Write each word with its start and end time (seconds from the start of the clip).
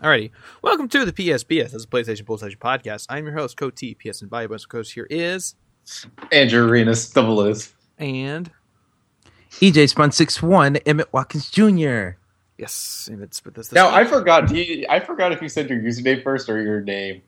Alrighty. 0.00 0.30
Welcome 0.60 0.88
to 0.90 1.06
the 1.06 1.12
PSBS. 1.12 1.70
That's 1.70 1.84
a 1.84 1.88
PlayStation 1.88 2.26
Bull 2.26 2.36
Session 2.36 2.58
podcast. 2.58 3.06
I'm 3.08 3.24
your 3.24 3.34
host, 3.34 3.56
Code 3.56 3.76
T. 3.76 3.94
PS 3.94 4.20
and 4.20 4.28
Bio 4.30 4.46
Bunch 4.46 4.68
Coach 4.68 4.92
here 4.92 5.06
is 5.08 5.54
Andrew 6.32 6.68
Arenas, 6.68 7.08
double 7.10 7.40
is. 7.46 7.72
and 7.96 8.50
EJ 9.52 9.88
Spun 9.88 10.12
six 10.12 10.42
one 10.42 10.76
Emmett 10.84 11.10
Watkins 11.14 11.50
Jr. 11.50 12.10
yes, 12.58 13.08
and 13.10 13.22
it's 13.22 13.40
this. 13.40 13.68
this 13.68 13.72
Now 13.72 13.88
I 13.88 14.04
forgot. 14.04 14.48
Do 14.48 14.56
you, 14.56 14.84
I 14.90 15.00
forgot 15.00 15.32
if 15.32 15.40
you 15.40 15.48
said 15.48 15.70
your 15.70 15.80
username 15.80 16.22
first 16.22 16.50
or 16.50 16.60
your 16.60 16.82
name. 16.82 17.22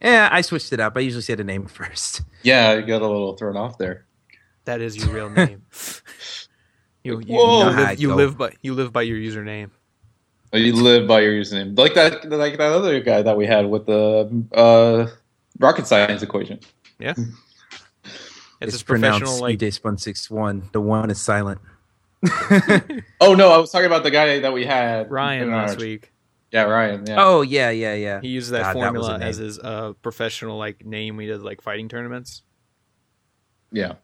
Yeah, 0.00 0.28
I 0.30 0.42
switched 0.42 0.72
it 0.72 0.78
up. 0.78 0.96
I 0.96 1.00
usually 1.00 1.22
say 1.22 1.34
the 1.34 1.42
name 1.44 1.66
first. 1.66 2.22
Yeah, 2.44 2.74
you 2.74 2.82
got 2.86 3.02
a 3.02 3.08
little 3.08 3.36
thrown 3.36 3.56
off 3.56 3.76
there. 3.78 4.06
that 4.66 4.80
is 4.80 4.96
your 4.96 5.08
real 5.08 5.30
name. 5.30 5.62
you 7.02 7.18
you, 7.20 7.34
Whoa. 7.36 7.70
you, 7.70 7.76
live, 7.76 8.00
you 8.00 8.14
live 8.14 8.38
by 8.38 8.52
you 8.62 8.74
live 8.74 8.92
by 8.92 9.02
your 9.02 9.18
username. 9.18 9.70
You 10.54 10.72
live 10.74 11.08
by 11.08 11.20
your 11.20 11.32
username, 11.32 11.76
like 11.76 11.94
that, 11.94 12.28
like 12.30 12.58
that 12.58 12.72
other 12.72 13.00
guy 13.00 13.22
that 13.22 13.36
we 13.36 13.46
had 13.46 13.68
with 13.68 13.86
the 13.86 14.44
uh, 14.52 15.08
rocket 15.58 15.86
science 15.86 16.22
equation. 16.22 16.60
Yeah. 16.98 17.14
It's, 18.60 18.74
It's, 18.74 18.82
professional 18.82 19.18
pronounced 19.20 19.40
like 19.42 19.58
EJ 19.58 19.72
Spun 19.74 19.98
six 19.98 20.30
one. 20.30 20.68
The 20.72 20.80
one 20.80 21.10
is 21.10 21.20
silent. 21.20 21.60
Oh 23.20 23.34
no, 23.34 23.50
I 23.50 23.58
was 23.58 23.70
talking 23.70 23.86
about 23.86 24.02
the 24.02 24.10
guy 24.10 24.38
that 24.40 24.52
we 24.52 24.64
had 24.64 25.10
Ryan 25.10 25.50
our- 25.50 25.66
last 25.66 25.78
week. 25.78 26.12
Yeah, 26.52 26.62
Ryan. 26.62 27.04
Yeah. 27.04 27.16
Oh 27.18 27.42
yeah, 27.42 27.70
yeah, 27.70 27.94
yeah. 27.94 28.20
He 28.20 28.28
used 28.28 28.52
that 28.52 28.74
God, 28.74 28.76
that 28.76 28.92
was 28.94 29.06
a 29.06 29.10
formula 29.10 29.18
name. 29.18 29.28
as 29.28 29.36
his 29.38 29.58
uh, 29.58 29.94
professional 30.02 30.56
like 30.56 30.86
name. 30.86 31.16
We 31.16 31.26
did 31.26 31.42
like 31.42 31.60
fighting 31.60 31.88
tournaments. 31.88 32.42
yeah. 33.72 33.94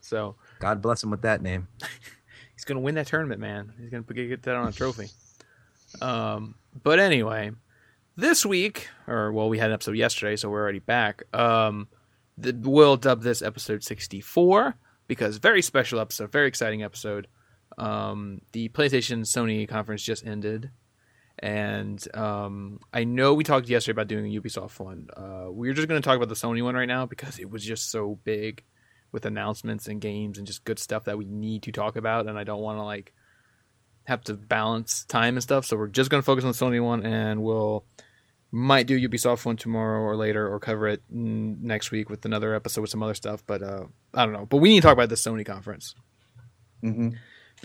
So 0.00 0.34
God 0.58 0.82
bless 0.82 1.04
him 1.04 1.10
with 1.10 1.22
that 1.22 1.40
name. 1.40 1.68
he's 2.54 2.64
gonna 2.64 2.80
win 2.80 2.96
that 2.96 3.06
tournament, 3.06 3.40
man. 3.40 3.72
He's 3.78 3.90
gonna 3.90 4.02
get 4.02 4.42
that 4.42 4.56
on 4.56 4.66
a 4.66 4.72
trophy. 4.72 5.08
Um, 6.00 6.54
but 6.82 6.98
anyway, 6.98 7.52
this 8.16 8.44
week, 8.44 8.88
or 9.06 9.32
well, 9.32 9.48
we 9.48 9.58
had 9.58 9.70
an 9.70 9.74
episode 9.74 9.96
yesterday, 9.96 10.36
so 10.36 10.50
we're 10.50 10.62
already 10.62 10.80
back. 10.80 11.22
Um, 11.34 11.88
the, 12.36 12.52
we'll 12.52 12.96
dub 12.96 13.22
this 13.22 13.42
episode 13.42 13.82
sixty-four 13.82 14.76
because 15.06 15.38
very 15.38 15.62
special 15.62 16.00
episode, 16.00 16.30
very 16.32 16.48
exciting 16.48 16.82
episode. 16.82 17.26
Um, 17.76 18.40
the 18.52 18.68
PlayStation 18.70 19.20
Sony 19.20 19.68
conference 19.68 20.02
just 20.02 20.26
ended, 20.26 20.70
and 21.38 22.04
um, 22.16 22.80
I 22.92 23.04
know 23.04 23.34
we 23.34 23.44
talked 23.44 23.68
yesterday 23.68 23.92
about 23.92 24.08
doing 24.08 24.26
a 24.26 24.40
Ubisoft 24.40 24.78
one. 24.80 25.08
Uh, 25.16 25.46
we're 25.50 25.74
just 25.74 25.88
going 25.88 26.00
to 26.00 26.06
talk 26.06 26.16
about 26.16 26.28
the 26.28 26.34
Sony 26.34 26.62
one 26.62 26.74
right 26.74 26.88
now 26.88 27.06
because 27.06 27.38
it 27.38 27.50
was 27.50 27.64
just 27.64 27.90
so 27.90 28.18
big 28.24 28.64
with 29.12 29.26
announcements 29.26 29.86
and 29.86 30.00
games 30.00 30.38
and 30.38 30.46
just 30.46 30.64
good 30.64 30.78
stuff 30.78 31.04
that 31.04 31.16
we 31.16 31.24
need 31.24 31.62
to 31.62 31.72
talk 31.72 31.96
about, 31.96 32.26
and 32.26 32.38
I 32.38 32.44
don't 32.44 32.60
want 32.60 32.78
to 32.78 32.82
like 32.82 33.14
have 34.08 34.22
to 34.24 34.34
balance 34.34 35.04
time 35.04 35.36
and 35.36 35.42
stuff. 35.42 35.64
So 35.66 35.76
we're 35.76 35.86
just 35.86 36.10
going 36.10 36.20
to 36.22 36.24
focus 36.24 36.44
on 36.44 36.50
the 36.52 36.56
Sony 36.78 36.82
one, 36.82 37.04
and 37.04 37.42
we'll 37.42 37.84
might 38.50 38.86
do 38.86 38.98
Ubisoft 39.08 39.44
one 39.44 39.56
tomorrow 39.56 40.00
or 40.00 40.16
later, 40.16 40.50
or 40.52 40.58
cover 40.58 40.88
it 40.88 41.02
next 41.10 41.90
week 41.90 42.08
with 42.08 42.24
another 42.24 42.54
episode 42.54 42.80
with 42.80 42.90
some 42.90 43.02
other 43.02 43.14
stuff. 43.14 43.44
But 43.46 43.62
uh, 43.62 43.84
I 44.14 44.24
don't 44.24 44.32
know. 44.32 44.46
But 44.46 44.56
we 44.58 44.70
need 44.70 44.76
to 44.80 44.82
talk 44.86 44.94
about 44.94 45.10
the 45.10 45.14
Sony 45.16 45.44
conference. 45.44 45.94
hmm 46.80 47.10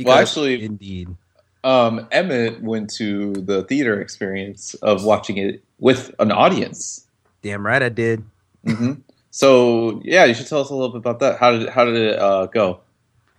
Well, 0.03 0.17
actually, 0.17 0.63
Indeed. 0.63 1.15
um, 1.63 2.07
Emmett 2.11 2.61
went 2.61 2.89
to 2.95 3.31
the 3.33 3.63
theater 3.63 4.01
experience 4.01 4.73
of 4.75 5.05
watching 5.05 5.37
it 5.37 5.63
with 5.79 6.13
an 6.19 6.31
audience. 6.31 7.07
Damn 7.41 7.65
right 7.65 7.81
I 7.81 7.89
did. 7.89 8.23
hmm 8.65 8.93
So 9.31 10.01
yeah, 10.03 10.25
you 10.25 10.33
should 10.33 10.47
tell 10.47 10.59
us 10.61 10.69
a 10.69 10.75
little 10.75 10.89
bit 10.89 10.97
about 10.99 11.19
that. 11.19 11.39
How 11.39 11.51
did 11.57 11.69
how 11.69 11.85
did 11.85 11.95
it 11.95 12.19
uh, 12.19 12.47
go 12.47 12.81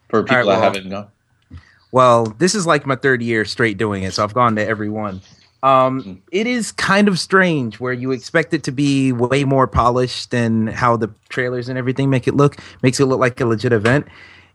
for 0.09 0.23
people 0.23 0.37
right, 0.39 0.43
that 0.45 0.49
well- 0.49 0.63
haven't 0.63 0.89
gone? 0.89 1.09
Well, 1.95 2.25
this 2.39 2.57
is 2.57 2.67
like 2.67 2.87
my 2.87 2.97
third 2.97 3.23
year 3.23 3.45
straight 3.45 3.79
doing 3.79 4.03
it, 4.03 4.13
so 4.15 4.25
I've 4.25 4.35
gone 4.35 4.57
to 4.57 4.67
every 4.67 4.89
one. 4.91 5.21
Um, 5.63 6.03
Mm. 6.03 6.17
it 6.33 6.49
is 6.49 6.73
kind 6.73 7.07
of 7.07 7.21
strange 7.21 7.79
where 7.79 7.93
you 7.93 8.11
expect 8.11 8.53
it 8.53 8.65
to 8.65 8.73
be 8.73 9.13
way 9.13 9.45
more 9.45 9.69
polished 9.69 10.33
than 10.33 10.67
how 10.67 10.97
the 10.97 11.09
trailers 11.29 11.69
and 11.69 11.79
everything 11.79 12.11
make 12.11 12.27
it 12.27 12.35
look. 12.35 12.57
Makes 12.83 12.99
it 12.99 13.07
look 13.07 13.21
like 13.21 13.41
a 13.41 13.47
legit 13.47 13.73
event. 13.73 14.07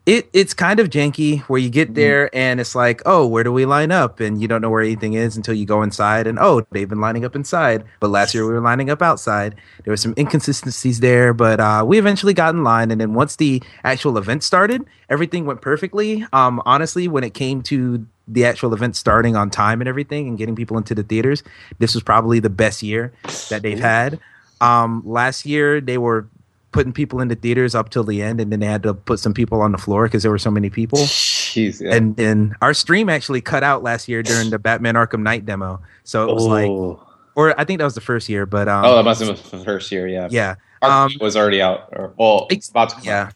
It 0.09 0.27
it's 0.33 0.55
kind 0.55 0.79
of 0.79 0.89
janky 0.89 1.41
where 1.41 1.59
you 1.59 1.69
get 1.69 1.93
there 1.93 2.35
and 2.35 2.59
it's 2.59 2.73
like, 2.73 3.03
oh, 3.05 3.27
where 3.27 3.43
do 3.43 3.53
we 3.53 3.67
line 3.67 3.91
up? 3.91 4.19
And 4.19 4.41
you 4.41 4.47
don't 4.47 4.59
know 4.59 4.71
where 4.71 4.81
anything 4.81 5.13
is 5.13 5.37
until 5.37 5.53
you 5.53 5.67
go 5.67 5.83
inside. 5.83 6.25
And 6.25 6.39
oh, 6.39 6.65
they've 6.71 6.89
been 6.89 6.99
lining 6.99 7.25
up 7.25 7.35
inside, 7.35 7.83
but 7.99 8.09
last 8.09 8.33
year 8.33 8.47
we 8.47 8.53
were 8.53 8.59
lining 8.59 8.89
up 8.89 9.03
outside. 9.03 9.53
There 9.83 9.91
were 9.91 9.97
some 9.97 10.15
inconsistencies 10.17 10.99
there, 10.99 11.31
but 11.31 11.59
uh, 11.59 11.83
we 11.85 11.99
eventually 11.99 12.33
got 12.33 12.55
in 12.55 12.63
line. 12.63 12.89
And 12.89 12.99
then 12.99 13.13
once 13.13 13.35
the 13.35 13.61
actual 13.83 14.17
event 14.17 14.41
started, 14.41 14.83
everything 15.11 15.45
went 15.45 15.61
perfectly. 15.61 16.25
Um, 16.33 16.59
honestly, 16.65 17.07
when 17.07 17.23
it 17.23 17.35
came 17.35 17.61
to 17.63 18.03
the 18.27 18.45
actual 18.45 18.73
event 18.73 18.95
starting 18.95 19.35
on 19.35 19.51
time 19.51 19.79
and 19.79 19.87
everything 19.87 20.27
and 20.27 20.39
getting 20.39 20.55
people 20.55 20.75
into 20.75 20.95
the 20.95 21.03
theaters, 21.03 21.43
this 21.77 21.93
was 21.93 22.01
probably 22.01 22.39
the 22.39 22.49
best 22.49 22.81
year 22.81 23.13
that 23.51 23.61
they've 23.61 23.79
had. 23.79 24.19
Um, 24.59 25.03
last 25.05 25.45
year 25.45 25.79
they 25.79 25.99
were 25.99 26.27
putting 26.71 26.93
people 26.93 27.19
into 27.19 27.35
theaters 27.35 27.73
up 27.73 27.89
till 27.89 28.03
the 28.03 28.21
end, 28.21 28.39
and 28.39 28.51
then 28.51 28.59
they 28.59 28.65
had 28.65 28.83
to 28.83 28.93
put 28.93 29.19
some 29.19 29.33
people 29.33 29.61
on 29.61 29.71
the 29.71 29.77
floor 29.77 30.05
because 30.05 30.23
there 30.23 30.31
were 30.31 30.37
so 30.37 30.51
many 30.51 30.69
people. 30.69 30.99
Jeez, 30.99 31.81
yeah. 31.81 31.95
And 31.95 32.15
then 32.15 32.55
our 32.61 32.73
stream 32.73 33.09
actually 33.09 33.41
cut 33.41 33.63
out 33.63 33.83
last 33.83 34.07
year 34.07 34.21
during 34.21 34.49
the 34.49 34.59
Batman 34.59 34.95
Arkham 34.95 35.21
Knight 35.21 35.45
demo. 35.45 35.81
So 36.03 36.29
it 36.29 36.33
was 36.33 36.45
like, 36.45 36.69
oh. 36.69 37.01
or 37.35 37.59
I 37.59 37.63
think 37.63 37.79
that 37.79 37.85
was 37.85 37.95
the 37.95 38.01
first 38.01 38.29
year, 38.29 38.45
but 38.45 38.67
um, 38.67 38.85
oh, 38.85 38.95
that 38.95 39.03
must 39.03 39.21
have 39.21 39.35
been 39.51 39.59
the 39.59 39.65
first 39.65 39.91
year. 39.91 40.07
Yeah, 40.07 40.27
yeah, 40.29 40.55
um, 40.81 41.11
was 41.19 41.35
already 41.35 41.61
out, 41.61 41.89
or 41.91 42.13
well, 42.17 42.47
Ex- 42.51 42.69
about 42.69 42.89
to 42.89 42.95
come 42.95 43.03
yeah. 43.05 43.21
out. 43.21 43.33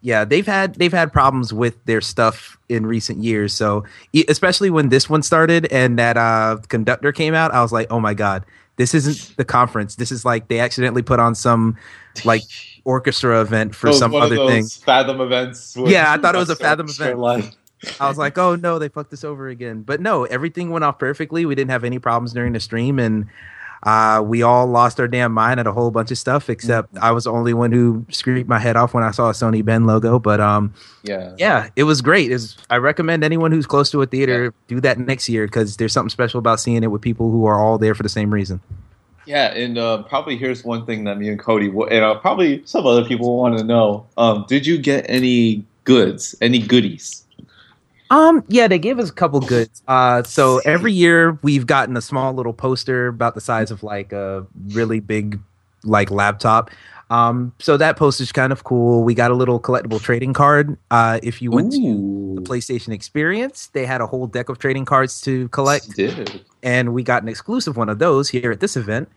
yeah 0.00 0.24
they've 0.24 0.46
had 0.46 0.74
they've 0.76 0.92
had 0.92 1.12
problems 1.12 1.52
with 1.52 1.84
their 1.84 2.00
stuff 2.00 2.58
in 2.68 2.84
recent 2.84 3.22
years 3.22 3.52
so 3.52 3.84
especially 4.28 4.68
when 4.68 4.88
this 4.88 5.08
one 5.08 5.22
started 5.22 5.66
and 5.70 5.96
that 5.96 6.16
uh 6.16 6.56
conductor 6.68 7.12
came 7.12 7.34
out 7.34 7.52
i 7.52 7.62
was 7.62 7.70
like 7.70 7.86
oh 7.88 8.00
my 8.00 8.12
god 8.12 8.44
this 8.76 8.94
isn't 8.94 9.36
the 9.36 9.44
conference 9.44 9.96
this 9.96 10.10
is 10.10 10.24
like 10.24 10.48
they 10.48 10.58
accidentally 10.58 11.02
put 11.02 11.20
on 11.20 11.34
some 11.34 11.76
like 12.24 12.42
orchestra 12.86 13.40
event 13.42 13.74
for 13.74 13.92
some 13.92 14.14
other 14.14 14.36
thing 14.46 14.64
Fathom 14.66 15.20
events. 15.20 15.76
Yeah, 15.76 16.12
I 16.12 16.16
thought 16.16 16.34
it 16.34 16.38
was 16.38 16.50
a 16.50 16.56
Fathom 16.56 16.88
event. 16.88 17.18
line. 17.18 17.50
I 18.00 18.08
was 18.08 18.16
like, 18.16 18.38
oh 18.38 18.54
no, 18.56 18.78
they 18.78 18.88
fucked 18.88 19.10
this 19.10 19.24
over 19.24 19.48
again. 19.48 19.82
But 19.82 20.00
no, 20.00 20.24
everything 20.24 20.70
went 20.70 20.84
off 20.84 20.98
perfectly. 20.98 21.44
We 21.44 21.54
didn't 21.54 21.70
have 21.72 21.84
any 21.84 21.98
problems 21.98 22.32
during 22.32 22.54
the 22.54 22.60
stream, 22.60 22.98
and 22.98 23.26
uh, 23.82 24.22
we 24.24 24.42
all 24.42 24.66
lost 24.66 24.98
our 24.98 25.06
damn 25.06 25.32
mind 25.32 25.60
at 25.60 25.66
a 25.66 25.72
whole 25.72 25.90
bunch 25.90 26.10
of 26.10 26.16
stuff. 26.18 26.48
Except 26.48 26.94
Mm-hmm. 26.94 27.04
I 27.04 27.10
was 27.10 27.24
the 27.24 27.32
only 27.32 27.52
one 27.54 27.72
who 27.72 28.06
screamed 28.10 28.48
my 28.48 28.58
head 28.58 28.76
off 28.76 28.94
when 28.94 29.04
I 29.04 29.10
saw 29.10 29.28
a 29.28 29.32
Sony 29.32 29.64
Bend 29.64 29.86
logo. 29.86 30.18
But 30.18 30.40
um, 30.40 30.72
Yeah, 31.02 31.34
yeah, 31.38 31.68
it 31.76 31.84
was 31.84 32.00
great. 32.00 32.30
Is 32.32 32.56
I 32.70 32.76
recommend 32.76 33.22
anyone 33.24 33.52
who's 33.52 33.66
close 33.66 33.90
to 33.90 34.00
a 34.02 34.06
theater 34.06 34.54
do 34.68 34.80
that 34.80 34.98
next 34.98 35.28
year 35.28 35.46
because 35.46 35.76
there's 35.76 35.92
something 35.92 36.10
special 36.10 36.38
about 36.38 36.60
seeing 36.60 36.82
it 36.82 36.90
with 36.90 37.02
people 37.02 37.30
who 37.30 37.44
are 37.46 37.60
all 37.60 37.78
there 37.78 37.94
for 37.94 38.02
the 38.04 38.08
same 38.08 38.32
reason. 38.32 38.60
Yeah, 39.26 39.52
and 39.54 39.76
uh, 39.76 40.02
probably 40.04 40.36
here's 40.36 40.64
one 40.64 40.86
thing 40.86 41.04
that 41.04 41.18
me 41.18 41.28
and 41.28 41.38
Cody, 41.38 41.68
w- 41.68 41.88
and 41.88 42.04
uh, 42.04 42.14
probably 42.14 42.62
some 42.64 42.86
other 42.86 43.04
people 43.04 43.36
want 43.36 43.58
to 43.58 43.64
know: 43.64 44.06
um, 44.16 44.44
Did 44.48 44.66
you 44.66 44.78
get 44.78 45.04
any 45.08 45.64
goods, 45.84 46.34
any 46.40 46.60
goodies? 46.60 47.24
Um, 48.10 48.44
yeah, 48.48 48.68
they 48.68 48.78
gave 48.78 48.98
us 48.98 49.10
a 49.10 49.12
couple 49.12 49.40
goods. 49.40 49.82
Uh, 49.88 50.22
so 50.22 50.58
every 50.64 50.92
year 50.92 51.38
we've 51.42 51.66
gotten 51.66 51.96
a 51.96 52.00
small 52.00 52.32
little 52.32 52.52
poster 52.52 53.08
about 53.08 53.34
the 53.34 53.40
size 53.40 53.70
of 53.70 53.82
like 53.82 54.12
a 54.12 54.46
really 54.68 55.00
big 55.00 55.40
like 55.82 56.10
laptop. 56.10 56.70
Um, 57.10 57.52
so 57.58 57.76
that 57.76 57.96
poster's 57.96 58.32
kind 58.32 58.52
of 58.52 58.64
cool. 58.64 59.04
We 59.04 59.14
got 59.14 59.30
a 59.30 59.34
little 59.34 59.60
collectible 59.60 60.00
trading 60.00 60.32
card. 60.32 60.76
Uh, 60.90 61.20
if 61.22 61.40
you 61.40 61.50
went 61.50 61.72
to 61.72 61.78
Ooh, 61.78 62.25
the 62.36 62.42
PlayStation 62.42 62.92
Experience, 62.92 63.68
they 63.68 63.86
had 63.86 64.00
a 64.00 64.06
whole 64.06 64.26
deck 64.26 64.48
of 64.48 64.58
trading 64.58 64.84
cards 64.84 65.20
to 65.22 65.48
collect, 65.48 65.96
did 65.96 66.42
and 66.62 66.94
we 66.94 67.02
got 67.02 67.22
an 67.22 67.28
exclusive 67.28 67.76
one 67.76 67.88
of 67.88 67.98
those 67.98 68.28
here 68.28 68.50
at 68.52 68.60
this 68.60 68.76
event. 68.76 69.08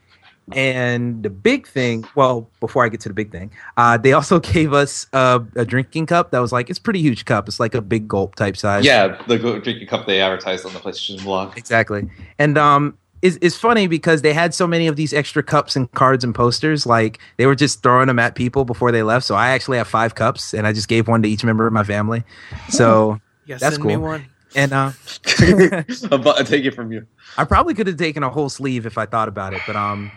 And 0.51 1.21
the 1.21 1.29
big 1.29 1.67
thing, 1.67 2.05
well, 2.15 2.49
before 2.59 2.83
I 2.83 2.89
get 2.89 3.01
to 3.01 3.09
the 3.09 3.13
big 3.13 3.31
thing, 3.31 3.51
uh, 3.77 3.97
they 3.97 4.13
also 4.13 4.39
gave 4.55 4.73
us 4.73 5.05
a, 5.13 5.45
a 5.55 5.63
drinking 5.65 6.07
cup 6.07 6.31
that 6.31 6.39
was 6.39 6.51
like 6.51 6.69
it's 6.69 6.79
a 6.79 6.81
pretty 6.81 7.01
huge 7.01 7.25
cup. 7.25 7.47
It's 7.47 7.59
like 7.59 7.75
a 7.75 7.81
big 7.81 8.07
gulp 8.07 8.35
type 8.35 8.57
size. 8.57 8.83
yeah 8.83 9.21
the 9.27 9.37
drinking 9.37 9.87
cup 9.87 10.07
they 10.07 10.21
advertised 10.21 10.65
on 10.65 10.73
the 10.73 10.79
PlayStation 10.79 11.23
blog? 11.23 11.57
Exactly. 11.57 12.09
And 12.39 12.57
um 12.57 12.97
it's, 13.21 13.37
it's 13.41 13.55
funny 13.57 13.87
because 13.87 14.21
they 14.21 14.33
had 14.33 14.53
so 14.53 14.65
many 14.67 14.87
of 14.87 14.95
these 14.95 15.13
extra 15.13 15.43
cups 15.43 15.75
and 15.75 15.91
cards 15.91 16.23
and 16.23 16.33
posters 16.33 16.85
like 16.85 17.19
they 17.37 17.45
were 17.45 17.55
just 17.55 17.83
throwing 17.83 18.07
them 18.07 18.19
at 18.19 18.35
people 18.35 18.65
before 18.65 18.91
they 18.91 19.03
left 19.03 19.25
so 19.25 19.35
i 19.35 19.49
actually 19.49 19.77
have 19.77 19.87
five 19.87 20.15
cups 20.15 20.53
and 20.53 20.65
i 20.67 20.73
just 20.73 20.87
gave 20.87 21.07
one 21.07 21.21
to 21.21 21.29
each 21.29 21.43
member 21.43 21.67
of 21.67 21.73
my 21.73 21.83
family 21.83 22.23
so 22.69 23.19
You 23.45 23.55
gotta 23.55 23.61
That's 23.61 23.75
send 23.77 23.87
me 23.87 23.93
cool. 23.95 24.03
one. 24.03 24.25
and 24.55 24.71
uh 24.73 24.91
but 26.09 26.39
I 26.39 26.43
take 26.43 26.65
it 26.65 26.75
from 26.75 26.91
you. 26.91 27.05
i 27.37 27.43
probably 27.43 27.73
could 27.73 27.87
have 27.87 27.97
taken 27.97 28.21
a 28.23 28.29
whole 28.29 28.49
sleeve 28.49 28.85
if 28.85 28.97
i 28.97 29.05
thought 29.05 29.27
about 29.27 29.53
it 29.53 29.61
but 29.67 29.75
um 29.75 30.11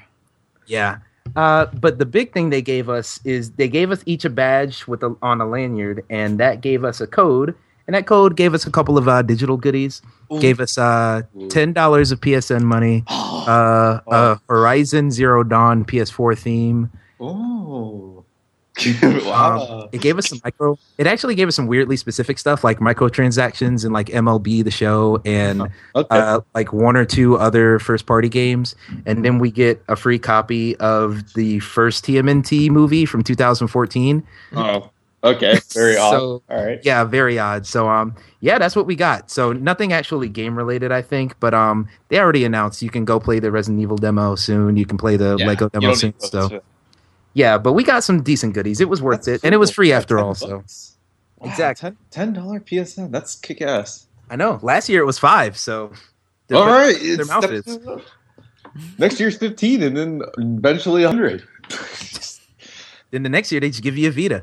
yeah 0.66 0.99
uh 1.37 1.66
but 1.66 1.99
the 1.99 2.04
big 2.06 2.32
thing 2.32 2.50
they 2.50 2.60
gave 2.62 2.88
us 2.88 3.20
is 3.25 3.52
they 3.52 3.69
gave 3.69 3.90
us 3.90 4.02
each 4.06 4.25
a 4.25 4.31
badge 4.31 4.87
with 4.87 5.02
a 5.02 5.16
on 5.22 5.40
a 5.40 5.46
lanyard 5.46 6.04
and 6.10 6.38
that 6.38 6.60
gave 6.60 6.84
us 6.84 7.00
a 7.00 7.06
code 7.06 7.54
and 7.87 7.94
that 7.94 8.06
code 8.06 8.37
gave 8.37 8.55
us 8.55 8.67
a 8.67 8.70
couple 8.70 8.96
of 8.99 9.08
uh, 9.08 9.23
digital 9.23 9.56
goodies 9.56 10.02
gave 10.40 10.61
us 10.61 10.79
uh 10.79 11.23
ten 11.50 11.73
dollars 11.73 12.11
of 12.11 12.20
PSN 12.20 12.62
money, 12.62 13.05
uh, 13.08 14.00
Oh. 14.06 14.38
Horizon 14.49 15.11
Zero 15.11 15.43
Dawn 15.44 15.84
PS4 15.84 16.38
theme, 16.38 16.90
Oh, 17.20 18.25
wow. 19.02 19.82
Um, 19.82 19.88
it 19.93 20.00
gave 20.00 20.17
us 20.17 20.29
some 20.31 20.40
micro. 20.43 20.79
It 20.96 21.06
actually 21.06 21.34
gave 21.34 21.46
us 21.46 21.55
some 21.55 21.67
weirdly 21.67 21.99
specific 21.99 22.38
stuff 22.38 22.64
like 22.64 22.79
microtransactions 22.79 23.85
and 23.85 23.93
like 23.93 24.06
MLB 24.06 24.64
the 24.64 24.70
Show 24.70 25.20
and 25.26 25.61
okay. 25.94 26.06
uh, 26.19 26.40
like 26.55 26.73
one 26.73 26.96
or 26.96 27.05
two 27.05 27.37
other 27.37 27.78
first 27.78 28.06
party 28.06 28.31
games, 28.31 28.75
and 29.05 29.23
then 29.26 29.38
we 29.38 29.50
get 29.50 29.82
a 29.88 29.96
free 29.96 30.19
copy 30.19 30.75
of 30.76 31.35
the 31.35 31.58
first 31.61 32.06
TMNT 32.06 32.70
movie 32.70 33.05
from 33.05 33.23
2014. 33.23 34.26
oh, 34.56 34.90
okay. 35.24 35.58
Very 35.72 35.96
odd. 35.96 36.10
So- 36.10 36.42
All 36.48 36.64
right. 36.64 36.80
Yeah, 36.82 37.04
very 37.04 37.38
odd. 37.38 37.66
So 37.66 37.88
um, 37.88 38.14
yeah, 38.40 38.58
that's 38.58 38.74
what 38.76 38.86
we 38.86 38.96
got. 38.96 39.30
So 39.30 39.52
nothing 39.52 39.92
actually 39.92 40.28
game 40.28 40.56
related, 40.56 40.92
I 40.92 41.02
think, 41.02 41.38
but 41.40 41.54
um, 41.54 41.88
they 42.08 42.19
already 42.19 42.44
announced 42.44 42.82
you 42.82 42.90
can 42.90 43.04
go 43.04 43.19
play 43.20 43.38
the 43.38 43.50
Resident 43.50 43.80
Evil 43.80 43.96
demo 43.96 44.34
soon. 44.34 44.76
You 44.76 44.86
can 44.86 44.98
play 44.98 45.16
the 45.16 45.36
Yeah, 45.38 45.46
Lego 45.46 45.69
demo 45.69 45.94
soon. 45.94 46.14
So 46.20 46.62
yeah, 47.34 47.56
but 47.58 47.72
we 47.72 47.82
got 47.84 48.04
some 48.04 48.22
decent 48.22 48.54
goodies. 48.54 48.80
It 48.80 48.88
was 48.88 49.00
worth 49.00 49.24
That's 49.24 49.42
it, 49.42 49.46
and 49.46 49.54
it 49.54 49.58
was 49.58 49.70
free 49.70 49.92
after 49.92 50.19
all. 50.19 50.34
So. 50.34 50.64
Wow, 51.38 51.50
Exactly. 51.50 51.92
Ten 52.10 52.32
dollar 52.32 52.60
PSN. 52.60 53.10
That's 53.10 53.34
kick 53.36 53.62
ass. 53.62 54.06
I 54.30 54.36
know 54.36 54.60
last 54.62 54.88
year 54.88 55.00
it 55.02 55.06
was 55.06 55.18
five. 55.18 55.58
So 55.58 55.92
All 56.52 56.66
right. 56.66 56.94
their 57.00 57.25
mouth 57.26 57.50
is. 57.50 57.78
Next 58.98 59.18
year's 59.20 59.36
fifteen, 59.36 59.82
and 59.82 59.96
then 59.96 60.22
eventually 60.38 61.04
hundred. 61.04 61.46
Then 63.10 63.22
the 63.25 63.28
next 63.28 63.52
year 63.52 63.60
they 63.60 63.68
just 63.68 63.82
give 63.82 63.98
you 63.98 64.08
a 64.08 64.10
Vita. 64.10 64.42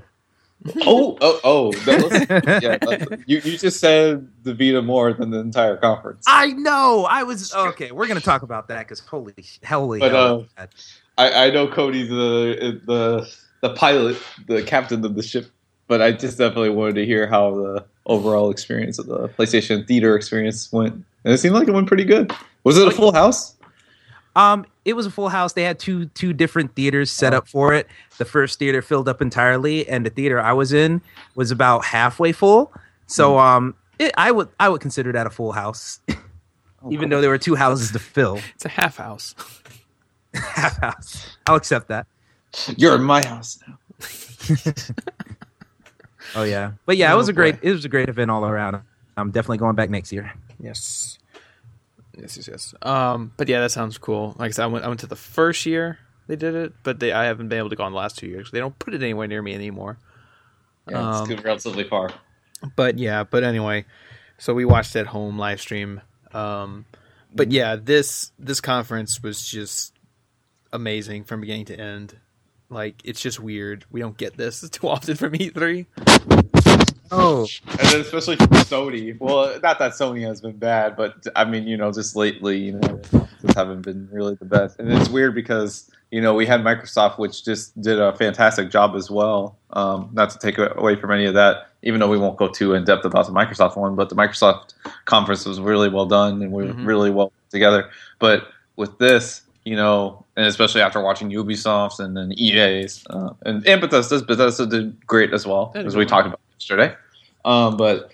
Oh, 0.82 1.18
oh, 1.22 1.40
oh. 1.44 1.68
Was, 1.68 2.26
yeah, 2.62 2.78
you 3.26 3.40
you 3.40 3.58
just 3.58 3.80
said 3.80 4.28
the 4.44 4.54
Vita 4.54 4.82
more 4.82 5.14
than 5.14 5.30
the 5.30 5.40
entire 5.40 5.78
conference. 5.78 6.26
I 6.28 6.48
know. 6.48 7.06
I 7.10 7.24
was 7.24 7.54
okay. 7.54 7.92
We're 7.92 8.08
gonna 8.08 8.20
talk 8.20 8.42
about 8.42 8.68
that 8.68 8.80
because 8.80 9.00
holy, 9.00 9.34
holy, 9.66 10.00
But, 10.00 10.12
hell, 10.12 10.46
uh, 10.58 10.68
I, 11.18 11.48
I 11.48 11.50
know 11.52 11.68
Cody's 11.68 12.10
the 12.10 12.82
the 12.86 13.30
the 13.62 13.74
pilot, 13.74 14.18
the 14.48 14.64
captain 14.64 15.04
of 15.06 15.16
the 15.16 15.24
ship, 15.24 15.50
but 15.88 16.02
I 16.02 16.12
just 16.12 16.38
definitely 16.38 16.70
wanted 16.70 16.96
to 16.96 17.06
hear 17.06 17.28
how 17.28 17.56
the 17.56 17.86
overall 18.06 18.50
experience 18.50 19.00
of 19.00 19.06
the 19.06 19.30
PlayStation 19.30 19.88
theater 19.88 20.16
experience 20.16 20.72
went, 20.72 20.94
and 20.94 21.34
it 21.34 21.38
seemed 21.38 21.56
like 21.56 21.68
it 21.68 21.72
went 21.72 21.88
pretty 21.88 22.06
good. 22.06 22.34
Was 22.64 22.78
it 22.78 22.88
a 22.88 22.92
full 22.92 23.14
house? 23.14 23.56
Um, 24.40 24.66
it 24.86 24.94
was 24.94 25.06
a 25.06 25.12
full 25.12 25.30
house. 25.30 25.54
They 25.54 25.64
had 25.64 25.80
two 25.80 26.06
two 26.08 26.32
different 26.34 26.74
theaters 26.76 27.12
set 27.12 27.34
Oh. 27.34 27.38
up 27.40 27.48
for 27.48 27.74
it. 27.74 27.88
The 28.18 28.26
first 28.26 28.58
theater 28.60 28.82
filled 28.82 29.10
up 29.10 29.22
entirely, 29.22 29.88
and 29.88 30.06
the 30.06 30.10
theater 30.10 30.40
I 30.42 30.54
was 30.54 30.72
in 30.74 31.02
was 31.36 31.52
about 31.52 31.84
halfway 31.86 32.32
full. 32.32 32.72
So, 33.08 33.34
Hmm. 33.34 33.40
um, 33.40 33.76
it, 34.00 34.14
I 34.18 34.32
would 34.32 34.48
I 34.60 34.70
would 34.70 34.82
consider 34.82 35.12
that 35.12 35.28
a 35.28 35.30
full 35.30 35.52
house, 35.52 36.00
even 36.90 37.10
though 37.10 37.20
there 37.22 37.30
were 37.30 37.38
two 37.38 37.56
houses 37.56 37.92
to 37.92 38.00
fill. 38.00 38.40
It's 38.56 38.66
a 38.66 38.70
half 38.70 38.98
house. 38.98 39.36
Half 40.34 40.78
house. 40.80 41.38
I'll 41.48 41.56
accept 41.56 41.88
that. 41.90 42.08
You're 42.78 42.96
in 42.96 43.04
my 43.04 43.24
house 43.26 43.60
now. 43.68 43.78
Oh 46.36 46.44
yeah, 46.44 46.74
but 46.86 46.96
yeah, 46.98 47.10
it 47.12 47.16
Oh, 47.16 47.18
was 47.18 47.28
a 47.28 47.34
great 47.34 47.58
it 47.64 47.72
was 47.72 47.86
a 47.86 47.90
great 47.90 48.08
event 48.08 48.30
all 48.30 48.46
around. 48.46 48.80
I'm 49.18 49.32
definitely 49.32 49.58
going 49.58 49.76
back 49.76 49.90
next 49.90 50.12
year. 50.14 50.32
Yes. 50.60 51.18
Yes, 52.20 52.38
yes, 52.38 52.48
yes. 52.48 52.74
Um, 52.82 53.32
but 53.38 53.48
yeah, 53.48 53.62
that 53.62 53.72
sounds 53.72 53.98
cool. 53.98 54.36
Like 54.38 54.50
I 54.50 54.52
said, 54.52 54.64
I 54.64 54.68
went, 54.68 54.86
I 54.86 54.88
went 54.88 55.00
to 55.02 55.08
the 55.08 55.16
first 55.16 55.66
year 55.66 56.00
they 56.28 56.36
did 56.36 56.54
it, 56.54 56.74
but 56.84 57.00
they 57.00 57.12
I 57.12 57.26
haven't 57.26 57.48
been 57.48 57.58
able 57.58 57.70
to 57.72 57.76
go 57.76 57.84
on 57.84 57.92
the 57.92 57.98
last 57.98 58.18
two 58.18 58.28
years. 58.28 58.52
They 58.52 58.60
don't 58.60 58.78
put 58.78 58.94
it 58.94 59.02
anywhere 59.02 59.28
near 59.28 59.42
me 59.42 59.56
anymore. 59.56 59.98
Yeah, 60.88 61.22
it's 61.22 61.30
Um, 61.30 61.38
relatively 61.38 61.84
far. 61.86 62.12
But 62.76 63.00
yeah, 63.00 63.24
but 63.24 63.44
anyway, 63.44 63.86
so 64.38 64.54
we 64.54 64.64
watched 64.66 64.96
at 64.96 65.08
home 65.08 65.40
live 65.40 65.60
stream. 65.60 66.02
Um, 66.32 66.86
but 67.34 67.52
yeah, 67.52 67.76
this 67.78 68.32
this 68.38 68.62
conference 68.62 69.24
was 69.24 69.44
just 69.50 69.94
amazing 70.72 71.24
from 71.24 71.42
beginning 71.42 71.66
to 71.66 71.80
end. 71.80 72.18
Like 72.70 73.02
it's 73.04 73.22
just 73.22 73.40
weird. 73.40 73.86
We 73.90 74.00
don't 74.02 74.18
get 74.18 74.38
this 74.38 74.68
too 74.70 74.88
often 74.88 75.16
from 75.16 75.36
E 75.36 75.50
E3. 75.50 76.49
Oh, 77.12 77.48
And 77.72 77.80
then 77.80 78.02
especially 78.02 78.36
from 78.36 78.48
Sony. 78.50 79.18
Well, 79.20 79.60
not 79.62 79.80
that 79.80 79.94
Sony 79.94 80.22
has 80.28 80.42
been 80.42 80.58
bad, 80.58 80.96
but 80.96 81.26
I 81.36 81.46
mean, 81.46 81.68
you 81.68 81.78
know, 81.78 81.92
just 81.92 82.16
lately, 82.16 82.58
you 82.58 82.74
know, 82.74 83.02
just 83.42 83.56
haven't 83.56 83.82
been 83.82 84.08
really 84.12 84.36
the 84.36 84.46
best. 84.46 84.80
And 84.80 84.92
it's 84.92 85.10
weird 85.10 85.34
because 85.36 85.90
you 86.12 86.22
know 86.22 86.34
we 86.34 86.46
had 86.46 86.62
Microsoft, 86.62 87.18
which 87.20 87.44
just 87.46 87.80
did 87.82 88.00
a 88.00 88.14
fantastic 88.16 88.70
job 88.72 88.96
as 88.96 89.10
well. 89.10 89.58
Um, 89.72 90.10
not 90.14 90.30
to 90.32 90.40
take 90.40 90.58
away 90.58 90.96
from 90.96 91.12
any 91.12 91.26
of 91.26 91.34
that, 91.36 91.70
even 91.84 92.00
though 92.00 92.10
we 92.10 92.18
won't 92.18 92.38
go 92.38 92.48
too 92.48 92.74
in 92.74 92.84
depth 92.84 93.06
about 93.06 93.26
the 93.28 93.32
Microsoft 93.34 93.76
one, 93.78 93.96
but 93.96 94.10
the 94.10 94.16
Microsoft 94.16 94.74
conference 95.06 95.46
was 95.46 95.60
really 95.60 95.90
well 95.90 96.06
done 96.06 96.42
and 96.42 96.52
we 96.52 96.64
are 96.66 96.74
Mhm. 96.74 96.86
really 96.86 97.10
well 97.12 97.32
together. 97.52 97.90
But 98.20 98.48
with 98.76 98.98
this, 99.00 99.42
you 99.66 99.76
know, 99.76 100.26
and 100.36 100.46
especially 100.48 100.82
after 100.82 101.02
watching 101.02 101.30
Ubisoft's 101.30 102.00
and 102.00 102.16
then 102.18 102.34
EA's 102.38 103.04
uh, 103.10 103.30
and, 103.46 103.66
and 103.68 103.80
Bethesda's, 103.82 104.22
Bethesda 104.24 104.66
did 104.66 105.06
great 105.06 105.34
as 105.34 105.46
well, 105.46 105.72
as 105.76 105.96
we 105.96 106.06
talked 106.06 106.28
about 106.28 106.40
yesterday. 106.60 106.94
Um, 107.46 107.78
but 107.78 108.12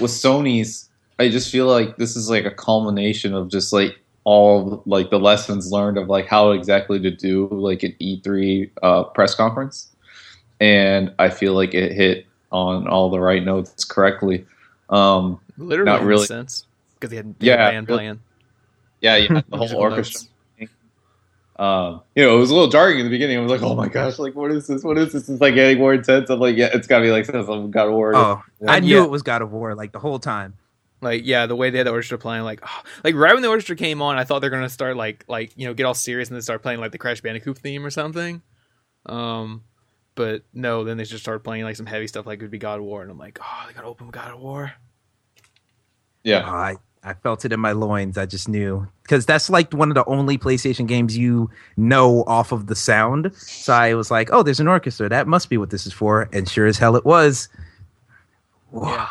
with 0.00 0.10
Sony's, 0.10 0.88
I 1.18 1.28
just 1.28 1.50
feel 1.50 1.66
like 1.66 1.96
this 1.96 2.16
is 2.16 2.30
like 2.30 2.44
a 2.44 2.50
culmination 2.50 3.34
of 3.34 3.48
just 3.50 3.72
like 3.72 3.98
all 4.24 4.82
like 4.86 5.10
the 5.10 5.18
lessons 5.18 5.72
learned 5.72 5.98
of 5.98 6.08
like 6.08 6.26
how 6.26 6.52
exactly 6.52 7.00
to 7.00 7.10
do 7.10 7.48
like 7.48 7.82
an 7.82 7.94
E3 8.00 8.70
uh, 8.82 9.04
press 9.04 9.34
conference, 9.34 9.88
and 10.60 11.12
I 11.18 11.28
feel 11.30 11.54
like 11.54 11.74
it 11.74 11.92
hit 11.92 12.26
on 12.52 12.86
all 12.88 13.10
the 13.10 13.20
right 13.20 13.44
notes 13.44 13.84
correctly. 13.84 14.46
Um, 14.88 15.40
Literally, 15.58 15.90
Not 15.90 16.02
really. 16.04 16.26
sense, 16.26 16.64
because 16.94 17.10
they 17.10 17.16
had 17.16 17.34
Yeah, 17.40 17.54
yeah, 17.54 17.70
band 17.72 17.88
really. 17.88 17.98
playing. 17.98 18.20
yeah, 19.02 19.16
had 19.34 19.44
the 19.50 19.56
whole 19.56 19.76
orchestra. 19.76 20.20
notes. 20.22 20.29
Um, 21.60 22.00
you 22.16 22.24
know, 22.24 22.36
it 22.36 22.40
was 22.40 22.50
a 22.50 22.54
little 22.54 22.70
jarring 22.70 22.98
in 23.00 23.04
the 23.04 23.10
beginning. 23.10 23.36
I 23.36 23.40
was 23.40 23.50
like, 23.52 23.60
"Oh 23.62 23.74
my 23.74 23.86
gosh, 23.88 24.18
like 24.18 24.34
what 24.34 24.50
is 24.50 24.66
this? 24.66 24.82
What 24.82 24.96
is 24.96 25.12
this?" 25.12 25.28
It's 25.28 25.40
like 25.42 25.54
getting 25.54 25.76
more 25.78 25.92
intense. 25.92 26.30
I'm 26.30 26.40
like, 26.40 26.56
"Yeah, 26.56 26.70
it's 26.72 26.86
gotta 26.86 27.04
be 27.04 27.10
like 27.10 27.26
some 27.26 27.70
God 27.70 27.86
of 27.88 27.92
War." 27.92 28.16
oh, 28.16 28.42
I 28.66 28.80
knew 28.80 28.96
Yeah. 28.96 29.04
it 29.04 29.10
was 29.10 29.22
God 29.22 29.42
of 29.42 29.52
War 29.52 29.74
like 29.74 29.92
the 29.92 29.98
whole 29.98 30.18
time. 30.18 30.54
Like 31.02 31.26
yeah, 31.26 31.44
the 31.44 31.54
way 31.56 31.68
they 31.68 31.76
had 31.78 31.86
the 31.86 31.90
orchestra 31.92 32.16
playing, 32.16 32.44
like 32.44 32.60
oh, 32.62 32.82
like 33.04 33.14
right 33.14 33.34
when 33.34 33.42
the 33.42 33.48
orchestra 33.48 33.76
came 33.76 34.00
on, 34.00 34.16
I 34.16 34.24
thought 34.24 34.38
they're 34.40 34.48
gonna 34.50 34.70
start 34.70 34.96
like 34.96 35.24
like 35.28 35.52
you 35.54 35.66
know 35.66 35.74
get 35.74 35.84
all 35.84 35.92
serious 35.94 36.28
and 36.30 36.34
then 36.36 36.40
start 36.42 36.62
playing 36.62 36.80
like 36.80 36.92
the 36.92 36.98
Crash 36.98 37.20
Bandicoot 37.20 37.58
theme 37.58 37.84
or 37.84 37.90
something. 37.90 38.40
Um, 39.04 39.64
but 40.14 40.44
no, 40.54 40.84
then 40.84 40.96
they 40.96 41.04
just 41.04 41.22
started 41.22 41.40
playing 41.40 41.64
like 41.64 41.76
some 41.76 41.86
heavy 41.86 42.06
stuff 42.06 42.24
like 42.26 42.38
it 42.38 42.42
would 42.42 42.50
be 42.50 42.58
God 42.58 42.78
of 42.78 42.84
War, 42.86 43.02
and 43.02 43.10
I'm 43.10 43.18
like, 43.18 43.38
oh, 43.42 43.64
they 43.66 43.74
gotta 43.74 43.86
open 43.86 44.06
with 44.06 44.14
God 44.14 44.30
of 44.32 44.40
War. 44.40 44.72
yeah, 46.24 46.42
Oh, 46.46 46.50
I 46.54 46.76
I 47.02 47.14
felt 47.14 47.44
it 47.46 47.52
in 47.52 47.60
my 47.60 47.72
loins. 47.72 48.18
I 48.18 48.26
just 48.26 48.48
knew 48.48 48.86
because 49.02 49.24
that's 49.24 49.48
like 49.48 49.72
one 49.72 49.88
of 49.88 49.94
the 49.94 50.04
only 50.04 50.36
PlayStation 50.36 50.86
games 50.86 51.16
you 51.16 51.48
know 51.76 52.24
off 52.26 52.52
of 52.52 52.66
the 52.66 52.74
sound. 52.74 53.34
So 53.36 53.72
I 53.72 53.94
was 53.94 54.10
like, 54.10 54.28
oh, 54.32 54.42
there's 54.42 54.60
an 54.60 54.68
orchestra. 54.68 55.08
That 55.08 55.26
must 55.26 55.48
be 55.48 55.56
what 55.56 55.70
this 55.70 55.86
is 55.86 55.92
for. 55.94 56.28
And 56.32 56.48
sure 56.48 56.66
as 56.66 56.76
hell 56.78 56.96
it 56.96 57.04
was. 57.06 57.48
Wow. 58.70 58.92
Yeah. 58.92 59.08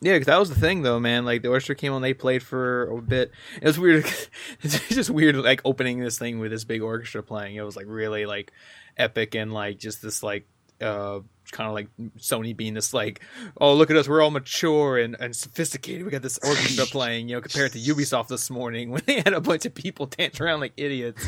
Yeah, 0.00 0.18
'cause 0.18 0.26
that 0.26 0.38
was 0.38 0.50
the 0.50 0.60
thing 0.60 0.82
though, 0.82 1.00
man. 1.00 1.24
Like 1.24 1.40
the 1.40 1.48
orchestra 1.48 1.74
came 1.74 1.92
on, 1.94 2.02
they 2.02 2.12
played 2.12 2.42
for 2.42 2.90
a 2.90 3.00
bit. 3.00 3.30
It 3.62 3.64
was 3.66 3.78
weird. 3.78 4.04
it's 4.62 4.88
just 4.88 5.08
weird, 5.08 5.36
like 5.36 5.62
opening 5.64 6.00
this 6.00 6.18
thing 6.18 6.40
with 6.40 6.50
this 6.50 6.64
big 6.64 6.82
orchestra 6.82 7.22
playing. 7.22 7.56
It 7.56 7.62
was 7.62 7.74
like 7.76 7.86
really 7.88 8.26
like 8.26 8.52
epic 8.98 9.34
and 9.34 9.52
like 9.54 9.78
just 9.78 10.02
this 10.02 10.22
like 10.22 10.46
uh 10.80 11.20
kind 11.52 11.68
of 11.68 11.74
like 11.74 11.88
Sony 12.18 12.56
being 12.56 12.74
this 12.74 12.92
like, 12.94 13.20
oh 13.60 13.74
look 13.74 13.90
at 13.90 13.96
us, 13.96 14.08
we're 14.08 14.22
all 14.22 14.30
mature 14.30 14.98
and, 14.98 15.14
and 15.20 15.36
sophisticated. 15.36 16.04
We 16.04 16.10
got 16.10 16.22
this 16.22 16.38
orchestra 16.38 16.84
playing, 16.90 17.28
you 17.28 17.36
know, 17.36 17.40
compared 17.42 17.72
to 17.72 17.78
Ubisoft 17.78 18.28
this 18.28 18.50
morning 18.50 18.90
when 18.92 19.02
they 19.06 19.16
had 19.16 19.34
a 19.34 19.40
bunch 19.40 19.64
of 19.66 19.74
people 19.74 20.06
dance 20.06 20.40
around 20.40 20.60
like 20.60 20.72
idiots 20.76 21.24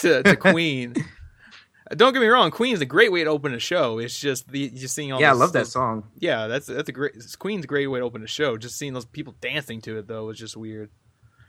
to, 0.00 0.22
to 0.22 0.36
Queen. 0.52 0.94
Don't 1.96 2.12
get 2.12 2.20
me 2.20 2.28
wrong, 2.28 2.50
Queen's 2.52 2.80
a 2.80 2.84
great 2.86 3.10
way 3.10 3.24
to 3.24 3.30
open 3.30 3.52
a 3.52 3.58
show. 3.58 3.98
It's 3.98 4.16
just 4.18 4.48
the 4.48 4.70
just 4.70 4.94
seeing 4.94 5.12
all 5.12 5.20
Yeah, 5.20 5.30
I 5.30 5.34
love 5.34 5.52
that 5.54 5.60
those- 5.60 5.72
song. 5.72 6.04
yeah, 6.18 6.46
that's 6.46 6.66
that's 6.66 6.88
a 6.88 6.92
great 6.92 7.14
it's 7.16 7.34
Queen's 7.34 7.64
a 7.64 7.68
great 7.68 7.86
way 7.88 7.98
to 8.00 8.04
open 8.04 8.22
a 8.22 8.28
show. 8.28 8.56
Just 8.56 8.76
seeing 8.78 8.92
those 8.92 9.06
people 9.06 9.34
dancing 9.40 9.80
to 9.82 9.98
it 9.98 10.06
though 10.06 10.26
was 10.26 10.38
just 10.38 10.56
weird. 10.56 10.90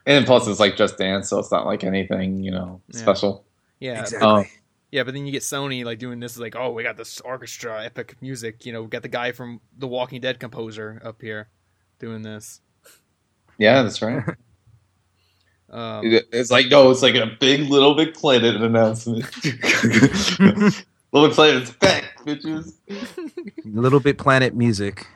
and 0.08 0.26
plus 0.26 0.48
it's 0.48 0.60
like 0.60 0.78
just 0.78 0.98
dance, 0.98 1.30
so 1.30 1.38
it's 1.38 1.52
not 1.52 1.66
like 1.68 1.84
anything 1.84 2.44
you 2.44 2.50
know 2.52 2.82
Yeah. 2.92 3.00
special. 3.00 3.46
Yeah, 3.80 4.02
Exactly. 4.02 4.28
Um, 4.28 4.46
yeah, 4.92 5.04
but 5.04 5.14
then 5.14 5.26
you 5.26 5.32
get 5.32 5.42
Sony 5.44 5.84
like 5.86 6.00
doing 6.00 6.20
this 6.20 6.38
like, 6.38 6.56
oh, 6.56 6.72
we 6.72 6.84
got 6.84 6.98
this 6.98 7.20
orchestra, 7.22 7.84
epic 7.86 8.16
music. 8.22 8.66
You 8.66 8.74
know, 8.74 8.82
we 8.84 8.88
got 8.90 9.02
the 9.04 9.08
guy 9.08 9.32
from 9.32 9.62
the 9.78 9.88
Walking 9.88 10.22
Dead 10.22 10.40
composer 10.40 11.02
up 11.04 11.22
here 11.22 11.48
doing 12.00 12.22
this. 12.22 12.62
Yeah, 13.58 13.84
that's 13.84 14.02
right. 14.02 14.24
Um, 15.74 16.02
it's 16.04 16.52
like 16.52 16.68
no, 16.68 16.92
it's 16.92 17.02
like 17.02 17.16
a 17.16 17.28
big 17.40 17.62
Little 17.70 17.96
Big 17.96 18.14
Planet 18.14 18.58
announcement. 18.62 19.24
Little 21.14 21.30
Big 21.30 21.32
Planet's 21.32 21.72
back, 21.72 22.18
bitches. 22.26 22.74
Little 23.64 24.02
Big 24.02 24.18
Planet 24.18 24.54
music. 24.54 25.08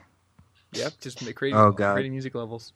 yep, 0.72 0.94
just 0.98 1.22
ma- 1.22 1.32
creating, 1.32 1.60
Oh, 1.60 1.72
God. 1.72 1.92
creating 1.92 2.12
music 2.12 2.34
levels. 2.34 2.72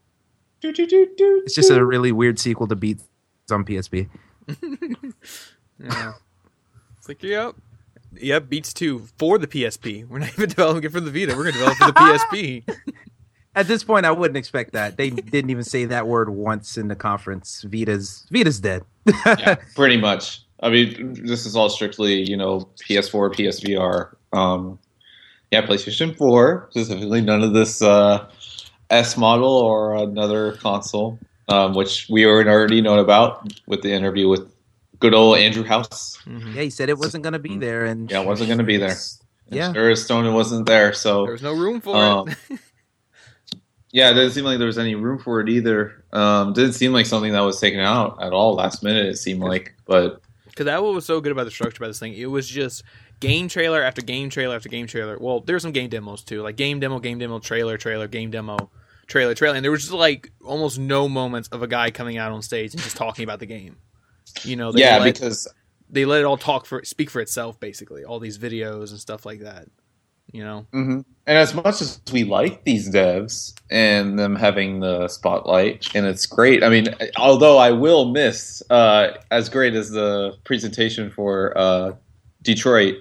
Do, 0.61 0.75
do, 0.75 0.87
do, 0.87 1.09
do, 1.16 1.40
It's 1.47 1.54
just 1.54 1.71
a 1.71 1.83
really 1.83 2.12
weird 2.12 2.38
sequel 2.38 2.66
to 2.66 2.76
Beats 2.76 3.02
on 3.50 3.64
PSP. 3.64 4.11
Yeah, 5.83 6.12
it's 7.00 7.09
like 7.09 7.23
yep, 7.23 7.54
yep, 8.12 8.50
Beats 8.50 8.75
two 8.75 9.07
for 9.19 9.38
the 9.38 9.47
PSP. 9.47 10.07
We're 10.07 10.19
not 10.19 10.28
even 10.35 10.50
developing 10.50 10.85
it 10.85 10.92
for 10.92 11.00
the 11.00 11.11
Vita. 11.11 11.35
We're 11.35 11.50
gonna 11.50 11.52
develop 11.52 11.76
for 11.78 11.87
the 11.87 11.92
PSP. 11.92 12.76
At 13.54 13.66
this 13.66 13.83
point, 13.83 14.04
I 14.04 14.11
wouldn't 14.12 14.37
expect 14.37 14.75
that. 14.75 14.99
They 14.99 15.09
didn't 15.09 15.50
even 15.50 15.64
say 15.64 15.87
that 15.87 16.07
word 16.07 16.28
once 16.28 16.76
in 16.76 16.88
the 16.88 16.95
conference. 16.95 17.62
Vita's 17.62 18.26
Vita's 18.30 18.61
dead. 18.61 18.83
yeah, 19.07 19.54
pretty 19.75 19.97
much. 19.97 20.42
I 20.62 20.69
mean, 20.69 21.16
this 21.25 21.47
is 21.47 21.57
all 21.57 21.71
strictly, 21.71 22.28
you 22.28 22.37
know, 22.37 22.69
PS4, 22.87 23.35
PSVR. 23.35 24.14
Um, 24.38 24.78
yeah, 25.50 25.62
PlayStation 25.62 26.14
4 26.14 26.69
specifically. 26.71 27.23
None 27.23 27.42
of 27.42 27.54
this 27.54 27.80
uh, 27.80 28.28
S 28.90 29.16
model 29.16 29.49
or 29.49 29.95
another 29.95 30.52
console, 30.57 31.19
um, 31.49 31.73
which 31.75 32.09
we 32.11 32.26
already 32.26 32.83
known 32.83 32.99
about 32.99 33.50
with 33.66 33.80
the 33.80 33.90
interview 33.90 34.28
with 34.28 34.52
good 35.00 35.14
old 35.14 35.38
Andrew 35.38 35.64
House. 35.64 36.19
Mhm. 36.26 36.54
Yeah, 36.54 36.62
he 36.62 36.71
said 36.71 36.88
it 36.88 36.99
wasn't 36.99 37.23
going 37.25 37.33
to 37.33 37.38
be 37.38 37.57
there, 37.59 37.85
and 37.87 38.11
Yeah, 38.11 38.21
it 38.21 38.26
wasn't 38.26 38.49
going 38.49 38.59
to 38.59 38.64
be 38.64 38.76
there. 38.76 38.97
And 39.49 39.57
Yeah. 39.57 39.73
sure 39.73 39.90
as 39.90 40.04
Stone 40.04 40.33
wasn't 40.33 40.66
there. 40.66 40.92
So 40.92 41.25
There 41.25 41.33
was 41.33 41.42
no 41.42 41.52
room 41.54 41.80
for 41.80 41.97
Um, 41.97 42.28
it. 42.28 42.37
yeah, 43.92 44.11
it 44.11 44.14
didn't 44.14 44.30
seem 44.33 44.45
like 44.45 44.59
there 44.59 44.66
was 44.66 44.78
any 44.78 44.95
room 44.95 45.19
for 45.19 45.40
it 45.40 45.49
either. 45.49 46.04
Um, 46.12 46.52
didn't 46.52 46.75
seem 46.75 46.92
like 46.92 47.07
something 47.07 47.33
that 47.33 47.40
was 47.40 47.59
taken 47.61 47.80
out 47.80 48.23
at 48.23 48.33
all 48.33 48.54
last 48.54 48.83
minute. 48.83 49.07
It 49.07 49.16
seemed 49.16 49.40
like, 49.40 49.75
but 49.87 50.21
Because 50.47 50.66
that 50.66 50.83
was 50.83 51.04
so 51.07 51.21
good 51.21 51.33
about 51.33 51.45
the 51.45 51.50
structure 51.50 51.78
about 51.83 51.88
this 51.88 51.99
thing. 51.99 52.14
It 52.14 52.26
was 52.26 52.47
just 52.47 52.83
game 53.21 53.49
trailer 53.49 53.83
after 53.83 54.02
game 54.02 54.30
trailer 54.30 54.54
after 54.57 54.69
game 54.69 54.87
trailer. 54.87 55.16
Well, 55.19 55.40
there's 55.40 55.62
some 55.62 55.73
game 55.73 55.88
demos 55.90 56.23
too, 56.23 56.42
like 56.42 56.57
game 56.57 56.78
demo, 56.80 56.99
game 57.00 57.19
demo, 57.19 57.38
trailer, 57.38 57.76
trailer, 57.78 58.07
game 58.07 58.30
demo, 58.30 58.71
trailer, 59.07 59.35
trailer, 59.35 59.57
and 59.57 59.64
there 59.64 59.73
was 59.73 59.80
just 59.83 59.92
like 59.92 60.30
almost 60.45 60.78
no 60.78 61.09
moments 61.09 61.49
of 61.49 61.62
a 61.62 61.66
guy 61.66 61.90
coming 61.90 62.16
out 62.19 62.30
on 62.33 62.42
stage 62.42 62.75
and 62.75 62.83
just 62.83 62.97
talking 62.97 63.25
about 63.25 63.40
the 63.40 63.47
game. 63.47 63.76
You 64.44 64.56
know, 64.56 64.72
they 64.72 64.80
yeah, 64.80 64.99
let, 64.99 65.14
because 65.14 65.49
they 65.88 66.04
let 66.04 66.20
it 66.20 66.25
all 66.25 66.37
talk 66.37 66.66
for 66.66 66.84
speak 66.84 67.10
for 67.10 67.20
itself, 67.20 67.58
basically. 67.60 68.04
All 68.04 68.20
these 68.20 68.38
videos 68.38 68.90
and 68.90 69.00
stuff 69.00 69.26
like 69.26 69.40
that. 69.40 69.68
You 70.32 70.44
know, 70.44 70.66
hmm 70.72 71.00
And 71.26 71.38
as 71.38 71.54
much 71.54 71.80
as 71.80 72.00
we 72.12 72.22
like 72.22 72.62
these 72.62 72.88
devs 72.88 73.52
and 73.68 74.16
them 74.16 74.37
having 74.37 74.78
the 74.78 75.08
spotlight, 75.08 75.92
and 75.94 76.06
it's 76.06 76.25
great. 76.26 76.62
I 76.62 76.68
mean, 76.68 76.94
although 77.16 77.58
I 77.58 77.72
will 77.72 78.12
miss 78.12 78.62
uh, 78.70 79.12
as 79.32 79.49
great 79.49 79.75
as 79.75 79.90
the 79.90 80.37
presentation 80.44 81.10
for 81.10 81.56
uh, 81.58 81.92
Detroit 82.42 82.96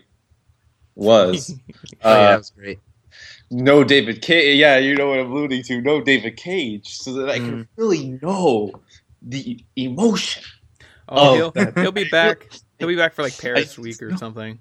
was. 0.96 1.54
oh, 2.04 2.10
yeah, 2.10 2.10
uh, 2.10 2.30
that 2.32 2.38
was 2.38 2.50
great. 2.50 2.80
no 3.52 3.84
David 3.84 4.24
Cage. 4.24 4.58
Yeah, 4.58 4.78
you 4.78 4.96
know 4.96 5.10
what 5.10 5.20
I'm 5.20 5.32
alluding 5.32 5.64
to. 5.64 5.82
No 5.82 6.02
David 6.02 6.36
Cage, 6.36 6.98
so 6.98 7.14
that 7.14 7.30
I 7.30 7.38
can 7.38 7.68
really 7.76 8.20
know 8.22 8.72
the 9.22 9.64
emotion. 9.76 10.44
Oh, 11.10 11.30
Oh, 11.32 11.36
he'll 11.36 11.52
that- 11.52 11.78
he'll 11.78 11.92
be 11.92 12.04
back. 12.12 12.48
He'll 12.78 12.88
be 12.88 12.96
back 12.96 13.14
for 13.14 13.24
like 13.24 13.38
Paris 13.38 13.78
I- 13.78 13.82
week 13.82 14.02
or 14.02 14.16
something. 14.18 14.60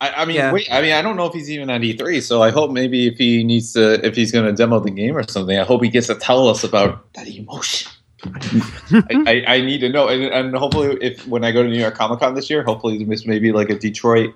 I, 0.00 0.22
I 0.22 0.24
mean, 0.24 0.36
Yeah. 0.36 0.52
wait. 0.52 0.66
I 0.72 0.82
mean, 0.82 0.92
I 0.94 1.02
don't 1.02 1.16
know 1.16 1.26
if 1.26 1.32
he's 1.32 1.48
even 1.50 1.70
at 1.70 1.80
E3, 1.80 2.20
so 2.22 2.42
I 2.42 2.50
hope 2.50 2.70
maybe 2.72 3.06
if 3.06 3.18
he 3.18 3.44
needs 3.44 3.72
to, 3.74 4.04
if 4.04 4.16
he's 4.16 4.32
going 4.32 4.44
to 4.46 4.52
demo 4.52 4.80
the 4.80 4.90
game 4.90 5.16
or 5.16 5.22
something, 5.28 5.56
I 5.58 5.62
hope 5.64 5.82
he 5.84 5.90
gets 5.90 6.08
to 6.08 6.16
tell 6.16 6.48
us 6.48 6.64
about 6.64 7.12
that 7.14 7.28
emotion. 7.28 7.92
I, 8.24 9.04
I, 9.26 9.44
I 9.56 9.60
need 9.60 9.78
to 9.80 9.88
know, 9.88 10.08
and, 10.08 10.22
and 10.24 10.56
hopefully, 10.56 10.96
if 11.00 11.26
when 11.28 11.44
I 11.44 11.52
go 11.52 11.62
to 11.62 11.68
New 11.68 11.78
York 11.78 11.94
Comic 11.94 12.18
Con 12.20 12.34
this 12.34 12.48
year, 12.50 12.62
hopefully 12.64 13.04
there's 13.04 13.26
maybe 13.26 13.52
like 13.52 13.70
a 13.70 13.78
Detroit 13.78 14.34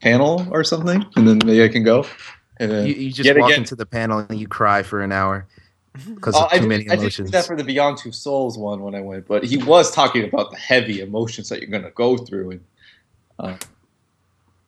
panel 0.00 0.46
or 0.50 0.62
something, 0.64 1.04
and 1.16 1.26
then 1.28 1.40
maybe 1.44 1.62
I 1.64 1.68
can 1.68 1.82
go. 1.84 2.06
And 2.58 2.70
then 2.70 2.86
You, 2.86 2.94
you 2.94 3.12
just 3.12 3.26
yet 3.26 3.36
walk 3.38 3.50
again- 3.50 3.60
into 3.62 3.74
the 3.76 3.86
panel 3.86 4.24
and 4.28 4.38
you 4.38 4.46
cry 4.46 4.82
for 4.84 5.00
an 5.02 5.10
hour 5.12 5.46
because 6.14 6.34
of 6.34 6.48
I 6.50 6.56
too 6.56 6.60
did, 6.62 6.68
many 6.68 6.84
I 6.84 6.96
did 6.96 6.96
do 6.96 7.00
emotions. 7.02 7.30
that 7.32 7.46
for 7.46 7.56
the 7.56 7.64
Beyond 7.64 7.98
Two 7.98 8.12
Souls 8.12 8.56
one 8.58 8.80
when 8.82 8.94
I 8.94 9.00
went, 9.00 9.26
but 9.26 9.44
he 9.44 9.58
was 9.58 9.90
talking 9.90 10.24
about 10.24 10.50
the 10.50 10.56
heavy 10.56 11.00
emotions 11.00 11.48
that 11.50 11.60
you're 11.60 11.70
going 11.70 11.82
to 11.84 11.90
go 11.90 12.16
through, 12.16 12.50
and 12.52 12.60
uh, 13.38 13.56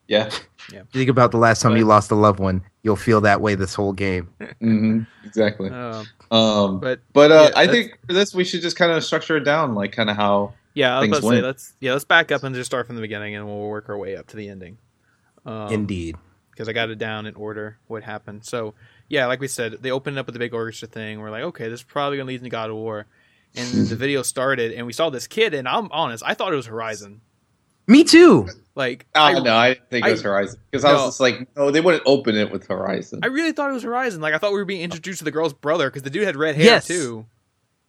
yeah, 0.07 0.29
You 0.71 0.83
think 0.93 1.09
about 1.09 1.31
the 1.31 1.37
last 1.37 1.61
time 1.61 1.71
But- 1.71 1.79
you 1.79 1.85
lost 1.85 2.11
a 2.11 2.15
loved 2.15 2.39
one, 2.39 2.61
you'll 2.83 2.95
feel 2.95 3.21
that 3.21 3.41
way 3.41 3.55
this 3.55 3.73
whole 3.73 3.93
game. 3.93 4.29
hmm 4.59 5.01
exactly. 5.23 5.69
Um, 5.71 6.05
Um, 6.31 6.79
but 6.79 6.99
But 7.13 7.31
uh, 7.31 7.49
Yeah, 7.53 7.59
I 7.59 7.67
think 7.67 7.97
for 8.07 8.13
this 8.13 8.33
we 8.35 8.43
should 8.43 8.61
just 8.61 8.75
kind 8.77 8.91
of 8.91 9.03
structure 9.03 9.37
it 9.37 9.43
down, 9.43 9.73
like 9.75 9.91
kind 9.93 10.09
of 10.09 10.15
how. 10.15 10.53
yeah, 10.75 10.95
I 10.95 10.99
was 10.99 11.03
Things 11.05 11.17
about 11.17 11.27
to 11.29 11.31
say 11.31 11.35
went. 11.41 11.45
let's 11.47 11.73
yeah 11.79 11.93
let's 11.93 12.05
back 12.05 12.31
up 12.31 12.43
and 12.43 12.53
just 12.55 12.67
start 12.69 12.85
from 12.87 12.95
the 12.95 13.01
beginning 13.01 13.35
and 13.35 13.45
we'll 13.47 13.67
work 13.67 13.89
our 13.89 13.97
way 13.97 14.15
up 14.15 14.27
to 14.27 14.35
the 14.37 14.47
ending. 14.49 14.77
Um, 15.45 15.71
Indeed. 15.71 16.17
because 16.51 16.67
I 16.69 16.73
got 16.73 16.89
it 16.89 16.97
down 16.99 17.25
in 17.25 17.35
order 17.35 17.77
what 17.87 18.03
happened. 18.03 18.45
So 18.45 18.73
yeah, 19.09 19.25
like 19.27 19.39
we 19.39 19.47
said, 19.47 19.77
they 19.81 19.91
opened 19.91 20.17
up 20.17 20.25
with 20.25 20.33
the 20.33 20.39
big 20.39 20.53
orchestra 20.53 20.87
thing. 20.87 21.19
We're 21.19 21.31
like, 21.31 21.43
okay, 21.43 21.69
this 21.69 21.79
is 21.81 21.83
probably 21.83 22.17
gonna 22.17 22.27
lead 22.27 22.39
into 22.39 22.49
God 22.49 22.69
of 22.69 22.75
War, 22.75 23.05
and 23.55 23.87
the 23.87 23.95
video 23.95 24.21
started, 24.21 24.71
and 24.73 24.85
we 24.87 24.93
saw 24.93 25.09
this 25.09 25.27
kid, 25.27 25.53
and 25.53 25.67
I'm 25.67 25.91
honest, 25.91 26.23
I 26.25 26.33
thought 26.33 26.51
it 26.53 26.55
was 26.57 26.65
Horizon. 26.67 27.21
Me 27.87 28.03
too. 28.03 28.47
Like, 28.73 29.05
Oh 29.13 29.21
I, 29.21 29.39
no, 29.39 29.55
I 29.55 29.73
didn't 29.75 29.89
think 29.91 30.07
it 30.07 30.11
was 30.11 30.21
Horizon 30.23 30.59
because 30.71 30.83
I 30.83 30.93
was 30.93 31.03
just 31.05 31.19
like, 31.19 31.47
no, 31.55 31.69
they 31.69 31.81
wouldn't 31.81 32.03
open 32.07 32.35
it 32.35 32.51
with 32.51 32.65
Horizon. 32.67 33.19
I 33.23 33.27
really 33.27 33.51
thought 33.51 33.69
it 33.69 33.73
was 33.73 33.83
Horizon. 33.83 34.21
Like, 34.21 34.33
I 34.33 34.39
thought 34.39 34.51
we 34.53 34.57
were 34.57 34.65
being 34.65 34.81
introduced 34.81 35.19
to 35.19 35.23
the 35.25 35.31
girl's 35.31 35.53
brother 35.53 35.87
because 35.89 36.01
the 36.01 36.09
dude 36.09 36.23
had 36.25 36.35
red 36.35 36.55
hair 36.55 36.65
Yes. 36.65 36.87
too. 36.87 37.27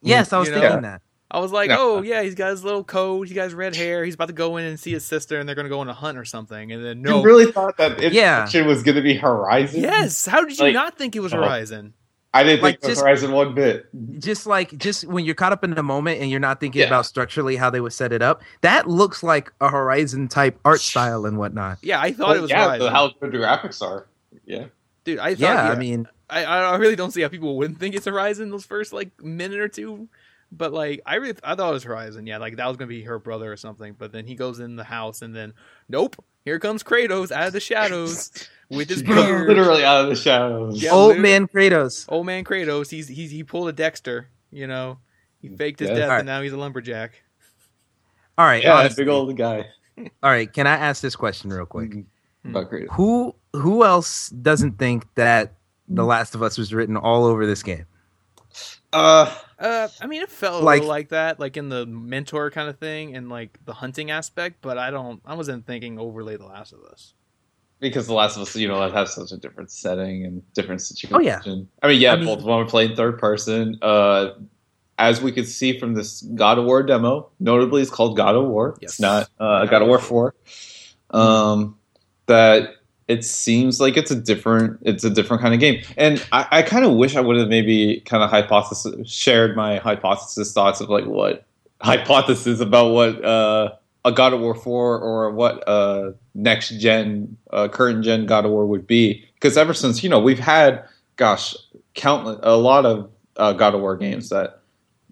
Yes, 0.03 0.33
I 0.35 0.39
was 0.39 0.49
You 0.49 0.55
know? 0.55 0.61
thinking 0.61 0.83
that. 0.83 1.01
I 1.31 1.41
was 1.41 1.51
like, 1.53 1.71
Yeah. 1.71 1.77
oh 1.81 2.03
yeah, 2.03 2.23
he's 2.23 2.35
got 2.37 2.51
his 2.51 2.63
little 2.63 2.85
coat, 2.85 3.27
he's 3.27 3.35
got 3.35 3.45
his 3.45 3.55
red 3.55 3.75
hair, 3.75 4.05
he's 4.05 4.15
about 4.15 4.29
to 4.29 4.35
go 4.35 4.57
in 4.59 4.65
and 4.65 4.79
see 4.79 4.93
his 4.93 5.05
sister, 5.05 5.39
and 5.41 5.49
they're 5.49 5.57
gonna 5.57 5.69
go 5.69 5.81
on 5.81 5.89
a 5.89 5.93
hunt 5.95 6.17
or 6.19 6.25
something. 6.25 6.71
And 6.73 6.85
then 6.85 7.03
no, 7.03 7.19
You 7.19 7.25
really 7.25 7.51
thought 7.53 7.77
that 7.79 8.01
it 8.01 8.13
Yeah. 8.13 8.45
was 8.65 8.83
going 8.83 8.95
to 8.97 9.03
be 9.03 9.15
Horizon? 9.15 9.81
yes, 9.81 10.25
how 10.27 10.45
did 10.45 10.57
you 10.57 10.65
Like- 10.67 10.75
not 10.75 10.97
think 10.99 11.17
it 11.17 11.21
was 11.21 11.35
Oh. 11.35 11.39
Horizon? 11.39 11.95
I 12.35 12.43
didn't 12.45 12.63
Like, 12.63 12.75
think 12.75 12.85
it 12.85 12.87
was 12.89 12.97
just- 12.97 13.03
Horizon 13.03 13.33
one 13.33 13.55
bit. 13.55 13.87
Just 14.21 14.47
like 14.47 14.77
just 14.77 15.05
when 15.07 15.25
you're 15.25 15.35
caught 15.35 15.53
up 15.53 15.65
in 15.65 15.75
the 15.75 15.83
moment 15.83 16.21
and 16.21 16.31
you're 16.31 16.39
not 16.39 16.61
thinking 16.61 16.83
Yeah. 16.83 16.87
about 16.87 17.07
structurally 17.07 17.57
how 17.57 17.71
they 17.71 17.81
would 17.81 17.95
set 17.95 18.13
it 18.13 18.21
up, 18.23 18.43
that 18.61 18.87
looks 18.89 19.23
like 19.23 19.53
a 19.61 19.69
Horizon 19.71 20.29
type 20.29 20.59
art 20.65 20.81
style 20.81 21.25
and 21.27 21.39
whatnot. 21.39 21.79
Yeah, 21.83 21.99
I 22.01 22.13
thought 22.13 22.29
Well, 22.29 22.37
it 22.37 22.41
was 22.43 22.51
yeah, 22.51 22.65
Horizon. 22.67 22.93
how 22.93 23.11
good 23.21 23.33
the 23.33 23.39
graphics 23.39 23.81
are. 23.83 24.07
Yeah, 24.45 24.67
Dude, 25.05 25.19
I 25.19 25.31
thought, 25.35 25.41
Yeah, 25.41 25.71
I 25.71 25.77
mean, 25.77 26.09
I, 26.29 26.45
I 26.45 26.77
really 26.77 26.95
don't 26.97 27.11
see 27.11 27.23
how 27.23 27.29
people 27.29 27.57
wouldn't 27.57 27.79
think 27.81 27.95
it's 27.95 28.05
Horizon 28.07 28.51
those 28.51 28.67
first 28.67 28.93
like 28.93 29.11
minute 29.23 29.59
or 29.59 29.69
two. 29.69 30.09
But 30.53 30.73
like 30.73 31.01
I 31.05 31.17
really 31.17 31.35
I 31.43 31.55
thought 31.55 31.71
it 31.71 31.73
was 31.75 31.83
Horizon. 31.85 32.27
Yeah, 32.27 32.39
like 32.39 32.57
that 32.57 32.67
was 32.67 32.77
gonna 32.77 32.89
be 32.89 33.03
her 33.03 33.19
brother 33.19 33.53
or 33.53 33.57
something. 33.57 33.95
But 33.99 34.13
then 34.13 34.27
he 34.27 34.35
goes 34.35 34.61
in 34.61 34.77
the 34.77 34.85
house 34.85 35.23
and 35.23 35.35
then 35.35 35.53
nope, 35.89 36.17
here 36.45 36.59
comes 36.59 36.83
Kratos 36.83 37.31
out 37.33 37.49
of 37.49 37.53
the 37.53 37.61
shadows 37.61 38.31
with 38.71 38.89
his 38.89 39.03
beard. 39.05 39.49
literally 39.49 39.85
out 39.85 40.05
of 40.05 40.09
the 40.11 40.17
shadows. 40.17 40.81
Yeah, 40.83 40.93
old 40.93 41.19
man 41.19 41.49
Kratos. 41.49 42.07
Old 42.09 42.27
man 42.27 42.45
Kratos, 42.45 42.91
he's 42.91 43.09
he's 43.09 43.31
he 43.33 43.43
pulled 43.43 43.69
a 43.69 43.73
Dexter, 43.73 44.29
you 44.51 44.67
know. 44.67 44.99
He 45.43 45.49
faked 45.49 45.81
his 45.81 45.91
Yeah. 45.91 45.95
death 45.97 46.05
Alright. 46.05 46.21
and 46.21 46.27
now 46.27 46.41
he's 46.43 46.53
a 46.53 46.57
lumberjack. 46.57 47.23
All 48.39 48.47
right, 48.47 48.63
Yeah, 48.63 48.75
honestly. 48.79 49.05
big 49.05 49.09
old 49.09 49.37
guy. 49.37 49.67
All 50.23 50.31
right, 50.31 50.51
can 50.53 50.67
I 50.67 50.75
ask 50.77 51.03
this 51.03 51.17
question 51.17 51.51
real 51.51 51.67
quick? 51.67 51.91
Mm-hmm. 51.91 52.01
Hmm. 52.45 52.57
About 52.57 52.71
Kratos. 52.71 52.87
Who 52.93 53.35
who 53.53 53.85
else 53.85 54.29
doesn't 54.31 54.79
think 54.79 55.07
that 55.17 55.55
The 55.89 56.03
hmm. 56.03 56.09
Last 56.09 56.35
of 56.35 56.43
Us 56.43 56.57
was 56.59 56.73
written 56.73 56.97
all 56.97 57.25
over 57.25 57.47
this 57.47 57.63
game? 57.63 57.87
Uh, 58.93 59.33
Uh, 59.59 59.89
I 60.01 60.07
mean, 60.07 60.21
it 60.23 60.31
felt 60.31 60.63
a 60.63 60.65
Like- 60.65 60.81
little 60.81 60.89
like 60.89 61.09
that, 61.09 61.41
like 61.41 61.57
in 61.57 61.69
the 61.71 61.87
mentor 61.87 62.51
kind 62.51 62.69
of 62.69 62.79
thing, 62.79 63.17
and 63.17 63.29
like 63.31 63.59
the 63.65 63.73
hunting 63.73 64.11
aspect. 64.11 64.57
But 64.61 64.77
I 64.79 64.91
don't, 64.91 65.21
I 65.25 65.35
wasn't 65.35 65.67
thinking 65.67 65.99
overlay 65.99 66.37
The 66.37 66.45
Last 66.47 66.73
of 66.73 66.81
Us. 66.85 67.15
because 67.79 68.07
The 68.07 68.15
Last 68.15 68.37
of 68.37 68.43
Us, 68.43 68.55
you 68.57 68.69
know, 68.69 68.83
it 68.85 68.93
has 68.93 69.15
such 69.15 69.33
a 69.33 69.37
different 69.37 69.71
setting 69.71 70.25
and 70.25 70.43
different 70.55 70.81
situation. 70.83 71.15
Oh, 71.17 71.21
yeah. 71.21 71.41
I 71.83 71.89
mean, 71.89 72.01
yeah, 72.01 72.13
I 72.13 72.17
mean- 72.17 72.25
both 72.27 72.39
of 72.39 72.45
them 72.45 72.53
are 72.53 72.65
playing 72.67 72.97
third 72.97 73.19
person. 73.19 73.79
Uh, 73.83 74.31
as 74.99 75.21
we 75.21 75.31
could 75.31 75.47
see 75.47 75.79
from 75.79 75.93
this 75.95 76.23
God 76.23 76.59
of 76.59 76.65
War 76.65 76.83
demo, 76.83 77.29
notably, 77.39 77.83
it's 77.83 77.91
called 77.91 78.17
God 78.17 78.35
of 78.35 78.47
War. 78.47 78.77
Yes. 78.81 78.93
It's 78.93 79.01
not 79.01 79.29
uh, 79.39 79.67
God 79.67 79.83
of 79.83 79.89
War 79.89 79.99
Four. 79.99 80.35
Um, 81.11 81.77
that 82.27 82.76
it 83.09 83.25
seems 83.25 83.81
like 83.81 83.97
it's 83.97 84.11
a 84.11 84.17
different, 84.17 84.79
it's 84.83 85.05
a 85.05 85.11
different 85.11 85.43
kind 85.43 85.55
of 85.55 85.61
game, 85.61 85.83
and 85.97 86.25
I, 86.33 86.47
I 86.51 86.63
kind 86.63 86.85
of 86.85 86.95
wish 86.95 87.17
I 87.17 87.21
would 87.21 87.37
have 87.37 87.49
maybe 87.49 88.01
kind 88.01 88.23
of 88.23 88.31
hypothesis 88.31 89.11
shared 89.11 89.57
my 89.57 89.79
hypothesis 89.79 90.53
thoughts 90.53 90.81
of 90.81 90.89
like 90.89 91.07
what 91.07 91.45
hypothesis 91.81 92.61
about 92.61 92.93
what 92.93 93.25
uh, 93.25 93.73
a 94.05 94.13
God 94.13 94.33
of 94.33 94.41
War 94.41 94.55
Four 94.55 94.99
or 94.99 95.31
what 95.31 95.67
uh, 95.69 96.13
next 96.35 96.71
gen, 96.79 97.37
uh, 97.53 97.69
current 97.69 98.05
gen 98.05 98.27
God 98.27 98.45
of 98.45 98.51
War 98.51 98.67
would 98.67 98.87
be, 98.87 99.25
because 99.35 99.57
ever 99.57 99.75
since 99.75 100.03
you 100.03 100.09
know 100.09 100.21
we've 100.21 100.39
had, 100.39 100.85
gosh, 101.17 101.55
countless, 101.95 102.39
a 102.43 102.57
lot 102.57 102.87
of 102.87 103.11
uh, 103.37 103.53
God 103.53 103.75
of 103.75 103.81
War 103.81 103.97
games 103.97 104.31
that 104.31 104.61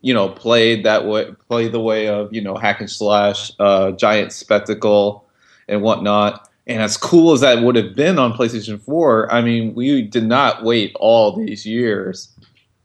you 0.00 0.14
know 0.14 0.28
played 0.28 0.84
that 0.84 1.06
way, 1.06 1.30
play 1.48 1.68
the 1.68 1.80
way 1.80 2.08
of 2.08 2.32
you 2.32 2.40
know 2.40 2.56
hack 2.56 2.80
and 2.80 2.90
slash, 2.90 3.52
uh, 3.58 3.92
giant 3.92 4.32
spectacle, 4.32 5.26
and 5.68 5.82
whatnot. 5.82 6.48
And 6.66 6.80
as 6.80 6.97
cool 6.97 7.33
as 7.33 7.40
that 7.40 7.62
would 7.62 7.76
have 7.76 7.94
been 7.94 8.18
on 8.18 8.33
PlayStation 8.33 8.80
4, 8.80 9.33
I 9.33 9.42
mean, 9.42 9.75
we 9.75 10.02
did 10.02 10.25
not 10.25 10.64
wait 10.64 10.92
all 10.99 11.37
these 11.37 11.66
years. 11.66 12.28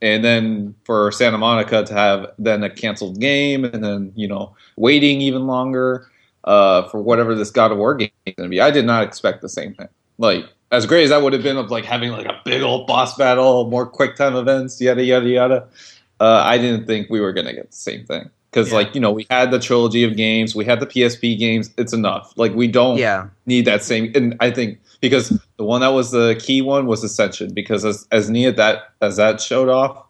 And 0.01 0.23
then 0.23 0.75
for 0.83 1.11
Santa 1.11 1.37
Monica 1.37 1.83
to 1.83 1.93
have 1.93 2.27
then 2.37 2.63
a 2.63 2.69
canceled 2.69 3.19
game 3.19 3.65
and 3.65 3.83
then, 3.83 4.11
you 4.15 4.27
know, 4.27 4.55
waiting 4.75 5.21
even 5.21 5.47
longer 5.47 6.07
uh, 6.43 6.87
for 6.89 7.01
whatever 7.01 7.35
this 7.35 7.51
God 7.51 7.71
of 7.71 7.77
War 7.77 7.95
game 7.95 8.11
is 8.25 8.33
going 8.35 8.49
to 8.49 8.49
be. 8.49 8.61
I 8.61 8.71
did 8.71 8.85
not 8.85 9.03
expect 9.03 9.41
the 9.41 9.49
same 9.49 9.73
thing. 9.73 9.89
Like, 10.17 10.45
as 10.71 10.85
great 10.85 11.03
as 11.03 11.09
that 11.09 11.21
would 11.21 11.33
have 11.33 11.43
been 11.43 11.57
of 11.57 11.71
like 11.71 11.85
having 11.85 12.11
like 12.11 12.27
a 12.27 12.39
big 12.45 12.61
old 12.61 12.85
boss 12.85 13.17
battle, 13.17 13.69
more 13.69 13.85
quick 13.85 14.15
time 14.15 14.35
events, 14.35 14.79
yada, 14.79 15.03
yada, 15.03 15.27
yada. 15.27 15.67
Uh, 16.19 16.43
I 16.45 16.57
didn't 16.57 16.85
think 16.85 17.09
we 17.09 17.21
were 17.21 17.33
going 17.33 17.47
to 17.47 17.53
get 17.53 17.71
the 17.71 17.77
same 17.77 18.05
thing. 18.05 18.29
Because, 18.51 18.69
Yeah. 18.69 18.75
like, 18.77 18.95
you 18.95 19.01
know, 19.01 19.11
we 19.11 19.27
had 19.29 19.51
the 19.51 19.59
trilogy 19.59 20.03
of 20.03 20.15
games, 20.17 20.55
we 20.55 20.65
had 20.65 20.79
the 20.79 20.87
PSP 20.87 21.37
games. 21.37 21.69
It's 21.77 21.93
enough. 21.93 22.33
Like, 22.35 22.53
we 22.55 22.67
don't 22.67 22.97
Yeah, 22.97 23.27
need 23.45 23.65
that 23.65 23.83
same 23.83 24.11
and 24.15 24.35
i 24.39 24.49
think 24.51 24.79
because 25.01 25.29
the 25.57 25.63
one 25.63 25.81
that 25.81 25.89
was 25.93 26.11
the 26.11 26.35
key 26.39 26.61
one 26.61 26.85
was 26.87 27.03
ascension 27.03 27.53
because 27.53 27.85
as, 27.85 28.07
as 28.11 28.29
neat 28.29 28.57
that 28.57 28.89
as 29.01 29.15
that 29.17 29.39
showed 29.41 29.69
off 29.69 30.03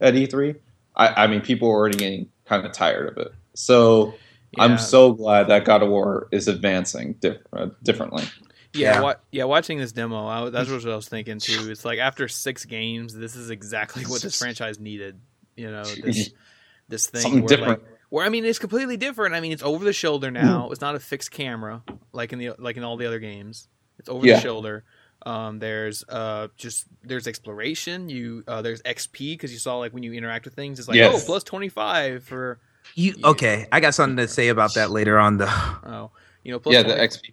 at 0.00 0.14
e3 0.14 0.54
i, 0.96 1.24
I 1.24 1.26
mean 1.26 1.40
people 1.40 1.68
were 1.68 1.74
already 1.74 1.98
getting 1.98 2.28
kind 2.46 2.64
of 2.64 2.72
tired 2.72 3.08
of 3.10 3.18
it 3.18 3.32
so 3.54 4.14
Yeah. 4.56 4.64
I'm 4.64 4.78
so 4.78 5.12
glad 5.12 5.48
that 5.48 5.64
God 5.64 5.82
of 5.82 5.88
War 5.90 6.28
is 6.30 6.48
advancing 6.48 7.14
diff- 7.20 7.42
uh, 7.52 7.66
differently. 7.82 8.24
Yeah, 8.72 8.94
Yeah. 8.94 9.00
wa- 9.00 9.14
yeah. 9.32 9.44
Watching 9.44 9.78
this 9.78 9.92
demo, 9.92 10.26
I, 10.26 10.48
that's 10.50 10.70
what 10.70 10.84
I 10.86 10.94
was 10.96 11.08
thinking 11.08 11.38
too. 11.40 11.66
It's 11.70 11.84
like 11.84 11.98
after 11.98 12.28
six 12.28 12.64
games, 12.64 13.14
this 13.14 13.34
is 13.36 13.50
exactly 13.50 14.04
what 14.04 14.22
this 14.22 14.38
franchise 14.42 14.78
needed. 14.78 15.18
You 15.56 15.70
know, 15.70 15.82
this 15.84 16.30
this 16.88 17.08
thing 17.08 17.22
Something 17.22 17.40
where, 17.42 17.48
different. 17.56 17.82
Like, 17.82 17.90
where 18.08 18.24
I 18.24 18.28
mean, 18.28 18.44
it's 18.44 18.58
completely 18.58 18.96
different. 18.96 19.34
I 19.34 19.40
mean, 19.40 19.52
it's 19.52 19.62
over 19.62 19.84
the 19.84 19.92
shoulder 19.92 20.30
now. 20.30 20.70
It's 20.70 20.80
not 20.80 20.94
a 20.94 21.00
fixed 21.00 21.30
camera 21.30 21.82
like 22.12 22.32
in 22.32 22.38
the 22.38 22.52
like 22.58 22.76
in 22.76 22.84
all 22.84 22.96
the 22.96 23.06
other 23.06 23.18
games. 23.18 23.68
It's 23.98 24.08
over 24.08 24.26
Yeah. 24.26 24.36
the 24.36 24.40
shoulder. 24.40 24.84
Um, 25.24 25.58
there's 25.58 26.04
uh 26.08 26.48
just 26.56 26.86
there's 27.02 27.26
exploration. 27.26 28.08
You 28.08 28.44
uh, 28.46 28.62
there's 28.62 28.82
XP 28.82 29.32
because 29.34 29.52
you 29.52 29.58
saw 29.58 29.78
like 29.78 29.92
when 29.92 30.02
you 30.02 30.12
interact 30.12 30.44
with 30.44 30.54
things, 30.54 30.78
it's 30.78 30.86
like 30.88 30.96
Yes. 30.96 31.22
oh 31.22 31.26
plus 31.26 31.42
twenty 31.42 31.68
five 31.68 32.22
for 32.22 32.60
You 32.94 33.14
Yeah. 33.16 33.28
okay? 33.28 33.66
I 33.72 33.80
got 33.80 33.94
something 33.94 34.18
to 34.18 34.28
say 34.28 34.48
about 34.48 34.74
that 34.74 34.90
later 34.90 35.18
on, 35.18 35.38
though. 35.38 35.46
oh 35.84 36.10
you 36.44 36.52
know 36.52 36.58
plus 36.60 36.74
Yeah, 36.74 36.82
the 36.82 36.94
XP. 36.94 37.32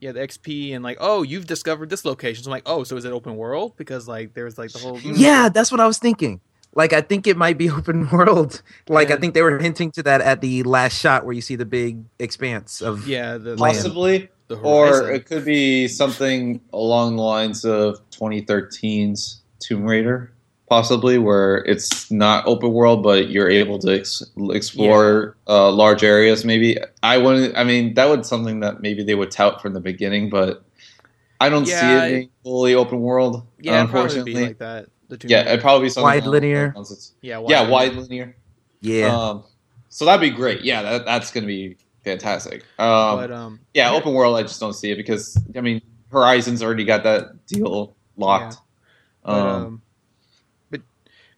yeah 0.00 0.12
the 0.12 0.20
XP 0.20 0.74
and 0.74 0.84
like 0.84 0.98
oh 1.00 1.22
you've 1.22 1.46
discovered 1.46 1.88
this 1.88 2.04
location. 2.04 2.44
So 2.44 2.50
I'm 2.50 2.52
like 2.52 2.64
oh 2.66 2.84
so 2.84 2.96
is 2.96 3.04
it 3.06 3.12
open 3.12 3.36
world 3.36 3.76
because 3.76 4.06
like 4.08 4.34
there's 4.34 4.58
like 4.58 4.72
the 4.72 4.80
whole 4.80 4.98
Yeah, 5.00 5.48
that's 5.48 5.70
what 5.72 5.80
I 5.80 5.86
was 5.86 5.98
thinking. 5.98 6.40
Like, 6.74 6.92
I 6.92 7.00
think 7.02 7.26
it 7.26 7.36
might 7.36 7.58
be 7.58 7.68
open 7.78 8.08
world. 8.10 8.62
Like, 8.88 9.10
I 9.10 9.16
think 9.16 9.34
they 9.34 9.42
were 9.42 9.58
hinting 9.58 9.90
to 9.92 10.02
that 10.04 10.20
at 10.22 10.40
the 10.40 10.62
last 10.62 10.98
shot 10.98 11.24
where 11.24 11.34
you 11.34 11.42
see 11.42 11.56
the 11.56 11.66
big 11.66 12.04
expanse 12.18 12.80
of. 12.80 13.06
yeah 13.06 13.36
the 13.38 13.56
Land. 13.56 13.76
Possibly, 13.76 14.28
the 14.48 14.56
or 14.56 15.10
it 15.10 15.26
could 15.26 15.44
be 15.44 15.88
something 15.88 16.60
along 16.72 17.16
the 17.16 17.22
lines 17.22 17.64
of 17.64 18.00
2013's 18.10 19.40
Tomb 19.60 19.84
Raider, 19.84 20.32
possibly, 20.68 21.18
where 21.18 21.58
it's 21.58 22.10
not 22.10 22.46
open 22.46 22.72
world, 22.72 23.02
but 23.02 23.28
you're 23.30 23.50
able 23.50 23.78
to 23.80 23.94
ex- 24.00 24.22
explore 24.50 25.36
uh, 25.48 25.70
large 25.70 26.02
areas. 26.02 26.44
Maybe 26.44 26.78
I 27.02 27.18
wouldn't. 27.18 27.56
I 27.56 27.64
mean, 27.64 27.94
that 27.94 28.08
would 28.08 28.26
something 28.26 28.60
that 28.60 28.80
maybe 28.82 29.04
they 29.04 29.14
would 29.14 29.30
tout 29.30 29.62
from 29.62 29.72
the 29.74 29.80
beginning, 29.80 30.30
but 30.30 30.64
I 31.40 31.48
don't 31.48 31.66
Yeah, 31.66 31.80
see 31.80 31.86
it 32.06 32.10
being 32.18 32.30
fully 32.42 32.74
open 32.74 33.00
world. 33.00 33.46
yeah 33.60 33.78
it'd 33.80 33.90
probably 33.90 34.04
unfortunately. 34.18 34.34
be 34.34 34.46
like 34.48 34.58
that. 34.58 34.86
The 35.12 35.18
Tomb 35.18 35.30
yeah, 35.30 35.40
it'd 35.46 35.60
probably 35.60 35.84
be 35.86 35.90
something 35.90 36.04
Wide 36.04 36.22
along 36.22 36.32
linear. 36.32 36.72
those 36.74 36.90
lines. 36.90 37.12
yeah 37.20 37.38
yeah, 37.46 37.58
linear. 37.60 37.70
wide 37.70 37.94
linear. 37.96 38.36
Yeah. 38.80 39.14
Um, 39.14 39.44
so 39.90 40.06
that'd 40.06 40.22
be 40.22 40.34
great. 40.34 40.62
Yeah, 40.62 40.80
that, 40.80 41.04
that's 41.04 41.30
going 41.30 41.42
to 41.44 41.46
be 41.46 41.76
fantastic. 42.02 42.64
Um, 42.78 43.16
but 43.18 43.30
um 43.30 43.60
yeah, 43.74 43.92
open 43.92 44.14
world. 44.14 44.36
I 44.38 44.42
just 44.42 44.58
don't 44.58 44.72
see 44.72 44.90
it 44.90 44.96
because 44.96 45.36
I 45.54 45.60
mean, 45.60 45.82
Horizon's 46.10 46.62
already 46.62 46.86
got 46.86 47.02
that 47.02 47.44
deal 47.46 47.94
locked. 48.16 48.56
But, 49.22 49.32
Um, 49.34 49.46
um, 49.46 49.81
but 49.81 49.81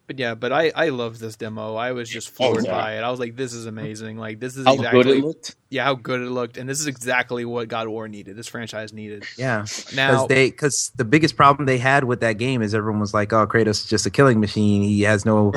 but 0.07 0.19
yeah, 0.19 0.35
but 0.35 0.53
I 0.53 0.71
I 0.75 0.89
loved 0.91 1.21
this 1.21 1.37
demo. 1.37 1.75
I 1.77 1.93
was 1.93 2.09
just 2.09 2.29
Oh, 2.29 2.53
floored 2.53 2.65
yeah. 2.67 2.73
by 2.73 2.97
it. 2.99 3.01
I 3.03 3.11
was 3.11 3.21
like, 3.21 3.37
this 3.37 3.53
is 3.53 3.67
amazing. 3.67 4.19
Like 4.19 4.41
this 4.41 4.57
is 4.57 4.67
how 4.67 4.75
exactly 4.75 5.03
good 5.03 5.17
it 5.19 5.25
looked. 5.25 5.57
yeah 5.71 5.85
how 5.85 5.95
good 5.95 6.21
it 6.21 6.31
looked, 6.31 6.57
and 6.57 6.69
this 6.69 6.81
is 6.81 6.87
exactly 6.87 7.45
what 7.45 7.69
God 7.69 7.87
of 7.87 7.93
War 7.93 8.07
needed. 8.09 8.37
This 8.37 8.49
franchise 8.49 8.93
needed. 8.93 9.25
yeah. 9.39 9.63
Because 9.63 9.93
Now 9.95 10.27
they, 10.27 10.51
because 10.51 10.93
the 10.97 11.05
biggest 11.05 11.37
problem 11.37 11.67
they 11.67 11.79
had 11.79 12.05
with 12.05 12.21
that 12.21 12.35
game 12.39 12.61
is 12.63 12.75
everyone 12.75 13.01
was 13.01 13.15
like, 13.15 13.33
"Oh, 13.33 13.47
Kratos 13.47 13.69
is 13.83 13.87
just 13.87 14.07
a 14.07 14.11
killing 14.11 14.41
machine. 14.41 14.83
He 14.83 15.03
has 15.03 15.25
no 15.25 15.51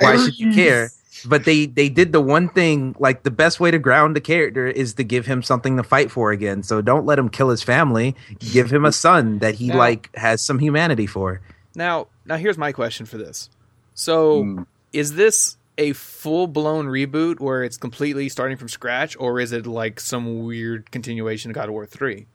why 0.00 0.16
should 0.16 0.38
you 0.38 0.52
care? 0.52 0.90
But 1.26 1.44
they 1.44 1.64
they 1.66 1.88
did 1.88 2.12
the 2.12 2.20
one 2.20 2.48
thing 2.50 2.94
like 2.98 3.22
the 3.22 3.30
best 3.30 3.58
way 3.60 3.70
to 3.70 3.78
ground 3.78 4.14
the 4.14 4.20
character 4.20 4.66
is 4.66 4.94
to 4.94 5.04
give 5.04 5.24
him 5.24 5.42
something 5.42 5.76
to 5.78 5.82
fight 5.82 6.10
for 6.10 6.32
again. 6.32 6.62
So 6.62 6.82
don't 6.82 7.06
let 7.06 7.18
him 7.18 7.28
kill 7.30 7.48
his 7.48 7.62
family. 7.62 8.14
Give 8.52 8.70
him 8.70 8.84
a 8.84 8.92
son 8.92 9.38
that 9.38 9.54
he 9.54 9.68
Now- 9.68 9.78
like 9.78 10.14
has 10.16 10.44
some 10.44 10.58
humanity 10.58 11.06
for. 11.06 11.40
now 11.74 12.08
now 12.26 12.36
here's 12.36 12.58
my 12.58 12.72
question 12.72 13.06
for 13.06 13.16
this. 13.16 13.48
So 13.94 14.44
Mm. 14.44 14.66
is 14.92 15.14
this 15.14 15.56
a 15.78 15.92
full 15.92 16.46
blown 16.46 16.86
reboot 16.86 17.40
where 17.40 17.64
it's 17.64 17.76
completely 17.76 18.28
starting 18.28 18.56
from 18.56 18.68
scratch, 18.68 19.16
or 19.18 19.40
is 19.40 19.52
it 19.52 19.66
like 19.66 19.98
some 20.00 20.44
weird 20.44 20.90
continuation 20.90 21.50
of 21.50 21.54
God 21.54 21.68
of 21.68 21.72
War 21.72 21.86
three? 21.86 22.26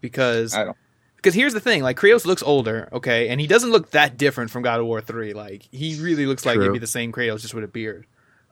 Because 0.00 0.54
I 0.54 0.64
don't. 0.64 0.76
because 1.16 1.34
here's 1.34 1.54
the 1.54 1.60
thing 1.60 1.82
like 1.82 1.96
kratos 1.96 2.26
looks 2.26 2.42
older 2.42 2.88
okay 2.92 3.28
and 3.30 3.40
he 3.40 3.46
doesn't 3.46 3.70
look 3.70 3.90
that 3.92 4.18
different 4.18 4.50
from 4.50 4.62
god 4.62 4.78
of 4.78 4.84
war 4.84 5.00
3 5.00 5.32
like 5.32 5.66
he 5.72 5.98
really 5.98 6.26
looks 6.26 6.44
like 6.44 6.56
True. 6.56 6.66
maybe 6.66 6.78
the 6.78 6.86
same 6.86 7.10
kratos 7.12 7.40
just 7.40 7.54
with 7.54 7.64
a 7.64 7.68
beard 7.68 8.04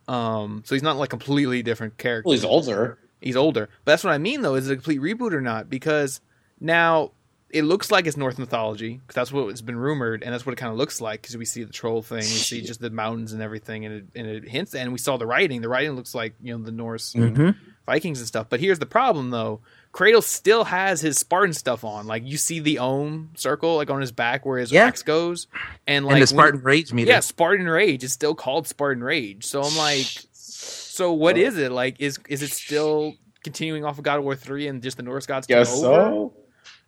um 0.09 0.62
so 0.64 0.75
he's 0.75 0.83
not 0.83 0.97
like 0.97 1.11
completely 1.11 1.62
different 1.62 1.99
character 1.99 2.26
Well, 2.28 2.33
he's 2.33 2.45
older. 2.47 2.97
he's 3.21 3.37
older 3.37 3.69
but 3.85 3.92
that's 3.92 4.02
what 4.04 4.14
i 4.14 4.19
mean 4.19 4.40
though 4.40 4.54
is 4.54 4.71
it 4.71 4.73
a 4.73 4.76
complete 4.76 5.01
reboot 5.03 5.35
or 5.35 5.42
not 5.42 5.68
because 5.68 6.22
now 6.61 7.11
it 7.52 7.62
looks 7.64 7.90
like 7.90 8.06
it's 8.06 8.16
norse 8.16 8.38
mythology 8.38 8.94
because 8.94 9.14
that's 9.14 9.30
what 9.32 9.48
has 9.50 9.60
been 9.62 9.76
rumored 9.76 10.22
and 10.22 10.32
that's 10.32 10.46
what 10.46 10.52
it 10.52 10.56
kind 10.56 10.72
of 10.72 10.78
looks 10.78 11.00
like 11.00 11.20
because 11.22 11.36
we 11.36 11.44
see 11.44 11.62
the 11.64 11.72
troll 11.72 12.00
thing 12.02 12.18
we 12.18 12.22
see 12.24 12.62
just 12.62 12.80
the 12.80 12.88
mountains 12.90 13.32
and 13.34 13.42
everything 13.42 13.84
and 13.84 13.94
it, 13.94 14.04
and 14.14 14.26
it 14.26 14.48
hints 14.48 14.74
and 14.74 14.90
we 14.92 14.98
saw 14.98 15.16
the 15.18 15.26
writing 15.26 15.60
the 15.60 15.68
writing 15.68 15.92
looks 15.92 16.14
like 16.14 16.34
you 16.42 16.56
know 16.56 16.64
the 16.64 16.72
norse 16.72 17.12
Mm-hmm. 17.14 17.50
Vikings 17.84 18.20
and 18.20 18.28
stuff. 18.28 18.46
But 18.48 18.60
here's 18.60 18.78
the 18.78 18.86
problem 18.86 19.30
though. 19.30 19.60
Kratos 19.92 20.22
still 20.22 20.62
has 20.62 21.00
his 21.00 21.18
Spartan 21.18 21.52
stuff 21.52 21.82
on. 21.82 22.06
Like 22.06 22.22
you 22.24 22.36
see 22.36 22.60
the 22.60 22.78
Ohm 22.78 23.30
circle 23.34 23.74
like 23.74 23.90
on 23.90 24.00
his 24.00 24.12
back 24.12 24.46
where 24.46 24.60
his 24.60 24.70
Yeah. 24.70 24.84
axe 24.86 25.02
goes. 25.02 25.48
And 25.84 26.04
like 26.06 26.12
and 26.12 26.18
the 26.18 26.20
when- 26.22 26.26
Spartan 26.28 26.62
Rage 26.62 26.92
meter. 26.92 27.10
Yeah, 27.10 27.18
Spartan 27.18 27.66
Rage. 27.66 28.04
is 28.04 28.12
still 28.12 28.36
called 28.36 28.68
Spartan 28.68 29.02
Rage. 29.02 29.44
So 29.44 29.62
I'm 29.64 29.76
like 29.76 30.06
so 30.32 31.12
what 31.12 31.36
is 31.36 31.58
it? 31.58 31.72
Like 31.72 31.96
is 32.00 32.20
is 32.28 32.42
it 32.42 32.52
still 32.52 33.14
continuing 33.42 33.84
off 33.84 33.98
of 33.98 34.04
God 34.04 34.18
of 34.18 34.24
War 34.24 34.36
3 34.36 34.68
and 34.68 34.80
just 34.80 34.96
the 34.96 35.02
Norse 35.02 35.26
gods 35.26 35.48
took 35.48 35.66
so. 35.66 35.94
over? 35.94 36.34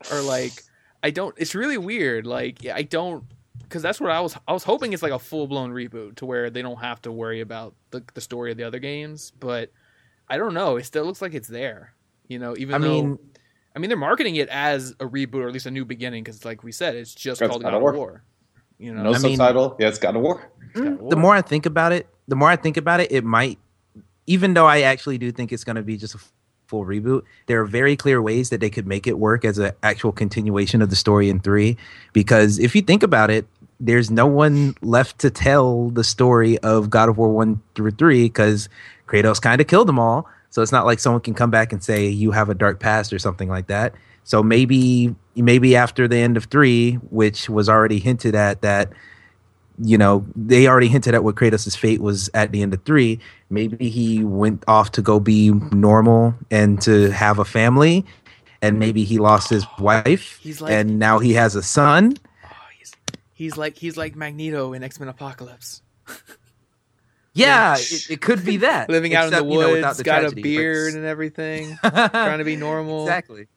So. 0.05 0.17
Or 0.17 0.21
like 0.23 0.53
I 1.03 1.11
don't 1.11 1.35
it's 1.39 1.55
really 1.55 1.79
weird. 1.79 2.27
Like 2.27 2.67
I 2.67 2.83
don't 2.83 3.25
because 3.63 3.83
that's 3.83 4.01
what 4.01 4.11
I 4.11 4.21
was 4.21 4.37
I 4.47 4.53
was 4.53 4.65
hoping 4.65 4.93
it's 4.93 5.03
like 5.03 5.13
a 5.13 5.19
full 5.19 5.47
blown 5.47 5.73
reboot 5.73 6.17
to 6.17 6.27
where 6.27 6.51
they 6.51 6.63
don't 6.63 6.81
have 6.81 7.01
to 7.03 7.13
worry 7.13 7.41
about 7.41 7.75
the 7.91 8.03
the 8.15 8.21
story 8.21 8.51
of 8.51 8.57
the 8.57 8.65
other 8.65 8.79
games, 8.79 9.33
but 9.41 9.71
I 10.29 10.37
don't 10.39 10.55
know. 10.55 10.77
It 10.77 10.85
still 10.85 11.05
looks 11.05 11.21
like 11.23 11.35
it's 11.35 11.49
there. 11.49 11.95
You 12.29 12.39
know, 12.39 12.55
even 12.57 12.75
I 12.75 12.79
though 12.79 13.03
mean, 13.03 13.19
I 13.77 13.79
mean 13.79 13.89
they're 13.91 13.99
marketing 13.99 14.37
it 14.37 14.49
as 14.49 14.93
a 14.93 15.07
reboot 15.07 15.37
or 15.43 15.49
at 15.49 15.53
least 15.53 15.67
a 15.67 15.71
new 15.71 15.85
beginning 15.85 16.25
because 16.25 16.45
like 16.45 16.63
we 16.63 16.73
said, 16.73 16.95
it's 16.95 17.15
just 17.15 17.41
That's 17.41 17.51
called 17.51 17.63
God 17.63 17.71
God 17.71 17.77
of 17.77 17.79
of 17.79 17.83
War. 17.83 17.93
War. 17.95 18.25
You 18.79 18.95
know, 18.95 19.03
No 19.05 19.15
I 19.15 19.19
mean- 19.19 19.37
subtitle. 19.37 19.77
yeah, 19.79 19.89
it's 19.89 19.99
God 19.99 20.17
of 20.17 20.23
War. 20.23 20.51
God 20.75 20.87
of 20.87 20.93
mm, 21.01 21.11
the 21.11 21.17
more 21.17 21.35
I 21.35 21.43
think 21.43 21.67
about 21.67 21.93
it, 21.93 22.09
the 22.27 22.37
more 22.37 22.49
I 22.49 22.57
think 22.57 22.77
about 22.77 23.01
it, 23.01 23.13
it 23.13 23.23
might, 23.25 23.59
even 24.27 24.55
though 24.55 24.67
I 24.67 24.81
actually 24.83 25.19
do 25.19 25.31
think 25.31 25.53
it's 25.53 25.63
going 25.65 25.77
to 25.77 25.83
be 25.83 25.97
just 25.97 26.15
a 26.15 26.19
f- 26.19 26.33
full 26.75 26.85
reboot, 26.85 27.23
there 27.47 27.61
are 27.61 27.65
very 27.65 27.95
clear 27.95 28.21
ways 28.21 28.51
that 28.51 28.61
they 28.61 28.71
could 28.71 28.87
make 28.87 29.07
it 29.07 29.17
work 29.17 29.45
as 29.45 29.59
an 29.59 29.73
actual 29.85 30.11
continuation 30.11 30.83
of 30.83 30.91
the 30.91 30.97
story 30.97 31.31
in 31.31 31.39
three. 31.39 31.77
Because 32.13 32.59
if 32.59 32.75
you 32.75 32.83
think 32.83 33.05
about 33.05 33.31
it, 33.31 33.47
there's 33.79 34.11
no 34.11 34.27
one 34.27 34.75
left 34.83 35.21
to 35.21 35.31
tell 35.31 35.91
the 35.91 36.03
story 36.03 36.59
of 36.59 36.91
God 36.91 37.09
of 37.09 37.17
War 37.17 37.31
one 37.31 37.63
through 37.77 37.93
three 37.93 38.25
because 38.25 38.69
Kratos 39.07 39.41
kind 39.41 39.61
of 39.61 39.69
killed 39.69 39.87
them 39.87 40.01
all. 40.01 40.29
So 40.51 40.63
it's 40.63 40.73
not 40.73 40.85
like 40.85 40.99
someone 40.99 41.21
can 41.21 41.35
come 41.35 41.51
back 41.51 41.73
and 41.73 41.83
say 41.83 42.09
you 42.09 42.33
have 42.33 42.49
a 42.49 42.55
dark 42.55 42.81
past 42.81 43.13
or 43.13 43.19
something 43.21 43.49
like 43.49 43.69
that. 43.69 43.95
So 44.25 44.43
maybe 44.43 45.15
maybe 45.37 45.77
after 45.77 46.09
the 46.09 46.17
end 46.17 46.37
of 46.37 46.45
three, 46.45 46.95
which 47.11 47.49
was 47.49 47.69
already 47.69 47.99
hinted 48.01 48.35
at 48.35 48.63
that 48.63 48.93
you 49.83 49.99
know, 49.99 50.25
they 50.37 50.67
already 50.69 50.89
hinted 50.89 51.15
at 51.15 51.25
what 51.25 51.35
Kratos' 51.35 51.77
fate 51.77 52.01
was 52.01 52.31
at 52.35 52.53
the 52.53 52.63
end 52.63 52.73
of 52.75 52.83
three. 52.85 53.19
Maybe 53.51 53.89
he 53.89 54.23
went 54.23 54.63
off 54.69 54.93
to 54.93 55.03
go 55.03 55.19
be 55.21 55.51
normal 55.73 56.35
and 56.51 56.81
to 56.83 57.11
have 57.11 57.39
a 57.39 57.45
family, 57.45 58.05
and 58.63 58.79
maybe 58.79 59.05
he 59.05 59.19
lost 59.19 59.51
his 59.51 59.65
wife, 59.79 60.39
He's 60.43 60.61
like- 60.61 60.73
and 60.73 60.99
now 60.99 61.19
he 61.19 61.33
has 61.35 61.57
a 61.57 61.63
son. 61.63 62.17
Oh, 62.45 62.49
he's, 62.79 62.93
he's 63.33 63.57
like 63.57 63.77
he's 63.77 63.97
like 63.97 64.15
Magneto 64.17 64.73
in 64.75 64.83
X 64.85 65.01
Men 65.01 65.09
Apocalypse, 65.09 65.83
Yeah, 67.37 67.75
it, 67.77 68.11
it 68.13 68.21
could 68.21 68.45
be 68.45 68.59
that. 68.59 68.89
living 68.91 69.15
out 69.17 69.25
in 69.25 69.31
the 69.33 69.39
Except, 69.39 69.51
you 69.53 69.61
know, 69.61 69.73
woods, 69.73 69.97
the 69.99 70.05
got 70.05 70.21
tragedy, 70.21 70.41
a 70.41 70.43
but- 70.45 70.49
beard 70.49 70.95
and 70.95 71.05
everything, 71.05 71.77
trying 71.83 72.39
to 72.39 72.45
be 72.45 72.55
normal. 72.69 73.03
exactly. 73.03 73.49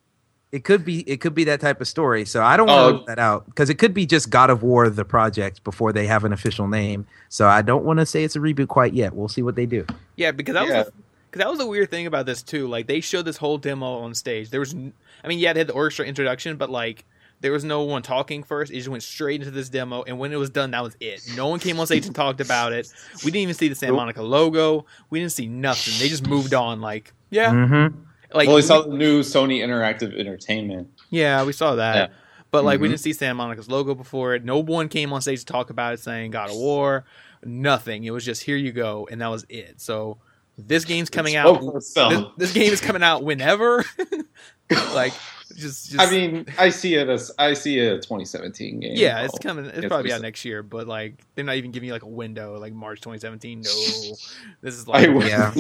It 0.52 0.64
could 0.64 0.86
be 0.86 1.02
it 1.02 1.18
could 1.20 1.36
be 1.36 1.44
that 1.46 1.60
type 1.60 1.82
of 1.82 1.88
story. 1.90 2.24
So 2.24 2.42
I 2.42 2.56
don't 2.56 2.70
Oh. 2.70 2.76
want 2.76 2.88
to 2.90 2.98
rule 3.00 3.06
that 3.08 3.20
out 3.20 3.46
because 3.48 3.70
it 3.70 3.76
could 3.76 3.94
be 3.94 4.06
just 4.06 4.30
God 4.30 4.50
of 4.50 4.64
War 4.64 4.90
the 4.90 5.04
project 5.04 5.64
before 5.66 5.92
they 5.92 6.08
have 6.08 6.24
an 6.24 6.32
official 6.32 6.68
name. 6.68 7.06
So 7.30 7.48
I 7.48 7.62
don't 7.62 7.84
want 7.84 8.00
to 8.00 8.06
say 8.06 8.24
it's 8.24 8.36
a 8.36 8.40
reboot 8.40 8.70
quite 8.70 8.94
yet. 8.94 9.14
We'll 9.14 9.28
see 9.28 9.42
what 9.42 9.56
they 9.56 9.66
do. 9.66 9.86
Yeah, 10.16 10.32
because 10.32 10.54
that 10.54 10.68
Yeah. 10.68 10.84
was 10.84 10.92
because 11.30 11.40
that 11.44 11.50
was 11.50 11.60
the 11.60 11.68
weird 11.68 11.92
thing 11.92 12.08
about 12.08 12.26
this 12.26 12.42
too. 12.42 12.68
Like 12.70 12.88
they 12.88 13.02
showed 13.02 13.26
this 13.26 13.36
whole 13.36 13.58
demo 13.58 13.86
on 14.00 14.14
stage. 14.16 14.50
There 14.50 14.62
was, 14.62 14.74
I 14.74 15.28
mean, 15.28 15.40
yeah, 15.40 15.52
they 15.52 15.60
had 15.60 15.68
the 15.68 15.74
orchestra 15.74 16.06
introduction, 16.06 16.56
but 16.56 16.70
like 16.70 17.04
there 17.42 17.52
was 17.52 17.66
no 17.66 17.82
one 17.84 18.02
talking 18.02 18.42
first. 18.42 18.72
It 18.72 18.76
just 18.78 18.88
went 18.88 19.04
straight 19.04 19.42
into 19.42 19.52
this 19.52 19.68
demo, 19.68 20.02
and 20.04 20.18
when 20.18 20.32
it 20.32 20.38
was 20.38 20.50
done, 20.50 20.72
that 20.72 20.82
was 20.82 20.96
it. 21.02 21.22
No 21.36 21.50
one 21.50 21.60
came 21.60 21.78
on 21.80 21.86
stage 21.86 22.06
and 22.08 22.16
talked 22.16 22.40
about 22.40 22.72
it. 22.72 22.92
We 23.26 23.32
didn't 23.32 23.44
even 23.44 23.54
see 23.54 23.68
the 23.68 23.76
Santa 23.76 23.92
Nope. 23.92 24.00
Monica 24.00 24.24
logo. 24.24 24.86
We 25.10 25.20
didn't 25.20 25.34
see 25.34 25.48
nothing. 25.48 25.94
They 26.00 26.08
just 26.08 26.26
moved 26.26 26.54
on. 26.54 26.80
Like 26.80 27.14
yeah, 27.30 27.52
Mm-hmm. 27.52 28.00
Like 28.34 28.48
well, 28.48 28.56
we 28.56 28.62
we- 28.62 28.62
saw 28.62 28.82
the 28.82 28.96
new 28.96 29.22
Sony 29.22 29.60
Interactive 29.60 30.18
Entertainment. 30.18 30.90
yeah, 31.10 31.44
we 31.44 31.54
saw 31.54 31.76
that. 31.76 31.96
Yeah. 31.96 32.16
But 32.52 32.64
like 32.64 32.80
we 32.80 32.88
Mhm. 32.88 32.92
didn't 32.92 33.02
see 33.02 33.14
Santa 33.14 33.34
Monica's 33.36 33.68
logo 33.70 33.94
before 33.94 34.34
it. 34.34 34.44
No 34.46 34.60
one 34.60 34.88
came 34.90 35.12
on 35.14 35.22
stage 35.22 35.40
to 35.40 35.46
talk 35.46 35.70
about 35.70 35.94
it, 35.94 36.00
saying 36.00 36.32
God 36.32 36.50
of 36.50 36.56
War. 36.56 37.06
Nothing. 37.44 38.04
It 38.06 38.12
was 38.12 38.24
just 38.26 38.44
here 38.44 38.56
you 38.58 38.72
go, 38.72 39.08
and 39.12 39.22
that 39.22 39.28
was 39.28 39.46
it. 39.50 39.80
So 39.82 40.18
this 40.58 40.86
game's 40.86 41.10
coming 41.10 41.34
It 41.34 41.38
out. 41.38 41.58
spoke 41.58 41.72
for 41.74 41.78
itself. 41.78 42.14
This, 42.38 42.52
this 42.52 42.54
game 42.54 42.72
is 42.74 42.82
coming 42.82 43.04
out 43.04 43.24
whenever. 43.24 43.84
like 44.94 45.14
just, 45.58 45.92
just 45.92 46.00
I 46.00 46.10
mean, 46.10 46.46
I 46.58 46.70
see 46.70 46.96
it 46.96 47.10
as 47.10 47.32
I 47.40 47.54
see 47.54 47.80
it 47.80 47.94
a 47.94 47.96
2017 47.98 48.80
game. 48.80 48.92
yeah, 48.96 49.22
it's 49.24 49.34
Oh, 49.36 49.38
coming. 49.40 49.66
It's 49.66 49.80
it's 49.80 49.88
probably 49.88 50.12
out 50.12 50.22
next 50.22 50.46
year, 50.46 50.62
but 50.64 50.88
like 50.88 51.24
they're 51.36 51.44
not 51.46 51.56
even 51.56 51.72
giving 51.72 51.88
you 51.88 51.94
like 51.94 52.04
a 52.04 52.08
window, 52.08 52.58
like 52.60 52.74
March 52.74 53.02
2017. 53.02 53.62
No, 53.62 53.70
this 54.62 54.76
is 54.76 54.88
like 54.88 55.10
would. 55.10 55.28
Yeah. 55.28 55.54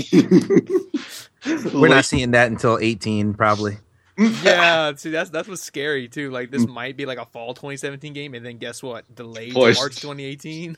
We're 1.73 1.88
not 1.88 2.05
seeing 2.05 2.31
that 2.31 2.51
until 2.51 2.77
18, 2.79 3.33
probably. 3.33 3.77
yeah, 4.17 4.95
see 4.95 5.12
that's 5.12 5.29
that's 5.29 5.47
what's 5.47 5.62
scary 5.62 6.07
too. 6.07 6.31
Like 6.31 6.49
this 6.49 6.65
might 6.65 6.97
be 6.97 7.05
like 7.05 7.19
a 7.19 7.25
fall 7.25 7.53
2017 7.53 8.13
game, 8.13 8.33
and 8.33 8.45
then 8.45 8.57
guess 8.57 8.81
what? 8.81 9.13
Delayed 9.13 9.53
to 9.53 9.60
March 9.60 9.95
2018. 9.97 10.75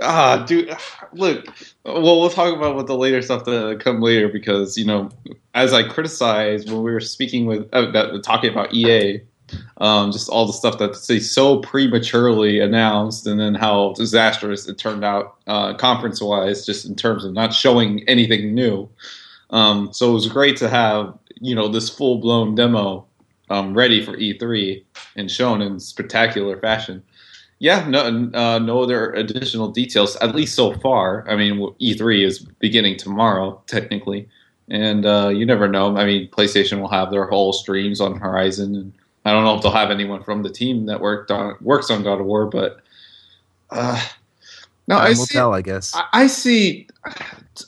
Ah, 0.00 0.44
dude. 0.46 0.74
Look, 1.12 1.46
well, 1.84 2.20
we'll 2.20 2.30
talk 2.30 2.56
about 2.56 2.74
what 2.74 2.86
the 2.86 2.96
later 2.96 3.20
stuff 3.20 3.44
that 3.44 3.80
come 3.80 4.00
later 4.00 4.28
because 4.28 4.78
you 4.78 4.84
know, 4.84 5.10
as 5.54 5.72
I 5.72 5.86
criticized 5.86 6.70
when 6.70 6.82
we 6.82 6.92
were 6.92 7.00
speaking 7.00 7.46
with 7.46 7.68
uh, 7.72 8.18
talking 8.22 8.50
about 8.50 8.72
EA, 8.72 9.20
um, 9.78 10.10
just 10.10 10.28
all 10.28 10.46
the 10.46 10.52
stuff 10.52 10.78
that 10.78 11.04
they 11.06 11.20
so 11.20 11.58
prematurely 11.58 12.60
announced, 12.60 13.26
and 13.26 13.38
then 13.38 13.54
how 13.54 13.92
disastrous 13.92 14.66
it 14.68 14.78
turned 14.78 15.04
out 15.04 15.36
uh, 15.46 15.74
conference 15.74 16.20
wise, 16.20 16.64
just 16.64 16.86
in 16.86 16.94
terms 16.94 17.24
of 17.24 17.32
not 17.34 17.52
showing 17.52 18.02
anything 18.08 18.54
new. 18.54 18.88
Um, 19.50 19.92
so 19.92 20.10
it 20.10 20.14
was 20.14 20.28
great 20.28 20.56
to 20.58 20.68
have 20.68 21.16
you 21.40 21.54
know 21.54 21.68
this 21.68 21.90
full 21.90 22.18
blown 22.18 22.54
demo 22.54 23.06
um, 23.50 23.74
ready 23.74 24.04
for 24.04 24.16
E3 24.16 24.82
and 25.16 25.30
shown 25.30 25.60
in 25.60 25.78
spectacular 25.78 26.58
fashion. 26.58 27.02
Yeah, 27.60 27.86
no, 27.88 28.30
uh, 28.34 28.58
no 28.58 28.82
other 28.82 29.12
additional 29.12 29.68
details, 29.68 30.16
at 30.16 30.34
least 30.34 30.54
so 30.54 30.74
far. 30.80 31.28
I 31.28 31.36
mean, 31.36 31.58
E3 31.80 32.24
is 32.24 32.40
beginning 32.40 32.96
tomorrow, 32.98 33.62
technically, 33.66 34.28
and 34.68 35.06
uh, 35.06 35.28
you 35.28 35.46
never 35.46 35.68
know. 35.68 35.96
I 35.96 36.04
mean, 36.04 36.28
PlayStation 36.28 36.80
will 36.80 36.88
have 36.88 37.10
their 37.10 37.26
whole 37.26 37.52
streams 37.52 38.00
on 38.00 38.18
Horizon, 38.18 38.74
and 38.74 38.92
I 39.24 39.32
don't 39.32 39.44
know 39.44 39.54
if 39.56 39.62
they'll 39.62 39.72
have 39.72 39.90
anyone 39.90 40.22
from 40.22 40.42
the 40.42 40.50
team 40.50 40.86
that 40.86 41.00
worked 41.00 41.30
on 41.30 41.56
works 41.60 41.90
on 41.90 42.02
God 42.02 42.20
of 42.20 42.26
War, 42.26 42.46
but 42.46 42.80
uh, 43.70 44.02
no, 44.88 44.96
I 44.96 45.10
will 45.10 45.16
see, 45.16 45.34
tell, 45.34 45.54
I 45.54 45.62
guess. 45.62 45.94
I, 45.94 46.04
I 46.12 46.26
see, 46.26 46.88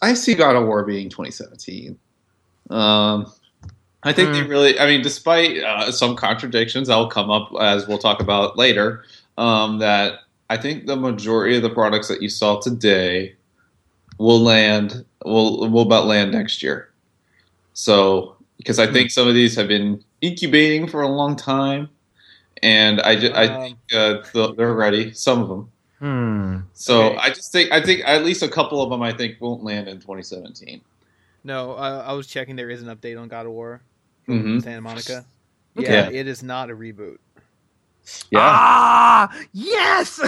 I 0.03 0.15
see 0.15 0.35
God 0.35 0.57
of 0.57 0.67
War 0.67 0.85
being 0.85 1.09
2017. 1.09 1.99
Um, 2.71 3.33
I 4.03 4.13
think 4.13 4.33
they 4.33 4.43
Hmm. 4.43 4.49
really. 4.49 4.79
I 4.79 4.87
mean, 4.87 5.03
despite 5.03 5.59
uh, 5.63 5.91
some 5.91 6.17
contradictions 6.17 6.89
that 6.89 6.97
will 6.97 7.09
come 7.09 7.31
up 7.31 7.51
as 7.61 7.89
we'll 7.89 7.99
talk 7.99 8.21
about 8.21 8.57
later, 8.59 9.05
um, 9.39 9.79
that 9.79 10.21
I 10.51 10.57
think 10.57 10.87
the 10.87 10.97
majority 10.97 11.57
of 11.57 11.63
the 11.63 11.71
products 11.71 12.09
that 12.09 12.23
you 12.23 12.29
saw 12.29 12.61
today 12.61 13.35
will 14.19 14.41
land 14.41 15.05
will 15.25 15.69
will 15.71 15.83
about 15.83 16.07
land 16.07 16.33
next 16.33 16.63
year. 16.63 16.91
So 17.73 18.37
because 18.57 18.79
I 18.79 18.87
think 18.91 19.11
some 19.11 19.29
of 19.29 19.35
these 19.35 19.55
have 19.57 19.69
been 19.69 20.03
incubating 20.23 20.89
for 20.89 21.03
a 21.03 21.09
long 21.09 21.37
time, 21.37 21.89
and 22.63 23.01
I 23.03 23.17
ju- 23.17 23.33
I 23.35 23.47
think 23.49 23.79
uh, 23.95 24.53
they're 24.57 24.75
ready. 24.75 25.13
Some 25.13 25.43
of 25.43 25.49
them. 25.49 25.73
Hmm. 25.99 26.59
So 26.75 27.07
Okay. 27.07 27.17
I 27.19 27.29
just 27.31 27.53
think 27.53 27.73
I 27.73 27.83
think 27.83 28.03
at 28.05 28.25
least 28.25 28.43
a 28.43 28.49
couple 28.49 28.81
of 28.83 28.91
them 28.91 29.03
I 29.03 29.13
think 29.13 29.41
won't 29.41 29.63
land 29.65 29.89
in 29.89 29.97
2017. 30.01 30.81
no, 31.45 31.73
I, 31.75 31.99
I 31.99 32.13
was 32.13 32.27
checking. 32.27 32.57
There 32.57 32.71
is 32.71 32.83
an 32.83 32.89
update 32.95 33.21
on 33.21 33.29
God 33.29 33.47
of 33.47 33.53
War 33.53 33.83
from 34.25 34.43
Mhm. 34.43 34.63
Santa 34.63 34.81
Monica. 34.81 35.25
Okay. 35.79 35.93
Yeah, 35.93 36.09
it 36.11 36.27
is 36.27 36.43
not 36.43 36.71
a 36.71 36.75
reboot. 36.75 37.19
Ah, 38.35 39.35
yes. 39.53 40.21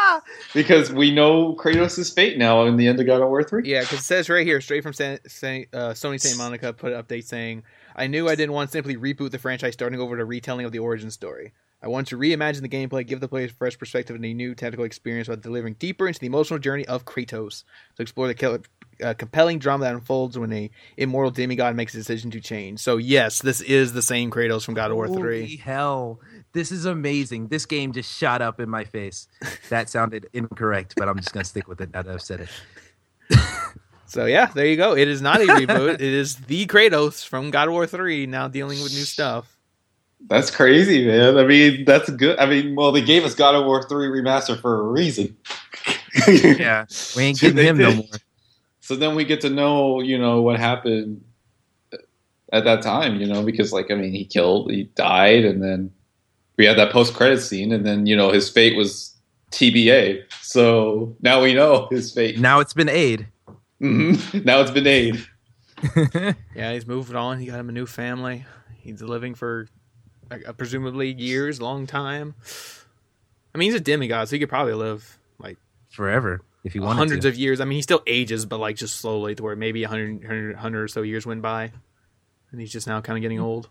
because 0.54 0.92
we 0.92 1.12
know 1.12 1.54
Kratos' 1.54 2.14
fate 2.14 2.38
now 2.38 2.64
in 2.64 2.76
the 2.76 2.86
end 2.86 3.00
of 3.00 3.06
God 3.06 3.22
of 3.22 3.28
War 3.28 3.42
3. 3.42 3.62
Yeah, 3.64 3.80
because 3.80 4.00
it 4.00 4.04
says 4.04 4.28
right 4.28 4.46
here, 4.46 4.60
straight 4.60 4.82
from 4.82 4.92
San, 4.92 5.18
San, 5.26 5.66
uh, 5.72 5.90
Sony 5.90 6.20
Santa 6.20 6.38
Monica, 6.38 6.72
put 6.72 6.92
an 6.92 7.02
update 7.02 7.24
saying, 7.24 7.62
"I 7.94 8.06
knew 8.06 8.28
I 8.28 8.34
didn't 8.34 8.52
want 8.52 8.70
to 8.70 8.72
simply 8.72 8.96
reboot 8.96 9.30
the 9.30 9.38
franchise, 9.38 9.74
starting 9.74 10.00
over 10.00 10.16
to 10.16 10.24
retelling 10.24 10.66
of 10.66 10.72
the 10.72 10.78
origin 10.78 11.10
story. 11.10 11.52
I 11.82 11.88
want 11.88 12.08
to 12.08 12.18
reimagine 12.18 12.62
the 12.62 12.68
gameplay, 12.68 13.06
give 13.06 13.20
the 13.20 13.28
players 13.28 13.52
fresh 13.52 13.78
perspective 13.78 14.16
and 14.16 14.24
a 14.24 14.32
new 14.32 14.54
technical 14.54 14.84
experience 14.84 15.28
while 15.28 15.36
delivering 15.36 15.74
deeper 15.74 16.08
into 16.08 16.18
the 16.18 16.26
emotional 16.26 16.58
journey 16.58 16.86
of 16.86 17.04
Kratos 17.04 17.64
to 17.96 18.02
explore 18.02 18.26
the 18.26 18.34
kill- 18.34 18.58
uh, 19.02 19.14
compelling 19.14 19.58
drama 19.58 19.84
that 19.84 19.94
unfolds 19.94 20.38
when 20.38 20.52
a 20.52 20.70
immortal 20.96 21.30
demigod 21.30 21.76
makes 21.76 21.94
a 21.94 21.98
decision 21.98 22.30
to 22.30 22.40
change. 22.40 22.80
So 22.80 22.96
yes, 22.96 23.42
this 23.42 23.60
is 23.60 23.92
the 23.92 24.02
same 24.02 24.30
Kratos 24.30 24.64
from 24.64 24.74
God 24.74 24.90
of 24.90 24.96
War 24.96 25.06
Holy 25.06 25.20
Three. 25.20 25.56
hell. 25.58 26.20
This 26.56 26.72
is 26.72 26.86
amazing. 26.86 27.48
This 27.48 27.66
game 27.66 27.92
just 27.92 28.10
shot 28.10 28.40
up 28.40 28.60
in 28.60 28.70
my 28.70 28.84
face. 28.84 29.28
That 29.68 29.90
sounded 29.90 30.26
incorrect, 30.32 30.94
but 30.96 31.06
I'm 31.06 31.18
just 31.18 31.34
going 31.34 31.44
to 31.44 31.48
stick 31.48 31.68
with 31.68 31.82
it 31.82 31.92
now 31.92 32.00
that 32.00 32.14
I've 32.14 32.22
said 32.22 32.40
it. 32.40 32.48
So 34.08 34.24
yeah, 34.26 34.46
there 34.46 34.66
you 34.66 34.76
go. 34.76 34.94
It 34.94 35.08
is 35.08 35.20
not 35.20 35.40
a 35.40 35.46
reboot. 35.46 35.94
it 35.94 36.00
is 36.00 36.36
the 36.36 36.64
Kratos 36.66 37.26
from 37.26 37.50
God 37.50 37.66
of 37.66 37.74
War 37.74 37.88
Three 37.88 38.24
now 38.24 38.46
dealing 38.46 38.80
with 38.80 38.92
new 38.92 39.00
stuff. 39.00 39.56
That's 40.28 40.48
crazy, 40.48 41.04
man. 41.04 41.36
I 41.36 41.44
mean, 41.44 41.84
that's 41.84 42.08
good. 42.10 42.38
I 42.38 42.46
mean, 42.46 42.76
well, 42.76 42.92
they 42.92 43.02
gave 43.02 43.24
us 43.24 43.34
God 43.34 43.56
of 43.56 43.66
War 43.66 43.82
3 43.82 44.06
remaster 44.06 44.58
for 44.60 44.80
a 44.80 44.82
reason. 44.84 45.36
Yeah. 46.28 46.86
We 47.16 47.24
ain't 47.24 47.40
getting 47.40 47.58
him 47.58 47.78
no 47.78 47.94
more. 47.94 48.04
So 48.80 48.96
then 48.96 49.14
we 49.14 49.24
get 49.24 49.40
to 49.42 49.50
know, 49.50 50.00
you 50.00 50.18
know, 50.18 50.40
what 50.40 50.58
happened 50.58 51.22
at 52.52 52.64
that 52.64 52.80
time, 52.82 53.20
you 53.20 53.26
know, 53.26 53.42
because 53.42 53.72
like 53.72 53.90
I 53.90 53.96
mean, 53.96 54.12
he 54.12 54.24
killed, 54.24 54.70
he 54.70 54.84
died, 54.94 55.44
and 55.44 55.62
then 55.62 55.92
we 56.56 56.64
had 56.66 56.78
that 56.78 56.92
post 56.92 57.14
credit 57.14 57.40
scene, 57.40 57.72
and 57.72 57.84
then 57.86 58.06
you 58.06 58.16
know 58.16 58.30
his 58.30 58.48
fate 58.50 58.76
was 58.76 59.14
TBA. 59.50 60.22
So 60.42 61.16
now 61.20 61.42
we 61.42 61.54
know 61.54 61.88
his 61.90 62.12
fate. 62.12 62.38
Now 62.38 62.60
it's 62.60 62.74
been 62.74 62.88
aid. 62.88 63.28
Mhm. 63.80 64.44
Now 64.44 64.60
it's 64.60 64.70
been 64.70 64.86
aid. 64.86 65.24
Yeah, 66.54 66.72
he's 66.72 66.86
moved 66.86 67.14
on. 67.14 67.38
He 67.38 67.46
got 67.46 67.60
him 67.60 67.68
a 67.68 67.72
new 67.72 67.84
family. 67.86 68.46
He's 68.78 69.02
living 69.02 69.34
for 69.34 69.68
uh, 70.30 70.52
presumably 70.54 71.12
years, 71.12 71.60
long 71.60 71.86
time. 71.86 72.34
I 73.54 73.58
mean, 73.58 73.70
he's 73.70 73.78
a 73.80 73.82
demigod, 73.84 74.28
so 74.28 74.36
he 74.36 74.40
could 74.40 74.48
probably 74.48 74.72
live 74.74 75.18
like 75.38 75.58
Forever, 75.90 76.40
if 76.64 76.74
you 76.74 76.82
wanted 76.82 76.96
hundreds 76.98 77.22
to. 77.22 77.28
of 77.28 77.36
years. 77.36 77.60
I 77.60 77.64
mean, 77.66 77.76
he 77.76 77.82
still 77.82 78.02
ages, 78.06 78.46
but 78.46 78.58
like 78.58 78.76
just 78.76 78.96
slowly 78.96 79.34
to 79.34 79.42
where 79.42 79.56
maybe 79.56 79.82
100, 79.82 80.20
100, 80.20 80.54
100 80.54 80.82
or 80.82 80.88
so 80.88 81.02
years 81.02 81.26
went 81.26 81.42
by. 81.42 81.72
And 82.52 82.60
he's 82.60 82.72
just 82.72 82.86
now 82.86 83.00
kind 83.02 83.18
of 83.18 83.22
getting 83.22 83.40
old. 83.40 83.68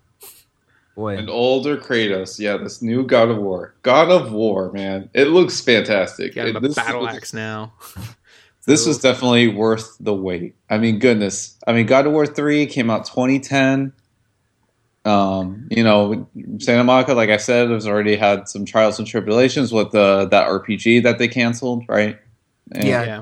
Boy. 0.96 1.18
An 1.18 1.28
older 1.30 1.76
Kratos. 1.78 2.40
Yeah, 2.40 2.56
this 2.58 2.82
new 2.82 3.06
God 3.06 3.30
of 3.30 3.38
War. 3.38 3.76
God 3.82 4.10
of 4.10 4.32
War, 4.32 4.72
man. 4.72 5.10
It 5.14 5.26
looks 5.28 5.60
fantastic. 5.60 6.36
Got 6.36 6.48
him 6.48 6.56
a 6.56 6.60
this 6.62 6.76
battle 6.76 7.02
was- 7.02 7.16
axe 7.16 7.34
now. 7.34 7.74
This 8.68 8.88
was 8.88 8.98
definitely 8.98 9.48
worth 9.50 9.96
the 10.00 10.12
wait. 10.12 10.56
I 10.72 10.80
mean, 10.80 10.98
goodness. 10.98 11.56
I 11.68 11.74
mean, 11.74 11.86
God 11.86 12.08
of 12.08 12.14
War 12.14 12.26
3 12.26 12.66
came 12.66 12.90
out 12.90 13.06
2010. 13.06 13.94
Um, 15.06 15.68
you 15.70 15.84
know, 15.84 16.28
Santa 16.58 16.84
Monica, 16.84 17.14
like 17.14 17.30
I 17.30 17.38
said, 17.38 17.70
has 17.70 17.88
already 17.88 18.16
had 18.16 18.50
some 18.50 18.66
trials 18.66 18.98
and 18.98 19.08
tribulations 19.08 19.72
with 19.72 19.92
the 19.92 20.28
that 20.32 20.48
RPG 20.48 21.04
that 21.04 21.20
they 21.20 21.28
canceled, 21.28 21.84
right? 21.88 22.18
And 22.72 22.88
Yeah. 22.88 23.04
Yeah. 23.06 23.22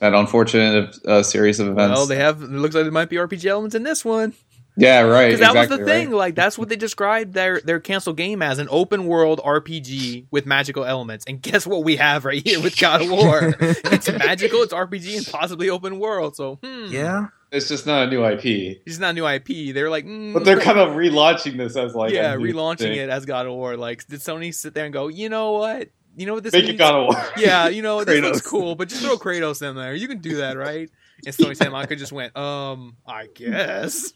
That 0.00 0.12
unfortunate 0.12 0.98
uh, 1.06 1.22
series 1.22 1.60
of 1.60 1.68
events. 1.68 1.96
Well, 1.96 2.04
they 2.06 2.16
have. 2.16 2.42
It 2.42 2.50
looks 2.50 2.74
like 2.74 2.84
there 2.84 2.92
might 2.92 3.08
be 3.08 3.16
RPG 3.16 3.46
elements 3.46 3.74
in 3.74 3.84
this 3.84 4.04
one. 4.04 4.34
Yeah, 4.76 5.00
right. 5.02 5.26
Because 5.26 5.40
that 5.40 5.50
exactly 5.50 5.76
was 5.78 5.86
the 5.86 5.92
thing. 5.92 6.10
right. 6.10 6.16
Like 6.16 6.34
that's 6.34 6.58
what 6.58 6.68
they 6.68 6.76
described 6.76 7.34
their 7.34 7.60
their 7.60 7.80
canceled 7.80 8.16
game 8.16 8.42
as 8.42 8.58
an 8.58 8.68
open 8.70 9.06
world 9.06 9.40
RPG 9.44 10.26
with 10.30 10.46
magical 10.46 10.84
elements. 10.84 11.24
And 11.26 11.40
guess 11.42 11.66
what 11.66 11.84
we 11.84 11.96
have 11.96 12.24
right 12.24 12.46
here 12.46 12.60
with 12.60 12.76
God 12.78 13.02
of 13.02 13.10
War? 13.10 13.54
it's 13.60 14.10
magical, 14.10 14.62
it's 14.62 14.72
RPG, 14.74 15.16
and 15.16 15.26
possibly 15.26 15.70
open 15.70 15.98
world. 15.98 16.36
So 16.36 16.58
hmm, 16.62 16.86
yeah. 16.90 17.28
It's 17.52 17.68
just 17.68 17.86
not 17.86 18.08
a 18.08 18.10
new 18.10 18.24
IP. 18.26 18.80
it's 18.84 18.98
not 18.98 19.10
a 19.10 19.12
new 19.12 19.24
IP. 19.28 19.72
They're 19.72 19.88
like, 19.90 20.04
mm, 20.04 20.34
But 20.34 20.44
they're 20.44 20.58
kind 20.58 20.76
of 20.76 20.96
relaunching 20.96 21.56
this 21.56 21.76
as 21.76 21.94
like 21.94 22.12
yeah, 22.12 22.32
a 22.34 22.36
new 22.36 22.52
relaunching 22.52 22.78
thing. 22.78 22.98
it 22.98 23.08
as 23.10 23.26
God 23.26 23.46
of 23.46 23.52
War. 23.52 23.76
Like, 23.76 24.04
did 24.08 24.18
Sony 24.18 24.52
sit 24.52 24.74
there 24.74 24.86
and 24.86 24.92
go, 24.92 25.06
you 25.06 25.28
know 25.28 25.52
what? 25.52 25.90
You 26.16 26.26
know 26.26 26.34
what 26.34 26.42
this 26.42 26.52
Make 26.52 26.64
it? 26.68 26.72
God 26.78 26.94
of 26.96 27.14
War. 27.14 27.24
Yeah, 27.36 27.68
you 27.68 27.82
know 27.82 28.02
this 28.02 28.20
looks 28.20 28.40
cool, 28.40 28.74
but 28.74 28.88
just 28.88 29.02
throw 29.02 29.16
Kratos 29.18 29.62
in 29.68 29.76
there. 29.76 29.94
You 29.94 30.08
can 30.08 30.18
do 30.18 30.38
that, 30.38 30.56
right? 30.56 30.90
And 31.24 31.32
Sony 31.34 31.56
Santa 31.56 31.70
Monica 31.70 31.94
just 31.94 32.10
went, 32.10 32.36
um, 32.36 32.96
I 33.06 33.26
guess. 33.34 34.12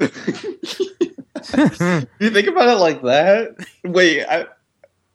you 2.18 2.30
think 2.30 2.48
about 2.48 2.68
it 2.68 2.76
like 2.78 3.02
that? 3.02 3.56
Wait, 3.84 4.24
I, 4.26 4.46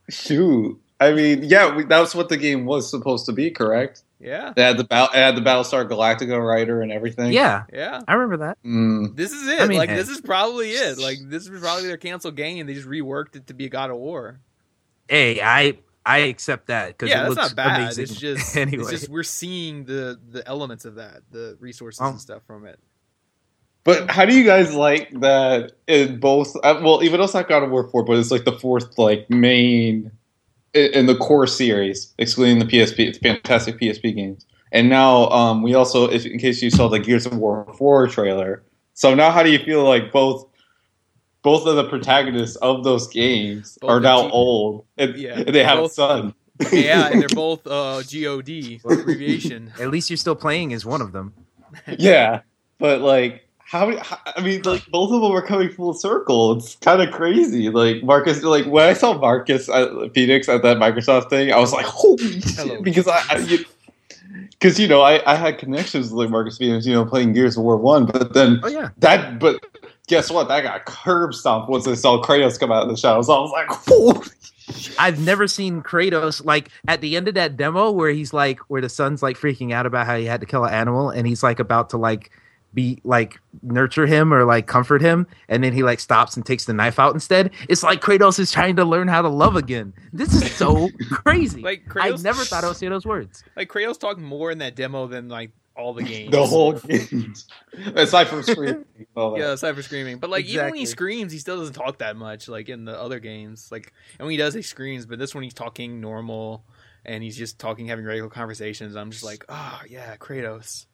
shoot. 0.09 0.79
I 0.99 1.11
mean, 1.13 1.43
yeah, 1.43 1.75
we, 1.75 1.83
that's 1.83 2.15
what 2.15 2.29
the 2.29 2.37
game 2.37 2.65
was 2.65 2.89
supposed 2.89 3.25
to 3.25 3.33
be, 3.33 3.51
correct? 3.51 4.03
Yeah, 4.19 4.53
They 4.55 4.63
had 4.63 4.77
the 4.77 4.85
Bal- 4.85 5.09
it 5.13 5.17
had 5.17 5.35
the 5.35 5.41
Battlestar 5.41 5.87
Galactica 5.87 6.41
writer 6.43 6.81
and 6.81 6.91
everything. 6.91 7.33
yeah. 7.33 7.63
yeah. 7.71 8.01
I 8.07 8.13
remember 8.13 8.37
that. 8.45 8.57
Mm, 8.63 9.15
This 9.15 9.31
is 9.33 9.45
it. 9.47 9.59
I 9.59 9.67
mean, 9.67 9.77
like 9.77 9.89
hey. 9.89 9.97
this 9.97 10.09
is 10.09 10.21
probably 10.21 10.69
it. 10.71 10.97
Like 10.97 11.17
this 11.25 11.47
is 11.47 11.59
probably 11.61 11.87
their 11.87 11.97
canceled 11.97 12.35
game. 12.37 12.65
They 12.65 12.73
just 12.73 12.87
reworked 12.87 13.35
it 13.35 13.47
to 13.47 13.53
be 13.53 13.65
a 13.65 13.69
God 13.69 13.91
of 13.91 13.97
War. 13.97 14.39
Hey, 15.09 15.41
I 15.41 15.77
I 16.05 16.19
accept 16.19 16.67
that 16.67 16.87
because 16.97 17.09
Yeah, 17.09 17.21
it 17.21 17.23
that's 17.25 17.35
looks 17.35 17.49
not 17.49 17.55
bad. 17.57 17.81
amazing. 17.81 18.03
It's 18.03 18.15
just 18.15 18.55
anyway. 18.57 18.83
it's 18.83 18.89
just 18.91 19.09
we're 19.09 19.21
seeing 19.23 19.83
the 19.83 20.17
the 20.31 20.47
elements 20.47 20.85
of 20.85 20.95
that, 20.95 21.21
the 21.29 21.57
resources 21.59 21.99
Um, 21.99 22.11
and 22.13 22.21
stuff 22.21 22.41
from 22.47 22.65
it. 22.65 22.79
But 23.85 24.11
how 24.11 24.25
do 24.25 24.37
you 24.37 24.43
guys 24.43 24.73
like 24.75 25.09
that? 25.21 25.71
In 25.87 26.19
both, 26.19 26.53
uh, 26.63 26.79
well, 26.83 27.01
even 27.03 27.19
though 27.19 27.23
it's 27.23 27.33
not 27.33 27.47
God 27.47 27.63
of 27.63 27.71
War 27.71 27.87
four, 27.89 28.03
but 28.03 28.17
it's 28.17 28.31
like 28.31 28.43
the 28.43 28.51
fourth 28.59 28.97
like 28.97 29.29
main 29.29 30.11
in, 30.73 30.91
in 30.93 31.05
the 31.05 31.15
core 31.15 31.47
series, 31.47 32.13
excluding 32.17 32.59
the 32.59 32.65
PSP. 32.65 32.99
It's 33.07 33.17
fantastic 33.17 33.79
PSP 33.79 34.13
games. 34.15 34.45
And 34.73 34.89
now 34.89 35.29
um, 35.29 35.61
we 35.63 35.73
also, 35.73 36.09
if, 36.09 36.25
in 36.25 36.37
case 36.37 36.61
you 36.61 36.69
saw 36.69 36.89
the 36.89 36.99
Gears 36.99 37.25
of 37.25 37.37
War 37.37 37.65
four 37.77 38.07
trailer. 38.07 38.61
So 38.93 39.13
now, 39.15 39.31
how 39.31 39.41
do 39.43 39.49
you 39.51 39.59
feel 39.59 39.83
like 39.85 40.11
both? 40.11 40.47
Both 41.43 41.67
of 41.67 41.75
the 41.75 41.87
protagonists 41.87 42.55
of 42.55 42.83
those 42.83 43.07
games 43.07 43.77
Both 43.79 43.91
are 43.91 43.99
now 43.99 44.23
G- 44.23 44.29
old, 44.31 44.83
and, 44.97 45.15
Yeah, 45.15 45.41
and 45.41 45.53
they 45.53 45.63
have 45.63 45.77
both- 45.77 45.91
a 45.91 45.93
son. 45.93 46.33
Yeah, 46.71 47.09
and 47.11 47.21
they're 47.21 47.29
both 47.35 47.67
uh, 47.67 48.01
God 48.01 48.39
abbreviation. 48.99 49.71
At 49.79 49.91
least 49.91 50.09
you're 50.09 50.17
still 50.17 50.33
playing 50.35 50.73
as 50.73 50.87
one 50.87 51.01
of 51.03 51.11
them. 51.11 51.35
yeah, 51.99 52.41
but 52.79 53.01
like, 53.01 53.44
how, 53.65 53.97
how 53.97 54.19
I 54.35 54.41
mean, 54.41 54.61
like 54.61 54.85
both 54.87 55.11
of 55.11 55.21
them 55.21 55.31
are 55.31 55.41
coming 55.41 55.69
full 55.69 55.93
circle. 55.93 56.57
It's 56.57 56.75
kind 56.75 57.01
of 57.01 57.11
crazy. 57.11 57.69
Like 57.69 58.03
Marcus, 58.03 58.43
like 58.43 58.65
when 58.65 58.87
I 58.87 58.93
saw 58.93 59.17
Marcus 59.17 59.67
at 59.69 59.89
Fenix 60.13 60.47
at 60.47 60.61
that 60.61 60.77
Microsoft 60.77 61.29
thing, 61.29 61.51
I 61.51 61.57
was 61.57 61.73
like, 61.73 61.85
holy 61.85 62.41
shit! 62.41 62.83
Because 62.83 63.07
I, 63.07 63.23
I 63.29 63.37
you, 63.39 63.65
because 64.51 64.79
you 64.79 64.87
know 64.87 65.01
I, 65.01 65.21
I 65.31 65.35
had 65.35 65.57
connections 65.57 66.11
with 66.11 66.19
like 66.19 66.29
Marcus 66.29 66.57
Fenix, 66.57 66.85
you 66.85 66.93
know, 66.93 67.05
playing 67.05 67.33
Gears 67.33 67.57
of 67.57 67.63
War 67.63 67.75
One, 67.77 68.05
but 68.05 68.33
then 68.33 68.59
Oh 68.63 68.67
yeah. 68.67 68.89
that, 68.99 69.39
but 69.39 69.65
guess 70.07 70.29
what? 70.29 70.47
That 70.47 70.61
got 70.61 70.85
curb 70.85 71.33
stomped 71.33 71.67
once 71.67 71.87
I 71.87 71.95
saw 71.95 72.21
Kratos 72.21 72.59
come 72.59 72.71
out 72.71 72.83
of 72.83 72.89
the 72.89 72.97
shadows. 72.97 73.29
I 73.29 73.39
was 73.39 73.51
like, 73.51 73.67
holy 73.67 74.27
I've 74.97 75.19
never 75.19 75.47
seen 75.47 75.81
Kratos 75.81 76.43
like 76.43 76.69
at 76.87 77.01
the 77.01 77.15
end 77.15 77.27
of 77.27 77.33
that 77.35 77.57
demo 77.57 77.91
where 77.91 78.09
he's 78.11 78.33
like 78.33 78.59
where 78.61 78.81
the 78.81 78.89
son's 78.89 79.21
like 79.21 79.37
freaking 79.37 79.71
out 79.71 79.85
about 79.85 80.05
how 80.07 80.15
he 80.17 80.25
had 80.25 80.39
to 80.41 80.47
kill 80.47 80.63
an 80.65 80.73
animal 80.73 81.09
and 81.09 81.27
he's 81.27 81.43
like 81.43 81.59
about 81.59 81.91
to 81.91 81.97
like 81.97 82.31
be 82.75 82.99
like 83.03 83.39
nurture 83.63 84.05
him 84.05 84.33
or 84.33 84.43
like 84.43 84.67
comfort 84.67 85.01
him 85.01 85.25
and 85.49 85.63
then 85.63 85.73
he 85.73 85.81
like 85.81 85.99
stops 85.99 86.35
and 86.35 86.45
takes 86.45 86.65
the 86.65 86.73
knife 86.73 86.99
out 86.99 87.13
instead. 87.13 87.51
It's 87.69 87.81
like 87.81 88.01
Kratos 88.01 88.37
is 88.37 88.51
trying 88.51 88.75
to 88.75 88.85
learn 88.85 89.07
how 89.07 89.21
to 89.21 89.29
love 89.29 89.55
again. 89.55 89.93
This 90.13 90.33
is 90.33 90.51
so 90.51 90.89
crazy. 91.09 91.61
Like 91.61 91.83
I 91.95 92.09
never 92.11 92.43
thought 92.43 92.63
I 92.63 92.67
would 92.67 92.77
say 92.77 92.89
those 92.89 93.05
words. 93.05 93.43
like 93.55 93.69
Kratos 93.69 93.99
talked 93.99 94.19
more 94.19 94.51
in 94.51 94.59
that 94.59 94.75
demo 94.75 95.07
than 95.07 95.29
like 95.29 95.51
all 95.75 95.93
the 95.93 96.03
games. 96.13 96.31
the 96.31 96.45
whole 96.45 96.73
game. 96.73 97.33
Aside 97.95 98.27
from 98.27 98.43
screaming, 98.43 98.85
and 98.97 99.07
all 99.15 99.31
that. 99.31 99.39
Yeah, 99.39 99.51
aside 99.51 99.75
for 99.75 99.81
screaming, 99.81 100.17
but 100.19 100.29
like 100.29 100.45
even 100.45 100.65
when 100.65 100.75
he 100.75 100.85
screams, 100.85 101.33
he 101.33 101.39
still 101.39 101.57
doesn't 101.57 101.73
talk 101.73 101.97
that 101.97 102.15
much. 102.15 102.47
Like 102.47 102.69
in 102.69 102.85
the 102.85 102.97
other 102.97 103.19
games, 103.19 103.69
like 103.71 103.91
and 104.17 104.25
when 104.25 104.31
he 104.31 104.37
does, 104.37 104.53
he 104.53 104.61
screams. 104.61 105.05
But 105.05 105.19
this 105.19 105.35
one, 105.35 105.43
he's 105.43 105.53
talking 105.53 105.99
normal, 105.99 106.63
and 107.03 107.21
he's 107.21 107.35
just 107.37 107.59
talking, 107.59 107.87
having 107.87 108.05
regular 108.05 108.29
conversations. 108.29 108.95
I'm 108.95 109.11
just 109.11 109.23
like, 109.25 109.43
oh 109.49 109.81
yeah, 109.89 110.15
Kratos, 110.15 110.85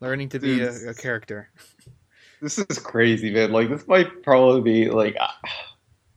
learning 0.00 0.30
to 0.30 0.38
be 0.38 0.60
a, 0.60 0.90
a 0.90 0.94
character. 0.94 1.50
This 2.40 2.58
is 2.58 2.78
crazy, 2.78 3.30
man. 3.30 3.52
Like 3.52 3.68
this 3.68 3.86
might 3.86 4.22
probably 4.22 4.62
be 4.62 4.90
like 4.90 5.16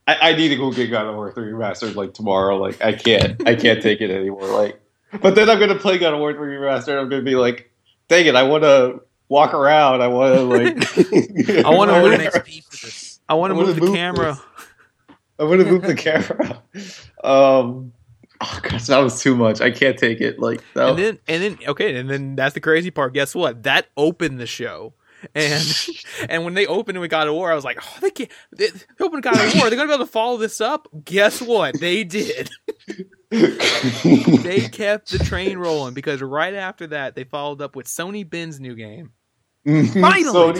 I, 0.08 0.30
I 0.32 0.36
need 0.36 0.50
to 0.50 0.56
go 0.56 0.72
get 0.72 0.89
God 0.89 1.06
of 1.06 1.15
War 1.15 1.32
3 1.32 1.52
remastered 1.52 1.96
like 1.96 2.13
tomorrow. 2.13 2.58
Like 2.58 2.82
I 2.84 2.93
can't 2.93 3.46
I 3.48 3.56
can't 3.56 3.82
take 3.82 4.02
it 4.02 4.10
anymore. 4.10 4.48
Like 4.48 4.80
but 5.22 5.36
then 5.36 5.50
I'm 5.50 5.60
gonna 5.60 5.76
play 5.76 5.98
God 5.98 6.13
of 6.13 6.19
War 6.19 6.34
3 6.34 6.56
remastered 6.56 6.89
and 6.89 7.00
I'm 7.00 7.10
gonna 7.10 7.24
be 7.24 7.36
like, 7.36 7.72
dang 8.08 8.26
it, 8.26 8.36
I 8.36 8.43
wanna 8.43 9.00
walk 9.30 9.54
around, 9.54 10.02
I 10.02 10.08
wanna 10.08 10.41
like 10.41 10.78
I 11.65 11.69
wanna 11.69 11.93
Or 11.93 12.02
move 12.04 12.13
an 12.13 12.22
an 12.22 12.28
XP 12.28 12.63
for 12.63 12.86
this. 12.86 13.19
I 13.28 13.34
want 13.34 13.52
I 13.52 13.56
to 13.56 13.58
wanna 13.58 13.67
move 13.67 13.76
the 13.76 13.82
move 13.82 13.96
camera. 13.96 14.41
I 15.39 15.43
wanna 15.43 15.65
move 15.65 15.82
the 15.82 15.96
camera. 15.96 16.63
Um 17.24 17.93
Oh 18.46 18.60
gosh, 18.62 18.88
that 18.88 18.98
was 18.98 19.22
too 19.22 19.36
much. 19.36 19.62
I 19.62 19.72
can't 19.72 19.98
take 19.98 20.20
it. 20.20 20.38
Like 20.40 20.62
that 20.74 20.90
And 20.90 20.98
then 21.00 21.20
and 21.28 21.44
then 21.44 21.58
okay, 21.70 21.96
and 21.96 22.10
then 22.10 22.36
that's 22.36 22.54
the 22.54 22.60
crazy 22.60 22.92
part. 22.92 23.14
Guess 23.14 23.34
what? 23.36 23.64
That 23.64 23.88
opened 23.96 24.40
the 24.40 24.48
show. 24.48 24.94
And 25.34 25.64
and 26.30 26.44
when 26.44 26.54
they 26.54 26.66
opened 26.68 27.00
with 27.00 27.10
God 27.10 27.30
of 27.30 27.36
War, 27.36 27.50
I 27.52 27.56
was 27.56 27.64
like, 27.64 27.80
oh, 27.82 27.98
they 28.02 28.10
can't. 28.12 28.30
They, 28.52 28.68
they 28.68 29.06
opened 29.06 29.24
God 29.24 29.36
of 29.36 29.56
War. 29.56 29.70
They're 29.70 29.78
gonna 29.78 29.88
be 29.88 29.94
able 29.94 30.06
to 30.06 30.12
follow 30.12 30.36
this 30.38 30.60
up. 30.60 30.88
Guess 31.06 31.42
what? 31.42 31.80
They 31.80 32.04
did. 32.04 32.50
they 33.30 34.68
kept 34.72 35.12
the 35.12 35.20
train 35.24 35.58
rolling 35.58 35.94
because 35.94 36.22
right 36.22 36.54
after 36.54 36.88
that, 36.88 37.16
they 37.16 37.24
followed 37.24 37.62
up 37.62 37.76
with 37.76 37.88
Sony 37.88 38.30
Bend's 38.30 38.60
new 38.60 38.76
game. 38.76 39.14
Finally, 39.66 39.94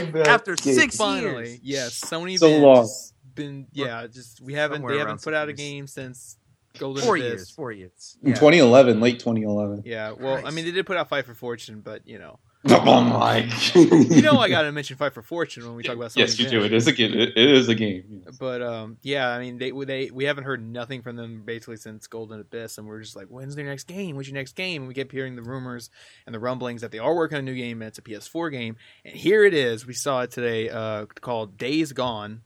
Sony 0.02 0.26
after 0.26 0.56
game. 0.56 0.76
six 0.76 0.96
Finally, 0.96 1.50
years. 1.50 1.60
yes, 1.62 2.00
Sony 2.02 2.40
So 2.40 2.48
Ben's 2.48 2.64
long. 2.64 2.90
been 3.36 3.68
yeah, 3.74 4.08
just 4.08 4.40
we 4.42 4.54
haven't 4.54 4.78
Somewhere 4.78 4.94
they 4.94 5.00
haven't 5.00 5.18
put 5.18 5.24
six 5.24 5.36
out 5.36 5.50
a 5.50 5.54
game 5.54 5.88
since 5.88 6.38
Golden 6.80 7.04
Four 7.04 7.16
Abyss. 7.18 7.26
years. 7.28 7.50
Four 7.52 7.72
years. 7.72 8.18
In 8.24 8.30
Yeah. 8.30 8.36
2011, 8.36 9.00
late 9.00 9.20
2011. 9.20 9.84
Yeah, 9.86 10.12
well, 10.12 10.42
I 10.46 10.52
mean, 10.52 10.66
they 10.66 10.72
did 10.72 10.86
put 10.86 10.98
out 10.98 11.10
Fight 11.10 11.26
for 11.26 11.34
Fortune, 11.36 11.82
but 11.82 12.08
you 12.08 12.18
know, 12.20 12.40
Oh 12.70 13.02
my! 13.02 13.40
you 13.76 14.22
know, 14.22 14.38
I 14.40 14.48
gotta 14.50 14.72
mention 14.72 14.96
Fight 14.96 15.14
for 15.14 15.22
Fortune 15.22 15.66
when 15.66 15.76
we 15.76 15.84
talk 15.84 15.98
about. 15.98 16.12
Sony 16.12 16.18
yes, 16.20 16.40
you 16.40 16.46
Ben. 16.46 16.54
do. 16.54 16.64
It 16.64 16.72
is 16.74 16.88
a 16.88 16.94
game. 16.94 17.14
It 17.14 17.34
it 17.36 17.50
is 17.50 17.68
a 17.68 17.76
game. 17.76 18.24
yes. 18.26 18.38
But 18.38 18.62
um, 18.62 18.98
yeah, 19.02 19.28
I 19.30 19.40
mean, 19.40 19.58
they 19.58 19.72
they 19.72 20.10
we 20.12 20.24
haven't 20.24 20.46
heard 20.46 20.66
nothing 20.66 21.02
from 21.02 21.18
them 21.18 21.44
basically 21.44 21.76
since 21.76 22.08
Golden 22.08 22.40
Abyss, 22.40 22.78
and 22.78 22.88
we're 22.88 23.02
just 23.02 23.18
like, 23.18 23.28
when's 23.28 23.56
their 23.58 23.66
next 23.66 23.84
game? 23.84 24.16
When's 24.16 24.30
your 24.30 24.36
next 24.36 24.56
game? 24.56 24.84
And 24.84 24.88
we 24.88 24.94
kept 24.94 25.12
hearing 25.12 25.36
the 25.36 25.42
rumors 25.44 25.90
and 26.26 26.34
the 26.34 26.40
rumblings 26.40 26.80
that 26.82 26.92
they 26.92 27.00
are 27.00 27.14
working 27.14 27.36
on 27.36 27.42
a 27.42 27.46
new 27.46 27.56
game, 27.56 27.82
and 27.82 27.90
it's 27.90 27.98
a 27.98 28.02
PS4 28.02 28.50
game, 28.52 28.78
and 29.04 29.14
here 29.14 29.44
it 29.44 29.54
is. 29.54 29.86
We 29.86 29.94
saw 29.94 30.22
it 30.22 30.32
today, 30.32 30.70
uh, 30.70 31.06
called 31.20 31.58
Days 31.58 31.92
Gone, 31.92 32.44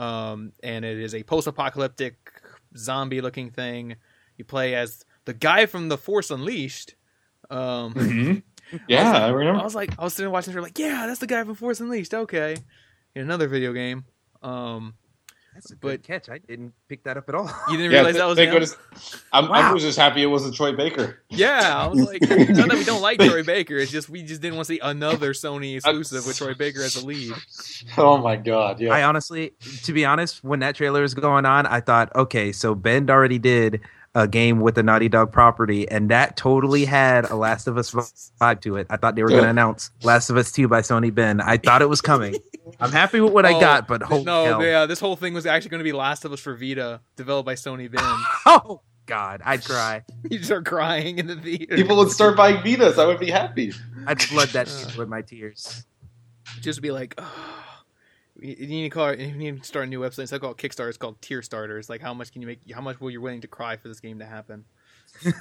um, 0.00 0.52
and 0.64 0.84
it 0.84 0.98
is 0.98 1.14
a 1.14 1.22
post-apocalyptic 1.22 2.37
zombie-looking 2.76 3.50
thing. 3.50 3.96
You 4.36 4.44
play 4.44 4.74
as 4.74 5.04
the 5.24 5.34
guy 5.34 5.66
from 5.66 5.88
The 5.88 5.98
Force 5.98 6.30
Unleashed. 6.30 6.94
Um, 7.50 7.94
Mhm. 7.94 8.42
Yeah, 8.86 9.12
I 9.12 9.26
I 9.26 9.28
remember. 9.30 9.64
was 9.64 9.74
like, 9.74 9.98
I 9.98 10.04
was 10.04 10.12
sitting 10.12 10.30
watching, 10.30 10.52
her 10.52 10.60
like, 10.60 10.78
yeah, 10.78 11.06
that's 11.06 11.20
the 11.20 11.26
guy 11.26 11.42
from 11.44 11.54
Force 11.54 11.80
Unleashed. 11.80 12.12
Okay, 12.12 12.54
in 13.14 13.22
another 13.22 13.48
video 13.48 13.72
game. 13.72 14.04
Um, 14.42 14.94
That's 15.58 15.72
a 15.72 15.74
good 15.74 16.02
But- 16.02 16.02
catch. 16.04 16.28
I 16.28 16.38
didn't 16.38 16.72
pick 16.88 17.02
that 17.02 17.16
up 17.16 17.28
at 17.28 17.34
all. 17.34 17.50
you 17.68 17.76
didn't 17.76 17.90
Yeah, 17.90 17.98
realize 17.98 18.14
that 18.14 18.26
was 18.26 18.36
thank 18.38 18.48
him? 18.48 18.54
goodness. 18.60 18.76
I'm, 19.32 19.50
I 19.50 19.72
was 19.72 19.82
just 19.82 19.98
happy 19.98 20.22
it 20.22 20.26
wasn't 20.26 20.54
Troy 20.54 20.70
Baker. 20.76 21.20
Yeah, 21.30 21.82
I 21.84 21.88
was 21.88 22.00
like, 22.06 22.18
it's 22.22 22.56
not 22.58 22.68
that 22.68 22.78
we 22.78 22.84
don't 22.84 23.02
like 23.02 23.18
Troy 23.18 23.42
Baker. 23.42 23.76
It's 23.76 23.90
just 23.90 24.08
we 24.08 24.22
just 24.22 24.40
didn't 24.40 24.54
want 24.54 24.68
to 24.68 24.74
see 24.74 24.80
another 24.80 25.32
Sony 25.32 25.74
exclusive 25.74 26.24
with 26.26 26.38
Troy 26.38 26.54
Baker 26.54 26.80
as 26.82 26.94
the 26.94 27.04
lead. 27.04 27.32
Oh 27.96 28.18
my 28.18 28.36
god! 28.36 28.78
Yeah, 28.80 28.92
I 28.94 29.02
honestly, 29.02 29.52
to 29.84 29.92
be 29.92 30.04
honest, 30.04 30.44
when 30.44 30.60
that 30.60 30.76
trailer 30.76 31.02
was 31.02 31.14
going 31.14 31.44
on, 31.44 31.66
I 31.66 31.80
thought, 31.80 32.14
okay, 32.14 32.52
so 32.52 32.74
Bend 32.76 33.10
already 33.10 33.38
did 33.40 33.80
a 34.18 34.26
game 34.26 34.58
with 34.60 34.74
the 34.74 34.82
Naughty 34.82 35.08
Dog 35.08 35.30
property, 35.30 35.88
and 35.88 36.10
that 36.10 36.36
totally 36.36 36.84
had 36.84 37.24
a 37.30 37.36
Last 37.36 37.68
of 37.68 37.78
Us 37.78 37.92
vibe 38.40 38.60
to 38.62 38.76
it. 38.76 38.88
I 38.90 38.96
thought 38.96 39.14
they 39.14 39.22
were 39.22 39.28
going 39.28 39.44
to 39.44 39.48
announce 39.48 39.90
Last 40.02 40.28
of 40.28 40.36
Us 40.36 40.50
2 40.50 40.66
by 40.66 40.80
Sony 40.80 41.14
Bend. 41.14 41.40
I 41.40 41.56
thought 41.56 41.82
it 41.82 41.88
was 41.88 42.00
coming. 42.00 42.34
I'm 42.80 42.90
happy 42.90 43.20
with 43.20 43.32
what 43.32 43.46
I 43.46 43.54
Oh, 43.54 43.60
got, 43.60 43.86
but 43.86 44.02
holy 44.02 44.24
no, 44.24 44.44
hell. 44.44 44.64
yeah, 44.64 44.86
this 44.86 44.98
whole 45.00 45.14
thing 45.14 45.34
was 45.34 45.46
actually 45.46 45.70
going 45.70 45.78
to 45.78 45.84
be 45.84 45.92
Last 45.92 46.24
of 46.24 46.32
Us 46.32 46.40
for 46.40 46.54
Vita, 46.56 47.00
developed 47.16 47.46
by 47.46 47.54
Sony 47.54 47.90
Bend. 47.90 48.04
Oh, 48.46 48.80
God, 49.06 49.40
I'd 49.44 49.64
cry. 49.64 50.04
you 50.30 50.42
start 50.42 50.66
crying 50.66 51.18
in 51.18 51.28
the 51.28 51.36
theater. 51.36 51.76
people 51.76 51.96
would 51.98 52.10
start 52.10 52.36
buying 52.36 52.56
Vitas. 52.56 52.98
I 52.98 53.06
would 53.06 53.20
be 53.20 53.30
happy. 53.30 53.72
I'd 54.06 54.20
flood 54.20 54.48
that 54.48 54.66
with 54.98 55.08
my 55.08 55.22
tears. 55.22 55.84
just 56.60 56.82
be 56.82 56.90
like, 56.90 57.14
oh. 57.18 57.64
You 58.40 58.66
need 58.66 58.84
to 58.84 58.90
call 58.90 59.08
it. 59.08 59.20
You 59.20 59.34
need 59.34 59.62
to 59.62 59.64
start 59.64 59.86
a 59.86 59.88
new 59.88 60.00
website. 60.00 60.20
Instead 60.20 60.36
of 60.36 60.42
called 60.42 60.58
Kickstarter, 60.58 60.88
it's 60.88 60.98
called 60.98 61.20
Tear 61.20 61.42
Starters. 61.42 61.88
Like, 61.88 62.00
how 62.00 62.14
much 62.14 62.32
can 62.32 62.42
you 62.42 62.48
make? 62.48 62.60
How 62.72 62.80
much 62.80 63.00
will 63.00 63.10
you 63.10 63.20
willing 63.20 63.40
to 63.40 63.48
cry 63.48 63.76
for 63.76 63.88
this 63.88 64.00
game 64.00 64.20
to 64.20 64.26
happen? 64.26 64.64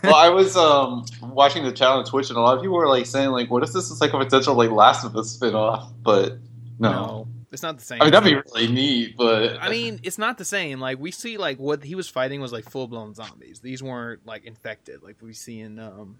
well, 0.03 0.15
I 0.15 0.29
was 0.29 0.57
um, 0.57 1.05
watching 1.21 1.63
the 1.63 1.71
channel 1.71 1.99
on 1.99 2.05
Twitch, 2.05 2.29
and 2.29 2.37
a 2.37 2.41
lot 2.41 2.55
of 2.55 2.61
people 2.61 2.77
were 2.77 2.87
like 2.87 3.05
saying, 3.05 3.29
like, 3.29 3.51
"What 3.51 3.63
if 3.63 3.71
this 3.71 3.91
is 3.91 4.01
like 4.01 4.13
a 4.13 4.17
potential 4.17 4.55
like 4.55 4.71
Last 4.71 5.05
of 5.05 5.15
Us 5.15 5.31
spin-off?" 5.31 5.91
But 6.01 6.37
no, 6.79 7.27
it's 7.51 7.63
not 7.63 7.77
the 7.77 7.83
same. 7.83 8.01
I 8.01 8.05
mean 8.05 8.11
that'd 8.11 8.27
be 8.27 8.51
really 8.51 8.71
neat. 8.71 9.17
But 9.17 9.57
I 9.61 9.69
mean, 9.69 9.99
it's 10.03 10.17
not 10.17 10.37
the 10.37 10.45
same. 10.45 10.79
Like 10.79 10.99
we 10.99 11.11
see, 11.11 11.37
like 11.37 11.59
what 11.59 11.83
he 11.83 11.95
was 11.95 12.07
fighting 12.07 12.41
was 12.41 12.51
like 12.51 12.69
full 12.69 12.87
blown 12.87 13.13
zombies. 13.13 13.59
These 13.59 13.83
weren't 13.83 14.25
like 14.25 14.45
infected, 14.45 15.03
like 15.03 15.17
we 15.21 15.33
see 15.33 15.59
in, 15.59 15.79
um, 15.79 16.19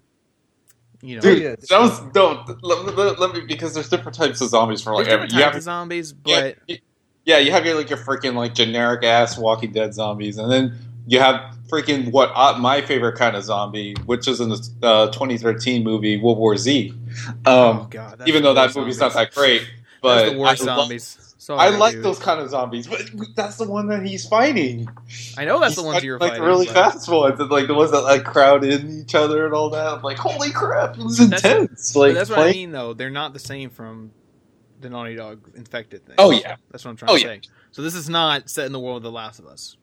you 1.02 1.16
know, 1.16 1.20
dude, 1.22 1.42
yeah. 1.42 1.54
that 1.70 1.80
was 1.80 2.02
no. 2.14 2.44
Let, 2.62 2.96
let- 2.96 3.18
let 3.20 3.34
me 3.34 3.40
because 3.42 3.74
there's 3.74 3.88
different 3.88 4.16
types 4.16 4.40
of 4.40 4.48
zombies 4.48 4.82
for 4.82 4.94
like 4.94 5.06
there's 5.06 5.14
different 5.14 5.32
every. 5.32 5.38
You 5.38 5.44
types 5.44 5.54
have, 5.54 5.56
of 5.56 5.62
zombies, 5.62 6.14
yeah, 6.24 6.40
but 6.40 6.58
y- 6.68 6.80
yeah, 7.24 7.38
you 7.38 7.52
have 7.52 7.64
your 7.66 7.74
like 7.76 7.88
your 7.90 7.98
freaking 7.98 8.34
like 8.34 8.54
generic 8.54 9.04
ass 9.04 9.38
Walking 9.38 9.72
Dead 9.72 9.94
zombies, 9.94 10.38
and 10.38 10.50
then 10.50 10.76
you 11.06 11.20
have 11.20 11.54
freaking 11.68 12.10
what 12.10 12.30
uh, 12.34 12.58
my 12.58 12.80
favorite 12.80 13.16
kind 13.16 13.36
of 13.36 13.44
zombie, 13.44 13.94
which 14.06 14.26
is 14.26 14.40
in 14.40 14.48
the 14.48 14.70
uh, 14.82 15.06
2013 15.10 15.84
movie 15.84 16.16
World 16.20 16.38
War 16.38 16.56
Z. 16.56 16.90
Um, 16.90 17.36
oh 17.46 17.86
god, 17.90 18.22
even 18.26 18.42
though 18.42 18.54
that 18.54 18.64
worst 18.66 18.76
movie's 18.76 18.98
zombies. 18.98 19.14
not 19.14 19.20
that 19.20 19.34
great, 19.34 19.68
but 20.02 20.16
that's 20.20 20.32
the 20.32 20.38
worst 20.38 20.62
I 20.62 20.64
love- 20.64 20.78
zombies. 20.80 21.27
Sorry, 21.40 21.60
I 21.60 21.68
like 21.70 21.94
dude. 21.94 22.02
those 22.04 22.18
kind 22.18 22.40
of 22.40 22.50
zombies, 22.50 22.88
but 22.88 23.10
that's 23.36 23.56
the 23.58 23.68
one 23.68 23.86
that 23.88 24.04
he's 24.04 24.26
fighting. 24.26 24.88
I 25.36 25.44
know 25.44 25.60
that's 25.60 25.74
He's 25.74 25.76
the 25.76 25.82
ones 25.84 25.94
fighting, 25.94 26.06
you 26.06 26.12
were 26.14 26.18
like 26.18 26.30
fighting. 26.32 26.42
the 26.42 26.48
really 26.48 26.66
but- 26.66 26.74
fast 26.74 27.08
ones, 27.08 27.38
and 27.38 27.48
like 27.50 27.68
the 27.68 27.74
ones 27.74 27.92
that 27.92 28.00
like 28.00 28.24
crowd 28.24 28.64
in 28.64 29.00
each 29.02 29.14
other 29.14 29.46
and 29.46 29.54
all 29.54 29.70
that. 29.70 29.86
I'm 29.86 30.02
like, 30.02 30.18
holy 30.18 30.50
crap, 30.50 30.98
it 30.98 31.04
was 31.04 31.18
That's- 31.18 31.44
intense. 31.44 31.92
but 31.92 32.00
Like, 32.00 32.14
that's 32.14 32.28
what 32.30 32.40
I 32.40 32.50
mean, 32.50 32.72
though. 32.72 32.92
They're 32.92 33.08
not 33.10 33.32
the 33.34 33.38
same 33.38 33.70
from 33.70 34.10
the 34.80 34.90
Naughty 34.90 35.14
Dog 35.14 35.48
infected 35.56 36.04
thing. 36.06 36.16
Oh, 36.18 36.30
yeah. 36.32 36.56
that's 36.72 36.84
what 36.84 36.90
I'm 36.90 36.96
trying 36.96 37.10
Oh, 37.12 37.16
to 37.16 37.20
yeah. 37.22 37.26
say. 37.34 37.40
So 37.70 37.82
this 37.82 37.94
is 37.94 38.08
not 38.08 38.50
set 38.50 38.66
in 38.66 38.72
the 38.72 38.80
world 38.80 38.98
of 38.98 39.02
The 39.04 39.12
Last 39.12 39.38
of 39.38 39.46
Us. 39.46 39.76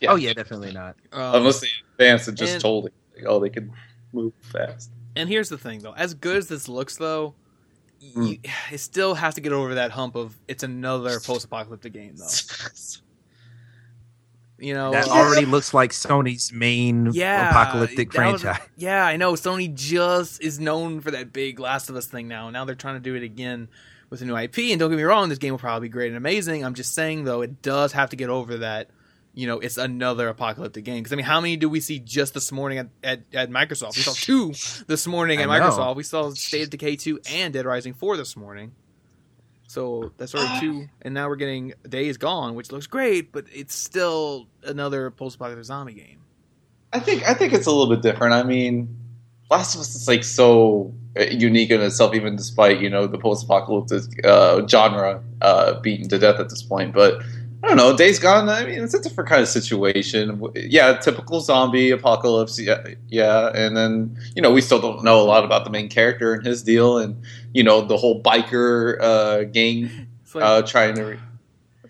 Yeah. 0.00 0.12
Oh, 0.12 0.16
yeah, 0.16 0.34
definitely 0.34 0.72
not. 0.72 0.94
Um, 1.12 1.34
unless 1.36 1.60
they 1.60 1.68
advance 1.98 2.28
and 2.28 2.36
just 2.36 2.52
and- 2.54 2.62
told 2.62 2.86
it, 2.86 2.92
like, 3.16 3.24
oh, 3.26 3.40
they 3.40 3.50
can 3.50 3.72
move 4.12 4.32
fast. 4.40 4.90
And 5.16 5.28
here's 5.28 5.48
the 5.48 5.58
thing, 5.58 5.80
though. 5.80 5.94
As 5.94 6.14
good 6.14 6.36
as 6.36 6.46
this 6.48 6.68
looks, 6.68 6.96
though. 6.96 7.34
You, 8.00 8.38
it 8.72 8.78
still 8.78 9.14
has 9.14 9.34
to 9.34 9.40
get 9.40 9.52
over 9.52 9.76
that 9.76 9.90
hump 9.90 10.16
of 10.16 10.36
it's 10.48 10.62
another 10.62 11.20
post-apocalyptic 11.20 11.92
game, 11.92 12.16
though. 12.16 12.26
You 14.58 14.72
know, 14.72 14.90
That 14.92 15.08
uh, 15.08 15.10
already 15.10 15.44
looks 15.44 15.74
like 15.74 15.90
Sony's 15.90 16.50
main 16.50 17.10
yeah, 17.12 17.50
apocalyptic 17.50 18.10
that 18.12 18.32
was- 18.32 18.40
franchise. 18.40 18.66
yeah, 18.78 19.04
I 19.04 19.18
know. 19.18 19.34
Sony 19.34 19.74
just 19.74 20.42
is 20.42 20.58
known 20.58 21.00
for 21.02 21.10
that 21.10 21.30
big 21.30 21.60
Last 21.60 21.90
of 21.90 21.96
Us 21.96 22.06
thing 22.06 22.26
now. 22.26 22.48
Now 22.48 22.64
they're 22.64 22.74
trying 22.74 22.94
to 22.94 23.00
do 23.00 23.14
it 23.14 23.22
again 23.22 23.68
with 24.08 24.22
a 24.22 24.24
new 24.24 24.34
IP. 24.34 24.58
And 24.70 24.78
don't 24.80 24.88
get 24.88 24.96
me 24.96 25.02
wrong, 25.02 25.28
this 25.28 25.36
game 25.38 25.52
will 25.52 25.58
probably 25.58 25.88
be 25.88 25.92
great 25.92 26.08
and 26.08 26.16
amazing. 26.16 26.64
I'm 26.64 26.72
just 26.72 26.94
saying 26.94 27.24
though, 27.24 27.42
it 27.42 27.60
does 27.60 27.92
have 27.92 28.08
to 28.10 28.16
get 28.16 28.30
over 28.30 28.56
that. 28.58 28.88
You 29.36 29.46
know, 29.46 29.60
it's 29.60 29.76
another 29.76 30.28
apocalyptic 30.28 30.84
game. 30.84 31.04
Because 31.04 31.12
I 31.12 31.16
mean, 31.16 31.26
how 31.26 31.40
many 31.40 31.56
do 31.56 31.68
we 31.68 31.78
see 31.78 32.00
just 32.00 32.34
this 32.34 32.50
morning 32.50 32.78
at, 32.78 32.88
at, 33.04 33.20
at 33.32 33.50
Microsoft? 33.50 33.96
We 33.96 34.02
saw 34.02 34.14
two 34.14 34.54
this 34.88 35.06
morning 35.06 35.40
at 35.40 35.48
Microsoft. 35.48 35.94
We 35.94 36.02
saw 36.02 36.30
State 36.30 36.62
of 36.62 36.70
Decay 36.70 36.96
two 36.96 37.20
and 37.30 37.52
Dead 37.52 37.66
Rising 37.66 37.94
four 37.94 38.16
this 38.16 38.36
morning. 38.36 38.72
So 39.68 40.12
that's 40.16 40.34
already 40.34 40.60
two, 40.60 40.88
and 41.02 41.12
now 41.12 41.28
we're 41.28 41.36
getting 41.36 41.74
Days 41.88 42.16
Gone, 42.16 42.54
which 42.54 42.70
looks 42.70 42.86
great, 42.86 43.32
but 43.32 43.46
it's 43.52 43.74
still 43.74 44.46
another 44.62 45.10
post-apocalyptic 45.10 45.64
zombie 45.64 45.94
game. 45.94 46.20
I 46.92 47.00
think 47.00 47.28
I 47.28 47.34
think 47.34 47.52
it's 47.52 47.66
a 47.66 47.70
little 47.70 47.94
bit 47.94 48.00
different. 48.00 48.32
I 48.32 48.44
mean, 48.44 48.96
Last 49.50 49.74
of 49.74 49.80
Us 49.80 49.94
is 49.94 50.06
like 50.06 50.24
so 50.24 50.94
uh, 51.18 51.24
unique 51.24 51.70
in 51.70 51.80
itself, 51.82 52.14
even 52.14 52.36
despite 52.36 52.80
you 52.80 52.88
know 52.88 53.06
the 53.06 53.18
post-apocalyptic 53.18 54.24
uh, 54.24 54.66
genre 54.68 55.22
uh, 55.42 55.80
beaten 55.80 56.08
to 56.08 56.18
death 56.18 56.38
at 56.38 56.48
this 56.48 56.62
point. 56.62 56.94
But 56.94 57.22
I 57.66 57.70
don't 57.70 57.76
know, 57.78 57.96
Days 57.96 58.20
Gone. 58.20 58.48
I 58.48 58.64
mean, 58.64 58.80
it's 58.84 58.94
a 58.94 59.00
different 59.02 59.28
kind 59.28 59.42
of 59.42 59.48
situation. 59.48 60.40
Yeah, 60.54 60.98
typical 60.98 61.40
zombie 61.40 61.90
apocalypse. 61.90 62.60
Yeah, 62.60 62.86
yeah, 63.08 63.50
and 63.54 63.76
then 63.76 64.16
you 64.36 64.42
know 64.42 64.52
we 64.52 64.60
still 64.60 64.80
don't 64.80 65.02
know 65.02 65.20
a 65.20 65.24
lot 65.26 65.44
about 65.44 65.64
the 65.64 65.70
main 65.70 65.88
character 65.88 66.32
and 66.32 66.46
his 66.46 66.62
deal, 66.62 66.98
and 66.98 67.20
you 67.52 67.64
know 67.64 67.80
the 67.80 67.96
whole 67.96 68.22
biker 68.22 69.00
uh, 69.00 69.44
gang 69.44 70.06
like, 70.32 70.44
uh, 70.44 70.62
trying 70.62 70.94
to. 70.94 71.02
Re- 71.04 71.18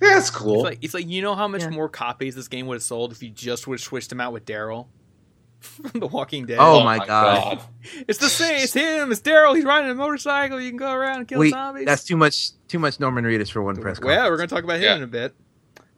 yeah, 0.01 0.15
that's 0.15 0.31
cool. 0.31 0.55
it's 0.55 0.65
like 0.65 0.79
it's 0.83 0.95
like 0.95 1.07
you 1.07 1.21
know 1.21 1.35
how 1.35 1.47
much 1.47 1.61
Yeah. 1.63 1.71
more 1.71 1.89
copies 1.91 2.35
this 2.35 2.49
game 2.49 2.67
would 2.69 2.77
have 2.77 2.83
sold 2.83 3.13
if 3.13 3.23
you 3.23 3.29
just 3.29 3.67
would 3.67 3.75
have 3.79 3.85
switched 3.85 4.11
him 4.11 4.21
out 4.21 4.33
with 4.33 4.47
Daryl 4.47 4.87
from 5.61 6.01
The 6.01 6.07
Walking 6.07 6.47
Dead. 6.47 6.59
Oh 6.59 6.83
my 6.85 7.05
God. 7.05 7.61
It's 8.09 8.19
the 8.19 8.29
same. 8.29 8.63
It's 8.63 8.73
him. 8.75 9.13
It's 9.13 9.21
Daryl. 9.21 9.55
He's 9.55 9.65
riding 9.65 9.91
a 9.91 9.95
motorcycle. 9.95 10.61
You 10.61 10.71
can 10.71 10.77
go 10.79 10.91
around 10.93 11.19
and 11.19 11.29
kill 11.29 11.39
Wait, 11.41 11.51
zombies. 11.51 11.85
that's 11.87 12.03
too 12.05 12.17
much. 12.17 12.51
Too 12.69 12.79
much 12.79 12.99
Norman 12.99 13.25
Reedus 13.25 13.51
for 13.51 13.63
one 13.63 13.77
press 13.77 14.01
well, 14.01 14.13
yeah, 14.15 14.29
we're 14.29 14.37
gonna 14.37 14.49
talk 14.49 14.65
about 14.65 14.77
him 14.77 14.83
Yeah. 14.83 14.97
in 14.97 15.03
a 15.03 15.07
bit. 15.07 15.35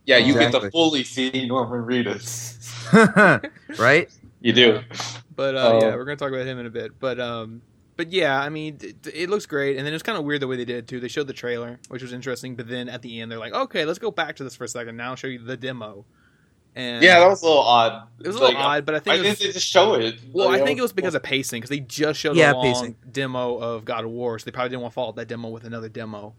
Yeah, 0.09 0.19
you 0.19 0.35
get 0.35 0.53
to 0.53 0.61
fully 0.73 1.05
see 1.05 1.47
Norman 1.47 1.83
Reedus. 1.85 2.57
right? 3.79 4.09
You 4.41 4.53
do. 4.53 4.81
But 5.37 5.55
uh, 5.57 5.59
Oh. 5.61 5.79
yeah, 5.81 5.95
we're 5.97 6.05
gonna 6.05 6.17
talk 6.17 6.31
about 6.33 6.47
him 6.47 6.59
in 6.59 6.67
a 6.67 6.71
bit. 6.71 6.99
But 6.99 7.21
um, 7.21 7.63
but 7.97 8.11
yeah, 8.13 8.41
I 8.41 8.49
mean, 8.49 8.79
it, 8.83 9.07
it 9.13 9.31
looks 9.31 9.47
great, 9.47 9.77
and 9.77 9.87
then 9.87 9.95
it's 9.95 10.03
kind 10.03 10.19
of 10.19 10.25
weird 10.25 10.43
the 10.43 10.49
way 10.49 10.57
they 10.57 10.65
did 10.65 10.77
it 10.77 10.89
too. 10.89 11.01
They 11.01 11.09
showed 11.09 11.27
the 11.29 11.33
trailer, 11.35 11.81
which 11.89 12.03
was 12.03 12.13
interesting, 12.13 12.57
but 12.57 12.69
then 12.69 12.89
at 12.89 13.03
the 13.03 13.21
end, 13.21 13.31
they're 13.31 13.39
like, 13.39 13.53
okay, 13.55 13.85
let's 13.85 13.99
go 13.99 14.11
back 14.11 14.37
to 14.37 14.45
this 14.45 14.57
for 14.57 14.65
a 14.65 14.69
second. 14.69 14.97
Now 14.97 15.11
I'll 15.11 15.17
show 15.17 15.29
you 15.29 15.41
the 15.41 15.57
demo. 15.57 16.07
And 16.75 17.05
Yeah, 17.05 17.21
that 17.21 17.29
was 17.29 17.43
a 17.43 17.47
little 17.47 17.63
odd. 17.63 18.09
it 18.21 18.27
was 18.29 18.37
a 18.37 18.41
Like, 18.41 18.55
little 18.55 18.63
odd, 18.63 18.87
but 18.87 18.95
I 18.95 19.01
I 19.07 19.17
think 19.17 19.17
it 19.19 19.23
think 19.23 19.31
was, 19.31 19.39
they 19.39 19.53
just 19.53 19.67
show 19.67 19.95
it. 19.95 20.21
well, 20.33 20.49
Like, 20.49 20.61
I 20.61 20.65
think 20.65 20.79
it 20.79 20.83
was 20.83 20.93
because 20.93 21.15
of 21.15 21.23
pacing 21.23 21.61
because 21.61 21.71
they 21.71 21.81
just 21.81 22.21
showed 22.21 22.37
Yeah, 22.37 22.53
a 22.53 22.55
long 22.55 22.63
pacing. 22.63 22.97
demo 23.11 23.57
of 23.59 23.85
God 23.85 24.05
of 24.05 24.11
War, 24.11 24.39
so 24.39 24.45
they 24.45 24.53
probably 24.53 24.71
didn't 24.71 24.83
want 24.83 24.93
to 24.93 24.95
follow 24.95 25.11
up 25.11 25.17
that 25.17 25.29
demo 25.29 25.49
with 25.51 25.65
another 25.65 25.89
demo. 25.89 26.35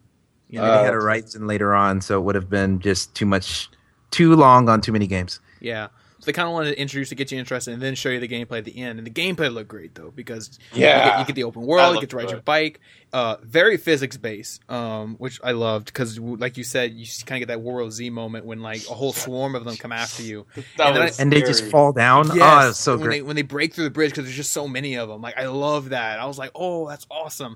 You 0.50 0.60
know? 0.60 0.66
Maybe 0.66 0.78
they 0.78 0.84
had 0.86 0.94
Uh, 0.94 0.98
a 0.98 1.02
rights 1.02 1.36
and 1.36 1.48
later 1.48 1.74
on, 1.76 2.02
so 2.02 2.18
it 2.20 2.24
would 2.24 2.36
have 2.36 2.50
been 2.50 2.80
just 2.80 3.14
too 3.16 3.26
much, 3.26 3.70
too 4.12 4.36
long 4.36 4.68
on 4.70 4.82
too 4.82 4.92
many 4.92 5.08
games. 5.08 5.40
yeah. 5.60 5.88
So 6.22 6.26
they 6.26 6.34
kind 6.34 6.50
of 6.50 6.54
wanted 6.54 6.72
to 6.72 6.82
introduce 6.82 7.08
to 7.10 7.16
get 7.16 7.32
you 7.32 7.40
interested, 7.40 7.72
and 7.74 7.82
then 7.82 7.96
show 7.96 8.10
you 8.10 8.20
the 8.20 8.28
gameplay 8.28 8.58
at 8.58 8.66
the 8.66 8.78
end. 8.78 9.00
And 9.00 9.08
the 9.08 9.12
gameplay 9.12 9.50
looked 9.54 9.70
great 9.70 9.96
though 9.96 10.12
because 10.14 10.60
you 10.74 10.82
Yeah. 10.82 11.12
get, 11.12 11.20
you 11.20 11.26
get 11.26 11.36
the 11.36 11.46
open 11.46 11.62
world, 11.62 11.96
you 11.96 12.02
get 12.02 12.10
to 12.10 12.18
ride 12.18 12.30
your 12.30 12.42
bike. 12.42 12.82
Uh, 13.14 13.38
very 13.42 13.78
physics 13.78 14.18
based, 14.18 14.60
um, 14.70 15.16
which 15.16 15.40
I 15.46 15.54
loved 15.54 15.86
because, 15.86 16.20
like 16.20 16.58
you 16.58 16.66
said, 16.66 16.92
you 16.94 17.06
kind 17.26 17.42
of 17.42 17.48
get 17.48 17.54
that 17.54 17.62
World 17.62 17.94
Z 17.94 18.10
moment 18.10 18.46
when 18.46 18.62
like 18.62 18.82
a 18.90 18.94
whole 18.94 19.14
swarm 19.14 19.56
of 19.56 19.64
them 19.64 19.78
come 19.78 19.94
after 19.94 20.22
you. 20.22 20.46
And 20.78 20.94
then 20.94 21.06
was 21.06 21.18
And 21.22 21.32
they 21.32 21.40
just 21.40 21.64
fall 21.72 21.94
down. 21.94 22.28
Yes, 22.36 22.66
Oh, 22.66 22.70
it's 22.72 22.80
so 22.80 22.98
when 22.98 23.02
great. 23.04 23.20
They, 23.20 23.22
when 23.22 23.36
they 23.38 23.42
break 23.42 23.74
through 23.74 23.86
the 23.86 23.90
bridge 23.90 24.12
because 24.12 24.26
there's 24.26 24.36
just 24.36 24.52
so 24.52 24.68
many 24.68 24.96
of 24.96 25.08
them. 25.08 25.22
Like 25.22 25.38
I 25.38 25.46
love 25.48 25.90
that. 25.90 26.20
I 26.20 26.26
was 26.26 26.38
like, 26.38 26.52
oh, 26.54 26.90
that's 26.90 27.08
awesome. 27.10 27.56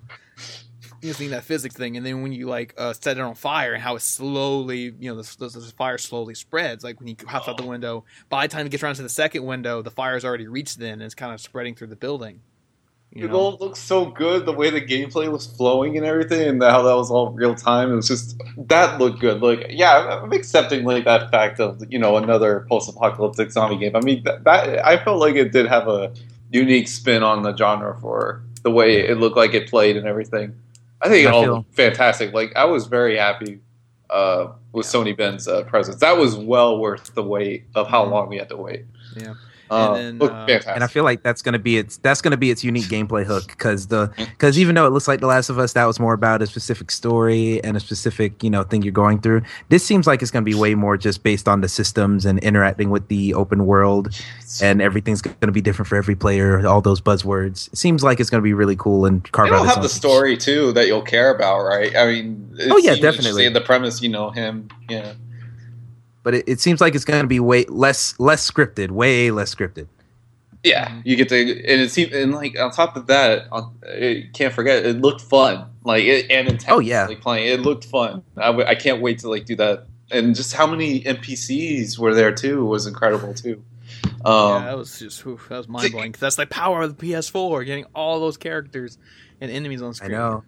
You 1.04 1.10
know, 1.10 1.14
seeing 1.14 1.32
that 1.32 1.44
physics 1.44 1.76
thing, 1.76 1.98
and 1.98 2.06
then 2.06 2.22
when 2.24 2.32
you 2.32 2.48
like 2.48 2.74
uh, 2.78 2.94
set 2.94 3.18
it 3.18 3.22
on 3.22 3.36
fire 3.36 3.74
and 3.74 3.84
how 3.84 3.96
it 3.98 4.02
slowly, 4.02 4.94
you 5.00 5.14
know, 5.14 5.22
the, 5.22 5.36
the, 5.38 5.50
the 5.50 5.74
fire 5.76 5.98
slowly 5.98 6.34
spreads. 6.34 6.84
Like 6.84 6.98
when 7.00 7.10
you 7.10 7.16
hop 7.28 7.48
out 7.50 7.58
the 7.58 7.66
window, 7.66 8.06
by 8.30 8.48
the 8.48 8.52
time 8.52 8.66
it 8.66 8.70
gets 8.70 8.82
around 8.84 8.96
to 8.96 9.04
the 9.04 9.10
second 9.10 9.46
window, 9.46 9.82
the 9.82 9.92
fire's 9.92 10.24
already 10.24 10.48
reached. 10.48 10.80
Then 10.80 10.94
and 10.94 11.04
it's 11.04 11.14
kind 11.14 11.34
of 11.34 11.42
spreading 11.42 11.76
through 11.76 11.88
the 11.88 11.98
building. 11.98 12.40
You 13.12 13.26
It 13.26 13.32
know? 13.32 13.38
all 13.38 13.58
looked 13.60 13.78
so 13.78 14.06
good. 14.06 14.46
The 14.46 14.54
way 14.54 14.70
the 14.72 14.82
gameplay 14.82 15.30
was 15.32 15.46
flowing 15.46 15.98
and 15.98 16.06
everything, 16.06 16.48
and 16.48 16.64
how 16.64 16.82
that 16.82 16.96
was 16.96 17.12
all 17.12 17.32
real 17.32 17.54
time. 17.54 17.92
It 17.92 17.96
was 17.96 18.08
just 18.08 18.42
that 18.58 18.98
looked 18.98 19.20
good. 19.20 19.42
Like, 19.42 19.68
yeah, 19.70 20.22
I'm 20.24 20.32
accepting 20.32 20.84
like 20.86 21.04
that 21.04 21.30
fact 21.32 21.60
of 21.60 21.84
you 21.92 22.00
know 22.00 22.18
another 22.18 22.66
post-apocalyptic 22.70 23.52
zombie 23.52 23.78
game. 23.78 23.96
I 23.96 24.00
mean, 24.00 24.24
that, 24.24 24.46
that 24.46 24.86
I 24.88 25.04
felt 25.04 25.20
like 25.20 25.36
it 25.36 25.52
did 25.52 25.68
have 25.68 25.88
a 25.90 26.14
unique 26.50 26.88
spin 26.88 27.24
on 27.24 27.44
the 27.44 27.56
genre 27.56 27.96
for 28.00 28.42
the 28.64 28.72
way 28.72 29.06
it 29.06 29.18
looked 29.18 29.36
like 29.36 29.54
it 29.54 29.70
played 29.70 29.98
and 29.98 30.08
everything. 30.08 30.56
I 31.04 31.10
think 31.10 31.26
it 31.26 31.30
I 31.30 31.32
all 31.32 31.44
feel- 31.44 31.66
fantastic. 31.72 32.34
Like, 32.34 32.54
I 32.56 32.66
was 32.66 32.88
very 32.88 33.18
happy 33.18 33.60
uh, 34.10 34.48
with 34.72 34.86
Sony 34.86 35.16
Bend's 35.16 35.48
uh, 35.48 35.64
presence. 35.64 36.00
That 36.00 36.18
was 36.18 36.36
well 36.36 36.78
worth 36.80 37.14
the 37.16 37.24
wait 37.24 37.66
of 37.76 37.88
how 37.88 38.06
Mhm. 38.06 38.12
long 38.12 38.30
we 38.30 38.38
had 38.38 38.50
to 38.50 38.58
wait. 38.58 38.86
Yeah. 39.18 39.34
Uh, 39.70 39.94
then, 39.96 40.20
looked 40.20 40.34
uh, 40.34 40.60
and 40.68 40.84
I 40.84 40.88
feel 40.88 41.04
like 41.04 41.24
that's 41.24 41.42
gonna 41.42 41.60
be 41.60 41.78
its 41.78 41.98
that's 41.98 42.22
gonna 42.22 42.38
be 42.38 42.52
its 42.52 42.64
unique 42.64 42.86
gameplay 42.86 43.26
hook 43.26 43.48
because 43.48 43.88
the 43.88 44.12
because 44.18 44.60
even 44.60 44.76
though 44.76 44.86
it 44.86 44.92
looks 44.92 45.08
like 45.08 45.20
The 45.20 45.28
Last 45.28 45.50
of 45.50 45.58
Us, 45.58 45.74
that 45.74 45.86
was 45.86 46.00
more 46.00 46.14
about 46.14 46.42
a 46.42 46.48
specific 46.48 46.92
story 46.92 47.64
and 47.64 47.78
a 47.78 47.80
specific 47.80 48.44
you 48.44 48.50
know 48.50 48.64
thing 48.64 48.82
you're 48.82 48.92
going 48.92 49.20
through. 49.20 49.42
This 49.70 49.84
seems 49.84 50.06
like 50.06 50.22
it's 50.22 50.32
gonna 50.32 50.44
be 50.44 50.54
way 50.54 50.76
more 50.76 50.98
just 50.98 51.24
based 51.24 51.48
on 51.48 51.62
the 51.62 51.70
systems 51.70 52.26
and 52.26 52.40
interacting 52.40 52.90
with 52.90 53.08
the 53.08 53.34
open 53.34 53.66
world, 53.66 54.14
and 54.62 54.82
everything's 54.82 55.22
gonna 55.22 55.52
be 55.52 55.62
different 55.62 55.88
for 55.88 55.96
every 55.96 56.16
player. 56.16 56.66
All 56.68 56.82
those 56.82 57.02
buzzwords. 57.02 57.72
It 57.72 57.78
seems 57.78 58.04
like 58.04 58.20
it's 58.20 58.30
gonna 58.30 58.44
be 58.44 58.54
really 58.54 58.76
cool 58.76 59.06
and 59.06 59.30
carve 59.32 59.48
It'll 59.48 59.60
out 59.62 59.68
have 59.68 59.78
own 59.78 59.84
the 59.84 59.90
story 59.90 60.38
too 60.38 60.74
that 60.74 60.88
you'll 60.88 61.02
care 61.02 61.34
about, 61.34 61.64
right? 61.64 61.96
I 61.96 62.06
mean, 62.06 62.56
it 62.60 62.72
Oh, 62.72 62.78
yeah, 62.78 62.96
definitely. 62.96 63.50
The 63.50 63.62
premise, 63.62 64.02
you 64.02 64.10
know, 64.10 64.30
him, 64.30 64.68
yeah. 64.90 65.14
But 66.24 66.36
it, 66.36 66.44
it 66.48 66.60
seems 66.62 66.80
like 66.82 66.96
it's 66.96 67.06
gonna 67.06 67.28
be 67.28 67.40
way 67.40 67.66
less 67.66 68.18
less 68.20 68.50
scripted, 68.50 68.92
way 68.92 69.30
less 69.32 69.54
scripted. 69.54 69.88
Yeah, 70.64 70.88
Mhm. 70.88 71.02
you 71.04 71.16
get 71.18 71.28
to, 71.30 71.36
and 71.42 71.82
it 71.82 71.98
even, 71.98 72.22
and 72.24 72.32
like 72.34 72.58
on 72.58 72.72
top 72.72 72.96
of 72.96 73.08
that, 73.08 73.48
on, 73.52 73.76
you 74.00 74.30
can't 74.34 74.54
forget 74.54 74.86
it 74.86 75.02
looked 75.02 75.20
fun, 75.20 75.66
like 75.84 76.06
it, 76.06 76.32
and 76.32 76.48
intense. 76.48 76.66
Oh, 76.70 76.80
yeah. 76.80 77.06
like 77.06 77.20
playing 77.20 77.48
it 77.54 77.60
looked 77.62 77.84
fun. 77.84 78.24
I, 78.38 78.46
w- 78.48 78.66
I 78.66 78.74
can't 78.76 79.02
wait 79.02 79.20
to 79.20 79.30
like 79.30 79.44
do 79.46 79.58
that, 79.58 79.88
and 80.10 80.34
just 80.34 80.54
how 80.54 80.66
many 80.66 81.02
NPCs 81.02 82.00
were 82.00 82.16
there 82.16 82.32
too 82.34 82.64
was 82.66 82.88
incredible 82.88 83.34
too. 83.34 83.62
yeah, 84.06 84.10
Um, 84.24 84.64
that 84.64 84.78
was 84.78 84.98
just 85.00 85.26
oof, 85.28 85.48
that 85.50 85.58
was 85.58 85.68
mind 85.68 85.92
blowing. 85.92 86.16
That's 86.18 86.38
the 86.38 86.46
power 86.46 86.84
of 86.84 86.98
the 86.98 87.08
PS4, 87.08 87.66
getting 87.66 87.84
all 87.94 88.22
those 88.22 88.38
characters 88.38 88.98
and 89.42 89.52
enemies 89.52 89.82
on 89.82 89.94
screen. 89.94 90.14
I 90.14 90.16
screen. 90.16 90.30
know 90.32 90.44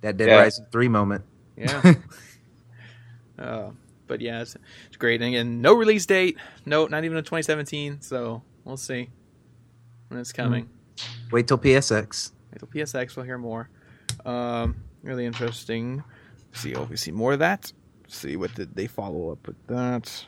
that 0.00 0.16
Dead 0.16 0.28
Yeah. 0.30 0.38
Rising 0.40 0.66
three 0.72 0.88
moment. 0.88 1.22
Yeah. 1.56 1.94
uh, 3.38 3.70
but 4.08 4.20
yeah, 4.20 4.40
it's, 4.40 4.56
it's 4.86 4.96
great. 4.96 5.20
And 5.20 5.28
again, 5.28 5.60
no 5.60 5.74
release 5.74 6.06
date. 6.06 6.38
No, 6.66 6.86
not 6.86 7.04
even 7.04 7.18
in 7.18 7.24
2017. 7.24 8.00
So 8.00 8.42
we'll 8.64 8.76
see 8.76 9.10
when 10.08 10.18
it's 10.18 10.32
coming. 10.32 10.68
Wait 11.30 11.46
till 11.46 11.58
PSX. 11.58 12.32
Wait 12.50 12.58
till 12.58 12.68
PSX, 12.68 13.16
we'll 13.16 13.26
hear 13.26 13.38
more. 13.38 13.68
Um, 14.24 14.76
really 15.02 15.26
interesting. 15.26 16.02
See, 16.52 16.74
oh, 16.74 16.84
we 16.84 16.96
see 16.96 17.12
more 17.12 17.34
of 17.34 17.38
that. 17.40 17.72
See 18.08 18.36
what 18.36 18.54
did 18.54 18.74
they 18.74 18.86
follow 18.86 19.30
up 19.30 19.46
with 19.46 19.66
that? 19.66 20.26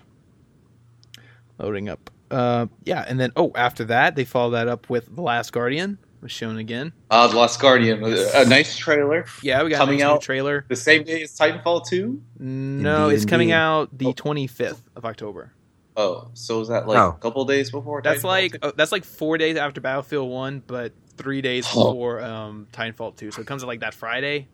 Loading 1.59 1.89
up. 1.89 2.11
Uh, 2.31 2.67
yeah, 2.85 3.05
and 3.09 3.19
then 3.19 3.33
oh, 3.37 3.51
after 3.57 3.85
that 3.87 4.15
they 4.15 4.25
follow 4.25 4.51
that 4.51 4.69
up 4.69 4.89
with 4.89 5.15
the 5.15 5.23
Last 5.23 5.53
Guardian 5.53 5.99
was 6.21 6.31
shown 6.33 6.59
again. 6.59 6.93
uh, 7.11 7.27
The 7.29 7.37
Last 7.39 7.61
Guardian, 7.61 8.03
a, 8.05 8.29
a 8.35 8.45
nice 8.45 8.77
trailer. 8.77 9.25
Yeah, 9.43 9.63
we 9.63 9.71
got 9.71 9.79
Coming 9.79 10.01
a 10.01 10.05
nice 10.05 10.09
new 10.09 10.15
out 10.15 10.23
trailer. 10.23 10.65
The 10.69 10.77
same 10.77 11.05
day 11.05 11.23
as 11.23 11.37
Titanfall 11.37 11.87
two. 11.89 12.21
No, 12.39 13.05
Indeed, 13.05 13.15
it's 13.17 13.25
coming 13.25 13.49
indeed. 13.51 13.57
out 13.57 13.99
the 13.99 14.07
Oh. 14.07 14.13
25th 14.13 14.81
of 14.97 15.05
October. 15.05 15.53
Oh, 15.97 16.29
so 16.35 16.61
is 16.61 16.69
that 16.69 16.87
like 16.87 16.99
Oh. 16.99 17.09
a 17.17 17.21
couple 17.21 17.45
days 17.45 17.71
before? 17.71 18.01
That's 18.03 18.21
Titanfall 18.23 18.25
like 18.25 18.53
2? 18.53 18.59
uh, 18.63 18.73
that's 18.77 18.93
like 18.93 19.05
four 19.05 19.39
days 19.39 19.57
after 19.57 19.81
Battlefield 19.81 20.31
One, 20.31 20.63
but 20.67 20.93
three 21.17 21.43
days 21.43 21.67
Oh. 21.75 21.91
before 21.93 22.23
um, 22.23 22.67
Titanfall 22.73 23.17
Two. 23.17 23.31
So 23.31 23.41
it 23.41 23.47
comes 23.47 23.63
out 23.63 23.67
like 23.69 23.81
that 23.81 23.95
Friday. 23.95 24.49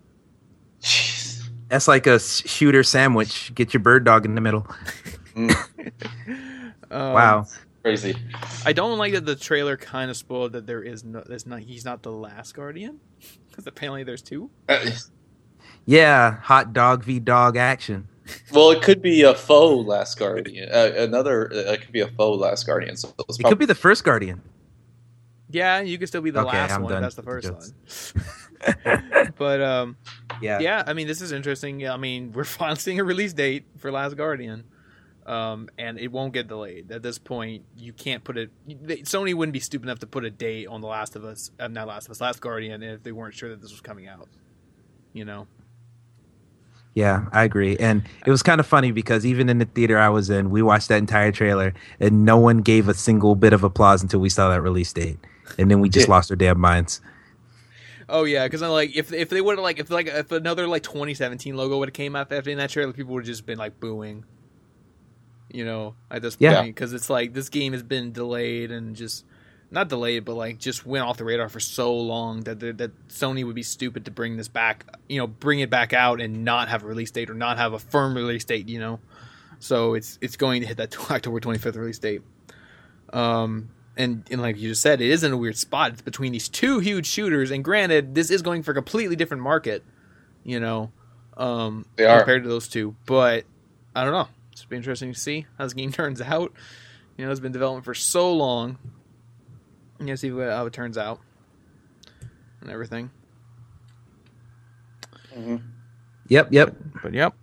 Jeez. 0.83 1.43
That's 1.69 1.89
like 1.89 2.07
a 2.07 2.19
shooter 2.21 2.83
sandwich. 2.85 3.53
Get 3.55 3.75
your 3.75 3.81
bird 3.83 4.05
dog 4.05 4.25
in 4.25 4.35
the 4.37 4.41
middle. 4.41 4.67
Mm, 5.35 5.53
Um, 6.91 7.13
wow. 7.13 7.47
Crazy. 7.87 8.17
I 8.65 8.73
don't 8.73 8.99
like 8.99 9.13
that 9.13 9.25
the 9.27 9.37
trailer 9.37 9.77
kind 9.77 10.11
of 10.11 10.17
spoiled 10.17 10.53
that 10.53 10.67
there 10.67 10.83
is 10.83 11.05
no, 11.05 11.23
there's 11.25 11.47
not, 11.47 11.61
he's 11.61 11.85
not 11.85 12.03
the 12.03 12.11
last 12.11 12.53
Guardian 12.55 12.99
because 13.49 13.65
apparently 13.67 14.03
there's 14.03 14.23
two. 14.23 14.51
Uh, 14.69 14.91
Yeah, 15.85 16.41
hot 16.41 16.73
dog 16.73 17.05
v 17.05 17.21
dog 17.21 17.57
action. 17.57 18.09
Well, 18.53 18.73
it 18.73 18.83
could 18.83 19.01
be 19.03 19.23
a 19.23 19.35
faux 19.37 19.87
Last 19.87 20.19
Guardian. 20.19 20.69
Uh, 20.73 20.91
another, 20.97 21.49
uh, 21.53 21.73
it 21.75 21.83
could 21.83 21.93
be 21.93 22.01
a 22.01 22.09
faux 22.09 22.41
Last 22.41 22.67
Guardian. 22.67 22.97
So 22.97 23.15
it's 23.29 23.39
It 23.39 23.45
could 23.45 23.59
be 23.59 23.67
the 23.67 23.75
first 23.77 24.03
Guardian. 24.03 24.43
Yeah, 25.49 25.81
you 25.81 25.97
could 25.97 26.09
still 26.09 26.23
be 26.23 26.31
the 26.31 26.41
Okay, 26.41 26.57
last 26.57 26.73
I'm 26.73 26.83
one. 26.83 26.93
done 26.93 27.03
That's 27.03 27.15
the 27.15 27.23
with 27.23 27.45
the 27.45 27.53
first 27.53 28.15
one. 28.85 29.33
but 29.39 29.61
um, 29.61 29.97
Yeah. 30.43 30.59
yeah, 30.59 30.83
I 30.85 30.93
mean, 30.93 31.07
this 31.07 31.21
is 31.21 31.31
interesting. 31.31 31.89
I 31.89 31.97
mean, 31.97 32.33
we're 32.33 32.43
finally 32.59 32.81
seeing 32.81 32.99
a 32.99 33.05
release 33.05 33.33
date 33.33 33.67
for 33.79 33.93
Last 33.93 34.17
Guardian, 34.17 34.65
um, 35.27 35.69
and 35.79 35.99
it 35.99 36.13
won't 36.13 36.33
get 36.33 36.49
delayed. 36.49 36.91
At 36.93 37.03
this 37.03 37.19
point, 37.19 37.65
you 37.77 37.93
can't 37.93 38.25
put 38.25 38.39
it. 38.39 38.51
Sony 39.05 39.35
wouldn't 39.35 39.53
be 39.53 39.61
stupid 39.61 39.87
enough 39.87 39.99
to 40.01 40.07
put 40.07 40.25
a 40.25 40.31
date 40.31 40.69
on 40.69 40.81
the 40.81 40.87
Last 40.89 41.17
of 41.17 41.25
Us, 41.25 41.51
uh, 41.61 41.69
not 41.69 41.89
Last 41.89 42.07
of 42.07 42.13
Us, 42.13 42.21
Last 42.21 42.41
Guardian, 42.41 42.83
if 42.83 43.03
they 43.03 43.13
weren't 43.13 43.35
sure 43.35 43.51
that 43.51 43.61
this 43.61 43.73
was 43.73 43.81
coming 43.81 44.07
out. 44.09 44.29
You 45.13 45.25
know, 45.25 45.49
Yeah, 46.95 47.27
I 47.33 47.45
agree. 47.45 47.77
And 47.79 48.03
it 48.25 48.31
was 48.31 48.43
kind 48.43 48.61
of 48.61 48.67
funny 48.67 48.93
because 48.93 49.27
even 49.27 49.49
in 49.49 49.59
the 49.59 49.65
theater 49.67 49.99
I 49.99 50.09
was 50.11 50.31
in, 50.31 50.51
we 50.51 50.63
watched 50.63 50.89
that 50.89 50.99
entire 50.99 51.33
trailer 51.33 51.75
and 52.01 52.25
no 52.25 52.39
one 52.39 52.59
gave 52.59 52.89
a 52.89 52.95
single 52.95 53.35
bit 53.35 53.53
of 53.53 53.65
applause 53.65 54.03
until 54.03 54.21
we 54.21 54.29
saw 54.31 54.51
that 54.51 54.63
release 54.63 54.93
date. 54.93 55.19
And 55.59 55.71
then 55.71 55.81
we 55.81 55.89
just 55.91 56.09
Yeah. 56.09 56.15
lost 56.15 56.31
our 56.31 56.37
damn 56.37 56.59
minds. 56.61 57.01
Oh 58.09 58.25
yeah, 58.25 58.47
because 58.47 58.63
I'm 58.63 58.71
like, 58.71 58.95
if 58.97 59.13
if 59.13 59.31
they 59.31 59.41
would 59.41 59.59
have 59.59 59.63
like 59.65 59.79
if 59.81 59.91
like 59.91 60.07
if 60.07 60.31
another 60.33 60.69
like 60.69 60.83
2017 60.85 61.57
logo 61.57 61.79
would 61.79 61.89
have 61.89 61.95
came 61.95 62.15
out 62.15 62.31
after 62.33 62.51
in 62.51 62.59
that 62.59 62.71
trailer, 62.71 62.93
people 62.93 63.15
would 63.15 63.25
have 63.25 63.27
just 63.27 63.47
been 63.47 63.59
like 63.59 63.81
booing. 63.81 64.25
You 65.57 65.65
know, 65.65 65.95
at 66.11 66.21
this 66.23 66.37
Yeah. 66.39 66.61
point, 66.61 66.75
because 66.75 66.93
it's 66.93 67.09
like 67.09 67.33
this 67.33 67.49
game 67.49 67.73
has 67.73 67.83
been 67.83 68.13
delayed 68.13 68.71
and 68.71 68.95
just 68.95 69.25
not 69.71 69.89
delayed, 69.89 70.25
but 70.25 70.35
like 70.35 70.59
just 70.59 70.85
went 70.85 71.05
off 71.05 71.17
the 71.17 71.25
radar 71.25 71.49
for 71.49 71.61
so 71.61 71.95
long 71.97 72.43
that 72.43 72.61
that 72.61 72.79
that 72.79 73.09
Sony 73.09 73.45
would 73.45 73.55
be 73.55 73.63
stupid 73.63 74.05
to 74.05 74.11
bring 74.11 74.37
this 74.37 74.49
back. 74.49 74.85
You 75.09 75.19
know, 75.19 75.27
bring 75.27 75.61
it 75.61 75.71
back 75.71 75.93
out 75.93 76.21
and 76.21 76.45
not 76.45 76.69
have 76.69 76.83
a 76.85 76.87
release 76.87 77.11
date 77.11 77.31
or 77.31 77.35
not 77.35 77.57
have 77.57 77.73
a 77.73 77.79
firm 77.79 78.15
release 78.15 78.45
date. 78.45 78.69
You 78.69 78.81
know, 78.81 79.01
so 79.59 79.95
it's 79.95 80.19
it's 80.21 80.37
going 80.37 80.61
to 80.61 80.67
hit 80.69 80.77
that 80.77 80.95
October 81.11 81.41
25th 81.41 81.77
release 81.77 81.99
date. 81.99 82.21
Um, 83.13 83.71
and, 83.97 84.27
and 84.31 84.43
like 84.43 84.59
you 84.59 84.69
just 84.71 84.83
said, 84.83 85.01
it 85.01 85.09
is 85.11 85.25
in 85.25 85.33
a 85.33 85.37
weird 85.37 85.57
spot. 85.57 85.93
It's 85.93 86.03
between 86.03 86.33
these 86.33 86.49
two 86.49 86.81
huge 86.81 87.07
shooters, 87.07 87.51
and 87.51 87.65
granted, 87.65 88.15
this 88.15 88.31
is 88.31 88.43
going 88.43 88.63
for 88.63 88.73
a 88.73 88.75
completely 88.75 89.17
different 89.17 89.43
market, 89.43 89.83
you 90.45 90.61
know, 90.61 90.93
um, 91.37 91.87
They 91.97 92.05
are. 92.05 92.19
compared 92.19 92.43
to 92.43 92.49
those 92.49 92.69
two. 92.69 92.95
But 93.07 93.45
I 93.95 94.05
don't 94.05 94.13
know. 94.13 94.29
It's 94.57 94.65
be 94.65 94.75
interesting 94.75 95.13
to 95.13 95.21
see 95.21 95.45
how 95.59 95.65
this 95.65 95.75
game 95.75 95.93
turns 95.93 96.23
out. 96.23 96.55
You 97.19 97.27
know, 97.27 97.31
it's 97.31 97.41
been 97.41 97.53
development 97.53 97.85
for 97.85 97.95
so 97.95 98.33
long. 98.33 98.79
You 100.01 100.07
know, 100.07 100.15
see 100.15 100.31
what, 100.31 100.49
how 100.49 100.65
it 100.65 100.73
turns 100.73 100.97
out 100.97 101.21
and 102.63 102.71
everything. 102.71 103.11
Mm-hmm. 105.35 105.57
Yep, 106.29 106.53
yep. 106.53 106.75
But 107.03 107.13
yep. 107.13 107.35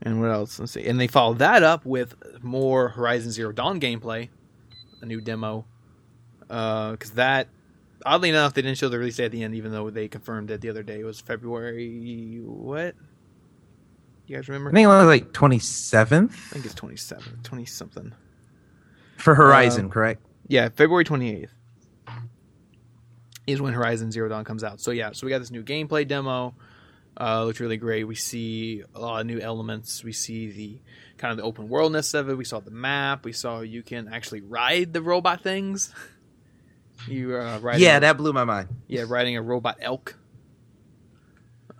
And 0.00 0.18
what 0.18 0.30
else? 0.30 0.58
Let's 0.58 0.72
see. 0.72 0.86
And 0.86 0.98
they 0.98 1.08
followed 1.08 1.40
that 1.40 1.62
up 1.62 1.84
with 1.84 2.14
more 2.42 2.88
Horizon 2.88 3.30
Zero 3.32 3.52
Dawn 3.52 3.78
gameplay, 3.78 4.30
a 5.02 5.06
new 5.06 5.20
demo. 5.20 5.66
Uh, 6.48 6.92
because 6.92 7.12
that, 7.12 7.48
oddly 8.06 8.30
enough, 8.30 8.54
they 8.54 8.62
didn't 8.62 8.78
show 8.78 8.88
the 8.88 8.98
release 8.98 9.16
date 9.16 9.26
at 9.26 9.32
the 9.32 9.42
end, 9.42 9.54
even 9.54 9.72
though 9.72 9.90
they 9.90 10.08
confirmed 10.08 10.50
it 10.50 10.62
the 10.62 10.70
other 10.70 10.82
day. 10.82 11.00
It 11.00 11.04
was 11.04 11.20
February. 11.20 12.40
What? 12.42 12.94
You 14.30 14.36
guys 14.36 14.48
remember? 14.48 14.70
I 14.70 14.72
think 14.74 14.84
it 14.84 14.86
was 14.86 15.06
like 15.06 15.32
27th 15.32 16.30
I 16.30 16.36
think 16.52 16.64
it's 16.64 16.74
27, 16.74 17.40
20 17.42 17.64
something. 17.64 18.12
for 19.16 19.34
Horizon, 19.34 19.86
Um, 19.86 19.90
correct? 19.90 20.22
Yeah, 20.46 20.68
February 20.68 21.04
28th 21.04 21.48
is 23.48 23.60
when 23.60 23.72
Horizon 23.72 24.12
Zero 24.12 24.28
Dawn 24.28 24.44
comes 24.44 24.62
out. 24.62 24.80
So 24.80 24.92
yeah, 24.92 25.10
so 25.14 25.26
we 25.26 25.30
got 25.30 25.40
this 25.40 25.50
new 25.50 25.64
gameplay 25.64 26.06
demo. 26.06 26.54
Uh, 27.20 27.44
looks 27.44 27.58
really 27.58 27.76
great. 27.76 28.04
We 28.04 28.14
see 28.14 28.84
a 28.94 29.00
lot 29.00 29.20
of 29.20 29.26
new 29.26 29.40
elements. 29.40 30.04
We 30.04 30.12
see 30.12 30.52
the 30.52 30.78
kind 31.18 31.32
of 31.32 31.36
the 31.36 31.42
open 31.42 31.68
worldness 31.68 32.14
of 32.14 32.28
it. 32.28 32.36
We 32.36 32.44
saw 32.44 32.60
the 32.60 32.70
map. 32.70 33.24
We 33.24 33.32
saw 33.32 33.62
you 33.62 33.82
can 33.82 34.06
actually 34.06 34.42
ride 34.42 34.92
the 34.92 35.02
robot 35.02 35.42
things. 35.42 35.92
You 37.08 37.34
uh, 37.34 37.58
riding, 37.60 37.82
Yeah, 37.82 37.98
that 37.98 38.18
blew 38.18 38.34
my 38.34 38.44
mind. 38.44 38.68
yeah, 38.86 39.06
riding 39.08 39.34
a 39.34 39.40
robot 39.40 39.78
elk. 39.80 40.18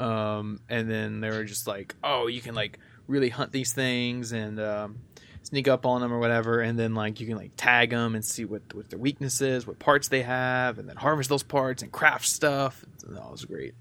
Um, 0.01 0.61
and 0.69 0.91
then 0.91 1.21
they 1.21 1.29
were 1.31 1.45
just 1.45 1.67
like, 1.67 1.95
oh, 2.03 2.27
you 2.27 2.41
can 2.41 2.55
like 2.55 2.79
really 3.07 3.29
hunt 3.29 3.53
these 3.53 3.73
things 3.73 4.33
and 4.33 4.59
um, 4.61 4.99
sneak 5.43 5.69
up 5.69 5.85
on 5.85 6.01
them 6.01 6.13
or 6.13 6.19
whatever, 6.19 6.61
and 6.61 6.79
then 6.79 6.95
like 6.95 7.21
you 7.21 7.27
can 7.27 7.37
like 7.37 7.53
tag 7.57 7.91
them 7.91 8.15
and 8.15 8.25
see 8.25 8.45
what 8.45 8.63
what 8.75 8.89
their 8.91 8.99
weaknesses, 8.99 9.67
what 9.67 9.79
parts 9.79 10.09
they 10.09 10.23
have, 10.23 10.79
and 10.79 10.89
then 10.89 10.97
harvest 10.97 11.29
those 11.29 11.43
parts 11.43 11.83
and 11.83 11.91
craft 11.93 12.27
stuff. 12.27 12.85
That 13.07 13.31
was 13.31 13.45
great. 13.45 13.75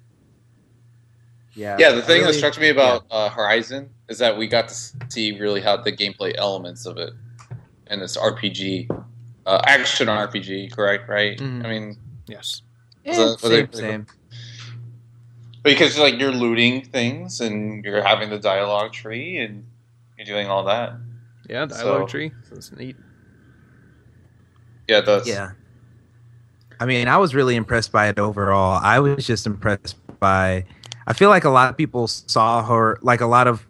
Yeah. 1.54 1.78
Yeah, 1.80 1.92
the 1.92 1.98
I 2.04 2.06
thing 2.06 2.24
that 2.24 2.34
struck 2.34 2.58
me 2.60 2.70
about 2.70 3.06
uh, 3.12 3.30
Horizon 3.30 3.90
is 4.08 4.20
that 4.20 4.38
we 4.38 4.48
got 4.48 4.70
to 4.70 4.76
see 5.10 5.38
really 5.40 5.62
how 5.62 5.78
the 5.78 5.92
gameplay 5.92 6.34
elements 6.38 6.86
of 6.86 6.98
it 6.98 7.12
and 7.88 8.02
this 8.02 8.16
RPG, 8.18 8.88
uh, 9.46 9.62
action 9.66 10.08
RPG, 10.08 10.72
correct? 10.72 11.10
Right? 11.10 11.38
Mhm. 11.38 11.66
I 11.66 11.70
mean, 11.70 11.98
Yes. 12.28 12.62
So- 13.12 13.36
same, 13.38 13.52
were 13.52 13.66
they- 13.68 13.78
same. 13.80 14.06
Because 15.64 15.98
like 15.98 16.20
you're 16.20 16.32
looting 16.32 16.82
things 16.84 17.40
and 17.42 17.84
you're 17.84 18.02
having 18.04 18.30
the 18.30 18.40
dialogue 18.40 18.94
tree 18.94 19.38
and 19.38 19.66
you're 20.18 20.26
doing 20.26 20.48
all 20.48 20.64
that. 20.66 20.94
Yeah, 21.50 21.66
dialogue 21.66 22.02
So- 22.02 22.08
tree. 22.08 22.32
So 22.50 22.56
it's 22.56 22.72
neat. 22.72 22.96
Yeah, 24.88 25.02
that's 25.02 25.28
Yeah. 25.28 25.52
I 26.80 26.86
mean, 26.86 27.08
I 27.08 27.18
was 27.18 27.36
really 27.36 27.56
impressed 27.56 27.92
by 27.92 28.08
it 28.08 28.18
overall. 28.20 28.80
I 28.82 29.00
was 29.00 29.26
just 29.28 29.46
impressed 29.46 29.96
by. 30.20 30.66
I 31.06 31.14
feel 31.14 31.30
like 31.30 31.44
a 31.44 31.50
lot 31.50 31.70
of 31.70 31.78
people 31.78 32.08
saw 32.08 32.64
her, 32.64 32.98
like 33.02 33.20
a 33.22 33.26
lot 33.28 33.48
of 33.48 33.60
people 33.60 33.69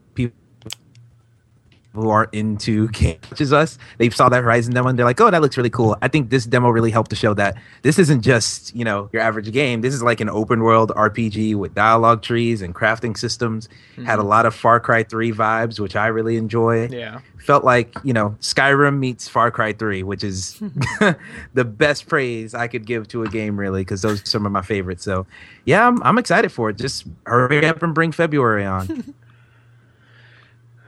who 1.93 2.09
are 2.09 2.29
into 2.31 2.87
games, 2.89 3.27
such 3.29 3.41
as 3.41 3.53
us, 3.53 3.77
they 3.97 4.09
saw 4.09 4.29
that 4.29 4.43
Horizon 4.43 4.73
demo 4.73 4.89
and 4.89 4.97
they're 4.97 5.05
like, 5.05 5.19
"Oh, 5.19 5.31
that 5.31 5.41
looks 5.41 5.57
really 5.57 5.69
cool." 5.69 5.97
I 6.01 6.07
think 6.07 6.29
this 6.29 6.45
demo 6.45 6.69
really 6.69 6.91
helped 6.91 7.09
to 7.09 7.15
show 7.15 7.33
that 7.35 7.57
this 7.81 7.97
isn't 7.99 8.21
just 8.21 8.75
you 8.75 8.85
know 8.85 9.09
your 9.11 9.21
average 9.21 9.51
game. 9.51 9.81
This 9.81 9.93
is 9.93 10.03
like 10.03 10.19
an 10.19 10.29
open 10.29 10.61
world 10.61 10.91
RPG 10.95 11.55
with 11.55 11.73
dialogue 11.73 12.21
trees 12.21 12.61
and 12.61 12.75
crafting 12.75 13.17
systems. 13.17 13.69
Had 13.95 14.19
a 14.19 14.21
mm-hmm. 14.21 14.27
lot 14.29 14.45
of 14.45 14.53
Far 14.53 14.79
Cry 14.79 15.03
Three 15.03 15.31
vibes, 15.31 15.79
which 15.79 15.95
I 15.95 16.07
really 16.07 16.37
enjoy 16.37 16.87
Yeah. 16.89 17.19
felt 17.37 17.63
like 17.63 17.95
you 18.03 18.13
know 18.13 18.35
Skyrim 18.39 18.99
meets 18.99 19.27
Far 19.27 19.51
Cry 19.51 19.73
3, 19.73 20.03
which 20.03 20.23
is 20.23 20.59
the 21.53 21.65
best 21.65 22.07
praise 22.07 22.53
I 22.53 22.67
could 22.67 22.85
give 22.85 23.07
to 23.09 23.23
a 23.23 23.27
game, 23.27 23.59
really, 23.59 23.81
because 23.81 24.01
those 24.01 24.21
are 24.21 24.25
some 24.25 24.45
of 24.45 24.51
my 24.51 24.61
favorites. 24.61 25.03
So, 25.03 25.25
yeah, 25.65 25.87
I'm, 25.87 26.01
I'm 26.03 26.17
excited 26.17 26.51
for 26.51 26.69
it. 26.69 26.77
Just 26.77 27.05
hurry 27.25 27.65
up 27.65 27.81
and 27.83 27.93
bring 27.93 28.11
February 28.11 28.65
on. 28.65 29.13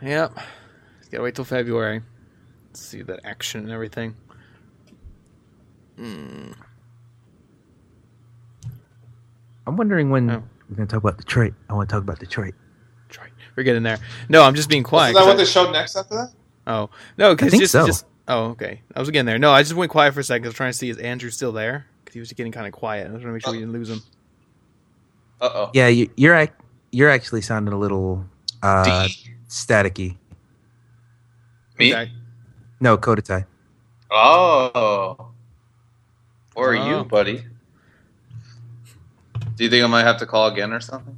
Yep. 0.02 0.36
Just 1.12 1.18
gotta 1.18 1.24
wait 1.26 1.36
till 1.36 1.44
February. 1.44 2.02
See 2.72 3.02
that 3.02 3.20
action 3.26 3.64
and 3.64 3.70
everything. 3.72 4.16
Mm. 6.00 6.54
I'm 9.68 9.76
wondering 9.76 10.10
when 10.10 10.32
Oh. 10.32 10.42
we're 10.70 10.78
gonna 10.78 10.88
talk 10.88 11.00
about 11.04 11.18
Detroit. 11.18 11.54
I 11.70 11.74
want 11.74 11.90
to 11.90 11.94
talk 11.96 12.02
about 12.04 12.20
Detroit. 12.20 12.54
Try. 13.10 13.28
We're 13.58 13.64
getting 13.64 13.84
there. 13.84 13.98
No, 14.30 14.44
I'm 14.44 14.56
just 14.56 14.70
being 14.70 14.84
quiet. 14.84 15.10
Isn't 15.10 15.16
that 15.16 15.20
'cause 15.20 15.28
what 15.28 15.34
I- 15.34 15.38
they 15.44 15.46
showed 15.46 15.72
next 15.74 15.98
after 15.98 16.16
that? 16.16 16.30
Oh 16.66 16.90
no, 17.18 17.36
because 17.36 17.52
think 17.52 17.62
just, 17.64 17.74
so. 17.74 17.86
just 17.86 18.06
oh 18.30 18.52
okay. 18.52 18.82
I 18.96 19.00
was 19.02 19.10
getting 19.12 19.26
there. 19.26 19.38
No, 19.38 19.52
I 19.52 19.64
just 19.64 19.74
went 19.76 19.92
quiet 19.92 20.14
for 20.14 20.22
a 20.22 20.24
second. 20.24 20.46
I 20.46 20.48
was 20.48 20.56
trying 20.56 20.72
to 20.72 20.78
see 20.78 20.90
is 20.90 20.98
Andrew 20.98 21.30
still 21.30 21.52
there 21.52 21.88
because 22.06 22.14
he 22.14 22.22
was 22.22 22.32
getting 22.32 22.54
kind 22.54 22.68
of 22.68 22.72
quiet. 22.72 23.10
I 23.10 23.12
was 23.12 23.22
trying 23.22 23.32
to 23.32 23.34
make 23.34 23.44
sure 23.44 23.52
we 23.52 23.60
didn't 23.60 23.74
lose 23.74 23.90
him. 23.90 24.02
Uh 25.42 25.50
oh. 25.54 25.72
Yeah, 25.74 25.90
you, 25.90 26.10
you're 26.16 26.36
ac- 26.36 26.54
you're 26.94 27.10
actually 27.10 27.42
sounding 27.42 27.74
a 27.74 27.78
little 27.78 28.26
uh, 28.64 28.86
D. 29.08 29.36
staticky. 29.50 30.18
Me? 31.80 31.94
Okay. 31.94 32.12
No, 32.80 32.98
Kodatai. 32.98 33.46
Oh. 34.10 35.32
Or 36.56 36.76
Oh. 36.76 36.88
you, 37.00 37.04
buddy? 37.06 37.46
Do 39.56 39.64
you 39.64 39.70
think 39.70 39.84
I 39.84 39.88
might 39.88 40.04
have 40.04 40.18
to 40.18 40.26
call 40.26 40.48
again 40.48 40.74
or 40.74 40.80
something? 40.80 41.18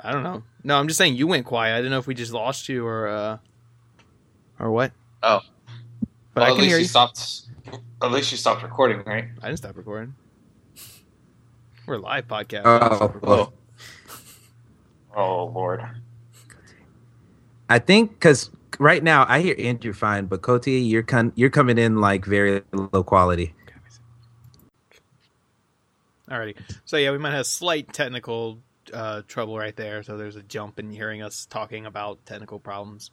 I 0.00 0.12
don't 0.12 0.22
know. 0.22 0.42
No, 0.62 0.78
I'm 0.78 0.88
just 0.88 0.98
saying 0.98 1.16
you 1.16 1.26
went 1.26 1.46
quiet. 1.46 1.74
I 1.74 1.78
didn't 1.78 1.90
know 1.92 1.98
if 1.98 2.06
we 2.06 2.14
just 2.14 2.32
lost 2.32 2.68
you 2.68 2.86
or 2.86 3.08
uh 3.08 3.38
or 4.58 4.70
what. 4.70 4.92
Oh. 5.22 5.40
But 6.34 6.40
well, 6.40 6.44
I 6.44 6.48
at 6.48 6.52
can 6.52 6.58
least 6.62 6.68
hear 6.68 6.76
you 6.78 6.82
you. 6.82 6.88
stopped. 6.88 7.42
At 8.02 8.10
least 8.10 8.30
you 8.32 8.36
stopped 8.38 8.62
recording, 8.62 9.02
right? 9.06 9.28
I 9.42 9.46
didn't 9.46 9.58
stop 9.58 9.76
recording. 9.76 10.14
We're 11.86 11.94
a 11.94 11.98
live 11.98 12.26
podcast. 12.28 12.62
Oh, 12.64 13.14
well, 13.22 13.52
Oh 15.14 15.44
Lord. 15.46 15.82
I 17.68 17.78
think 17.78 18.12
because 18.12 18.50
right 18.78 19.02
now 19.02 19.26
I 19.28 19.40
hear 19.40 19.54
Andrew 19.58 19.92
fine, 19.92 20.26
but 20.26 20.42
Koti, 20.42 20.80
you're 20.80 21.02
con- 21.02 21.32
you're 21.34 21.50
coming 21.50 21.78
in 21.78 22.00
like 22.00 22.24
very 22.24 22.62
low 22.72 23.02
quality. 23.02 23.54
Alrighty. 26.28 26.56
So 26.84 26.96
yeah, 26.96 27.10
we 27.10 27.18
might 27.18 27.32
have 27.32 27.46
slight 27.46 27.92
technical 27.92 28.58
uh, 28.92 29.22
trouble 29.28 29.58
right 29.58 29.76
there. 29.76 30.02
So 30.02 30.16
there's 30.16 30.36
a 30.36 30.42
jump 30.42 30.78
in 30.78 30.90
hearing 30.90 31.22
us 31.22 31.46
talking 31.46 31.86
about 31.86 32.24
technical 32.26 32.58
problems. 32.58 33.10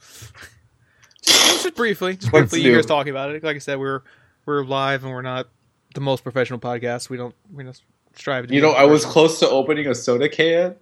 just, 1.21 1.63
just 1.63 1.75
briefly, 1.75 2.15
just 2.15 2.31
briefly, 2.31 2.61
you 2.61 2.75
guys 2.75 2.85
talking 2.85 3.11
about 3.11 3.31
it. 3.31 3.43
Like 3.43 3.55
I 3.55 3.59
said, 3.59 3.79
we're 3.79 4.01
we're 4.45 4.63
live 4.63 5.03
and 5.03 5.13
we're 5.13 5.21
not 5.21 5.49
the 5.93 6.01
most 6.01 6.23
professional 6.23 6.59
podcast. 6.59 7.09
We 7.09 7.17
don't 7.17 7.35
we 7.53 7.63
don't 7.63 7.79
strive 8.15 8.47
to. 8.47 8.53
You 8.53 8.61
be 8.61 8.67
know, 8.67 8.73
I 8.73 8.85
was 8.85 9.05
close 9.05 9.39
to 9.39 9.49
opening 9.49 9.87
a 9.87 9.95
soda 9.95 10.29
can, 10.29 10.75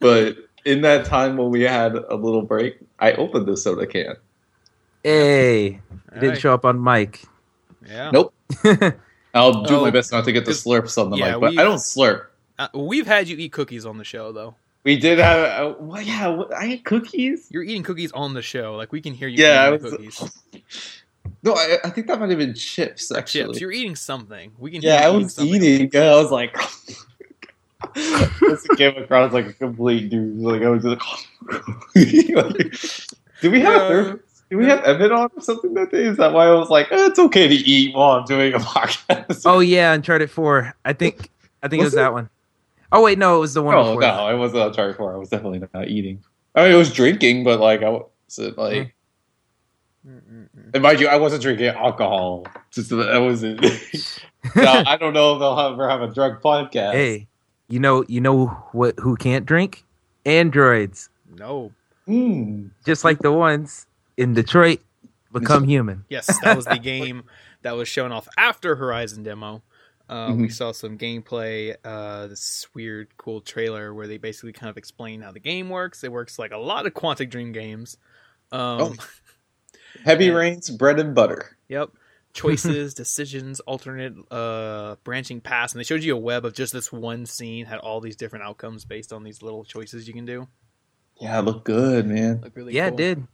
but 0.00 0.36
in 0.68 0.82
that 0.82 1.04
time 1.06 1.36
when 1.36 1.50
we 1.50 1.62
had 1.62 1.94
a 1.94 2.14
little 2.14 2.42
break, 2.42 2.78
I 2.98 3.12
opened 3.12 3.46
the 3.46 3.56
soda 3.56 3.86
can. 3.86 4.14
Hey, 5.02 5.64
you 5.64 5.80
didn't 6.14 6.22
Alright. 6.24 6.40
show 6.40 6.52
up 6.54 6.64
on 6.64 6.82
mic. 6.82 7.22
Yeah. 7.86 8.10
Nope. 8.10 8.34
I'll 9.34 9.62
do 9.64 9.76
Oh. 9.76 9.80
my 9.82 9.90
best 9.90 10.10
not 10.12 10.24
to 10.24 10.32
get 10.32 10.44
the 10.44 10.52
Just- 10.52 10.66
slurps 10.66 11.00
on 11.02 11.10
the 11.10 11.16
yeah, 11.16 11.32
mic, 11.32 11.40
but 11.40 11.50
I 11.58 11.64
don't 11.64 11.76
slurp. 11.78 12.26
Uh, 12.58 12.68
we've 12.74 13.06
had 13.06 13.28
you 13.28 13.36
eat 13.36 13.52
cookies 13.52 13.86
on 13.86 13.98
the 13.98 14.04
show 14.04 14.32
though. 14.32 14.54
We 14.84 14.96
did 14.96 15.18
have, 15.18 15.38
uh, 15.38 15.74
well, 15.78 16.00
yeah, 16.02 16.28
what- 16.28 16.52
I 16.54 16.64
ate 16.72 16.84
cookies. 16.84 17.46
You're 17.50 17.62
eating 17.62 17.82
cookies 17.82 18.10
on 18.12 18.34
the 18.34 18.42
show. 18.42 18.74
Like 18.74 18.90
we 18.92 19.00
can 19.00 19.14
hear 19.14 19.28
you 19.28 19.44
Yeah, 19.44 19.62
I 19.64 19.68
eating 19.74 19.90
the 19.90 19.96
was- 20.06 20.16
cookies. 20.18 20.62
No, 21.42 21.52
I, 21.54 21.76
I 21.84 21.90
think 21.90 22.08
that 22.08 22.18
might 22.18 22.30
have 22.30 22.38
been 22.38 22.54
chips. 22.54 23.12
Actually, 23.14 23.44
chips. 23.52 23.60
You're 23.60 23.70
eating 23.70 23.94
something. 23.94 24.50
We 24.58 24.72
can. 24.72 24.82
yeah, 24.82 24.98
hear 25.02 25.08
I 25.08 25.12
you 25.12 25.18
was 25.22 25.34
something. 25.34 25.62
eating. 25.62 25.90
I 26.00 26.14
was 26.16 26.32
like, 26.32 26.56
this 27.94 28.66
came 28.76 28.96
across 28.96 29.32
like 29.32 29.46
a 29.46 29.52
complete 29.52 30.10
dude. 30.10 30.38
Like 30.38 30.62
I 30.62 30.68
was 30.68 30.82
just 30.84 31.00
like, 31.44 31.66
like 32.34 32.74
did 33.40 33.52
we 33.52 33.60
have 33.60 33.74
a 33.74 33.84
Yeah. 33.84 33.88
third? 33.88 34.20
Did 34.50 34.56
we 34.56 34.64
have 34.64 34.82
Evan 34.84 35.12
on 35.12 35.28
or 35.36 35.42
something 35.42 35.74
that 35.74 35.90
day? 35.90 36.04
Is 36.04 36.16
that 36.16 36.32
why 36.32 36.46
I 36.46 36.52
was 36.54 36.70
like, 36.70 36.90
eh, 36.90 37.06
it's 37.06 37.18
okay 37.18 37.46
to 37.48 37.54
eat 37.54 37.94
while 37.94 38.12
I'm 38.18 38.24
doing 38.24 38.54
a 38.54 38.58
podcast? 38.58 39.42
Oh 39.44 39.60
yeah, 39.60 39.92
Uncharted 39.92 40.30
Four. 40.30 40.74
I 40.84 40.92
think 40.94 41.30
I 41.62 41.68
think 41.68 41.80
it 41.80 41.84
Was 41.84 41.92
was 41.92 41.94
it? 41.94 41.96
that 41.98 42.12
one. 42.12 42.30
Oh 42.90 43.02
wait, 43.02 43.18
no, 43.18 43.36
it 43.36 43.40
was 43.40 43.54
the 43.54 43.62
one. 43.62 43.74
Oh 43.74 43.82
before 43.96 44.00
no, 44.00 44.08
I 44.08 44.34
wasn't 44.34 44.62
uh, 44.62 44.66
Uncharted 44.68 44.96
Four. 44.96 45.14
I 45.14 45.16
was 45.18 45.28
definitely 45.28 45.60
not 45.74 45.88
eating. 45.88 46.24
I 46.54 46.62
mean, 46.64 46.72
it 46.72 46.76
was 46.76 46.92
drinking, 46.92 47.44
but 47.44 47.60
like 47.60 47.82
I 47.82 47.90
wasn't 48.26 48.56
like. 48.58 48.94
Mm-hmm. 50.06 50.08
Mm-hmm. 50.10 50.70
And 50.74 50.82
mind 50.82 51.00
you, 51.00 51.08
I 51.08 51.16
wasn't 51.16 51.42
drinking 51.42 51.66
alcohol. 51.66 52.46
Just 52.70 52.88
that 52.90 53.18
wasn't. 53.20 53.60
no, 54.56 54.82
I 54.86 54.96
don't 54.96 55.12
know 55.12 55.34
if 55.34 55.40
they'll 55.40 55.58
ever 55.60 55.88
have 55.88 56.00
a 56.00 56.08
drug 56.08 56.40
podcast. 56.40 56.92
Hey, 56.92 57.28
you 57.68 57.78
know, 57.78 58.04
you 58.08 58.20
know 58.20 58.46
what? 58.72 58.98
Who 59.00 59.16
can't 59.16 59.44
drink? 59.46 59.84
Androids, 60.26 61.08
No. 61.36 61.72
Mm. 62.06 62.70
just 62.84 63.04
like 63.04 63.18
the 63.20 63.32
ones 63.32 63.86
in 64.16 64.34
Detroit, 64.34 64.80
become 65.32 65.64
human. 65.64 66.04
Yes, 66.08 66.26
that 66.42 66.56
was 66.56 66.64
the 66.66 66.78
game 66.78 67.24
that 67.62 67.72
was 67.76 67.88
shown 67.88 68.12
off 68.12 68.28
after 68.36 68.76
Horizon 68.76 69.22
demo. 69.22 69.62
Uh, 70.08 70.32
We 70.34 70.48
Mhm. 70.48 70.52
saw 70.52 70.72
some 70.72 70.96
gameplay, 70.96 71.76
uh, 71.84 72.26
this 72.28 72.66
weird, 72.74 73.08
cool 73.18 73.40
trailer 73.42 73.92
where 73.92 74.06
they 74.06 74.16
basically 74.16 74.52
kind 74.54 74.70
of 74.70 74.78
explain 74.78 75.20
how 75.20 75.32
the 75.32 75.40
game 75.40 75.68
works. 75.68 76.02
It 76.02 76.10
works 76.10 76.38
like 76.38 76.50
a 76.52 76.56
lot 76.56 76.86
of 76.86 76.94
Quantic 76.94 77.28
Dream 77.30 77.52
games. 77.52 77.98
Um, 78.50 78.80
Oh. 78.80 78.94
Heavy 80.04 80.26
Yeah. 80.26 80.32
rains, 80.32 80.70
bread 80.70 80.98
and 80.98 81.14
butter. 81.14 81.56
Yep. 81.68 81.90
Choices, 82.38 82.94
decisions, 82.94 83.60
alternate 83.60 84.14
uh, 84.30 84.96
branching 85.04 85.40
paths, 85.40 85.72
and 85.72 85.80
they 85.80 85.84
showed 85.84 86.02
you 86.02 86.14
a 86.14 86.20
web 86.20 86.44
of 86.44 86.54
just 86.54 86.72
this 86.72 86.92
one 86.92 87.26
scene 87.26 87.66
had 87.66 87.78
all 87.78 88.00
these 88.00 88.16
different 88.16 88.44
outcomes 88.44 88.84
based 88.84 89.12
on 89.12 89.24
these 89.24 89.42
little 89.42 89.64
choices 89.64 90.06
you 90.06 90.14
can 90.14 90.24
do. 90.24 90.46
Yeah, 91.20 91.38
it 91.38 91.42
looked 91.42 91.64
good, 91.64 92.06
man. 92.06 92.40
Look 92.42 92.56
really 92.56 92.74
yeah, 92.74 92.90
cool. 92.90 92.94
it 92.94 92.96
did. 92.96 93.26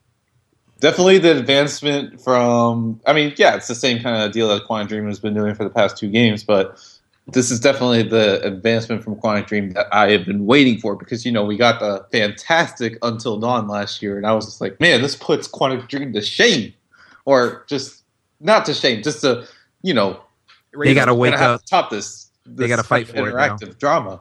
Definitely 0.80 1.18
the 1.18 1.38
advancement 1.38 2.20
from. 2.20 3.00
I 3.06 3.12
mean, 3.12 3.34
yeah, 3.36 3.56
it's 3.56 3.68
the 3.68 3.74
same 3.74 4.02
kind 4.02 4.22
of 4.22 4.32
deal 4.32 4.48
that 4.48 4.64
Quantic 4.64 4.88
Dream 4.88 5.06
has 5.06 5.20
been 5.20 5.34
doing 5.34 5.54
for 5.54 5.64
the 5.64 5.70
past 5.70 5.96
two 5.96 6.10
games, 6.10 6.42
but 6.42 6.78
this 7.26 7.50
is 7.50 7.60
definitely 7.60 8.02
the 8.02 8.42
advancement 8.42 9.02
from 9.02 9.16
Quantic 9.16 9.46
Dream 9.46 9.70
that 9.70 9.86
I 9.92 10.10
have 10.12 10.26
been 10.26 10.46
waiting 10.46 10.78
for 10.78 10.94
because 10.96 11.24
you 11.24 11.32
know 11.32 11.44
we 11.44 11.56
got 11.56 11.80
the 11.80 12.06
fantastic 12.10 12.98
Until 13.02 13.38
Dawn 13.38 13.68
last 13.68 14.02
year, 14.02 14.16
and 14.16 14.26
I 14.26 14.32
was 14.32 14.46
just 14.46 14.60
like, 14.60 14.80
man, 14.80 15.02
this 15.02 15.16
puts 15.16 15.48
Quantic 15.48 15.88
Dream 15.88 16.12
to 16.12 16.20
shame, 16.20 16.74
or 17.24 17.64
just 17.68 18.03
not 18.44 18.64
to 18.66 18.74
shame, 18.74 19.02
just 19.02 19.22
to 19.22 19.46
you 19.82 19.92
know 19.94 20.20
They 20.78 20.94
gotta 20.94 21.12
we're 21.12 21.30
wake 21.30 21.34
gonna 21.34 21.54
up. 21.54 21.60
to 21.62 21.66
top 21.66 21.90
this. 21.90 22.30
They 22.46 22.68
gotta 22.68 22.84
fight 22.84 23.06
type 23.06 23.16
of 23.16 23.20
for 23.24 23.28
it 23.28 23.34
interactive 23.34 23.78
drama. 23.78 24.20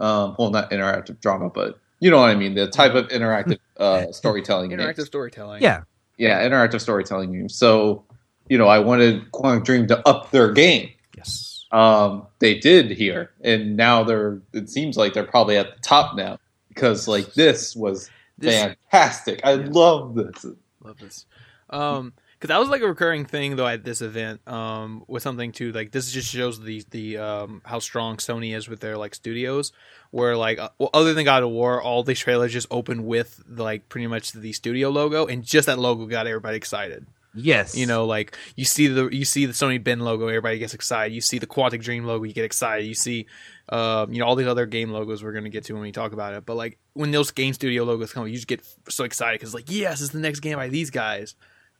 Um, 0.00 0.34
well, 0.38 0.50
not 0.50 0.70
interactive 0.70 1.20
drama, 1.20 1.50
but 1.50 1.78
you 2.00 2.10
know 2.10 2.20
what 2.20 2.30
I 2.30 2.34
mean. 2.34 2.54
The 2.54 2.68
type 2.68 2.94
of 2.94 3.08
interactive 3.08 3.58
uh, 3.76 4.10
storytelling. 4.12 4.70
Interactive 4.70 4.96
games. 4.96 5.06
storytelling. 5.06 5.62
Yeah, 5.62 5.82
Yeah, 6.16 6.42
interactive 6.48 6.80
storytelling 6.80 7.32
games. 7.32 7.54
So, 7.54 8.04
you 8.48 8.58
know, 8.58 8.66
I 8.68 8.78
wanted 8.80 9.30
Quantic 9.32 9.64
Dream 9.64 9.86
to 9.88 10.06
up 10.08 10.30
their 10.30 10.52
game. 10.52 10.90
Yes. 11.16 11.64
Um, 11.70 12.26
they 12.40 12.58
did 12.58 12.90
here, 12.92 13.30
and 13.42 13.76
now 13.76 14.04
they're. 14.04 14.40
It 14.52 14.68
seems 14.68 14.96
like 14.96 15.12
they're 15.14 15.24
probably 15.24 15.56
at 15.56 15.74
the 15.76 15.80
top 15.80 16.16
now 16.16 16.38
because 16.68 17.06
like 17.08 17.34
this 17.34 17.74
was 17.76 18.10
This, 18.38 18.54
fantastic. 18.54 19.40
I 19.44 19.54
Yeah. 19.54 19.68
love 19.70 20.14
this. 20.14 20.46
Love 20.82 20.98
this. 20.98 21.26
Um, 21.70 22.12
because 22.44 22.54
that 22.54 22.60
was 22.60 22.68
like 22.68 22.82
a 22.82 22.86
recurring 22.86 23.24
thing 23.24 23.56
though 23.56 23.66
at 23.66 23.84
this 23.84 24.02
event. 24.02 24.46
Um, 24.46 25.02
with 25.08 25.22
something 25.22 25.50
too 25.50 25.72
like 25.72 25.92
this 25.92 26.12
just 26.12 26.30
shows 26.30 26.62
the 26.62 26.84
the 26.90 27.16
um 27.16 27.62
how 27.64 27.78
strong 27.78 28.18
Sony 28.18 28.54
is 28.54 28.68
with 28.68 28.80
their 28.80 28.98
like 28.98 29.14
studios. 29.14 29.72
Where 30.10 30.36
like 30.36 30.58
uh, 30.58 30.68
well, 30.78 30.90
other 30.92 31.14
than 31.14 31.24
God 31.24 31.42
of 31.42 31.48
War, 31.48 31.80
all 31.80 32.02
these 32.02 32.18
trailers 32.18 32.52
just 32.52 32.66
open 32.70 33.06
with 33.06 33.42
like 33.48 33.88
pretty 33.88 34.08
much 34.08 34.32
the 34.32 34.52
studio 34.52 34.90
logo, 34.90 35.24
and 35.24 35.42
just 35.42 35.64
that 35.68 35.78
logo 35.78 36.04
got 36.04 36.26
everybody 36.26 36.58
excited. 36.58 37.06
yes. 37.34 37.74
You 37.74 37.86
know, 37.86 38.04
like 38.04 38.36
you 38.56 38.66
see 38.66 38.88
the 38.88 39.08
you 39.08 39.24
see 39.24 39.46
the 39.46 39.54
Sony 39.54 39.82
Bend 39.82 40.04
logo, 40.04 40.28
everybody 40.28 40.58
gets 40.58 40.74
excited. 40.74 41.14
You 41.14 41.22
see 41.22 41.38
the 41.38 41.46
Quantic 41.46 41.82
Dream 41.82 42.04
logo, 42.04 42.24
you 42.24 42.34
get 42.34 42.44
excited. 42.44 42.84
You 42.84 42.94
see, 42.94 43.26
um, 43.70 44.12
you 44.12 44.18
know, 44.18 44.26
all 44.26 44.36
these 44.36 44.46
other 44.46 44.66
game 44.66 44.90
logos 44.90 45.24
we're 45.24 45.32
gonna 45.32 45.48
get 45.48 45.64
to 45.64 45.72
when 45.72 45.80
we 45.80 45.92
talk 45.92 46.12
about 46.12 46.34
it. 46.34 46.44
But 46.44 46.56
like 46.56 46.76
when 46.92 47.10
those 47.10 47.30
game 47.30 47.54
studio 47.54 47.84
logos 47.84 48.12
come, 48.12 48.28
you 48.28 48.34
just 48.34 48.48
get 48.48 48.62
so 48.90 49.04
excited 49.04 49.40
because 49.40 49.54
like 49.54 49.70
yes, 49.70 50.02
it's 50.02 50.12
the 50.12 50.18
next 50.18 50.40
game 50.40 50.56
by 50.58 50.68
these 50.68 50.90
guys. 50.90 51.34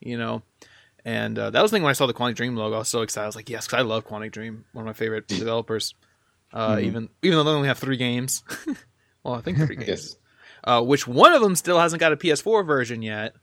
You 0.05 0.17
know, 0.17 0.41
and 1.03 1.37
uh, 1.37 1.49
that 1.49 1.61
was 1.61 1.71
the 1.71 1.75
thing 1.77 1.83
when 1.83 1.89
I 1.89 1.93
saw 1.93 2.05
the 2.07 2.13
Quantic 2.13 2.35
Dream 2.35 2.55
logo. 2.55 2.75
I 2.75 2.79
was 2.79 2.87
so 2.89 3.01
excited. 3.01 3.23
I 3.25 3.27
was 3.27 3.35
like, 3.35 3.49
yes, 3.49 3.65
because 3.67 3.79
I 3.79 3.81
love 3.81 4.07
Quantic 4.07 4.31
Dream, 4.31 4.65
one 4.71 4.83
of 4.83 4.87
my 4.87 4.93
favorite 4.93 5.27
developers. 5.27 5.93
Uh, 6.53 6.75
Mhm. 6.77 6.83
Even 6.83 7.09
even 7.23 7.37
though 7.37 7.43
they 7.43 7.49
only 7.51 7.67
have 7.67 7.79
three 7.79 7.97
games, 7.97 8.43
well, 9.23 9.33
I 9.33 9.41
think 9.41 9.57
three 9.57 9.75
games. 9.75 9.87
Yes. 9.87 10.15
Uh, 10.63 10.81
which 10.81 11.07
one 11.07 11.33
of 11.33 11.41
them 11.41 11.55
still 11.55 11.79
hasn't 11.79 11.99
got 11.99 12.13
a 12.13 12.17
PS4 12.17 12.65
version 12.65 13.01
yet. 13.01 13.35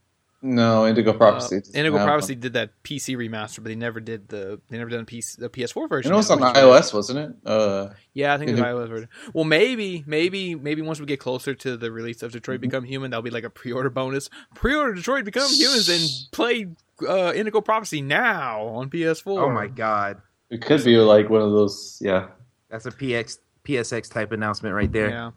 No, 0.45 0.85
Indigo 0.85 1.13
Prophecy. 1.13 1.55
Uh, 1.57 1.61
Indigo 1.73 2.03
Prophecy 2.03 2.33
one. 2.33 2.41
did 2.41 2.53
that 2.53 2.83
PC 2.83 3.15
remaster, 3.15 3.55
but 3.57 3.65
they 3.65 3.75
never 3.75 4.01
did 4.01 4.27
the 4.27 4.59
they 4.69 4.77
never 4.77 4.89
done 4.89 4.99
a 4.99 5.05
PC, 5.05 5.37
the 5.37 5.49
PS4 5.49 5.87
version. 5.87 6.09
You 6.09 6.13
know, 6.13 6.19
it's 6.19 6.29
on 6.29 6.41
which- 6.41 6.53
iOS, 6.53 6.93
wasn't 6.93 7.19
it? 7.19 7.31
Uh, 7.49 7.89
Yeah, 8.13 8.33
I 8.33 8.37
think 8.37 8.49
it's 8.51 8.59
Indigo- 8.59 8.85
iOS 8.85 8.89
version. 8.89 9.09
Well, 9.33 9.45
maybe, 9.45 10.03
maybe, 10.05 10.53
maybe 10.55 10.81
once 10.81 10.99
we 10.99 11.05
get 11.05 11.21
closer 11.21 11.53
to 11.55 11.77
the 11.77 11.91
release 11.91 12.21
of 12.21 12.33
Detroit 12.33 12.57
Mm-hmm. 12.57 12.67
Become 12.69 12.83
Human, 12.83 13.11
that'll 13.11 13.21
be 13.23 13.29
like 13.29 13.45
a 13.45 13.49
pre-order 13.49 13.89
bonus. 13.89 14.29
Pre-order 14.53 14.93
Detroit 14.93 15.23
Become 15.23 15.49
Humans 15.49 15.87
and 15.89 16.09
play 16.33 16.67
uh, 17.07 17.31
Indigo 17.33 17.61
Prophecy 17.61 18.01
now 18.01 18.63
on 18.63 18.89
PS4. 18.89 19.39
Oh 19.41 19.49
my 19.49 19.67
god, 19.67 20.21
it 20.49 20.61
could 20.61 20.83
be 20.83 20.97
like 20.97 21.29
one 21.29 21.41
of 21.41 21.51
those. 21.51 21.99
Yeah. 22.01 22.27
that's 22.69 22.85
a 22.85 22.91
PX 22.91 23.37
PSX 23.65 24.11
type 24.11 24.33
announcement 24.33 24.75
right 24.75 24.91
there. 24.91 25.09
Yeah. 25.09 25.31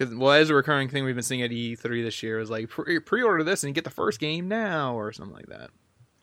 Because 0.00 0.14
well, 0.14 0.32
as 0.32 0.48
a 0.48 0.54
recurring 0.54 0.88
thing 0.88 1.04
we've 1.04 1.14
been 1.14 1.22
seeing 1.22 1.42
at 1.42 1.50
E3 1.50 2.02
this 2.02 2.22
year 2.22 2.40
is 2.40 2.48
like 2.48 2.70
pre- 2.70 3.00
pre-order 3.00 3.44
this 3.44 3.62
and 3.62 3.68
you 3.68 3.74
get 3.74 3.84
the 3.84 3.90
first 3.90 4.18
game 4.18 4.48
now 4.48 4.94
or 4.94 5.12
something 5.12 5.36
like 5.36 5.48
that. 5.48 5.68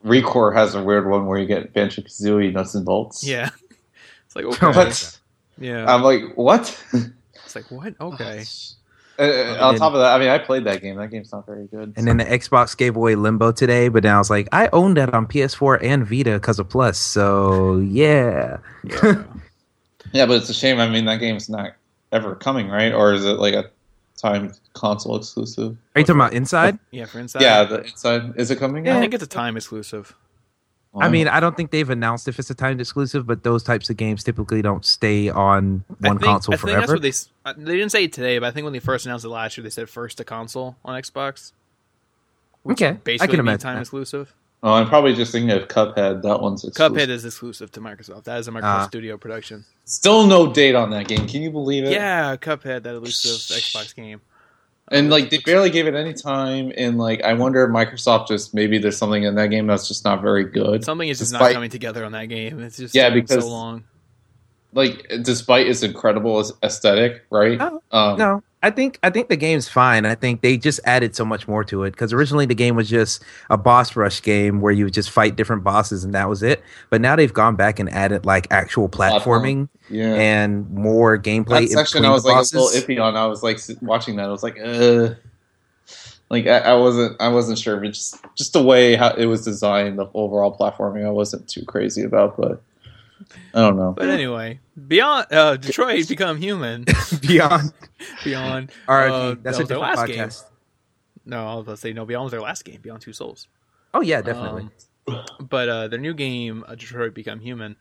ReCore 0.04 0.56
has 0.56 0.74
a 0.74 0.84
weird 0.84 1.08
one 1.08 1.28
where 1.28 1.38
you 1.38 1.46
get 1.46 1.74
Banjo 1.74 2.02
Kazooie 2.02 2.52
nuts 2.52 2.74
and 2.74 2.84
bolts. 2.84 3.24
Yeah, 3.24 3.52
it's 4.26 4.36
like 4.36 4.46
Oh 4.46 4.50
okay, 4.70 4.72
What? 4.72 5.20
yeah, 5.60 5.94
I'm 5.94 6.02
like, 6.02 6.24
what? 6.36 6.84
it's 7.46 7.56
like 7.56 7.70
what? 7.70 7.94
Okay, 8.02 8.46
Uh, 9.20 9.22
uh, 9.22 9.58
on 9.62 9.76
top 9.76 9.94
of 9.94 10.00
that, 10.00 10.16
I 10.16 10.18
mean, 10.18 10.30
I 10.30 10.40
played 10.40 10.64
that 10.64 10.82
game. 10.82 10.96
That 10.96 11.12
game's 11.12 11.32
not 11.32 11.46
very 11.46 11.68
good. 11.68 11.94
And 11.96 12.08
then 12.08 12.18
the 12.18 12.26
Xbox 12.26 12.76
gave 12.76 12.96
away 12.96 13.14
Limbo 13.14 13.52
today, 13.52 13.90
but 13.90 14.04
now 14.04 14.16
I 14.16 14.18
was 14.18 14.32
like, 14.32 14.48
I 14.52 14.70
own 14.74 14.96
that 14.96 15.14
on 15.14 15.28
PS4 15.28 15.84
and 15.84 16.04
Vita 16.04 16.34
because 16.34 16.58
of 16.58 16.68
Plus. 16.68 16.98
So 16.98 17.78
yeah, 17.78 18.58
yeah. 18.84 19.24
yeah, 20.14 20.26
but 20.26 20.38
it's 20.38 20.50
a 20.50 20.54
shame. 20.56 20.80
I 20.80 20.90
mean, 20.90 21.06
that 21.06 21.20
game's 21.20 21.48
not 21.48 21.74
ever 22.12 22.36
coming, 22.36 22.70
right? 22.70 22.94
Or 22.94 23.14
is 23.14 23.26
it 23.26 23.40
like 23.40 23.54
a 23.54 23.70
time 24.18 24.54
console 24.74 25.16
exclusive? 25.18 25.78
are 25.96 26.00
you 26.00 26.06
talking 26.06 26.20
about 26.20 26.34
Inside? 26.34 26.80
yeah, 26.92 27.06
for 27.06 27.20
inside. 27.20 27.42
yeah, 27.42 27.64
the 27.64 27.84
inside 27.84 28.34
is 28.38 28.50
it 28.52 28.58
coming? 28.60 28.88
I 28.88 28.94
out? 28.94 29.00
think 29.02 29.14
it's 29.14 29.24
a 29.24 29.28
time 29.28 29.56
exclusive. 29.58 30.16
I 31.00 31.10
mean, 31.10 31.28
I 31.28 31.40
don't 31.40 31.56
think 31.56 31.70
they've 31.70 31.90
announced 31.92 32.28
if 32.28 32.40
it's 32.40 32.50
a 32.50 32.56
timed 32.56 32.82
exclusive, 32.82 33.28
but 33.28 33.44
those 33.44 33.62
types 33.62 33.88
of 33.92 33.98
games 33.98 34.24
typically 34.24 34.64
don't 34.64 34.84
stay 34.84 35.30
on 35.30 35.84
one 36.00 36.18
think- 36.18 36.24
console 36.24 36.56
I 36.56 36.58
think 36.58 36.66
that's 36.70 36.76
forever. 36.88 36.94
what 36.94 37.02
they 37.04 37.10
s- 37.10 37.30
uh, 37.46 37.54
they 37.56 37.76
didn't 37.76 37.92
say 37.92 38.06
it 38.06 38.14
today, 38.14 38.40
but 38.40 38.48
I 38.48 38.52
think 38.52 38.64
when 38.64 38.74
they 38.74 38.80
first 38.80 39.06
announced 39.06 39.24
it 39.24 39.30
last 39.30 39.56
year, 39.58 39.64
they 39.64 39.70
said 39.70 39.90
first 39.92 40.18
to 40.18 40.24
console 40.24 40.76
on 40.84 41.00
Xbox. 41.00 41.52
okay, 42.72 42.88
I 42.88 42.92
Basically, 42.94 43.28
can 43.28 43.46
mean 43.46 43.48
imagine. 43.50 43.60
time 43.62 43.76
that. 43.76 43.82
exclusive. 43.82 44.34
Oh, 44.64 44.74
I'm 44.74 44.88
probably 44.88 45.14
just 45.14 45.32
thinking 45.32 45.52
of 45.52 45.68
Cuphead. 45.68 46.22
That 46.24 46.42
one's 46.42 46.64
exclusive. 46.64 46.96
Cuphead 46.96 47.10
is 47.10 47.26
exclusive 47.26 47.72
to 47.74 47.80
Microsoft. 47.82 48.24
That 48.26 48.40
is 48.40 48.48
a 48.48 48.52
Microsoft 48.52 48.64
Ah. 48.64 48.88
Studio 48.88 49.18
production. 49.18 49.66
Still 49.86 50.28
no 50.28 50.52
date 50.52 50.76
on 50.76 50.90
that 50.92 51.08
game. 51.08 51.28
Can 51.28 51.42
you 51.42 51.52
believe 51.52 51.84
it? 51.86 51.92
Yeah, 51.92 52.36
Cuphead, 52.38 52.84
that 52.84 52.96
elusive 52.96 53.32
Xbox 53.58 53.96
game. 53.96 54.22
And 54.90 55.08
Uh, 55.08 55.12
like 55.12 55.30
they 55.30 55.40
barely 55.40 55.70
gave 55.70 55.86
it 55.86 55.96
any 55.96 56.14
time, 56.14 56.72
and 56.78 56.98
like 56.98 57.22
I 57.22 57.34
wonder 57.34 57.62
if 57.66 57.70
Microsoft 57.72 58.30
just 58.30 58.54
maybe 58.54 58.78
there's 58.78 58.98
something 58.98 59.24
in 59.24 59.36
that 59.36 59.48
game 59.50 59.68
that's 59.68 59.88
just 59.88 60.06
not 60.06 60.22
very 60.22 60.46
good. 60.46 60.84
something 60.86 61.10
is 61.10 61.20
just 61.20 61.34
not 61.34 61.52
coming 61.52 61.70
together 61.70 62.06
on 62.06 62.14
that 62.14 62.26
game. 62.30 62.60
It's 62.62 62.78
just 62.78 62.96
Yeah, 62.96 63.10
because- 63.10 63.44
so 63.44 63.50
long. 63.50 63.84
Like 64.74 65.06
despite 65.24 65.68
its 65.68 65.82
incredible 65.84 66.44
aesthetic, 66.64 67.26
right? 67.32 67.58
Oh, 67.60 67.82
um, 67.92 68.18
No, 68.18 68.44
I 68.64 68.72
think 68.72 68.98
I 69.04 69.12
think 69.12 69.30
the 69.30 69.36
game's 69.36 69.70
fine. 69.70 70.06
I 70.06 70.16
think 70.16 70.42
they 70.42 70.58
just 70.58 70.80
added 70.84 71.16
so 71.16 71.24
much 71.24 71.48
more 71.48 71.64
to 71.66 71.84
it 71.84 71.92
because 71.92 72.12
originally 72.12 72.48
the 72.48 72.56
game 72.56 72.76
was 72.76 72.90
just 72.90 73.24
a 73.52 73.58
boss 73.58 73.96
rush 73.96 74.22
game 74.22 74.62
where 74.62 74.74
you 74.74 74.86
would 74.86 74.96
just 74.96 75.12
fight 75.12 75.36
different 75.36 75.64
bosses 75.64 76.04
and 76.04 76.16
that 76.16 76.28
was 76.28 76.42
it. 76.42 76.64
But 76.90 77.00
now 77.00 77.16
they've 77.16 77.34
gone 77.34 77.56
back 77.56 77.80
and 77.80 77.88
added 77.90 78.26
like 78.26 78.48
actual 78.50 78.90
platforming 78.90 79.70
yeah. 79.90 80.16
and 80.16 80.68
more 80.72 81.20
gameplay. 81.20 81.70
that 81.70 81.70
section 81.70 82.04
I 82.04 82.10
was 82.10 82.26
like 82.26 82.36
bosses. 82.36 82.54
a 82.54 82.60
little 82.60 82.82
iffy 82.82 83.02
on. 83.02 83.16
I 83.16 83.28
was 83.28 83.44
like 83.44 83.60
watching 83.82 84.16
that. 84.16 84.26
I 84.26 84.32
was 84.32 84.42
like, 84.42 84.60
uh, 84.60 85.14
like 86.32 86.48
I, 86.48 86.58
I 86.58 86.74
wasn't, 86.74 87.22
I 87.22 87.28
wasn't 87.28 87.60
sure. 87.60 87.78
But 87.78 87.90
just, 87.90 88.26
just 88.36 88.54
the 88.54 88.64
way 88.64 88.96
how 88.96 89.12
it 89.12 89.28
was 89.28 89.46
designed, 89.46 90.00
the 90.00 90.10
overall 90.16 90.58
platforming, 90.58 91.06
I 91.06 91.12
wasn't 91.12 91.48
too 91.48 91.64
crazy 91.64 92.02
about. 92.02 92.38
But 92.38 92.64
I 93.54 93.60
don't 93.62 93.76
know. 93.78 93.94
But 93.98 94.10
anyway, 94.10 94.60
beyond 94.88 95.28
uh, 95.32 95.58
Detroit 95.58 96.08
Become 96.08 96.38
Human, 96.38 96.86
Beyond 97.22 97.74
Beyond. 98.24 98.70
RIP. 98.88 99.12
uh, 99.12 99.36
That's 99.42 99.58
that 99.58 99.64
a 99.64 99.68
their 99.68 99.78
different 99.78 99.82
last 99.82 100.00
podcast. 100.00 100.42
game. 100.44 100.52
No, 101.26 101.48
I 101.48 101.56
was 101.56 101.64
about 101.64 101.72
to 101.74 101.78
say 101.78 101.94
no. 101.94 102.06
Beyond 102.06 102.24
was 102.26 102.32
their 102.32 102.42
last 102.42 102.64
game. 102.64 102.80
Beyond 102.82 103.02
Two 103.02 103.14
Souls. 103.14 103.48
Oh 103.94 104.02
yeah, 104.02 104.22
definitely. 104.22 104.70
Um, 105.08 105.24
but 105.40 105.70
uh, 105.70 105.88
their 105.88 106.00
new 106.00 106.14
game, 106.14 106.64
uh, 106.68 106.76
Detroit 106.76 107.14
Become 107.14 107.40
Human, 107.40 107.76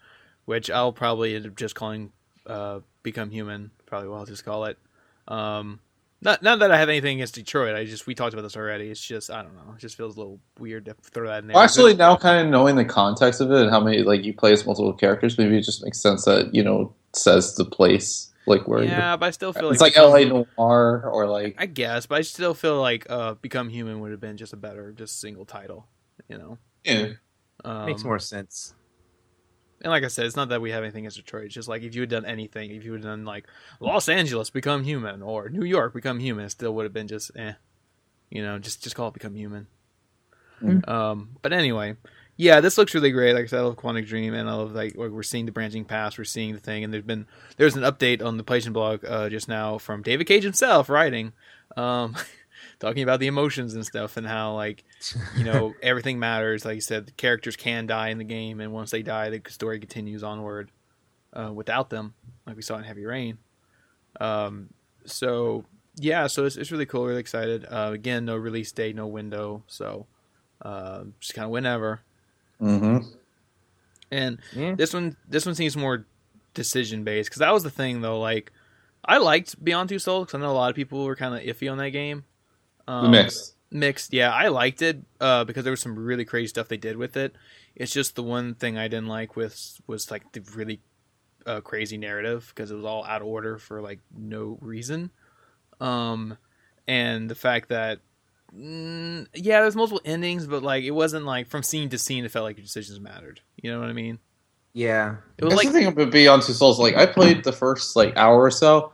which 0.45 0.71
I'll 0.71 0.93
probably 0.93 1.35
end 1.37 1.47
up 1.47 1.57
just 1.57 1.75
calling 1.75 2.13
uh, 2.47 2.81
Become 3.03 3.31
Human. 3.31 3.71
Probably 3.87 4.09
what 4.09 4.19
I'll 4.19 4.27
just 4.27 4.45
call 4.45 4.65
it. 4.67 4.79
Um, 5.29 5.81
not 6.23 6.43
not 6.43 6.59
that 6.61 6.71
I 6.71 6.79
have 6.79 6.89
anything 6.89 7.19
against 7.19 7.35
Detroit. 7.35 7.75
I 7.75 7.85
just 7.85 8.07
we 8.07 8.15
talked 8.15 8.33
about 8.33 8.43
this 8.43 8.57
already. 8.57 8.91
It's 8.91 9.01
just 9.01 9.31
I 9.31 9.43
don't 9.43 9.55
know. 9.55 9.75
It 9.75 9.81
just 9.81 9.97
feels 9.97 10.17
a 10.17 10.19
little 10.19 10.41
weird 10.59 10.87
to 10.87 10.95
throw 11.03 11.29
that 11.29 11.41
in 11.43 11.49
there. 11.49 11.57
Actually, 11.57 11.95
now 11.95 12.17
kind 12.17 12.45
of 12.45 12.51
knowing 12.51 12.77
the 12.77 12.85
context 12.85 13.41
of 13.41 13.51
it 13.51 13.61
and 13.61 13.71
how 13.71 13.81
many 13.81 14.03
like 14.03 14.25
you 14.25 14.33
play 14.35 14.53
as 14.53 14.65
multiple 14.65 14.93
characters, 14.93 15.37
maybe 15.39 15.59
it 15.59 15.63
just 15.63 15.85
makes 15.85 16.01
sense 16.01 16.25
that 16.25 16.55
you 16.55 16.63
know 16.63 16.95
says 17.13 17.55
the 17.57 17.65
place. 17.65 18.33
like 18.47 18.67
where 18.67 18.83
Yeah, 18.83 19.17
but 19.17 19.27
I 19.27 19.31
still 19.31 19.53
feel 19.53 19.65
like 19.65 19.73
it's 19.73 19.83
like 19.83 19.95
Become- 19.95 20.11
L.A. 20.11 20.25
Noire 20.57 21.11
or 21.11 21.27
like 21.27 21.57
I 21.59 21.67
guess, 21.67 22.07
but 22.07 22.19
I 22.19 22.23
still 22.23 22.55
feel 22.55 22.81
like 22.81 23.07
uh, 23.11 23.35
Become 23.35 23.69
Human 23.69 24.01
would 24.01 24.11
have 24.13 24.21
been 24.21 24.37
just 24.37 24.53
a 24.53 24.57
better, 24.57 24.93
just 24.93 25.21
single 25.21 25.45
title. 25.45 25.87
You 26.29 26.39
know, 26.39 26.59
yeah. 26.85 27.09
um, 27.65 27.87
Makes 27.87 28.05
more 28.05 28.19
sense. 28.19 28.75
And 29.83 29.91
like 29.91 30.05
I 30.05 30.09
said, 30.09 30.27
it's 30.27 30.37
not 30.37 30.49
that 30.49 30.61
we 30.61 30.71
have 30.71 30.83
anything 30.83 31.05
against 31.05 31.19
Detroit. 31.19 31.47
It's 31.47 31.55
just 31.55 31.69
like 31.69 31.83
if 31.83 31.95
you 31.95 32.03
had 32.03 32.11
done 32.11 32.25
anything, 32.25 32.71
if 32.71 32.85
you 32.85 32.93
had 32.93 33.03
done 33.03 33.25
like 33.25 33.47
Los 33.81 34.09
Angeles 34.09 34.51
Become 34.51 34.85
Human 34.85 35.23
or 35.23 35.49
New 35.49 35.65
York 35.65 35.93
Become 35.95 36.21
Human, 36.21 36.47
it 36.47 36.51
still 36.51 36.75
would 36.75 36.85
have 36.85 36.93
been 36.93 37.09
just 37.09 37.31
eh. 37.37 37.53
You 38.31 38.43
know, 38.43 38.59
just 38.59 38.83
just 38.83 38.97
call 38.97 39.09
it 39.09 39.15
Become 39.15 39.37
Human. 39.37 39.67
Mm. 40.63 40.89
Um, 40.89 41.37
but 41.43 41.53
anyway, 41.53 41.97
yeah, 42.37 42.61
this 42.61 42.77
looks 42.77 42.95
really 42.95 43.11
great. 43.11 43.35
Like 43.35 43.45
I 43.45 43.47
said, 43.47 43.61
I 43.61 43.63
love 43.63 43.77
Quantic 43.77 44.07
Dream, 44.07 44.35
and 44.35 44.49
I 44.49 44.55
love 44.55 44.73
like 44.73 44.97
like, 44.97 45.11
we're 45.11 45.23
seeing 45.23 45.47
the 45.47 45.53
branching 45.53 45.85
paths, 45.85 46.19
we're 46.19 46.25
seeing 46.25 46.55
the 46.55 46.61
thing, 46.61 46.85
and 46.85 46.93
there's 46.93 47.05
been 47.05 47.27
there's 47.57 47.77
an 47.77 47.83
update 47.83 48.25
on 48.25 48.37
the 48.37 48.45
PlayStation 48.45 48.73
blog 48.73 49.05
uh, 49.05 49.29
just 49.29 49.49
now 49.49 49.79
from 49.79 50.03
David 50.03 50.27
Cage 50.27 50.43
himself 50.43 50.89
writing, 50.89 51.33
um, 51.77 52.17
talking 52.81 53.03
about 53.03 53.21
the 53.21 53.27
emotions 53.27 53.75
and 53.75 53.85
stuff, 53.85 54.17
and 54.17 54.27
how 54.27 54.55
like 54.55 54.85
you 55.37 55.45
know 55.45 55.75
everything 55.83 56.19
matters. 56.19 56.65
Like 56.65 56.75
you 56.77 56.81
said, 56.81 57.07
the 57.07 57.13
characters 57.13 57.57
can 57.57 57.87
die 57.87 58.09
in 58.09 58.19
the 58.19 58.25
game, 58.25 58.61
and 58.61 58.73
once 58.73 58.91
they 58.91 59.03
die, 59.03 59.31
the 59.31 59.41
story 59.49 59.79
continues 59.79 60.23
onward 60.23 60.71
uh, 61.33 61.53
without 61.53 61.91
them, 61.91 62.15
like 62.47 62.57
we 62.57 62.63
saw 62.63 62.77
in 62.77 62.85
Heavy 62.85 63.05
Rain. 63.05 63.39
Um, 64.21 64.71
so 65.05 65.65
yeah, 65.99 66.27
so 66.27 66.45
it's, 66.45 66.57
it's 66.57 66.71
really 66.71 66.87
cool. 66.87 67.07
Really 67.07 67.21
excited. 67.21 67.65
Uh, 67.69 67.91
again, 67.93 68.25
no 68.25 68.37
release 68.37 68.73
date, 68.73 68.97
no 68.97 69.07
window, 69.07 69.63
so 69.67 70.07
uh, 70.63 71.05
just 71.21 71.35
kind 71.35 71.45
of 71.45 71.51
whenever. 71.51 72.01
Mm-hmm. 72.61 72.99
And 74.11 74.39
Yeah. 74.55 74.75
this 74.75 74.95
one, 74.95 75.17
this 75.29 75.45
one 75.45 75.55
seems 75.55 75.77
more 75.77 76.07
decision 76.55 77.05
based 77.05 77.29
because 77.29 77.41
that 77.41 77.53
was 77.53 77.63
the 77.63 77.71
thing 77.71 78.01
though. 78.01 78.21
Like, 78.21 78.53
I 79.05 79.19
liked 79.19 79.63
Beyond 79.63 79.89
Two 79.89 79.99
Souls 79.99 80.27
because 80.27 80.39
I 80.39 80.43
know 80.43 80.51
a 80.51 80.55
lot 80.55 80.71
of 80.71 80.77
people 80.77 81.05
were 81.05 81.17
kind 81.17 81.35
of 81.35 81.41
iffy 81.43 81.71
on 81.71 81.79
that 81.79 81.91
game. 81.91 82.25
Um, 82.89 83.11
Mixed. 83.11 83.55
mixed 83.71 84.13
yeah 84.13 84.31
i 84.33 84.47
liked 84.49 84.81
it 84.81 84.99
uh, 85.21 85.43
because 85.45 85.65
there 85.65 85.73
was 85.73 85.81
some 85.81 85.99
really 85.99 86.25
crazy 86.25 86.47
stuff 86.49 86.69
they 86.69 86.77
did 86.77 86.97
with 86.97 87.17
it 87.17 87.35
it's 87.75 87.93
just 87.93 88.15
the 88.15 88.23
one 88.23 88.55
thing 88.55 88.79
i 88.79 88.87
didn't 88.89 89.09
like 89.09 89.35
with 89.37 89.81
was 89.89 90.11
like 90.11 90.31
the 90.33 90.41
really 90.55 90.81
uh, 91.47 91.61
crazy 91.61 91.97
narrative 91.99 92.53
because 92.55 92.71
it 92.71 92.75
was 92.77 92.85
all 92.85 93.05
out 93.05 93.23
of 93.23 93.27
order 93.29 93.59
for 93.59 93.81
like 93.81 93.99
no 94.17 94.57
reason 94.61 95.11
um 95.81 96.37
and 96.87 97.29
the 97.29 97.35
fact 97.35 97.69
that 97.71 97.99
mm, 98.57 99.27
yeah 99.35 99.61
there's 99.61 99.77
multiple 99.77 100.01
endings 100.05 100.47
but 100.47 100.63
like 100.63 100.85
it 100.85 100.93
wasn't 100.93 101.25
like 101.25 101.49
from 101.49 101.63
scene 101.63 101.89
to 101.89 101.99
scene 101.99 102.25
it 102.25 102.31
felt 102.31 102.45
like 102.45 102.57
your 102.57 102.65
decisions 102.65 103.01
mattered 103.01 103.41
you 103.61 103.71
know 103.71 103.81
what 103.81 103.89
i 103.89 103.93
mean 103.93 104.19
Yeah. 104.73 105.17
it 105.39 105.45
was 105.45 105.55
That's 105.55 105.65
like 105.65 105.73
the 105.73 105.79
thing 105.81 105.89
about 105.89 106.11
Beyond 106.13 106.43
Two 106.43 106.53
Souls. 106.53 106.79
Like 106.79 106.97
I 106.97 107.07
played 107.07 107.45
the 107.45 107.53
first 107.53 107.97
like 107.97 108.17
hour 108.17 108.43
or 108.43 108.51
so, 108.51 108.93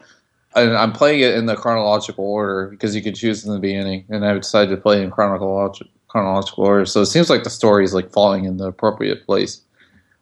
and 0.55 0.77
I'm 0.77 0.93
playing 0.93 1.21
it 1.21 1.35
in 1.35 1.47
the 1.47 1.57
chronological 1.57 2.25
order 2.25 2.69
because 2.69 2.95
you 2.95 3.03
could 3.03 3.15
choose 3.15 3.45
in 3.45 3.53
the 3.53 3.59
beginning, 3.59 4.05
and 4.09 4.25
I 4.25 4.35
decided 4.35 4.75
to 4.75 4.81
play 4.81 5.03
in 5.03 5.11
chronological 5.11 5.91
chronological 6.09 6.65
order. 6.65 6.85
So 6.85 7.01
it 7.01 7.07
seems 7.07 7.31
like 7.31 7.43
the 7.43 7.51
story 7.51 7.85
is 7.85 7.95
like 7.95 8.11
falling 8.11 8.45
in 8.45 8.59
the 8.59 8.67
appropriate 8.67 9.25
place. 9.25 9.63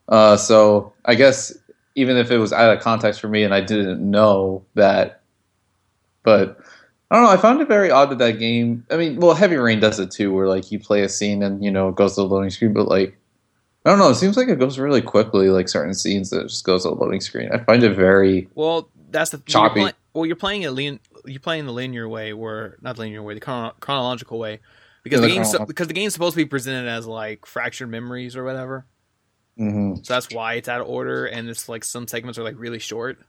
Uh, 0.07 0.37
so 0.37 0.93
I 1.03 1.15
guess 1.15 1.53
even 1.95 2.15
if 2.15 2.31
it 2.31 2.37
was 2.37 2.53
out 2.53 2.75
of 2.75 2.81
context 2.81 3.19
for 3.19 3.27
me 3.27 3.43
and 3.43 3.53
I 3.53 3.59
didn't 3.59 3.99
know 3.99 4.63
that, 4.75 5.21
but 6.23 6.59
I 7.09 7.15
don't 7.15 7.25
know. 7.25 7.31
I 7.31 7.37
found 7.37 7.59
it 7.59 7.67
very 7.67 7.91
odd 7.91 8.09
that 8.11 8.19
that 8.19 8.39
game. 8.39 8.85
I 8.89 8.95
mean, 8.95 9.19
well, 9.19 9.35
Heavy 9.35 9.57
Rain 9.57 9.81
does 9.81 9.99
it 9.99 10.11
too, 10.11 10.33
where 10.33 10.47
like 10.47 10.71
you 10.71 10.79
play 10.79 11.03
a 11.03 11.09
scene 11.09 11.43
and 11.43 11.63
you 11.63 11.69
know 11.69 11.89
it 11.89 11.95
goes 11.95 12.15
to 12.15 12.21
the 12.21 12.27
loading 12.27 12.49
screen, 12.49 12.71
but 12.71 12.87
like 12.87 13.17
I 13.85 13.89
don't 13.89 13.99
know. 13.99 14.09
It 14.09 14.15
seems 14.15 14.37
like 14.37 14.47
it 14.47 14.59
goes 14.59 14.79
really 14.79 15.01
quickly. 15.01 15.49
Like 15.49 15.67
certain 15.67 15.93
scenes 15.93 16.29
that 16.29 16.41
it 16.41 16.47
just 16.47 16.63
goes 16.63 16.83
to 16.83 16.89
the 16.89 16.95
loading 16.95 17.19
screen. 17.19 17.49
I 17.51 17.57
find 17.57 17.83
it 17.83 17.95
very 17.95 18.47
Well, 18.55 18.89
that's 19.09 19.31
the 19.31 19.37
when 19.37 19.45
Choppy. 19.45 19.81
You're 19.81 19.91
well, 20.13 20.25
you're 20.25 20.35
playing 20.35 20.63
it 20.63 20.71
lean, 20.71 20.99
you're 21.25 21.39
playing 21.39 21.65
the 21.65 21.71
linear 21.73 22.07
way, 22.07 22.31
or 22.33 22.77
not 22.81 22.95
the 22.95 23.01
linear 23.03 23.23
way, 23.23 23.33
the 23.33 23.39
chrono- 23.39 23.73
chronological 23.79 24.39
way, 24.39 24.59
because 25.03 25.19
Yeah, 25.19 25.21
the 25.21 25.27
the 25.27 25.33
game's 25.33 25.55
because 25.67 25.87
the 25.87 25.93
game's 25.93 26.13
supposed 26.13 26.33
to 26.35 26.43
be 26.43 26.45
presented 26.45 26.87
as 26.89 27.07
like 27.07 27.45
fractured 27.45 27.89
memories 27.89 28.35
or 28.35 28.43
whatever. 28.43 28.85
mhm. 29.57 30.03
So 30.03 30.13
that's 30.13 30.29
why 30.31 30.53
it's 30.55 30.69
out 30.69 30.81
of 30.81 30.87
order, 30.87 31.25
and 31.25 31.49
it's 31.49 31.67
like 31.69 31.83
some 31.83 32.07
segments 32.07 32.37
are 32.39 32.43
like 32.43 32.55
really 32.57 32.79
short. 32.79 33.19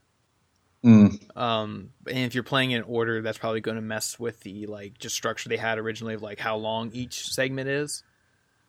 mm, 0.84 1.32
Um, 1.34 1.90
and 2.06 2.18
if 2.18 2.34
you're 2.34 2.44
playing 2.44 2.72
in 2.72 2.82
order, 2.82 3.22
that's 3.22 3.38
probably 3.38 3.60
going 3.62 3.76
to 3.76 3.80
mess 3.82 4.18
with 4.18 4.40
the 4.40 4.66
like 4.66 4.98
just 4.98 5.14
structure 5.14 5.48
they 5.48 5.56
had 5.56 5.78
originally 5.78 6.14
of 6.14 6.22
like 6.22 6.38
how 6.38 6.56
long 6.56 6.90
each 6.92 7.32
segment 7.32 7.68
is. 7.68 8.02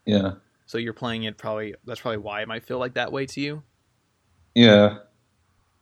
yeah, 0.05 0.33
So 0.65 0.77
you're 0.77 0.93
playing 0.93 1.23
it 1.23 1.37
probably 1.37 1.75
that's 1.85 2.01
probably 2.01 2.17
why 2.17 2.41
it 2.41 2.47
might 2.49 2.65
feel 2.65 2.77
like 2.79 2.95
that 2.95 3.11
way 3.13 3.25
to 3.27 3.39
you. 3.41 3.63
yeah. 4.55 4.99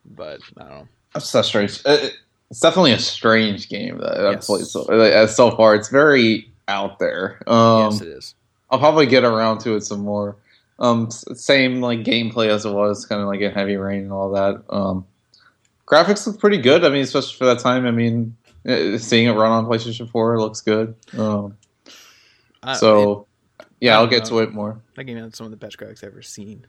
But 0.06 0.42
I 0.58 0.64
don't 0.64 0.70
know. 0.70 0.88
That's 1.14 1.30
so 1.30 1.42
strange. 1.42 1.82
Uh, 1.86 1.98
It's 2.50 2.60
definitely 2.60 2.92
a 2.92 3.00
strange 3.00 3.70
game 3.70 3.98
that 4.00 4.26
I've 4.26 4.34
Yes. 4.36 4.48
played 4.48 4.66
so 4.66 4.82
like, 4.84 5.14
uh, 5.14 5.28
so 5.28 5.52
far. 5.52 5.74
It's 5.76 5.88
very 5.88 6.52
out 6.68 7.00
there. 7.00 7.42
Um, 7.48 7.92
yes, 7.92 8.02
it 8.02 8.08
is. 8.10 8.36
I'll 8.70 8.80
probably 8.80 9.06
get 9.06 9.24
around 9.24 9.60
to 9.60 9.76
it 9.76 9.82
some 9.86 10.02
more. 10.02 10.36
Um, 10.80 11.10
same 11.12 11.80
like 11.82 12.00
gameplay 12.00 12.48
as 12.50 12.66
it 12.66 12.72
was, 12.74 13.06
kind 13.06 13.22
of 13.22 13.28
like 13.30 13.40
in 13.40 13.52
Heavy 13.52 13.78
Rain 13.78 14.04
and 14.04 14.12
all 14.12 14.32
that. 14.32 14.64
Um, 14.70 15.06
graphics 15.88 16.28
look 16.28 16.40
pretty 16.40 16.58
good. 16.58 16.84
I 16.84 16.90
mean, 16.90 17.04
especially 17.04 17.38
for 17.38 17.46
that 17.46 17.60
time. 17.60 17.86
I 17.86 17.92
mean, 17.92 18.36
uh, 18.68 18.98
seeing 18.98 19.28
it 19.28 19.32
run 19.32 19.52
on 19.52 19.66
PlayStation 19.66 20.10
Four 20.10 20.40
looks 20.42 20.60
good. 20.62 20.94
Um, 21.18 21.58
I- 22.64 22.74
it- 22.74 22.76
so 22.78 23.28
yeah, 23.80 23.96
I 23.98 24.02
I'll 24.02 24.08
get 24.08 24.24
know. 24.24 24.30
to 24.30 24.40
it 24.40 24.54
more. 24.54 24.82
that 24.96 25.06
game 25.06 25.18
had 25.18 25.36
some 25.36 25.46
of 25.46 25.52
the 25.52 25.58
best 25.58 25.78
graphics 25.78 26.04
I've 26.04 26.12
ever 26.12 26.22
seen. 26.22 26.66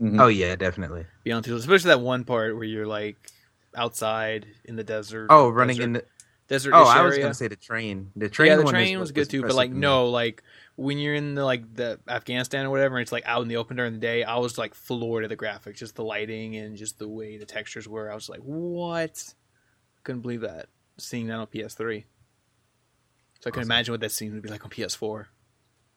Mhm. 0.00 0.20
Oh 0.20 0.28
yeah, 0.28 0.54
definitely. 0.54 1.06
Beyond 1.24 1.44
Two, 1.46 1.56
especially 1.56 1.88
that 1.88 2.00
one 2.00 2.22
part 2.24 2.54
where 2.54 2.64
you're 2.64 2.86
like 2.86 3.16
outside 3.74 4.46
in 4.64 4.76
the 4.76 4.84
desert. 4.84 5.26
Oh, 5.30 5.48
running 5.48 5.76
desert, 5.76 5.84
in 5.84 5.92
the. 5.94 6.04
desert. 6.48 6.72
Oh, 6.74 6.84
I 6.84 7.02
was 7.02 7.14
area. 7.14 7.24
gonna 7.24 7.34
say 7.34 7.48
the 7.48 7.56
train. 7.56 8.10
The 8.16 8.28
train. 8.28 8.48
yeah, 8.48 8.56
the 8.56 8.62
one 8.64 8.72
train 8.74 8.94
is- 8.94 9.00
was 9.00 9.12
good 9.12 9.28
too, 9.30 9.42
but 9.42 9.54
like 9.54 9.70
no, 9.70 10.08
like 10.08 10.42
when 10.76 10.98
you're 10.98 11.14
in 11.14 11.34
the 11.34 11.44
like 11.44 11.74
the 11.74 12.00
Afghanistan 12.08 12.66
or 12.66 12.70
whatever, 12.70 12.96
and 12.96 13.02
it's 13.02 13.12
like 13.12 13.24
out 13.26 13.42
in 13.42 13.48
the 13.48 13.56
open 13.56 13.76
during 13.76 13.92
the 13.92 13.98
day. 13.98 14.24
I 14.24 14.36
was 14.38 14.56
like 14.58 14.74
floored 14.74 15.24
at 15.24 15.30
the 15.30 15.36
graphics, 15.36 15.76
just 15.76 15.94
the 15.96 16.04
lighting 16.04 16.56
and 16.56 16.76
just 16.76 16.98
the 16.98 17.08
way 17.08 17.36
the 17.36 17.46
textures 17.46 17.86
were. 17.88 18.10
I 18.10 18.14
was 18.14 18.28
like, 18.28 18.40
what? 18.40 19.34
Couldn't 20.04 20.22
believe 20.22 20.40
that 20.40 20.66
seeing 20.96 21.26
that 21.28 21.34
on 21.38 21.46
PS3. 21.46 22.04
So 23.40 23.48
I 23.48 23.50
can 23.50 23.60
Awesome. 23.60 23.62
imagine 23.70 23.92
what 23.92 24.00
that 24.00 24.12
scene 24.12 24.32
would 24.34 24.42
be 24.42 24.48
like 24.50 24.64
on 24.64 24.70
PS4. 24.70 25.26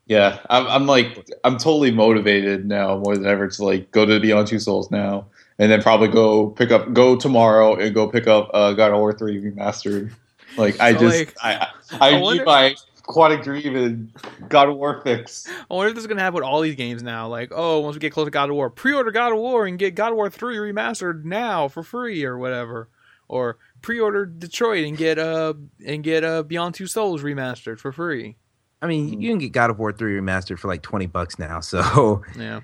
Yeah, 0.05 0.39
I'm, 0.49 0.67
I'm 0.67 0.85
like 0.85 1.25
I'm 1.45 1.57
totally 1.57 1.91
motivated 1.91 2.65
now 2.65 2.97
more 2.97 3.15
than 3.15 3.25
ever 3.25 3.47
to 3.47 3.63
like 3.65 3.91
go 3.91 4.05
to 4.05 4.19
Beyond 4.19 4.47
Two 4.49 4.59
Souls 4.59 4.91
now, 4.91 5.27
and 5.63 5.71
then 5.71 5.81
probably 5.81 6.09
go 6.09 6.49
pick 6.49 6.71
up 6.71 6.93
go 6.93 7.15
tomorrow 7.15 7.75
and 7.75 7.95
go 7.95 8.07
pick 8.07 8.27
up 8.27 8.49
uh, 8.53 8.73
God 8.73 8.91
of 8.91 8.97
War 8.99 9.13
Three 9.13 9.41
remastered. 9.41 10.11
Like 10.57 10.79
I 10.79 10.93
So, 10.93 10.99
just 10.99 11.17
like, 11.19 11.35
I 11.41 11.53
I, 11.53 11.67
I 12.11 12.15
I 12.17 12.19
wonder- 12.21 12.43
need 12.43 12.45
my 12.45 12.75
Quantic 13.07 13.43
Dream 13.43 13.75
and 13.75 14.13
God 14.49 14.69
of 14.69 14.77
War 14.77 15.01
fix. 15.03 15.45
I 15.47 15.73
wonder 15.73 15.89
if 15.89 15.95
this 15.95 16.03
is 16.03 16.07
gonna 16.07 16.21
happen 16.21 16.35
with 16.35 16.43
all 16.43 16.61
these 16.61 16.75
games 16.75 17.01
now. 17.03 17.27
Like, 17.27 17.51
oh, 17.53 17.79
once 17.79 17.95
we 17.95 17.99
get 17.99 18.13
close 18.13 18.25
to 18.27 18.31
God 18.31 18.49
of 18.49 18.55
War, 18.55 18.69
pre-order 18.69 19.11
God 19.11 19.31
of 19.33 19.39
War 19.39 19.65
and 19.65 19.77
get 19.79 19.95
God 19.95 20.11
of 20.11 20.15
War 20.15 20.29
three 20.29 20.57
remastered 20.57 21.23
now 21.25 21.67
for 21.67 21.81
free 21.83 22.23
or 22.23 22.37
whatever, 22.37 22.89
or 23.27 23.57
pre-order 23.81 24.25
Detroit 24.25 24.85
and 24.85 24.97
get 24.97 25.17
uh 25.19 25.53
and 25.85 26.03
get 26.03 26.23
uh 26.23 26.43
Beyond 26.43 26.75
Two 26.75 26.87
Souls 26.87 27.23
remastered 27.23 27.79
for 27.79 27.91
free. 27.91 28.37
I 28.81 28.87
mean, 28.87 29.15
Mm. 29.17 29.21
you 29.21 29.29
can 29.29 29.37
get 29.39 29.51
God 29.53 29.69
of 29.69 29.79
War 29.79 29.91
three 29.91 30.17
remastered 30.19 30.59
for 30.59 30.67
like 30.67 30.81
twenty 30.81 31.05
bucks 31.07 31.37
now, 31.39 31.59
so 31.61 32.21
Yeah, 32.37 32.61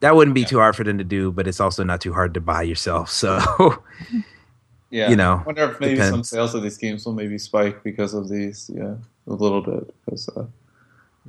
that 0.00 0.14
wouldn't 0.16 0.34
be 0.34 0.40
Yeah. 0.42 0.46
too 0.48 0.58
hard 0.58 0.76
for 0.76 0.84
them 0.84 0.98
to 0.98 1.04
do. 1.04 1.30
But 1.32 1.46
it's 1.46 1.60
also 1.60 1.84
not 1.84 2.00
too 2.00 2.12
hard 2.12 2.34
to 2.34 2.40
buy 2.40 2.62
yourself. 2.62 3.10
So 3.20 3.38
Yeah, 4.90 5.08
You 5.10 5.14
know, 5.16 5.34
I 5.34 5.42
wonder 5.44 5.70
if 5.70 5.78
maybe 5.80 6.00
some 6.00 6.24
sales 6.24 6.54
of 6.54 6.62
these 6.64 6.76
games 6.76 7.06
will 7.06 7.12
maybe 7.12 7.38
spike 7.38 7.84
because 7.84 8.12
of 8.12 8.28
these. 8.28 8.68
Yeah, 8.74 8.94
a 9.28 9.32
little 9.32 9.60
bit 9.62 9.94
because. 10.04 10.28
Uh, 10.28 10.46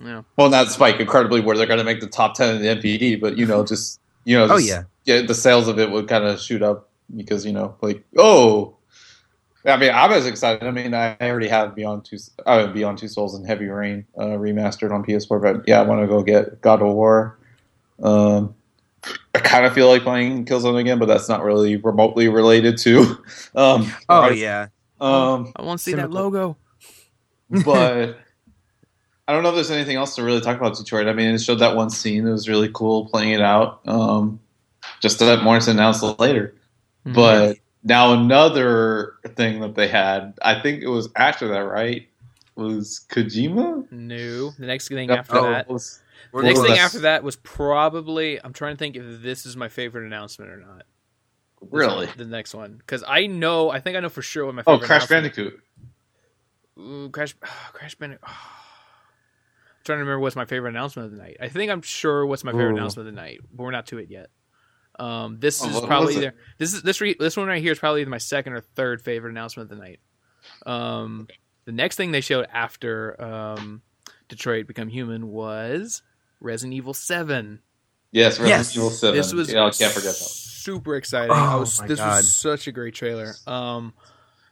yeah. 0.03 0.21
well, 0.37 0.49
not 0.49 0.69
spike 0.71 0.99
incredibly 0.99 1.41
where 1.41 1.55
they're 1.55 1.67
going 1.67 1.77
to 1.77 1.83
make 1.83 1.99
the 1.99 2.07
top 2.07 2.33
ten 2.33 2.55
in 2.55 2.61
the 2.61 2.67
NPD, 2.69 3.19
but 3.21 3.37
you 3.37 3.45
know, 3.45 3.63
just 3.63 3.99
you 4.25 4.35
know, 4.37 4.47
Oh, 4.49 4.57
yeah. 4.57 4.83
yeah, 5.05 5.21
the 5.21 5.35
sales 5.35 5.67
of 5.67 5.77
it 5.77 5.91
would 5.91 6.07
kind 6.07 6.23
of 6.23 6.39
shoot 6.39 6.63
up 6.63 6.89
because 7.15 7.45
you 7.45 7.51
know, 7.51 7.75
like 7.81 8.03
oh, 8.17 8.75
I 9.63 9.77
mean, 9.77 9.91
I'm 9.93 10.11
as 10.11 10.25
excited. 10.25 10.63
I 10.67 10.71
mean, 10.71 10.95
I 10.95 11.15
already 11.21 11.49
have 11.49 11.75
Beyond 11.75 12.05
Two, 12.05 12.17
uh, 12.47 12.65
Beyond 12.67 12.97
Two 12.97 13.07
Souls 13.09 13.35
and 13.35 13.45
Heavy 13.45 13.67
Rain 13.67 14.05
uh, 14.17 14.27
remastered 14.39 14.91
on 14.91 15.03
PS4, 15.05 15.39
but 15.39 15.67
yeah, 15.67 15.79
I 15.79 15.83
want 15.83 16.01
to 16.01 16.07
go 16.07 16.23
get 16.23 16.61
God 16.61 16.81
of 16.81 16.95
War. 16.95 17.37
Um, 18.01 18.55
I 19.33 19.39
kind 19.39 19.65
of 19.65 19.73
feel 19.73 19.87
like 19.87 20.03
playing 20.03 20.45
Killzone 20.45 20.79
again, 20.79 20.99
but 20.99 21.07
that's 21.07 21.27
not 21.29 21.43
really 21.43 21.77
remotely 21.77 22.27
related 22.29 22.77
to. 22.79 23.17
Um, 23.55 23.91
oh 24.09 24.21
right? 24.21 24.37
yeah, 24.37 24.67
Um, 24.99 25.51
I 25.55 25.63
want 25.63 25.79
to 25.79 25.83
see 25.83 25.93
that 25.93 26.11
logo. 26.11 26.57
but 27.65 28.17
I 29.27 29.33
don't 29.33 29.43
know 29.43 29.49
if 29.49 29.55
there's 29.55 29.71
anything 29.71 29.97
else 29.97 30.15
to 30.15 30.23
really 30.23 30.41
talk 30.41 30.57
about 30.57 30.77
Detroit. 30.77 31.07
I 31.07 31.13
mean, 31.13 31.33
it 31.33 31.39
showed 31.41 31.59
that 31.59 31.75
one 31.75 31.89
scene. 31.89 32.27
It 32.27 32.31
was 32.31 32.47
really 32.47 32.69
cool 32.73 33.07
playing 33.07 33.31
it 33.31 33.41
out. 33.41 33.81
Um, 33.87 34.39
just 35.01 35.19
that 35.19 35.43
Morrison 35.43 35.77
announced 35.77 36.03
it 36.03 36.19
later. 36.19 36.53
Mhm. 37.05 37.13
But 37.15 37.57
now 37.83 38.13
another 38.13 39.13
thing 39.35 39.59
that 39.61 39.75
they 39.75 39.87
had, 39.87 40.33
I 40.43 40.59
think 40.61 40.81
it 40.83 40.87
was 40.87 41.09
after 41.15 41.47
that, 41.49 41.59
right? 41.59 42.07
Was 42.55 43.05
Kojima? 43.09 43.91
no, 43.91 44.51
the 44.51 44.65
next 44.65 44.89
thing 44.89 45.09
Yep. 45.09 45.19
after 45.19 45.37
Oh. 45.37 45.43
that, 45.51 45.69
Was- 45.69 46.01
the 46.33 46.41
next 46.43 46.61
thing 46.61 46.77
after 46.77 46.99
that 46.99 47.23
was 47.23 47.35
probably. 47.35 48.43
I'm 48.43 48.53
trying 48.53 48.75
to 48.75 48.77
think 48.77 48.95
if 48.95 49.21
this 49.21 49.45
is 49.45 49.55
my 49.57 49.67
favorite 49.69 50.05
announcement 50.05 50.51
or 50.51 50.57
not. 50.57 50.83
Really? 51.69 52.07
The 52.17 52.25
next 52.25 52.55
one, 52.55 52.77
because 52.77 53.03
I 53.07 53.27
know, 53.27 53.69
I 53.69 53.79
think 53.79 53.95
I 53.95 53.99
know 53.99 54.09
for 54.09 54.23
sure 54.23 54.45
what 54.47 54.55
my 54.55 54.63
Oh. 54.65 54.79
Crash 54.79 55.07
Bandicoot. 55.07 55.59
Ooh, 56.79 57.09
Crash, 57.11 57.35
Crash 57.73 57.95
Bandicoot. 57.95 58.23
I'm 58.27 59.83
trying 59.85 59.97
to 59.97 60.03
remember 60.03 60.19
what's 60.19 60.35
my 60.35 60.45
favorite 60.45 60.71
announcement 60.71 61.07
of 61.07 61.11
the 61.11 61.21
night. 61.21 61.37
I 61.39 61.49
think 61.49 61.71
I'm 61.71 61.81
sure 61.81 62.25
what's 62.25 62.43
my 62.43 62.51
favorite 62.51 62.71
Ooh. 62.73 62.77
announcement 62.77 63.09
of 63.09 63.15
the 63.15 63.21
night, 63.21 63.41
but 63.53 63.63
we're 63.63 63.71
not 63.71 63.87
to 63.87 63.97
it 63.99 64.09
yet. 64.09 64.29
Um, 64.99 65.37
this 65.39 65.63
Oh, 65.63 65.69
is 65.69 65.81
probably 65.81 66.17
either 66.17 66.33
this 66.57 66.73
is 66.73 66.81
this 66.83 66.99
re, 67.01 67.15
this 67.19 67.37
one 67.37 67.47
right 67.47 67.61
here 67.61 67.71
is 67.71 67.79
probably 67.79 68.03
my 68.05 68.17
second 68.19 68.53
or 68.53 68.61
third 68.61 69.01
favorite 69.01 69.31
announcement 69.31 69.71
of 69.71 69.77
the 69.77 69.83
night. 69.83 69.99
Um, 70.65 71.27
the 71.65 71.71
next 71.71 71.95
thing 71.95 72.11
they 72.11 72.21
showed 72.21 72.47
after 72.51 73.19
um, 73.23 73.81
Detroit 74.27 74.67
Become 74.67 74.89
Human 74.89 75.27
was 75.29 76.03
Resident 76.41 76.73
Evil 76.75 76.93
Seven. 76.93 77.59
Yes, 78.11 78.39
Resident 78.39 78.49
Yes. 78.49 78.75
Evil 78.75 78.89
Seven. 78.89 79.15
This 79.15 79.33
was 79.33 79.51
yeah, 79.53 79.61
I 79.65 79.69
can't 79.69 79.93
forget 79.93 80.09
that. 80.09 80.13
super 80.15 80.95
exciting. 80.97 81.31
I 81.31 81.53
Oh 81.53 81.59
was, 81.61 81.79
my 81.79 81.87
this 81.87 81.99
God. 81.99 82.17
was 82.17 82.35
such 82.35 82.67
a 82.67 82.71
great 82.73 82.93
trailer. 82.93 83.33
Um, 83.47 83.93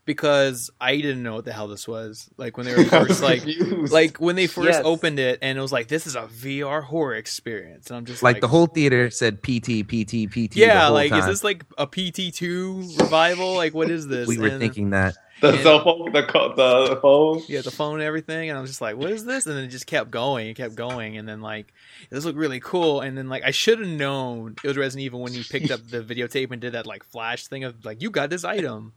because 0.06 0.72
I 0.82 0.96
didn't 0.96 1.22
know 1.22 1.36
what 1.36 1.46
the 1.46 1.54
hell 1.54 1.68
this 1.68 1.88
was. 1.88 2.30
Like 2.38 2.58
when 2.58 2.66
they 2.66 2.76
were 2.76 2.84
first 2.86 3.22
like 3.30 3.44
like 3.92 4.18
when 4.20 4.36
they 4.36 4.48
first 4.48 4.70
Yes. 4.70 4.82
opened 4.84 5.20
it 5.20 5.38
and 5.44 5.56
it 5.58 5.62
was 5.62 5.72
like 5.72 5.88
this 5.88 6.08
is 6.08 6.16
a 6.16 6.24
VR 6.24 6.82
horror 6.84 7.14
experience 7.16 7.90
and 7.90 7.98
I'm 7.98 8.06
just 8.06 8.24
like, 8.24 8.36
like, 8.38 8.42
the 8.42 8.48
whole 8.48 8.66
theater 8.66 9.12
said 9.12 9.44
PT 9.44 9.84
PT 9.88 10.28
PT. 10.32 10.34
the 10.34 10.50
yeah 10.56 10.86
whole 10.86 10.94
like 10.96 11.12
is 11.12 11.26
this 11.28 11.44
like 11.44 11.64
a 11.78 11.86
PT2 11.86 13.00
revival 13.00 13.54
like 13.56 13.74
what 13.76 13.92
is 13.92 14.08
this 14.08 14.28
we 14.28 14.38
were 14.40 14.48
And- 14.48 14.60
thinking 14.60 14.90
that. 14.92 15.16
the 15.42 15.50
and- 15.50 15.60
cell 15.62 15.84
phone, 15.84 16.12
the 16.12 16.22
the 16.22 17.00
phone. 17.02 17.42
yeah 17.48 17.62
the 17.62 17.72
phone 17.72 17.96
and 17.96 18.04
everything 18.04 18.50
and 18.50 18.58
I 18.58 18.62
was 18.62 18.70
just 18.70 18.82
like 18.82 18.98
what 18.98 19.10
is 19.12 19.26
this 19.26 19.46
and 19.46 19.56
then 19.56 19.64
it 19.64 19.68
just 19.70 19.88
kept 19.88 20.12
going 20.12 20.48
it 20.48 20.56
kept 20.56 20.76
going 20.76 21.18
and 21.18 21.28
then 21.28 21.42
like 21.42 21.74
this 22.10 22.26
looked 22.26 22.38
really 22.38 22.60
cool 22.60 23.02
and 23.02 23.18
then 23.18 23.30
like 23.30 23.44
I 23.44 23.52
should 23.52 23.80
have 23.80 23.88
known 23.88 24.56
it 24.64 24.68
was 24.68 24.78
Resident 24.78 25.06
Evil 25.06 25.22
when 25.22 25.34
he 25.34 25.44
picked 25.44 25.72
up 25.72 25.82
the 25.88 26.02
videotape 26.04 26.52
and 26.52 26.60
did 26.62 26.74
that 26.74 26.86
like 26.86 27.04
flash 27.04 27.48
thing 27.48 27.64
of 27.64 27.86
like 27.86 28.02
you 28.02 28.10
got 28.10 28.30
this 28.30 28.44
item 28.44 28.94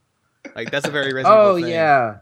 like 0.57 0.71
that's 0.71 0.87
a 0.87 0.91
very 0.91 1.13
Resident 1.15 1.39
Oh 1.39 1.57
Evil 1.57 1.63
thing. 1.63 1.65
Oh 1.65 1.69
yeah. 1.77 2.17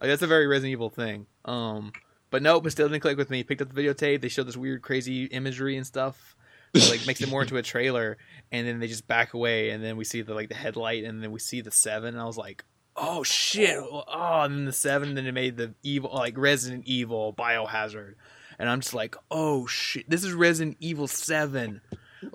Like 0.00 0.10
that's 0.10 0.22
a 0.22 0.26
very 0.26 0.46
Resident 0.46 0.72
Evil 0.72 0.90
thing. 0.90 1.26
Um, 1.44 1.92
but 2.30 2.42
nope, 2.42 2.66
it 2.66 2.70
still 2.70 2.88
didn't 2.88 3.02
click 3.02 3.16
with 3.16 3.30
me. 3.30 3.42
Picked 3.42 3.60
up 3.62 3.74
the 3.74 3.82
videotape. 3.82 4.20
They 4.20 4.28
showed 4.28 4.46
this 4.46 4.56
weird, 4.56 4.80
crazy 4.82 5.24
imagery 5.24 5.76
and 5.76 5.86
stuff. 5.86 6.36
that, 6.72 6.88
like 6.90 7.06
makes 7.06 7.20
it 7.20 7.28
more 7.28 7.42
into 7.42 7.56
a 7.56 7.62
trailer, 7.62 8.16
and 8.52 8.66
then 8.66 8.78
they 8.78 8.86
just 8.86 9.08
back 9.08 9.34
away, 9.34 9.70
and 9.70 9.82
then 9.82 9.96
we 9.96 10.04
see 10.04 10.22
the 10.22 10.34
like 10.34 10.48
the 10.50 10.54
headlight, 10.54 11.04
and 11.04 11.22
then 11.22 11.32
we 11.32 11.38
see 11.40 11.62
the 11.62 11.70
seven. 11.70 12.14
And 12.14 12.20
I 12.20 12.26
was 12.26 12.36
like, 12.36 12.64
oh 12.98 13.22
shit! 13.22 13.76
Oh, 13.78 14.42
and 14.42 14.54
then 14.54 14.64
the 14.64 14.72
seven. 14.72 15.14
Then 15.14 15.26
it 15.26 15.32
made 15.32 15.56
the 15.56 15.74
evil 15.82 16.10
like 16.12 16.36
Resident 16.36 16.84
Evil 16.86 17.32
Biohazard, 17.32 18.14
and 18.58 18.68
I'm 18.68 18.80
just 18.80 18.94
like, 18.94 19.16
oh 19.30 19.66
shit! 19.66 20.08
This 20.08 20.24
is 20.24 20.32
Resident 20.32 20.76
Evil 20.80 21.06
Seven. 21.08 21.80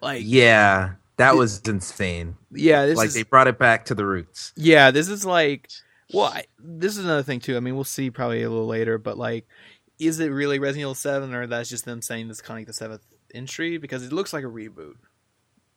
Like 0.01 0.21
yeah, 0.25 0.39
Yeah. 0.39 0.91
That 1.17 1.35
was 1.35 1.59
insane. 1.61 2.37
Yeah, 2.51 2.85
this 2.87 2.97
like 2.97 3.07
is 3.07 3.13
they 3.13 3.23
brought 3.23 3.47
it 3.47 3.59
back 3.59 3.85
to 3.85 3.95
the 3.95 4.05
roots. 4.05 4.51
yeah, 4.55 4.89
this 4.89 5.09
is 5.09 5.25
like, 5.25 5.69
well, 6.11 6.25
I, 6.25 6.45
this 6.57 6.97
is 6.97 7.03
another 7.03 7.21
thing 7.23 7.39
too. 7.39 7.55
I 7.55 7.59
mean, 7.59 7.75
we'll 7.75 7.83
see 7.83 8.09
probably 8.09 8.41
a 8.41 8.49
little 8.49 8.65
later, 8.65 8.97
but 8.97 9.17
like, 9.17 9.47
is 9.99 10.19
it 10.19 10.29
really 10.29 10.57
Resident 10.57 10.81
Evil 10.81 10.95
Seven, 10.95 11.33
or 11.33 11.45
that's 11.45 11.69
just 11.69 11.85
them 11.85 12.01
saying 12.01 12.29
this 12.29 12.41
kind 12.41 12.57
of 12.57 12.61
like 12.61 12.67
the 12.67 12.73
seventh 12.73 13.03
entry 13.33 13.77
because 13.77 14.03
it 14.03 14.11
looks 14.11 14.33
like 14.33 14.43
a 14.43 14.47
reboot? 14.47 14.95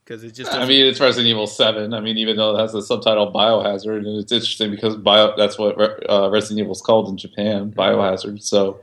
Because 0.06 0.22
it 0.22 0.34
just, 0.34 0.52
I 0.52 0.64
mean, 0.66 0.86
it's 0.86 1.00
Resident 1.00 1.28
Evil 1.28 1.48
Seven. 1.48 1.92
I 1.92 1.98
mean, 1.98 2.16
even 2.16 2.36
though 2.36 2.54
it 2.54 2.60
has 2.60 2.72
the 2.72 2.80
subtitle 2.80 3.32
Biohazard, 3.32 3.98
and 3.98 4.20
it's 4.20 4.30
interesting 4.30 4.70
because 4.70 4.94
bio 4.96 5.34
that's 5.36 5.58
what 5.58 5.76
uh, 6.08 6.30
Resident 6.30 6.60
Evil 6.60 6.72
is 6.72 6.80
called 6.80 7.08
in 7.08 7.16
Japan, 7.16 7.72
Biohazard. 7.72 8.40
So, 8.40 8.78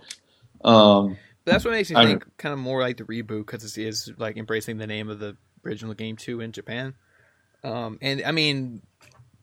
um, 0.65 1.17
that's 1.45 1.63
what 1.63 1.71
makes 1.71 1.89
me 1.89 1.95
think 2.05 2.25
kind 2.37 2.51
of 2.51 2.59
more 2.59 2.81
like 2.81 2.97
the 2.97 3.05
reboot 3.05 3.45
because 3.45 3.77
it 3.77 3.85
is 3.85 4.11
like 4.17 4.35
embracing 4.35 4.77
the 4.77 4.87
name 4.87 5.09
of 5.09 5.19
the 5.19 5.37
original 5.65 5.93
game 5.93 6.17
too 6.17 6.41
in 6.41 6.51
Japan. 6.51 6.93
Um, 7.63 7.99
and 8.01 8.21
I 8.25 8.31
mean, 8.31 8.81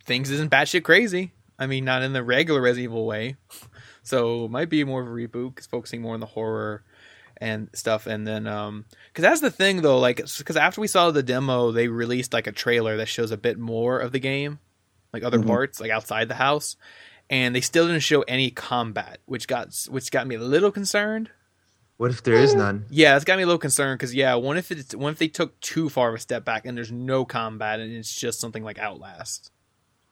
things 0.04 0.30
isn't 0.30 0.50
batshit 0.50 0.82
crazy. 0.82 1.32
I 1.58 1.66
mean, 1.66 1.86
not 1.86 2.02
in 2.02 2.12
the 2.12 2.22
regular 2.22 2.60
Resident 2.60 2.92
Evil 2.92 3.06
way. 3.06 3.36
So 4.02 4.46
it 4.46 4.50
might 4.50 4.70
be 4.70 4.82
more 4.82 5.02
of 5.02 5.06
a 5.06 5.10
reboot 5.10 5.54
because 5.54 5.66
focusing 5.66 6.00
more 6.00 6.14
on 6.14 6.20
the 6.20 6.26
horror 6.26 6.82
and 7.40 7.68
stuff. 7.72 8.06
And 8.06 8.26
then, 8.26 8.46
um, 8.46 8.84
because 9.08 9.22
that's 9.22 9.40
the 9.40 9.50
thing 9.50 9.82
though, 9.82 9.98
like, 9.98 10.16
because 10.38 10.56
after 10.56 10.80
we 10.80 10.86
saw 10.86 11.10
the 11.10 11.22
demo, 11.22 11.72
they 11.72 11.88
released 11.88 12.32
like 12.32 12.46
a 12.46 12.52
trailer 12.52 12.96
that 12.98 13.08
shows 13.08 13.30
a 13.30 13.36
bit 13.36 13.58
more 13.58 13.98
of 13.98 14.12
the 14.12 14.18
game, 14.20 14.58
like 15.12 15.22
other 15.24 15.38
Mhm. 15.38 15.46
parts, 15.46 15.80
like 15.80 15.90
outside 15.90 16.28
the 16.28 16.34
house, 16.34 16.76
and 17.30 17.54
they 17.54 17.60
still 17.60 17.86
didn't 17.86 18.02
show 18.02 18.22
any 18.22 18.50
combat, 18.50 19.18
which 19.26 19.46
got 19.48 19.74
which 19.88 20.10
got 20.10 20.26
me 20.26 20.34
a 20.34 20.40
little 20.40 20.70
concerned. 20.70 21.30
What 21.96 22.10
if 22.10 22.22
there 22.22 22.34
is 22.34 22.54
none? 22.54 22.86
Yeah, 22.88 23.14
it's 23.16 23.26
got 23.26 23.36
me 23.36 23.42
a 23.42 23.46
little 23.46 23.58
concerned 23.58 23.98
because 23.98 24.14
yeah, 24.14 24.34
what 24.34 24.56
if 24.56 24.70
it's 24.70 24.94
what 24.94 25.12
if 25.12 25.18
they 25.18 25.28
took 25.28 25.58
too 25.60 25.88
far 25.90 26.08
of 26.08 26.14
a 26.14 26.18
step 26.18 26.44
back 26.44 26.64
and 26.66 26.76
there's 26.76 26.90
no 26.92 27.24
combat 27.26 27.78
and 27.78 27.92
it's 27.92 28.14
just 28.18 28.40
something 28.40 28.64
like 28.64 28.78
Outlast? 28.78 29.50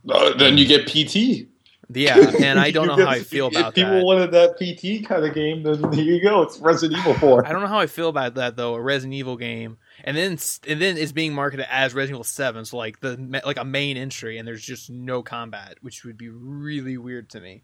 uh, 0.09 0.33
then 0.39 0.57
you 0.59 0.64
get 0.66 0.87
PT. 0.87 1.49
Yeah, 1.91 2.18
and 2.43 2.59
I 2.61 2.70
don't 2.70 2.86
know 2.86 2.97
how 2.97 3.11
I 3.11 3.20
feel 3.20 3.47
about 3.47 3.74
that. 3.74 3.80
If 3.80 3.86
people 3.86 3.93
that. 3.93 4.05
wanted 4.05 4.32
that 4.32 4.57
PT 4.57 5.09
kind 5.09 5.24
of 5.24 5.34
game, 5.34 5.62
then 5.62 5.93
here 5.93 6.05
you 6.05 6.22
go. 6.22 6.43
It's 6.43 6.59
Resident 6.59 7.01
Evil 7.01 7.14
Four. 7.14 7.47
I 7.47 7.53
don't 7.53 7.62
know 7.62 7.68
how 7.68 7.78
I 7.78 7.86
feel 7.86 8.09
about 8.09 8.34
that 8.34 8.57
though. 8.57 8.74
A 8.74 8.80
Resident 8.80 9.14
Evil 9.14 9.36
game, 9.36 9.78
and 10.05 10.16
then 10.16 10.39
and 10.66 10.82
then 10.82 10.99
it's 10.99 11.12
being 11.12 11.32
marketed 11.34 11.66
as 11.70 11.95
Resident 11.95 12.16
Evil 12.16 12.24
Seven, 12.24 12.64
so 12.64 12.76
like 12.76 13.01
the 13.01 13.41
like 13.45 13.59
a 13.59 13.64
main 13.64 13.97
entry, 13.97 14.39
and 14.39 14.47
there's 14.47 14.62
just 14.62 14.91
no 14.91 15.22
combat, 15.22 15.78
which 15.80 16.05
would 16.05 16.18
be 16.18 16.28
really 16.28 16.99
weird 16.99 17.30
to 17.30 17.41
me. 17.41 17.62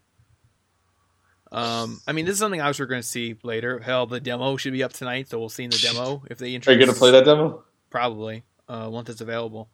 Um, 1.52 2.00
I 2.06 2.12
mean, 2.12 2.24
this 2.24 2.32
is 2.32 2.38
something 2.40 2.60
I 2.60 2.68
was 2.68 2.78
going 2.78 3.00
to 3.00 3.02
see 3.02 3.36
later. 3.44 3.78
Hell, 3.78 4.06
the 4.06 4.18
demo 4.18 4.56
should 4.56 4.72
be 4.72 4.82
up 4.82 4.92
tonight, 4.92 5.28
so 5.28 5.38
we'll 5.38 5.48
see 5.48 5.62
in 5.62 5.70
the 5.70 5.78
demo 5.78 6.24
if 6.30 6.38
they 6.38 6.54
interest. 6.54 6.74
Are 6.74 6.80
you 6.80 6.84
gonna 6.84 6.98
play 6.98 7.10
that 7.12 7.24
demo? 7.24 7.62
Probably, 7.90 8.42
uh, 8.68 8.88
once 8.90 9.10
it's 9.10 9.20
available. 9.20 9.68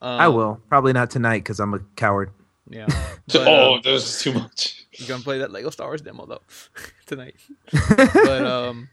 Um, 0.00 0.20
I 0.20 0.28
will. 0.28 0.60
Probably 0.68 0.92
not 0.92 1.10
tonight 1.10 1.38
because 1.38 1.58
I'm 1.58 1.74
a 1.74 1.80
coward. 1.96 2.30
Yeah. 2.68 2.86
But, 3.32 3.48
oh, 3.48 3.74
um, 3.74 3.80
there's 3.82 4.20
too 4.22 4.32
much. 4.32 4.86
You're 4.92 5.08
gonna 5.08 5.22
play 5.24 5.38
that 5.38 5.50
Lego 5.50 5.70
Star 5.70 5.88
Wars 5.88 6.00
demo 6.00 6.26
though 6.26 6.42
tonight. 7.06 7.34
but 7.96 8.44
um, 8.44 8.88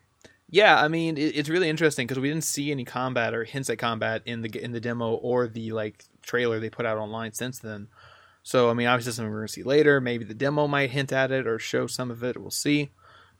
yeah, 0.50 0.82
I 0.82 0.88
mean 0.88 1.20
it, 1.20 1.36
it's 1.36 1.50
really 1.50 1.70
interesting 1.70 2.08
because 2.08 2.20
we 2.20 2.30
didn't 2.30 2.46
see 2.46 2.72
any 2.72 2.84
combat 2.84 3.36
or 3.36 3.44
hints 3.44 3.70
at 3.70 3.78
combat 3.78 4.24
in 4.26 4.42
the 4.42 4.50
in 4.64 4.72
the 4.72 4.80
demo 4.80 5.14
or 5.14 5.48
the 5.48 5.72
like 5.72 6.04
trailer 6.24 6.60
they 6.60 6.72
put 6.72 6.88
out 6.88 6.98
online 6.98 7.34
since 7.34 7.60
then. 7.60 7.90
So 8.42 8.72
I 8.72 8.74
mean, 8.74 8.88
obviously 8.88 9.14
something 9.14 9.32
we're 9.32 9.42
gonna 9.42 9.50
see 9.50 9.62
later. 9.62 10.02
Maybe 10.02 10.26
the 10.26 10.34
demo 10.34 10.68
might 10.68 10.90
hint 10.90 11.12
at 11.12 11.32
it 11.32 11.46
or 11.46 11.60
show 11.60 11.86
some 11.86 12.10
of 12.10 12.24
it. 12.24 12.36
We'll 12.36 12.50
see. 12.50 12.90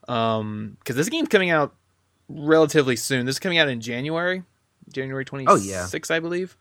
Um, 0.06 0.76
because 0.78 0.94
this 0.94 1.08
game's 1.08 1.28
coming 1.28 1.50
out 1.50 1.74
relatively 2.28 2.94
soon. 2.94 3.26
This 3.26 3.34
is 3.34 3.40
coming 3.40 3.58
out 3.58 3.68
in 3.68 3.80
January, 3.80 4.44
January 4.92 5.24
twenty 5.24 5.46
Oh, 5.48 5.56
yeah. 5.56 5.88
I 6.10 6.20
believe. 6.20 6.56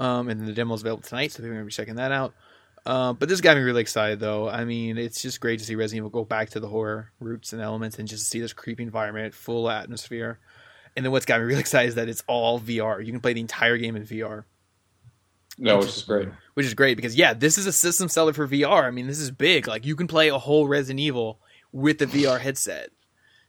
Um, 0.00 0.28
and 0.28 0.46
the 0.46 0.52
demo's 0.52 0.80
available 0.80 1.02
tonight, 1.02 1.30
so 1.32 1.38
people 1.38 1.50
are 1.50 1.54
gonna 1.54 1.64
be 1.66 1.70
checking 1.70 1.96
that 1.96 2.12
out. 2.12 2.34
Uh, 2.88 3.12
but 3.12 3.28
this 3.28 3.42
got 3.42 3.56
me 3.56 3.62
really 3.62 3.82
excited, 3.82 4.18
though. 4.18 4.48
I 4.48 4.64
mean, 4.64 4.96
it's 4.96 5.20
just 5.20 5.40
great 5.40 5.58
to 5.58 5.64
see 5.66 5.74
Resident 5.74 5.98
Evil 5.98 6.10
go 6.10 6.24
back 6.24 6.48
to 6.50 6.60
the 6.60 6.68
horror 6.68 7.12
roots 7.20 7.52
and 7.52 7.60
elements, 7.60 7.98
and 7.98 8.08
just 8.08 8.28
see 8.30 8.40
this 8.40 8.54
creepy 8.54 8.82
environment, 8.82 9.34
full 9.34 9.68
atmosphere. 9.68 10.38
And 10.96 11.04
then 11.04 11.12
what's 11.12 11.26
got 11.26 11.38
me 11.40 11.46
really 11.46 11.60
excited 11.66 11.88
is 11.90 11.94
that 11.96 12.08
it's 12.08 12.24
all 12.26 12.58
VR. 12.58 13.04
You 13.04 13.12
can 13.12 13.20
play 13.20 13.34
the 13.34 13.40
entire 13.42 13.76
game 13.76 13.94
in 13.94 14.04
VR, 14.04 14.44
No, 15.58 15.78
which 15.78 15.88
is 15.88 16.02
great. 16.02 16.28
which 16.54 16.64
is 16.64 16.72
great 16.72 16.96
because 16.96 17.14
yeah, 17.14 17.34
this 17.34 17.58
is 17.58 17.66
a 17.66 17.72
system 17.72 18.08
seller 18.08 18.32
for 18.32 18.48
VR. 18.48 18.84
I 18.84 18.90
mean, 18.90 19.06
this 19.06 19.18
is 19.20 19.30
big. 19.30 19.68
Like 19.68 19.84
you 19.84 19.94
can 19.94 20.06
play 20.06 20.28
a 20.28 20.38
whole 20.38 20.66
Resident 20.66 21.00
Evil 21.00 21.40
with 21.72 21.98
the 21.98 22.06
VR 22.06 22.40
headset. 22.40 22.88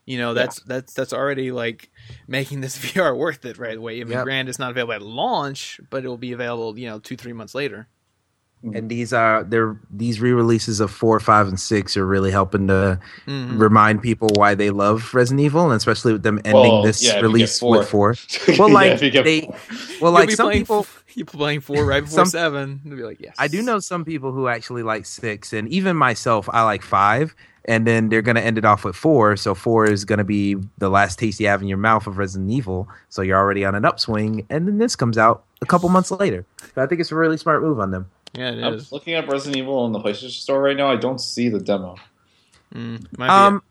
You 0.04 0.18
know, 0.18 0.34
that's 0.34 0.60
that's 0.64 0.92
that's 0.92 1.12
already 1.14 1.50
like 1.50 1.90
making 2.28 2.60
this 2.60 2.76
VR 2.84 3.16
worth 3.16 3.44
it 3.46 3.56
right 3.58 3.76
away. 3.78 4.00
I 4.00 4.04
mean, 4.04 4.12
Yep. 4.18 4.24
granted, 4.24 4.50
it's 4.50 4.58
not 4.58 4.70
available 4.72 4.92
at 4.92 5.02
launch, 5.02 5.80
but 5.88 6.04
it 6.04 6.08
will 6.08 6.18
be 6.18 6.32
available, 6.32 6.78
you 6.78 6.88
know, 6.90 6.98
two 6.98 7.16
three 7.16 7.32
months 7.32 7.54
later. 7.54 7.88
And 8.62 8.90
these 8.90 9.12
are 9.14 9.42
they're 9.42 9.78
these 9.90 10.20
re-releases 10.20 10.80
of 10.80 10.90
four, 10.90 11.18
five, 11.18 11.48
and 11.48 11.58
six 11.58 11.96
are 11.96 12.06
really 12.06 12.30
helping 12.30 12.66
to 12.68 12.98
Mhm. 13.26 13.58
remind 13.58 14.02
people 14.02 14.28
why 14.34 14.54
they 14.54 14.68
love 14.68 15.14
Resident 15.14 15.40
Evil, 15.40 15.64
and 15.64 15.72
especially 15.72 16.12
with 16.12 16.22
them 16.22 16.38
ending 16.44 16.60
Well, 16.72 16.82
this 16.82 17.02
yeah, 17.02 17.20
release 17.20 17.58
four. 17.58 17.78
with 17.78 17.88
four. 17.88 18.14
Well, 18.58 18.70
like 18.70 19.00
if 19.00 19.02
you 19.14 19.22
they, 19.22 19.50
well, 20.02 20.12
like 20.12 20.30
some 20.32 20.48
playing, 20.48 20.60
people, 20.62 20.86
you 21.14 21.24
playing 21.24 21.60
four 21.60 21.86
right 21.86 22.02
before 22.04 22.16
Some- 22.18 22.26
seven. 22.26 22.82
They'll 22.84 22.96
be 22.98 23.02
like, 23.02 23.20
yes. 23.20 23.34
I 23.38 23.48
do 23.48 23.62
know 23.62 23.78
some 23.78 24.04
people 24.04 24.32
who 24.32 24.46
actually 24.48 24.82
like 24.82 25.06
six, 25.06 25.54
and 25.54 25.66
even 25.68 25.96
myself, 25.96 26.46
I 26.52 26.62
like 26.64 26.82
five. 26.82 27.34
And 27.66 27.86
then 27.86 28.08
they're 28.08 28.22
gonna 28.22 28.40
end 28.40 28.56
it 28.58 28.64
off 28.64 28.84
with 28.84 28.96
four, 28.96 29.36
so 29.36 29.54
four 29.54 29.84
is 29.86 30.04
gonna 30.06 30.24
be 30.24 30.56
the 30.78 30.88
last 30.88 31.18
taste 31.18 31.38
you 31.40 31.46
have 31.46 31.60
in 31.62 31.68
your 31.68 31.76
mouth 31.78 32.06
of 32.06 32.16
Resident 32.18 32.50
Evil. 32.50 32.88
So 33.10 33.20
you're 33.22 33.36
already 33.38 33.64
on 33.66 33.74
an 33.74 33.84
upswing, 33.84 34.44
and 34.50 34.66
then 34.66 34.78
this 34.78 34.96
comes 34.96 35.16
out 35.18 35.44
a 35.62 35.66
couple 35.66 35.88
months 35.90 36.10
later. 36.10 36.44
So 36.74 36.82
I 36.82 36.86
think 36.86 37.00
it's 37.02 37.12
a 37.12 37.16
really 37.16 37.36
smart 37.36 37.62
move 37.62 37.78
on 37.78 37.90
them. 37.90 38.06
Yeah, 38.34 38.50
it 38.50 38.62
I'm 38.62 38.74
is. 38.74 38.92
looking 38.92 39.14
up 39.14 39.28
Resident 39.28 39.56
Evil 39.56 39.78
on 39.78 39.92
the 39.92 39.98
PlayStation 39.98 40.30
Store 40.30 40.62
right 40.62 40.76
now. 40.76 40.90
I 40.90 40.96
don't 40.96 41.20
see 41.20 41.48
the 41.48 41.60
demo. 41.60 41.96
Mm, 42.74 43.04
might 43.18 43.28
Um, 43.28 43.62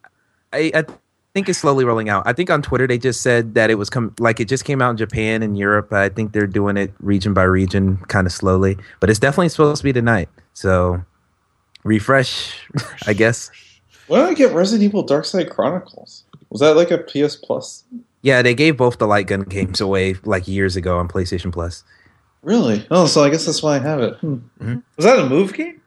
I, 0.51 0.71
I 0.73 0.85
think 1.33 1.47
it's 1.47 1.59
slowly 1.59 1.85
rolling 1.85 2.09
out. 2.09 2.23
I 2.25 2.33
think 2.33 2.49
on 2.49 2.61
Twitter 2.61 2.87
they 2.87 2.97
just 2.97 3.21
said 3.21 3.53
that 3.53 3.69
it 3.69 3.75
was 3.75 3.89
come 3.89 4.13
like 4.19 4.39
it 4.39 4.45
just 4.45 4.65
came 4.65 4.81
out 4.81 4.91
in 4.91 4.97
Japan 4.97 5.43
and 5.43 5.57
Europe. 5.57 5.93
I 5.93 6.09
think 6.09 6.33
they're 6.33 6.47
doing 6.47 6.75
it 6.77 6.91
region 6.99 7.33
by 7.33 7.43
region, 7.43 7.97
kind 8.07 8.27
of 8.27 8.33
slowly. 8.33 8.77
But 8.99 9.09
it's 9.09 9.19
definitely 9.19 9.49
supposed 9.49 9.77
to 9.77 9.83
be 9.83 9.93
tonight. 9.93 10.27
So 10.53 11.03
refresh, 11.83 12.53
I 13.07 13.13
guess. 13.13 13.51
When 14.07 14.21
did 14.21 14.29
I 14.29 14.33
get 14.33 14.53
Resident 14.53 14.83
Evil 14.83 15.03
Dark 15.03 15.25
Side 15.25 15.49
Chronicles? 15.49 16.23
Was 16.49 16.61
that 16.61 16.75
like 16.75 16.91
a 16.91 16.97
PS 16.97 17.35
Plus? 17.35 17.83
Yeah, 18.21 18.41
they 18.41 18.55
gave 18.55 18.75
both 18.75 18.97
the 18.97 19.07
light 19.07 19.27
gun 19.27 19.41
games 19.43 19.79
away 19.79 20.15
like 20.25 20.47
years 20.47 20.75
ago 20.75 20.97
on 20.97 21.07
PlayStation 21.07 21.53
Plus. 21.53 21.83
Really? 22.41 22.85
Oh, 22.89 23.05
so 23.05 23.23
I 23.23 23.29
guess 23.29 23.45
that's 23.45 23.61
why 23.61 23.75
I 23.75 23.79
have 23.79 23.99
it. 24.01 24.15
Hmm. 24.17 24.35
Mhm. 24.61 24.83
Was 24.95 25.05
that 25.05 25.19
a 25.19 25.27
move 25.27 25.53
game? 25.53 25.81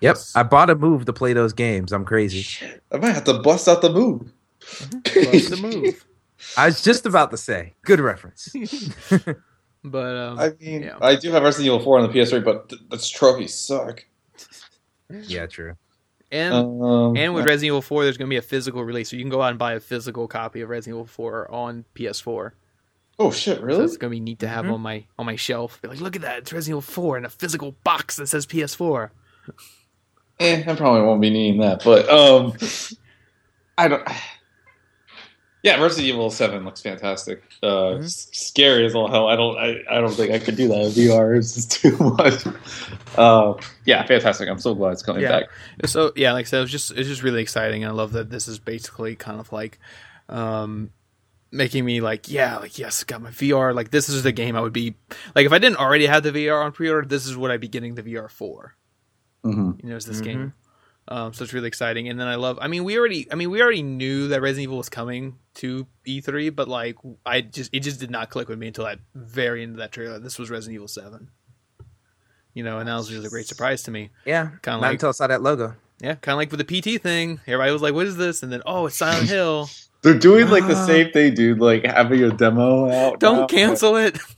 Yep. 0.00 0.16
I 0.34 0.42
bought 0.42 0.70
a 0.70 0.74
move 0.74 1.04
to 1.04 1.12
play 1.12 1.32
those 1.32 1.52
games. 1.52 1.92
I'm 1.92 2.04
crazy. 2.04 2.46
I 2.90 2.96
might 2.96 3.12
have 3.14 3.24
to 3.24 3.34
bust 3.40 3.68
out 3.68 3.82
the 3.82 3.92
move. 3.92 4.32
Bust 4.60 5.50
the 5.50 5.58
move. 5.60 6.04
I 6.56 6.66
was 6.66 6.82
just 6.82 7.06
about 7.06 7.30
to 7.30 7.36
say. 7.36 7.74
Good 7.84 8.00
reference. 8.00 8.52
But 9.84 10.16
um, 10.16 10.38
I 10.38 10.52
mean, 10.60 10.82
Yeah. 10.84 10.96
I 11.00 11.16
do 11.16 11.32
have 11.32 11.42
Resident 11.42 11.66
Evil 11.66 11.80
4 11.80 11.98
on 11.98 12.06
the 12.06 12.16
PS3, 12.16 12.44
but 12.44 12.68
th- 12.68 12.82
those 12.88 13.08
trophies 13.10 13.52
suck. 13.52 14.04
yeah, 15.10 15.46
true. 15.46 15.74
and 16.30 16.54
Um, 16.54 17.16
and 17.16 17.34
with 17.34 17.44
Resident 17.46 17.66
Evil 17.66 17.82
4, 17.82 18.04
there's 18.04 18.16
going 18.16 18.28
to 18.28 18.32
be 18.32 18.36
a 18.38 18.42
physical 18.42 18.84
release, 18.84 19.10
so 19.10 19.16
you 19.16 19.22
can 19.24 19.28
go 19.30 19.42
out 19.42 19.50
and 19.50 19.58
buy 19.58 19.72
a 19.72 19.80
physical 19.80 20.28
copy 20.28 20.60
of 20.60 20.68
Resident 20.68 20.94
Evil 20.98 21.06
4 21.06 21.50
on 21.50 21.84
PS4. 21.96 22.52
Oh 23.18 23.30
shit, 23.30 23.58
So 23.58 23.64
really? 23.64 23.84
it's 23.84 23.96
going 23.96 24.10
to 24.10 24.16
be 24.16 24.20
neat 24.20 24.38
to 24.40 24.48
have 24.48 24.64
Mhm. 24.66 24.74
on 24.74 24.80
my 24.80 25.04
on 25.18 25.26
my 25.26 25.36
shelf. 25.36 25.80
Be 25.82 25.88
like, 25.88 26.00
look 26.00 26.16
at 26.16 26.22
that, 26.22 26.38
it's 26.38 26.52
Resident 26.52 26.72
Evil 26.78 26.80
4 26.82 27.18
in 27.18 27.24
a 27.24 27.30
physical 27.30 27.72
box 27.84 28.16
that 28.16 28.26
says 28.28 28.46
PS4. 28.46 29.10
Eh, 30.40 30.64
I 30.66 30.74
probably 30.74 31.02
won't 31.02 31.20
be 31.20 31.30
needing 31.30 31.60
that, 31.60 31.84
but 31.84 32.08
um, 32.08 32.54
I 33.78 33.88
don't. 33.88 34.06
Yeah, 35.64 35.80
Resident 35.80 36.08
Evil 36.08 36.28
Seven 36.28 36.64
looks 36.64 36.80
fantastic. 36.80 37.44
Uh, 37.62 37.66
Mhm. 37.94 38.02
s- 38.04 38.26
Scary 38.32 38.84
as 38.84 38.96
all 38.96 39.06
hell. 39.08 39.28
I 39.28 39.36
don't. 39.36 39.56
I, 39.56 39.76
I 39.88 40.00
don't 40.00 40.12
think 40.12 40.32
I 40.32 40.40
could 40.40 40.56
do 40.56 40.66
that 40.66 40.80
in 40.86 40.90
VR. 40.90 41.38
It's 41.38 41.54
just 41.54 41.70
too 41.80 41.96
much. 41.98 42.44
Uh, 43.16 43.54
yeah, 43.84 44.04
fantastic. 44.04 44.48
I'm 44.48 44.58
so 44.58 44.74
glad 44.74 44.90
it's 44.94 45.04
coming 45.04 45.22
Yeah. 45.22 45.42
back. 45.42 45.44
So 45.84 46.10
yeah, 46.16 46.32
like 46.32 46.46
I 46.46 46.48
said, 46.48 46.58
it 46.58 46.62
was 46.62 46.72
just 46.72 46.90
it's 46.90 47.08
just 47.08 47.22
really 47.22 47.40
exciting. 47.42 47.84
I 47.84 47.90
love 47.90 48.10
that 48.14 48.28
this 48.28 48.48
is 48.48 48.58
basically 48.58 49.14
kind 49.14 49.38
of 49.38 49.52
like 49.52 49.78
um 50.28 50.90
making 51.52 51.84
me 51.84 52.00
like, 52.00 52.28
yeah, 52.30 52.56
like 52.58 52.78
yes, 52.78 53.04
got 53.04 53.22
my 53.22 53.30
VR. 53.30 53.74
Like 53.74 53.90
this 53.90 54.08
is 54.08 54.22
the 54.24 54.32
game 54.32 54.56
I 54.56 54.60
would 54.60 54.72
be 54.72 54.94
like 55.36 55.46
if 55.46 55.52
I 55.52 55.58
didn't 55.58 55.76
already 55.78 56.06
have 56.06 56.22
the 56.22 56.32
VR 56.32 56.64
on 56.64 56.72
pre-order, 56.72 57.06
this 57.06 57.26
is 57.26 57.36
what 57.36 57.50
I'd 57.50 57.60
be 57.60 57.68
getting 57.68 57.94
the 57.94 58.02
VR 58.02 58.30
for. 58.30 58.74
Mm-hmm. 59.44 59.72
You 59.84 59.90
know, 59.90 59.96
it's 59.96 60.06
this 60.06 60.20
Mhm. 60.20 60.24
game. 60.24 60.52
Um, 61.08 61.32
so 61.32 61.42
it's 61.42 61.52
really 61.52 61.66
exciting. 61.66 62.08
And 62.08 62.18
then 62.18 62.28
I 62.28 62.36
love. 62.36 62.58
I 62.62 62.68
mean, 62.68 62.84
we 62.84 62.96
already. 62.96 63.26
I 63.30 63.34
mean, 63.34 63.50
we 63.50 63.60
already 63.60 63.82
knew 63.82 64.28
that 64.28 64.40
Resident 64.40 64.62
Evil 64.64 64.76
was 64.78 64.88
coming 64.88 65.36
to 65.54 65.86
E3, 66.06 66.54
but 66.54 66.68
like, 66.68 66.96
I 67.26 67.40
just 67.40 67.74
it 67.74 67.80
just 67.80 67.98
did 67.98 68.10
not 68.10 68.30
click 68.30 68.48
with 68.48 68.58
me 68.58 68.68
until 68.68 68.84
that 68.84 69.00
very 69.14 69.62
end 69.64 69.72
of 69.72 69.78
that 69.78 69.90
trailer. 69.92 70.18
This 70.20 70.38
was 70.38 70.48
Resident 70.48 70.76
Evil 70.76 70.86
Seven. 70.88 71.28
You 72.54 72.62
know, 72.62 72.78
and 72.78 72.88
that 72.88 72.94
was 72.96 73.08
just 73.08 73.26
a 73.26 73.30
great 73.30 73.46
surprise 73.46 73.82
to 73.84 73.90
me. 73.90 74.10
Yeah. 74.24 74.50
Kinda 74.62 74.78
like- 74.78 74.92
until 74.92 75.08
I 75.08 75.12
saw 75.12 75.26
that 75.26 75.42
logo. 75.42 75.74
Yeah, 76.00 76.14
kind 76.16 76.34
of 76.34 76.36
like 76.38 76.50
with 76.52 76.66
the 76.66 76.80
PT 76.96 77.00
thing. 77.00 77.40
Everybody 77.46 77.72
was 77.72 77.80
like, 77.82 77.94
"What 77.94 78.06
is 78.06 78.16
this?" 78.16 78.42
And 78.42 78.52
then, 78.52 78.60
oh, 78.66 78.86
it's 78.86 78.96
Silent 78.96 79.28
Hill. 79.28 79.68
They're 80.02 80.18
doing 80.18 80.48
like 80.48 80.66
the 80.66 80.86
same 80.86 81.12
thing, 81.12 81.34
dude. 81.34 81.60
Like 81.60 81.84
having 81.86 82.22
a 82.24 82.30
demo 82.30 82.90
out. 82.90 83.20
Don't 83.20 83.38
now. 83.40 83.46
cancel 83.46 83.96
it. 83.96 84.18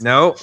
No. 0.00 0.34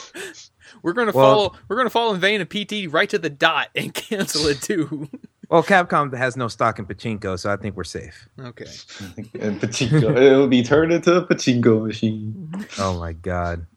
We're 0.81 0.93
gonna 0.93 1.11
Well- 1.11 1.49
fall. 1.49 1.55
We're 1.67 1.75
gonna 1.77 1.89
fall 1.89 2.13
in 2.13 2.19
vain 2.19 2.41
of 2.41 2.49
PT 2.49 2.87
right 2.91 3.09
to 3.09 3.19
the 3.19 3.29
dot 3.29 3.69
and 3.75 3.93
cancel 3.93 4.47
it 4.47 4.61
too. 4.61 5.07
Well, 5.49 5.61
Capcom 5.63 6.15
has 6.17 6.37
no 6.37 6.47
stock 6.47 6.79
in 6.79 6.85
pachinko, 6.85 7.37
so 7.37 7.51
I 7.51 7.57
think 7.57 7.75
we're 7.75 7.83
safe. 7.83 8.27
okay. 8.39 8.65
And 9.39 9.59
pachinko. 9.59 10.17
It'll 10.17 10.47
be 10.47 10.63
turned 10.63 10.93
into 10.93 11.15
a 11.17 11.25
pachinko 11.27 11.85
machine. 11.85 12.51
Oh 12.79 12.97
my 12.99 13.13
god. 13.13 13.67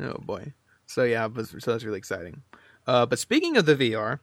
Oh 0.00 0.18
boy. 0.20 0.52
So 0.86 1.04
yeah, 1.04 1.28
but 1.28 1.46
so 1.46 1.70
that's 1.72 1.84
really 1.84 1.98
exciting. 1.98 2.42
Uh, 2.86 3.06
but 3.06 3.18
speaking 3.18 3.56
of 3.56 3.64
the 3.66 3.76
VR, 3.76 4.18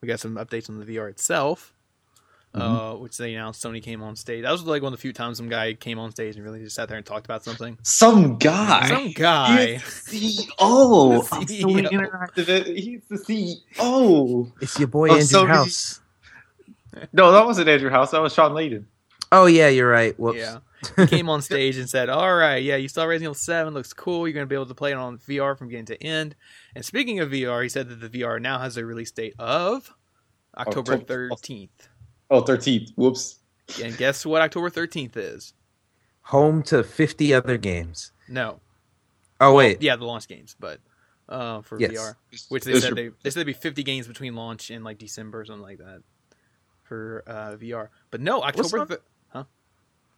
we 0.00 0.08
got 0.08 0.20
some 0.20 0.34
updates 0.36 0.68
on 0.68 0.78
the 0.80 0.84
VR 0.86 1.08
itself. 1.08 1.73
Uh, 2.54 2.94
which 2.94 3.16
they 3.16 3.34
announced 3.34 3.60
Sony 3.64 3.82
came 3.82 4.00
on 4.00 4.14
stage. 4.14 4.42
That 4.44 4.52
was 4.52 4.62
like 4.62 4.80
one 4.80 4.92
of 4.92 4.98
the 4.98 5.02
few 5.02 5.12
times 5.12 5.38
some 5.38 5.48
guy 5.48 5.74
came 5.74 5.98
on 5.98 6.12
stage 6.12 6.36
and 6.36 6.44
really 6.44 6.60
just 6.62 6.76
sat 6.76 6.88
there 6.88 6.96
and 6.96 7.04
talked 7.04 7.26
about 7.26 7.42
something. 7.42 7.76
Some 7.82 8.38
guy. 8.38 8.86
Some 8.88 9.10
guy. 9.10 9.66
He's 10.10 10.46
the 10.48 10.54
CEO 10.58 11.18
of 11.18 11.30
The 11.30 11.36
Sony 11.62 11.88
CEO. 11.88 11.90
Interactive. 11.90 12.76
He's 12.76 13.00
the 13.08 13.16
CEO. 13.18 14.52
It's 14.60 14.78
your 14.78 14.86
boy 14.88 15.08
Oh, 15.08 15.14
Andrew 15.14 15.26
Sony- 15.26 15.48
House. 15.48 16.00
No, 17.12 17.32
that 17.32 17.44
wasn't 17.44 17.68
Andrew 17.68 17.90
House. 17.90 18.12
That 18.12 18.22
was 18.22 18.32
Shawn 18.32 18.52
Layden. 18.52 18.84
Oh 19.32 19.46
yeah, 19.46 19.68
you're 19.68 19.90
right. 19.90 20.16
Whoops. 20.18 20.38
Yeah. 20.38 20.58
He 20.96 21.06
came 21.06 21.30
on 21.30 21.40
stage 21.40 21.78
and 21.78 21.88
said, 21.88 22.10
All 22.10 22.36
right, 22.36 22.62
yeah, 22.62 22.76
you 22.76 22.88
saw 22.88 23.04
Resident 23.04 23.22
Evil 23.30 23.34
7, 23.34 23.72
looks 23.72 23.94
cool. 23.94 24.28
You're 24.28 24.34
going 24.34 24.44
to 24.44 24.48
be 24.48 24.54
able 24.54 24.66
to 24.66 24.74
play 24.74 24.90
it 24.92 24.96
on 24.96 25.16
VR 25.16 25.56
from 25.56 25.68
beginning 25.68 25.86
to 25.86 26.02
end. 26.04 26.36
And 26.76 26.84
speaking 26.84 27.20
of 27.20 27.30
VR, 27.30 27.62
he 27.62 27.70
said 27.70 27.88
that 27.88 28.00
the 28.00 28.20
VR 28.20 28.38
now 28.40 28.58
has 28.58 28.76
a 28.76 28.84
release 28.84 29.10
date 29.10 29.34
of 29.38 29.94
October 30.58 30.92
October- 30.92 31.28
13th. 31.30 31.70
Oh, 32.30 32.42
13th. 32.42 32.92
Whoops. 32.96 33.38
And 33.82 33.96
guess 33.96 34.24
what 34.26 34.42
October 34.42 34.70
13th 34.70 35.16
is? 35.16 35.52
Home 36.22 36.62
to 36.64 36.82
50 36.82 37.34
other 37.34 37.56
games. 37.58 38.12
No. 38.28 38.60
Oh 39.40 39.54
wait. 39.54 39.82
Yeah, 39.82 39.96
the 39.96 40.04
launch 40.06 40.26
games, 40.28 40.56
but 40.58 40.80
uh, 41.28 41.60
for 41.62 41.78
Yes. 41.80 41.92
VR. 41.92 42.16
Which 42.48 42.64
they 42.64 42.72
This- 42.72 42.82
said 42.84 42.94
they, 42.96 43.08
they 43.22 43.30
said 43.30 43.40
it'd 43.40 43.46
be 43.46 43.52
50 43.52 43.82
games 43.82 44.06
between 44.06 44.34
launch 44.34 44.70
and 44.70 44.84
like 44.84 44.98
December 44.98 45.40
or 45.40 45.44
something 45.44 45.62
like 45.62 45.78
that 45.78 46.02
for 46.84 47.22
uh, 47.26 47.56
VR. 47.56 47.88
But 48.10 48.20
no, 48.20 48.42
October 48.42 48.78
on- 48.80 48.88
th- 48.88 49.00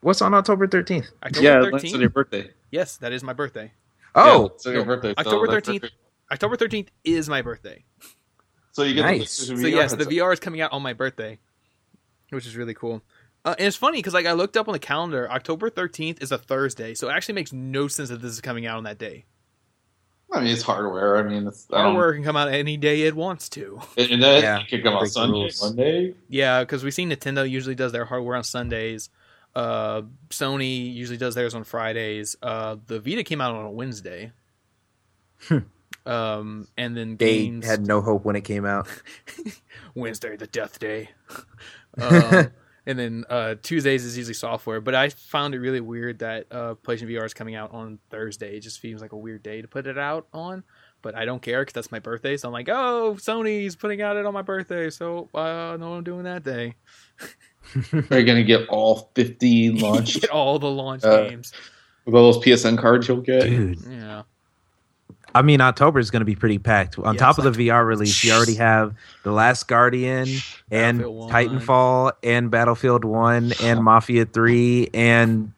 What's 0.03 0.21
on 0.23 0.35
October 0.35 0.69
13th? 0.69 1.07
October 1.25 1.45
yeah, 1.45 1.57
13th. 1.59 1.73
that's 1.81 1.95
on 1.95 2.01
your 2.01 2.11
birthday. 2.11 2.51
yes, 2.71 2.99
that 2.99 3.13
is 3.13 3.25
my 3.25 3.33
birthday. 3.33 3.73
Oh, 4.15 4.41
yeah, 4.43 4.47
it's 4.55 4.65
your 4.67 4.85
birthday. 4.85 5.15
October 5.19 5.47
that's 5.49 5.69
13th. 5.69 5.81
perfect. 5.81 5.95
October 6.31 6.57
13th 6.57 6.89
is 7.05 7.29
my 7.29 7.43
birthday. 7.43 7.83
So 8.73 8.83
you 8.83 8.95
get 8.95 9.03
Nice. 9.03 9.39
The, 9.39 9.47
So 9.47 9.55
VR 9.55 9.71
yes, 9.71 9.95
the. 9.95 10.05
VR 10.05 10.33
is 10.33 10.39
coming 10.39 10.61
out 10.61 10.73
on 10.73 10.83
my 10.83 10.93
birthday, 10.93 11.39
which 12.31 12.47
is 12.47 12.57
really 12.57 12.75
cool. 12.75 13.03
Uh, 13.45 13.55
and 13.59 13.67
it's 13.69 13.77
funny 13.77 13.99
because 13.99 14.15
like 14.15 14.27
I 14.27 14.33
looked 14.33 14.57
up 14.57 14.69
on 14.69 14.73
the 14.73 14.79
calendar, 14.79 15.31
October 15.31 15.71
thirteenth 15.71 16.23
is 16.23 16.33
a 16.33 16.39
Thursday, 16.39 16.95
so 16.95 17.09
it 17.09 17.13
actually 17.13 17.35
makes 17.35 17.53
no 17.53 17.87
sense 17.89 18.09
that 18.09 18.21
this 18.21 18.33
is 18.33 18.41
coming 18.41 18.67
out 18.67 18.77
on 18.79 18.85
that 18.85 18.99
day. 18.99 19.25
I 20.33 20.41
mean, 20.41 20.49
it's 20.49 20.63
hardware. 20.63 21.19
I 21.19 21.23
mean, 21.23 21.47
it's 21.47 21.69
um, 21.73 21.81
Hardware 21.83 22.13
can 22.13 22.25
come 22.25 22.37
out 22.37 22.49
any 22.53 22.77
day 22.77 23.03
it 23.03 23.15
wants 23.15 23.49
to. 23.51 23.81
And 23.97 24.21
then 24.21 24.43
Yeah, 24.43 24.59
it 24.61 24.69
could 24.69 24.83
come 24.83 24.95
out 24.95 25.07
Sunday, 25.07 25.33
rules. 25.39 25.63
Monday. 25.63 26.15
Yeah, 26.29 26.61
because 26.65 26.83
we 26.83 26.91
see 26.91 27.07
Nintendo 27.07 27.49
usually 27.49 27.77
does 27.77 27.93
their 27.93 28.05
hardware 28.05 28.37
on 28.37 28.43
Sundays. 28.43 29.09
Uh, 29.55 30.03
Sony 30.31 30.93
usually 30.93 31.17
does 31.17 31.37
theirs 31.37 31.55
on 31.55 31.63
Fridays. 31.63 32.35
Uh, 32.43 32.77
the 32.87 32.99
Vita 32.99 33.23
came 33.23 33.41
out 33.41 33.55
on 33.55 33.65
a 33.65 33.71
Wednesday. 33.71 34.33
um, 36.05 36.67
and 36.77 36.97
then 36.97 37.17
they 37.17 37.43
games 37.45 37.65
had 37.67 37.87
no 37.87 38.01
hope 38.01 38.25
when 38.25 38.37
it 38.37 38.43
came 38.43 38.67
out. 38.67 38.89
Wednesday, 39.95 40.37
the 40.37 40.47
death 40.49 40.79
day. 40.79 41.11
um, 42.01 42.51
and 42.87 42.99
then 42.99 43.25
uh, 43.31 43.55
Tuesdays 43.63 44.05
is 44.05 44.17
usually 44.17 44.35
software. 44.35 44.81
But 44.81 44.95
I 44.95 45.09
found 45.11 45.55
it 45.55 45.59
really 45.61 45.81
weird 45.81 46.21
that 46.21 46.47
uh, 46.51 46.75
PlayStation 46.83 47.11
VR 47.11 47.25
is 47.27 47.35
coming 47.35 47.55
out 47.55 47.73
on 47.73 47.99
Thursday. 48.11 48.57
It 48.57 48.61
just 48.61 48.81
seems 48.81 49.01
like 49.03 49.13
a 49.13 49.17
weird 49.17 49.43
day 49.43 49.63
to 49.63 49.69
put 49.69 49.87
it 49.87 49.99
out 49.99 50.27
on. 50.33 50.63
But 51.03 51.15
I 51.15 51.25
don't 51.25 51.41
care 51.43 51.61
because 51.63 51.75
that's 51.75 51.93
my 51.93 51.99
birthday. 52.01 52.37
So 52.37 52.49
I'm 52.49 52.53
like, 52.53 52.69
oh, 52.69 53.15
Sony's 53.19 53.77
putting 53.77 54.03
out 54.03 54.17
it 54.17 54.27
on 54.27 54.33
my 54.35 54.43
birthday. 54.43 54.91
So 54.91 55.29
uh, 55.35 55.77
no, 55.79 55.95
I'm 55.95 56.05
doing 56.05 56.25
that 56.25 56.43
day. 56.43 56.75
Are 58.11 58.19
you 58.19 58.25
gonna 58.27 58.43
get 58.45 58.69
all 58.69 59.11
fifty 59.15 59.71
launch? 59.81 60.21
Get 60.21 60.31
all 60.31 60.59
the 60.59 60.71
launch 60.71 61.05
Uh, 61.05 61.29
games. 61.29 61.53
with 62.05 62.15
all 62.15 62.33
those 62.33 62.43
PSN 62.45 62.79
cards 62.79 63.07
you'll 63.09 63.21
get? 63.21 63.43
Dude, 63.43 63.79
Yeah. 63.89 64.23
I 65.37 65.43
mean, 65.43 65.61
October 65.61 65.99
is 65.99 66.11
going 66.11 66.21
to 66.21 66.25
be 66.27 66.35
pretty 66.35 66.59
packed. 66.59 66.99
On 66.99 67.15
Yeah, 67.15 67.19
top 67.21 67.39
it's 67.39 67.47
of 67.47 67.57
the 67.57 67.69
VR 67.69 67.87
release, 67.87 68.25
you 68.25 68.33
already 68.33 68.55
have 68.55 68.95
The 69.23 69.33
Last 69.33 69.69
Guardian 69.69 70.29
and 70.71 71.01
Titanfall 71.01 72.13
and 72.23 72.51
Battlefield 72.51 73.05
1 73.05 73.53
and 73.63 73.85
Mafia 73.85 74.25
3 74.25 74.89
and 74.95 75.53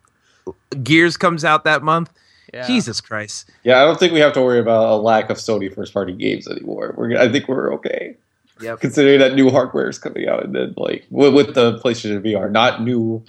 Gears 0.83 1.17
comes 1.17 1.45
out 1.45 1.65
that 1.65 1.83
month. 1.83 2.11
Yeah. 2.53 2.67
Jesus 2.67 3.01
Christ. 3.01 3.51
Yeah, 3.63 3.81
I 3.81 3.85
don't 3.85 4.01
think 4.01 4.13
we 4.13 4.21
have 4.21 4.33
to 4.33 4.41
worry 4.43 4.59
about 4.59 4.89
a 4.89 4.97
lack 4.97 5.31
of 5.31 5.37
Sony 5.37 5.73
first 5.73 5.93
party 5.95 6.15
games 6.15 6.49
anymore. 6.49 6.95
We're, 6.97 7.17
I 7.17 7.31
think 7.31 7.47
we're 7.47 7.73
okay. 7.75 8.17
Yep. 8.61 8.81
Considering 8.81 9.21
that 9.21 9.35
new 9.35 9.51
hardware 9.51 9.89
is 9.89 9.99
coming 9.99 10.27
out, 10.29 10.45
and 10.45 10.55
then 10.55 10.75
like 10.77 11.07
with, 11.11 11.33
with 11.35 11.55
the 11.55 11.79
PlayStation 11.79 12.21
VR, 12.25 12.51
not 12.51 12.83
new 12.83 13.23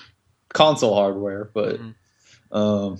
console 0.54 0.96
hardware, 0.96 1.52
but 1.54 1.80
Mhm. 1.80 1.94
um, 2.52 2.98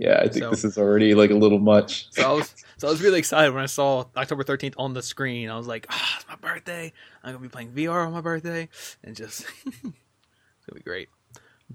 yeah, 0.00 0.18
I 0.18 0.28
think 0.28 0.44
So- 0.44 0.50
this 0.50 0.64
is 0.64 0.76
already 0.78 1.14
like 1.14 1.30
a 1.30 1.34
little 1.34 1.58
much. 1.60 2.08
So 2.12 2.28
I 2.28 2.32
was 2.32 2.54
so 2.78 2.88
I 2.88 2.90
was 2.90 3.00
really 3.02 3.18
excited 3.18 3.52
when 3.54 3.62
I 3.62 3.66
saw 3.66 4.06
October 4.16 4.42
13th 4.42 4.74
on 4.78 4.94
the 4.94 5.02
screen. 5.02 5.50
I 5.50 5.56
was 5.56 5.66
like, 5.68 5.86
ah, 5.90 6.16
it's 6.16 6.26
my 6.28 6.36
birthday. 6.36 6.92
I'm 7.22 7.32
gonna 7.34 7.42
be 7.42 7.48
playing 7.48 7.72
VR 7.72 8.06
on 8.06 8.12
my 8.12 8.20
birthday, 8.22 8.68
and 9.04 9.14
just 9.14 9.42
it's 9.66 9.76
gonna 9.82 9.94
be 10.74 10.80
great. 10.80 11.08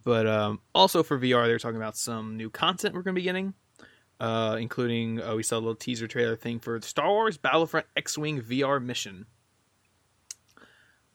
But 0.04 0.28
um, 0.28 0.60
also 0.74 1.04
for 1.04 1.18
VR, 1.18 1.46
they're 1.46 1.60
talking 1.60 1.78
about 1.78 1.96
some 1.96 2.36
new 2.36 2.50
content 2.50 2.96
we're 2.96 3.04
gonna 3.04 3.14
be 3.16 3.22
getting, 3.22 3.54
uh, 4.20 4.58
including 4.60 5.22
uh, 5.22 5.36
we 5.36 5.44
saw 5.44 5.56
a 5.58 5.62
little 5.62 5.76
teaser 5.76 6.08
trailer 6.08 6.36
thing 6.36 6.60
for 6.60 6.80
the 6.80 6.88
Star 6.88 7.08
Wars 7.10 7.38
Battlefront 7.38 7.86
X-wing 7.96 8.42
VR 8.42 8.84
mission, 8.84 9.26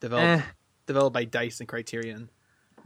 developed 0.01 0.45
Eh, 0.47 0.51
developed 0.87 1.15
by 1.15 1.25
Dice 1.25 1.61
and 1.61 1.69
Criterion, 1.69 2.31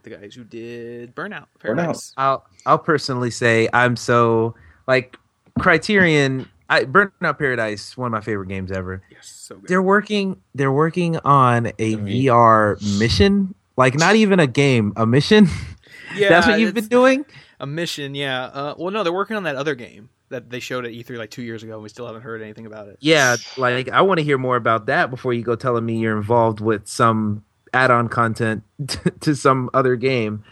the 0.04 0.10
guys 0.10 0.34
who 0.34 0.44
did 0.44 1.14
Burnout 1.14 1.46
Burnout. 1.60 1.60
Paradise. 1.60 2.12
I'll 2.16 2.46
I'll 2.66 2.78
personally 2.78 3.30
say 3.30 3.68
I'm 3.72 3.96
so 3.96 4.54
like 4.86 5.16
Criterion 5.58 6.48
I 6.68 6.84
Burnout 6.84 7.38
Paradise, 7.38 7.96
one 7.96 8.06
of 8.06 8.12
my 8.12 8.20
favorite 8.20 8.48
games 8.48 8.72
ever. 8.72 9.02
Yes, 9.10 9.26
so 9.26 9.56
good. 9.56 9.68
They're 9.68 9.82
working 9.82 10.40
they're 10.54 10.72
working 10.72 11.18
on 11.18 11.66
a. 11.78 11.96
VR 11.96 12.80
mission. 12.98 13.54
Like 13.76 13.94
not 13.98 14.14
even 14.16 14.40
a 14.40 14.46
game, 14.46 14.92
a 14.96 15.04
mission. 15.04 15.48
yeah, 16.16 16.28
That's 16.28 16.46
what 16.46 16.60
you've 16.60 16.74
been 16.74 16.86
doing? 16.86 17.24
A 17.60 17.66
mission, 17.66 18.14
yeah. 18.14 18.44
Uh, 18.44 18.74
well, 18.78 18.90
no, 18.92 19.02
they're 19.02 19.12
working 19.12 19.36
on 19.36 19.42
that 19.44 19.56
other 19.56 19.74
game. 19.74 20.10
that 20.28 20.48
they 20.50 20.60
showed 20.60 20.84
at 20.84 20.92
E3 20.92 21.16
like 21.18 21.30
two 21.30 21.42
years 21.42 21.62
ago, 21.62 21.74
and 21.74 21.82
we 21.82 21.88
still 21.88 22.06
haven't 22.06 22.22
heard 22.22 22.40
anything 22.40 22.66
about 22.66 22.88
it. 22.88 22.98
Yeah, 23.00 23.36
like 23.56 23.88
I 23.88 24.00
want 24.02 24.18
to 24.18 24.24
hear 24.24 24.38
more 24.38 24.56
about 24.56 24.86
that 24.86 25.10
before 25.10 25.32
you 25.32 25.42
go 25.42 25.56
telling 25.56 25.84
me 25.84 25.98
you're 25.98 26.16
involved 26.16 26.60
with 26.60 26.86
some 26.86 27.44
add-on 27.74 28.08
content 28.08 28.62
to 29.20 29.34
some 29.34 29.68
other 29.74 29.96
game. 29.96 30.44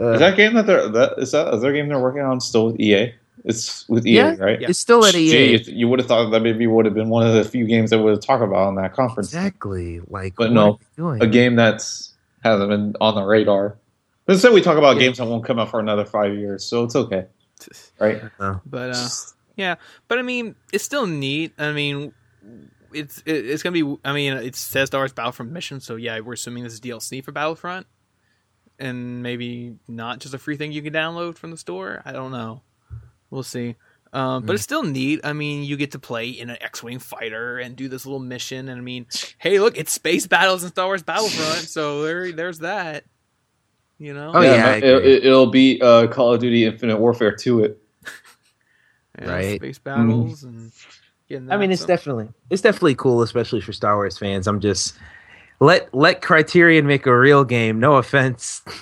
Uh, 0.00 0.12
is 0.12 0.20
that 0.20 0.36
game 0.36 0.54
that 0.54 0.66
they're 0.66 0.88
that 0.88 1.14
is 1.18 1.32
that 1.32 1.52
is 1.54 1.60
there 1.60 1.72
a 1.72 1.74
game 1.74 1.88
they're 1.88 1.98
working 2.00 2.22
on 2.22 2.40
still 2.40 2.66
with 2.66 2.80
EA? 2.80 3.12
It's 3.44 3.88
with 3.88 4.06
EA, 4.06 4.12
Yeah. 4.14 4.36
right? 4.38 4.60
Yeah. 4.60 4.68
It's 4.70 4.78
still 4.78 5.04
at 5.04 5.14
EA. 5.14 5.58
Gee, 5.58 5.72
you 5.72 5.88
would 5.88 5.98
have 5.98 6.08
thought 6.08 6.30
that 6.30 6.40
maybe 6.40 6.66
would 6.66 6.84
have 6.84 6.94
been 6.94 7.08
one 7.08 7.26
of 7.26 7.34
the 7.34 7.44
few 7.44 7.66
games 7.66 7.90
that 7.90 7.98
would 7.98 8.10
have 8.12 8.20
talked 8.20 8.42
about 8.42 8.66
on 8.68 8.74
that 8.76 8.94
conference. 8.94 9.28
Exactly. 9.28 10.00
Like, 10.08 10.34
But 10.36 10.52
no, 10.52 10.62
are 10.64 10.68
you 10.70 10.78
doing? 10.96 11.22
A 11.22 11.26
game 11.26 11.56
that's 11.56 12.14
hasn't 12.44 12.68
been 12.68 12.94
on 13.00 13.14
the 13.14 13.22
radar. 13.22 13.76
But 14.26 14.34
instead, 14.34 14.52
we 14.52 14.60
talk 14.60 14.76
about 14.78 14.96
Yeah. 14.96 15.02
games 15.02 15.18
that 15.18 15.26
won't 15.26 15.44
come 15.44 15.58
out 15.58 15.70
for 15.70 15.80
another 15.80 16.04
five 16.04 16.34
years, 16.34 16.64
so 16.64 16.84
it's 16.84 16.94
okay, 16.94 17.26
right? 17.98 18.22
But 18.66 18.90
uh, 18.94 19.08
yeah, 19.56 19.76
but 20.08 20.18
I 20.18 20.22
mean, 20.22 20.54
it's 20.72 20.84
still 20.84 21.06
neat. 21.06 21.52
I 21.58 21.72
mean, 21.72 22.12
it's 22.92 23.18
it, 23.26 23.46
it's 23.46 23.62
gonna 23.62 23.72
be. 23.84 23.96
I 24.04 24.12
mean, 24.12 24.32
it 24.34 24.56
says 24.56 24.88
Star 24.88 25.00
Wars 25.00 25.12
Battlefront 25.12 25.52
mission, 25.52 25.80
so 25.80 25.96
yeah, 25.96 26.20
we're 26.20 26.34
assuming 26.34 26.64
this 26.64 26.72
is 26.74 26.80
DLC 26.80 27.22
for 27.24 27.32
Battlefront, 27.32 27.86
and 28.78 29.22
maybe 29.22 29.76
not 29.86 30.20
just 30.20 30.34
a 30.34 30.38
free 30.38 30.56
thing 30.56 30.72
you 30.72 30.82
can 30.82 30.92
download 30.92 31.36
from 31.36 31.50
the 31.50 31.56
store. 31.56 32.02
I 32.04 32.12
don't 32.12 32.32
know. 32.32 32.62
We'll 33.30 33.42
see. 33.42 33.76
Um, 34.10 34.46
but 34.46 34.54
it's 34.54 34.62
still 34.62 34.84
neat. 34.84 35.20
I 35.22 35.34
mean, 35.34 35.64
you 35.64 35.76
get 35.76 35.92
to 35.92 35.98
play 35.98 36.30
in 36.30 36.48
an 36.48 36.56
X-wing 36.62 36.98
fighter 36.98 37.58
and 37.58 37.76
do 37.76 37.88
this 37.88 38.06
little 38.06 38.20
mission. 38.20 38.70
And 38.70 38.78
I 38.78 38.80
mean, 38.82 39.04
hey, 39.36 39.60
look, 39.60 39.76
it's 39.76 39.92
space 39.92 40.26
battles 40.26 40.64
in 40.64 40.70
Star 40.70 40.86
Wars 40.86 41.02
Battlefront, 41.02 41.68
so 41.68 42.02
there, 42.04 42.32
there's 42.32 42.60
that. 42.60 43.04
You 43.98 44.14
know, 44.14 44.32
Oh, 44.34 44.40
yeah, 44.40 44.66
I 44.66 44.74
it, 44.76 44.84
agree. 44.84 45.14
it, 45.24 45.28
will 45.28 45.50
be 45.50 45.82
uh, 45.82 46.06
Call 46.06 46.32
of 46.32 46.40
Duty 46.40 46.64
Infinite 46.64 46.96
Warfare 46.98 47.36
to 47.36 47.64
it. 47.64 47.82
Yeah, 49.20 49.30
Right. 49.30 49.56
Space 49.60 49.78
battles 49.78 50.44
and 50.44 50.70
getting. 51.28 51.50
I 51.50 51.56
mean, 51.56 51.70
it's 51.70 51.82
so- 51.82 51.86
definitely 51.86 52.28
it's 52.50 52.62
definitely 52.62 52.94
cool, 52.94 53.22
especially 53.22 53.60
for 53.60 53.72
Star 53.72 53.96
Wars 53.96 54.18
fans. 54.18 54.46
I'm 54.46 54.60
just 54.60 54.96
let 55.60 55.92
let 55.94 56.22
Criterion 56.22 56.86
make 56.86 57.06
a 57.06 57.16
real 57.18 57.44
game. 57.44 57.80
No 57.80 57.96
offense. 57.96 58.62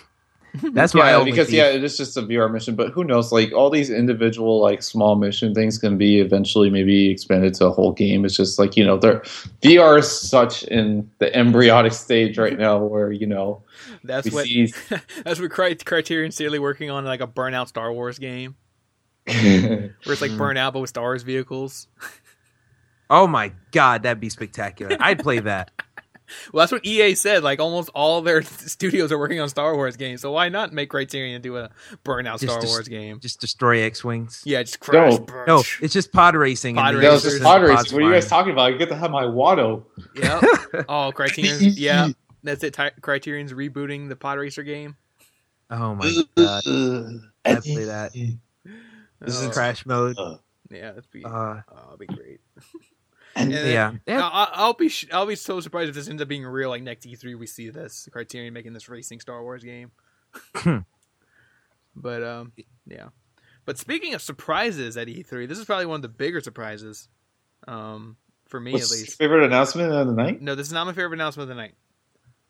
That's 0.72 0.94
why 0.94 1.10
yeah, 1.10 1.22
because 1.22 1.48
beef. 1.48 1.56
yeah, 1.56 1.66
it 1.68 1.84
is 1.84 1.98
just 1.98 2.16
a 2.16 2.22
VR 2.22 2.50
mission. 2.50 2.76
But 2.76 2.88
who 2.88 3.04
knows? 3.04 3.30
Like 3.30 3.52
all 3.52 3.68
these 3.68 3.90
individual 3.90 4.58
like 4.62 4.82
small 4.82 5.14
mission 5.14 5.52
things 5.54 5.76
can 5.76 5.98
be 5.98 6.18
eventually 6.18 6.70
maybe 6.70 7.10
expanded 7.10 7.52
to 7.54 7.66
a 7.66 7.70
whole 7.70 7.92
game. 7.92 8.24
It's 8.24 8.34
just 8.38 8.58
like 8.58 8.74
you 8.74 8.82
know, 8.82 8.96
they're 8.96 9.20
VR 9.60 9.98
is 9.98 10.10
such 10.10 10.62
in 10.64 11.10
the 11.18 11.34
embryonic 11.36 11.92
stage 11.92 12.38
right 12.38 12.58
now 12.58 12.78
where 12.82 13.12
you 13.12 13.26
know 13.26 13.64
That's 14.04 14.32
what 14.32 14.46
see. 14.46 14.72
that's 15.24 15.38
what 15.40 15.50
Cri- 15.50 15.74
Criterion's 15.76 16.36
seriously 16.36 16.58
working 16.58 16.90
on, 16.90 17.04
like 17.04 17.20
a 17.20 17.26
Burnout 17.26 17.68
Star 17.68 17.92
Wars 17.92 18.18
game, 18.18 18.56
where 19.26 19.92
it's 20.06 20.22
like 20.22 20.30
Mhm. 20.30 20.38
Burnout 20.38 20.72
but 20.72 20.80
with 20.80 20.88
Star 20.88 21.04
Wars 21.04 21.22
vehicles. 21.22 21.86
Oh 23.08 23.26
my 23.26 23.52
god, 23.70 24.02
that'd 24.02 24.20
be 24.20 24.28
spectacular. 24.30 24.96
I'd 25.00 25.20
play 25.22 25.40
that. 25.40 25.70
Well, 26.52 26.62
that's 26.62 26.72
what 26.72 26.84
EA 26.84 27.14
said. 27.14 27.44
Like 27.44 27.60
almost 27.60 27.88
all 27.94 28.20
their 28.20 28.42
studios 28.42 29.12
are 29.12 29.18
working 29.18 29.38
on 29.38 29.48
Star 29.48 29.76
Wars 29.76 29.96
games, 29.96 30.22
so 30.22 30.32
why 30.32 30.48
not 30.48 30.72
make 30.72 30.90
Criterion 30.90 31.40
do 31.40 31.56
a 31.56 31.70
Burnout 32.04 32.40
Just 32.40 32.50
Star 32.50 32.60
to- 32.62 32.66
Wars 32.66 32.88
game? 32.88 33.20
Just 33.20 33.40
destroy 33.40 33.82
X 33.82 34.02
wings. 34.02 34.42
Yeah, 34.44 34.60
just 34.64 34.80
crash. 34.80 35.12
No. 35.12 35.18
burn. 35.20 35.44
No, 35.46 35.62
it's 35.80 35.94
just 35.94 36.10
pod 36.10 36.34
racing. 36.34 36.74
Pod 36.74 36.94
and 36.94 36.98
racing. 36.98 37.12
just 37.12 37.24
Racers 37.26 37.40
pod 37.42 37.62
racing. 37.62 37.76
pods 37.76 37.92
What 37.92 38.02
are 38.02 38.06
you 38.06 38.12
guys 38.12 38.26
talking 38.26 38.52
about? 38.52 38.72
I 38.74 38.76
get 38.76 38.88
to 38.88 38.96
have 38.96 39.12
my 39.12 39.22
Watto. 39.22 39.84
Yep. 40.16 40.86
Oh, 40.88 41.12
Criterion. 41.14 41.74
yeah, 41.76 42.08
that's 42.42 42.64
it. 42.64 42.74
Ti- 42.74 42.90
Criterion's 43.02 43.52
rebooting 43.52 44.08
the 44.08 44.16
Pod 44.16 44.38
Racer 44.38 44.64
game. 44.64 44.96
Oh 45.70 45.94
my 45.94 46.12
god, 46.36 46.62
I'd 47.44 47.62
play 47.62 47.84
that. 47.84 48.12
This 48.14 48.34
Oh, 49.44 49.48
is 49.48 49.54
crash 49.54 49.86
mode. 49.86 50.16
Yeah, 50.72 50.88
that'd 50.90 51.08
be, 51.12 51.24
Uh, 51.24 51.28
oh, 51.30 51.60
that'd 51.84 52.00
be 52.00 52.06
great. 52.06 52.40
And 53.36 53.52
And- 53.52 53.68
yeah, 53.68 53.92
yeah. 54.06 54.22
I- 54.26 54.50
I'll 54.54 54.72
be 54.74 54.88
sh- 54.88 55.06
I'll 55.12 55.26
be 55.26 55.36
so 55.36 55.60
surprised 55.60 55.90
if 55.90 55.94
this 55.94 56.08
ends 56.08 56.20
up 56.22 56.26
being 56.28 56.44
real. 56.44 56.70
Like 56.70 56.82
next 56.82 57.06
E3, 57.06 57.38
we 57.38 57.46
see 57.46 57.68
this 57.70 58.08
Criterion 58.10 58.52
making 58.54 58.72
this 58.72 58.88
racing 58.88 59.20
Star 59.20 59.42
Wars 59.42 59.62
game. 59.62 59.90
but 61.94 62.22
um, 62.22 62.52
yeah. 62.86 63.08
But 63.64 63.78
speaking 63.78 64.14
of 64.14 64.22
surprises 64.22 64.96
at 64.96 65.08
E3, 65.08 65.48
this 65.48 65.58
is 65.58 65.64
probably 65.64 65.86
one 65.86 65.96
of 65.96 66.02
the 66.02 66.08
bigger 66.08 66.40
surprises, 66.40 67.08
um, 67.66 68.16
for 68.46 68.60
me 68.60 68.72
What's 68.72 68.92
at 68.92 68.96
your 68.96 69.04
least. 69.04 69.18
favorite 69.18 69.44
announcement 69.44 69.92
of 69.92 70.06
the 70.06 70.12
night? 70.12 70.40
No, 70.40 70.54
this 70.54 70.68
is 70.68 70.72
not 70.72 70.86
my 70.86 70.92
favorite 70.92 71.14
announcement 71.18 71.50
of 71.50 71.56
the 71.56 71.60
night. 71.62 71.74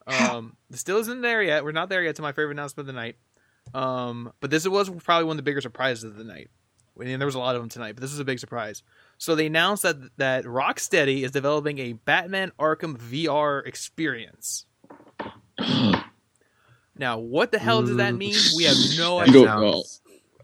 Um, 0.06 0.56
this 0.70 0.80
still 0.80 0.98
isn't 0.98 1.22
there 1.22 1.42
yet. 1.42 1.64
We're 1.64 1.72
not 1.72 1.88
there 1.88 2.02
yet 2.02 2.16
to 2.16 2.22
my 2.22 2.32
favorite 2.32 2.52
announcement 2.54 2.88
of 2.88 2.94
the 2.94 3.00
night. 3.00 3.16
Um, 3.74 4.32
but 4.40 4.50
this 4.50 4.68
was 4.68 4.88
probably 5.02 5.24
one 5.24 5.34
of 5.34 5.38
the 5.38 5.42
bigger 5.42 5.60
surprises 5.60 6.04
of 6.04 6.16
the 6.16 6.22
night. 6.24 6.48
And 7.00 7.20
there 7.20 7.26
was 7.26 7.34
a 7.34 7.38
lot 7.40 7.56
of 7.56 7.62
them 7.62 7.68
tonight, 7.68 7.94
but 7.96 8.02
this 8.02 8.10
was 8.12 8.20
a 8.20 8.24
big 8.24 8.38
surprise. 8.38 8.82
So 9.18 9.34
they 9.34 9.46
announced 9.46 9.82
that 9.82 9.96
that 10.18 10.44
Rocksteady 10.44 11.22
is 11.22 11.30
developing 11.30 11.78
a 11.78 11.94
Batman 11.94 12.52
Arkham 12.58 12.98
VR 12.98 13.66
experience. 13.66 14.66
Now, 16.98 17.18
what 17.18 17.52
the 17.52 17.58
hell 17.58 17.82
does 17.82 17.96
that 17.96 18.14
mm. 18.14 18.18
mean? 18.18 18.34
We 18.56 18.64
have 18.64 18.76
no 18.98 19.18
idea. 19.20 19.34
don't 19.34 19.60
know. 19.60 19.84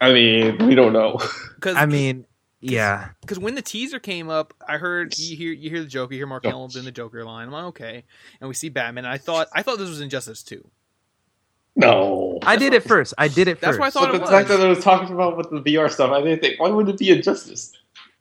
I 0.00 0.12
mean, 0.12 0.66
we 0.66 0.74
don't 0.74 0.92
know. 0.92 1.18
Because 1.62 1.76
I 1.76 1.86
mean, 1.86 2.26
yeah. 2.60 3.10
because 3.20 3.38
when 3.38 3.54
the 3.54 3.62
teaser 3.62 4.00
came 4.00 4.28
up, 4.28 4.52
I 4.66 4.78
heard 4.78 5.16
you 5.16 5.36
hear 5.36 5.52
you 5.52 5.70
hear 5.70 5.78
the 5.78 5.86
Joker, 5.86 6.12
you 6.12 6.18
hear 6.18 6.26
Mark 6.26 6.44
Hamill 6.44 6.68
in 6.74 6.84
the 6.84 6.90
Joker 6.90 7.24
line. 7.24 7.46
I'm 7.46 7.52
like, 7.52 7.64
okay, 7.66 8.02
and 8.40 8.48
we 8.48 8.54
see 8.54 8.68
Batman. 8.68 9.04
And 9.04 9.14
I 9.14 9.16
thought 9.16 9.46
I 9.52 9.62
thought 9.62 9.78
this 9.78 9.88
was 9.88 10.00
Injustice 10.00 10.42
too. 10.42 10.68
No. 11.76 12.40
I 12.42 12.56
did 12.56 12.74
it 12.74 12.82
first. 12.82 13.14
I 13.16 13.28
did 13.28 13.46
it 13.46 13.60
That's 13.60 13.76
first. 13.76 13.80
why 13.80 13.86
I 13.86 13.90
thought 13.90 14.06
But 14.08 14.14
it 14.16 14.18
the 14.18 14.20
was. 14.22 14.30
fact 14.30 14.48
that 14.48 14.60
I 14.60 14.66
was 14.66 14.82
talking 14.82 15.14
about 15.14 15.36
with 15.36 15.50
the 15.50 15.60
VR 15.60 15.88
stuff, 15.88 16.10
I 16.10 16.20
didn't 16.20 16.40
think, 16.40 16.60
why 16.60 16.68
would 16.68 16.88
it 16.88 16.98
be 16.98 17.10
injustice? 17.10 17.72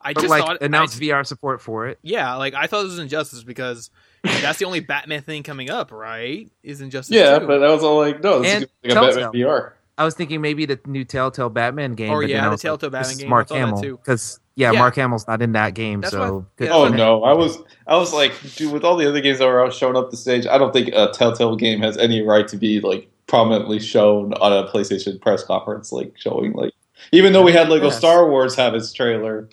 I 0.04 0.14
but 0.14 0.22
just 0.22 0.30
like 0.30 0.44
thought 0.44 0.62
announce 0.62 0.98
I- 0.98 1.02
VR 1.02 1.26
support 1.26 1.62
for 1.62 1.88
it. 1.88 2.00
Yeah, 2.02 2.36
like 2.36 2.54
I 2.54 2.68
thought 2.68 2.84
this 2.84 2.92
was 2.92 3.00
Injustice 3.00 3.44
because 3.44 3.90
that's 4.24 4.60
the 4.60 4.66
only 4.66 4.80
Batman 4.82 5.22
thing 5.24 5.44
coming 5.44 5.70
up, 5.70 5.92
right? 5.92 6.50
Is 6.64 6.82
Injustice? 6.82 7.16
Yeah, 7.16 7.40
2. 7.40 7.48
but 7.48 7.64
I 7.64 7.72
was 7.74 7.84
all 7.84 7.98
like, 7.98 8.22
no, 8.24 8.40
this 8.42 8.54
And 8.54 8.64
is 8.64 8.70
like 8.84 8.92
a 8.92 8.96
Batman 8.96 9.14
Telltale. 9.24 9.32
VR. 9.34 9.72
I 9.98 10.06
was 10.06 10.16
thinking 10.16 10.42
maybe 10.42 10.66
the 10.66 10.80
new 10.88 11.04
Telltale 11.04 11.50
Batman 11.50 11.94
game. 11.94 12.12
Or, 12.12 12.22
but 12.22 12.30
yeah, 12.30 12.44
the 12.46 12.50
was 12.52 12.64
like, 12.64 12.70
Telltale 12.70 12.90
this 12.90 12.98
Batman 13.00 13.12
is 13.12 13.18
game. 13.20 13.30
Mark 13.30 13.50
Hamill 13.50 13.82
too. 13.82 13.98
because 13.98 14.40
yeah, 14.56 14.72
Yeah. 14.72 14.80
Mark 14.80 14.96
Hamill's 14.96 15.28
not 15.28 15.42
in 15.42 15.52
that 15.52 15.74
game, 15.76 16.02
That's 16.02 16.14
so 16.14 16.34
what- 16.38 16.56
good 16.56 16.66
yeah, 16.70 16.74
Oh 16.76 16.88
no, 16.88 17.24
I 17.24 17.34
was 17.34 17.58
I 17.88 17.96
was 17.98 18.14
like, 18.14 18.34
dude, 18.56 18.72
with 18.74 18.84
all 18.84 18.96
the 18.98 19.08
other 19.08 19.22
games 19.22 19.40
that 19.40 19.46
were 19.48 19.64
out 19.64 19.74
showing 19.74 19.96
up 19.96 20.10
the 20.12 20.18
stage, 20.18 20.48
I 20.48 20.58
don't 20.58 20.74
think 20.74 20.90
a 20.94 21.12
Telltale 21.14 21.56
game 21.56 21.82
has 21.82 21.98
any 21.98 22.22
right 22.22 22.48
to 22.48 22.58
be 22.58 22.80
like 22.80 23.10
prominently 23.28 23.80
shown 23.80 24.34
on 24.36 24.52
a 24.54 24.68
PlayStation 24.70 25.22
press 25.22 25.44
conference, 25.44 25.92
like 25.92 26.14
showing 26.18 26.54
like 26.54 26.74
even 27.12 27.34
though 27.34 27.44
we 27.44 27.52
had 27.52 27.70
Lego 27.70 27.86
Yes. 27.86 27.98
Star 27.98 28.30
Wars 28.30 28.56
have 28.56 28.74
its 28.76 28.92
trailer, 28.94 29.50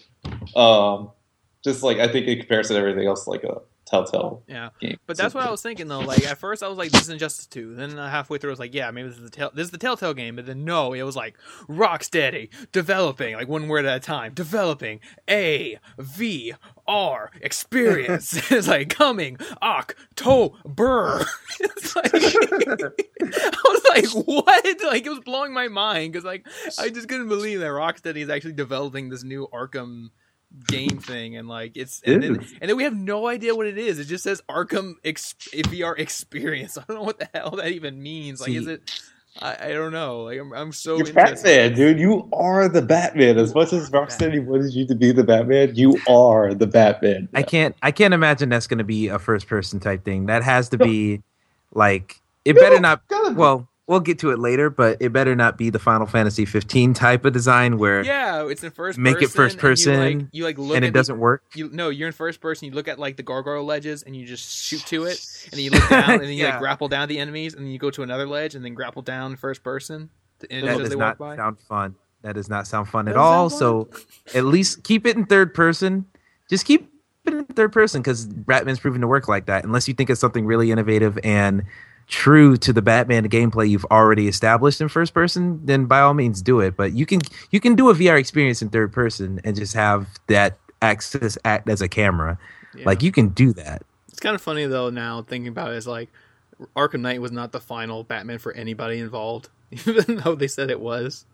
um, 0.57 1.11
just 1.65 1.83
like 1.83 1.99
I 1.99 2.09
think 2.09 2.27
in 2.27 2.39
comparison 2.39 2.75
to 2.75 2.81
everything 2.81 3.07
else, 3.07 3.27
like 3.27 3.45
a 3.45 3.61
Telltale 3.89 4.43
Yeah, 4.47 4.69
game. 4.81 4.99
but 5.07 5.17
that's 5.17 5.35
what 5.35 5.45
I 5.47 5.51
was 5.51 5.63
thinking 5.63 5.89
though. 5.89 6.01
Like 6.01 6.27
at 6.27 6.39
first, 6.39 6.63
I 6.63 6.69
was 6.69 6.77
like, 6.79 6.91
"This 6.91 7.03
is 7.03 7.09
Injustice 7.09 7.47
2. 7.47 7.75
Then 7.75 7.97
halfway 7.97 8.39
through, 8.39 8.51
I 8.51 8.53
was 8.53 8.59
like, 8.59 8.75
"Yeah, 8.75 8.91
maybe 8.91 9.09
this 9.09 9.19
is 9.19 9.25
the 9.25 9.31
tell- 9.31 9.51
this 9.55 9.65
is 9.67 9.71
the 9.71 9.79
Telltale 9.79 10.15
game." 10.15 10.37
But 10.37 10.47
then 10.47 10.65
no, 10.65 10.93
it 10.93 11.03
was 11.03 11.17
like 11.17 11.37
Rocksteady 11.69 12.51
developing, 12.73 13.35
like 13.35 13.49
one 13.49 13.69
word 13.69 13.85
at 13.87 13.97
a 13.97 14.01
time, 14.01 14.35
developing 14.35 15.01
a 15.29 15.79
V 15.99 16.55
R 16.87 17.31
experience. 17.41 18.35
it's 18.51 18.69
like 18.69 18.91
coming 18.91 19.39
October. 19.63 21.25
it's 21.61 21.97
like 21.97 22.11
I 22.15 23.63
was 23.65 23.85
like, 24.15 24.27
"What?" 24.27 24.83
Like 24.85 25.07
it 25.07 25.11
was 25.11 25.21
blowing 25.21 25.53
my 25.53 25.69
mind 25.69 26.13
because 26.13 26.25
like 26.25 26.47
I 26.79 26.89
just 26.89 27.09
couldn't 27.09 27.29
believe 27.29 27.61
that 27.61 27.67
Rocksteady 27.69 28.19
is 28.19 28.29
actually 28.31 28.53
developing 28.55 29.09
this 29.09 29.23
new 29.25 29.49
Arkham 29.53 30.11
game 30.67 30.99
thing 30.99 31.37
and 31.37 31.47
like 31.47 31.73
it's 31.77 32.03
and 32.05 32.23
then, 32.23 32.47
and 32.61 32.71
then 32.71 32.77
we 32.77 32.83
have 32.83 32.97
no 32.97 33.29
idea 33.29 33.55
what 33.55 33.67
it 33.67 33.77
is 33.77 33.99
it 33.99 34.05
just 34.05 34.25
says 34.25 34.43
arkham 34.49 34.95
ex- 35.05 35.35
vr 35.53 35.99
experience 35.99 36.79
i 36.79 36.85
don't 36.89 36.97
know 36.97 37.03
what 37.03 37.19
the 37.19 37.29
hell 37.35 37.51
that 37.51 37.71
even 37.71 38.03
means 38.03 38.41
like 38.41 38.51
is 38.51 38.67
it 38.67 38.91
I, 39.41 39.69
I 39.69 39.73
don't 39.73 39.93
know 39.93 40.23
like 40.23 40.41
i'm, 40.41 40.53
I'm 40.55 40.73
so 40.73 40.97
You're. 40.97 41.13
Batman, 41.13 41.75
dude. 41.75 42.01
You 42.01 42.29
are 42.33 42.69
the 42.69 42.83
Batman. 42.83 43.39
As 43.39 43.55
much 43.55 43.73
as 43.73 43.89
Rocksteady 43.91 44.45
wanted 44.45 44.75
you 44.75 44.85
to 44.89 44.97
be 44.97 45.13
the 45.13 45.23
Batman, 45.23 45.77
you 45.77 45.97
are 46.09 46.55
the 46.55 46.67
Batman. 46.67 47.29
I 47.35 47.45
can't 47.45 47.77
I 47.81 47.93
can't 47.93 48.15
imagine 48.15 48.49
that's 48.49 48.67
going 48.67 48.79
to 48.79 48.85
be 48.85 49.07
a 49.07 49.19
first 49.19 49.47
person 49.47 49.79
type 49.79 50.05
thing. 50.05 50.27
That 50.27 50.43
has 50.43 50.71
to 50.71 50.79
be 50.79 51.23
like 51.73 52.21
it 52.45 52.55
better 52.55 52.81
not. 52.81 53.07
Gotta 53.07 53.31
be. 53.31 53.37
Well, 53.37 53.69
we'll 53.89 54.01
get 54.01 54.19
to 54.21 54.31
it 54.31 54.39
later, 54.39 54.71
but 54.71 54.99
it 55.01 55.13
better 55.13 55.35
not 55.35 55.57
be 55.59 55.71
the 55.71 55.79
Final 55.79 56.07
Fantasy 56.07 56.45
15 56.45 56.95
type 56.95 57.25
of 57.25 57.33
design 57.33 57.79
where 57.79 58.03
yeah 58.05 58.47
it's 58.47 58.63
in 58.63 58.71
first 58.71 58.99
Make 58.99 59.23
it 59.23 59.31
first 59.31 59.55
and 59.55 59.63
you, 59.63 59.69
like, 59.97 60.13
person, 60.13 60.29
you 60.33 60.45
like 60.45 60.59
look 60.59 60.77
and 60.77 60.85
it 60.85 60.89
the- 60.93 60.99
doesn't 60.99 61.19
work. 61.19 61.43
you 61.55 61.71
no 61.73 61.89
you're 61.89 62.07
in 62.07 62.13
first 62.13 62.41
person 62.41 62.67
you 62.67 62.73
look 62.73 62.87
at 62.87 62.99
like 62.99 63.17
the 63.17 63.23
gargoyle 63.23 63.65
ledges 63.65 64.03
and 64.05 64.15
you 64.15 64.27
just 64.27 64.49
shoot 64.49 64.83
to 64.87 65.05
it 65.05 65.19
and 65.47 65.53
then 65.55 65.61
you 65.61 65.71
look 65.71 65.89
down 65.91 66.11
and 66.11 66.23
then 66.23 66.31
you 66.33 66.45
like 66.45 66.59
grapple 66.61 66.87
down 66.89 67.09
the 67.09 67.19
enemies 67.19 67.55
and 67.55 67.65
then 67.65 67.73
you 67.73 67.79
go 67.79 67.91
to 67.91 68.03
another 68.03 68.27
ledge 68.27 68.55
and 68.55 68.65
then 68.65 68.75
grapple 68.75 69.03
down 69.03 69.35
first 69.37 69.65
person 69.65 70.11
to 70.41 70.47
That 70.49 70.79
does 70.79 70.91
they 70.91 70.97
not 70.97 71.19
walk 71.19 71.31
by 71.31 71.37
sound 71.37 71.59
fun. 71.61 71.95
That 72.23 72.35
does 72.35 72.49
not 72.49 72.67
sound 72.67 72.89
fun 72.89 73.09
at 73.09 73.17
all. 73.17 73.49
sound 73.49 73.59
So 73.59 73.91
at 74.35 74.45
least 74.45 74.85
keep 74.85 75.07
it 75.07 75.17
in 75.17 75.25
third 75.25 75.55
person. 75.55 76.05
Just 76.51 76.67
keep 76.67 76.91
it 77.27 77.33
in 77.35 77.45
third 77.47 77.73
person 77.73 78.03
because 78.03 78.27
Batman's 78.27 78.81
proven 78.81 79.01
to 79.01 79.07
work 79.07 79.29
like 79.29 79.47
that. 79.47 79.65
Unless 79.65 79.89
you 79.89 79.95
think 79.95 80.11
it's 80.11 80.21
something 80.21 80.45
really 80.47 80.71
innovative 80.71 81.19
and 81.25 81.65
true 82.09 82.57
to 82.57 82.73
the 82.73 82.83
Batman 82.83 83.29
gameplay 83.29 83.69
you've 83.69 83.85
already 83.87 84.29
established 84.29 84.81
in 84.81 84.89
first 84.89 85.15
person, 85.15 85.65
then 85.65 85.85
by 85.87 86.01
all 86.01 86.15
means 86.15 86.43
do 86.43 86.61
it. 86.61 86.77
But 86.77 86.93
you 86.93 87.07
can 87.07 87.21
you 87.51 87.61
can 87.61 87.75
do 87.75 87.91
a 87.91 87.95
VR 87.95 88.19
experience 88.19 88.63
in 88.63 88.71
third 88.71 88.93
person 88.93 89.41
and 89.45 89.55
just 89.55 89.75
have 89.75 90.09
that 90.27 90.59
access 90.83 91.39
act 91.45 91.69
as 91.69 91.81
a 91.83 91.89
camera. 91.89 92.39
Yeah. 92.75 92.87
Like 92.87 93.03
you 93.03 93.13
can 93.13 93.29
do 93.29 93.53
that. 93.55 93.83
It's 94.09 94.21
kind 94.21 94.35
of 94.35 94.43
funny 94.43 94.67
though 94.67 94.91
now 94.91 95.23
thinking 95.23 95.49
about 95.49 95.73
it 95.73 95.77
is 95.77 95.87
like 95.87 96.09
Arkham 96.75 97.01
Knight 97.01 97.21
was 97.21 97.31
not 97.31 97.53
the 97.53 97.61
final 97.61 98.03
Batman 98.03 98.39
for 98.39 98.53
anybody 98.53 98.99
involved, 98.99 99.49
even 99.71 100.17
though 100.17 100.35
they 100.35 100.49
said 100.49 100.71
it 100.71 100.81
was. 100.81 101.25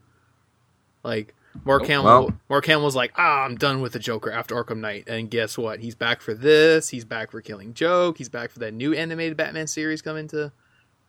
Like 1.03 1.35
Mark 1.65 1.83
Oh, 1.83 1.87
Hamill, 1.87 2.05
well. 2.05 2.35
Mark 2.51 2.67
Hamill 2.67 2.85
was 2.85 2.97
like, 2.97 3.13
"Ah, 3.17 3.45
I'm 3.45 3.55
done 3.57 3.81
with 3.81 3.93
the 3.93 3.99
Joker 4.01 4.33
after 4.33 4.55
Arkham 4.57 4.79
Knight," 4.79 5.05
and 5.07 5.31
guess 5.31 5.57
what? 5.57 5.81
He's 5.81 5.95
back 5.95 6.21
for 6.21 6.35
this. 6.35 6.89
He's 6.89 7.05
back 7.05 7.31
for 7.31 7.41
Killing 7.41 7.75
Joke. 7.75 8.19
He's 8.19 8.29
back 8.29 8.51
for 8.51 8.59
that 8.59 8.75
new 8.75 8.93
animated 8.93 9.37
Batman 9.37 9.67
series 9.69 10.03
coming 10.03 10.27
to 10.29 10.51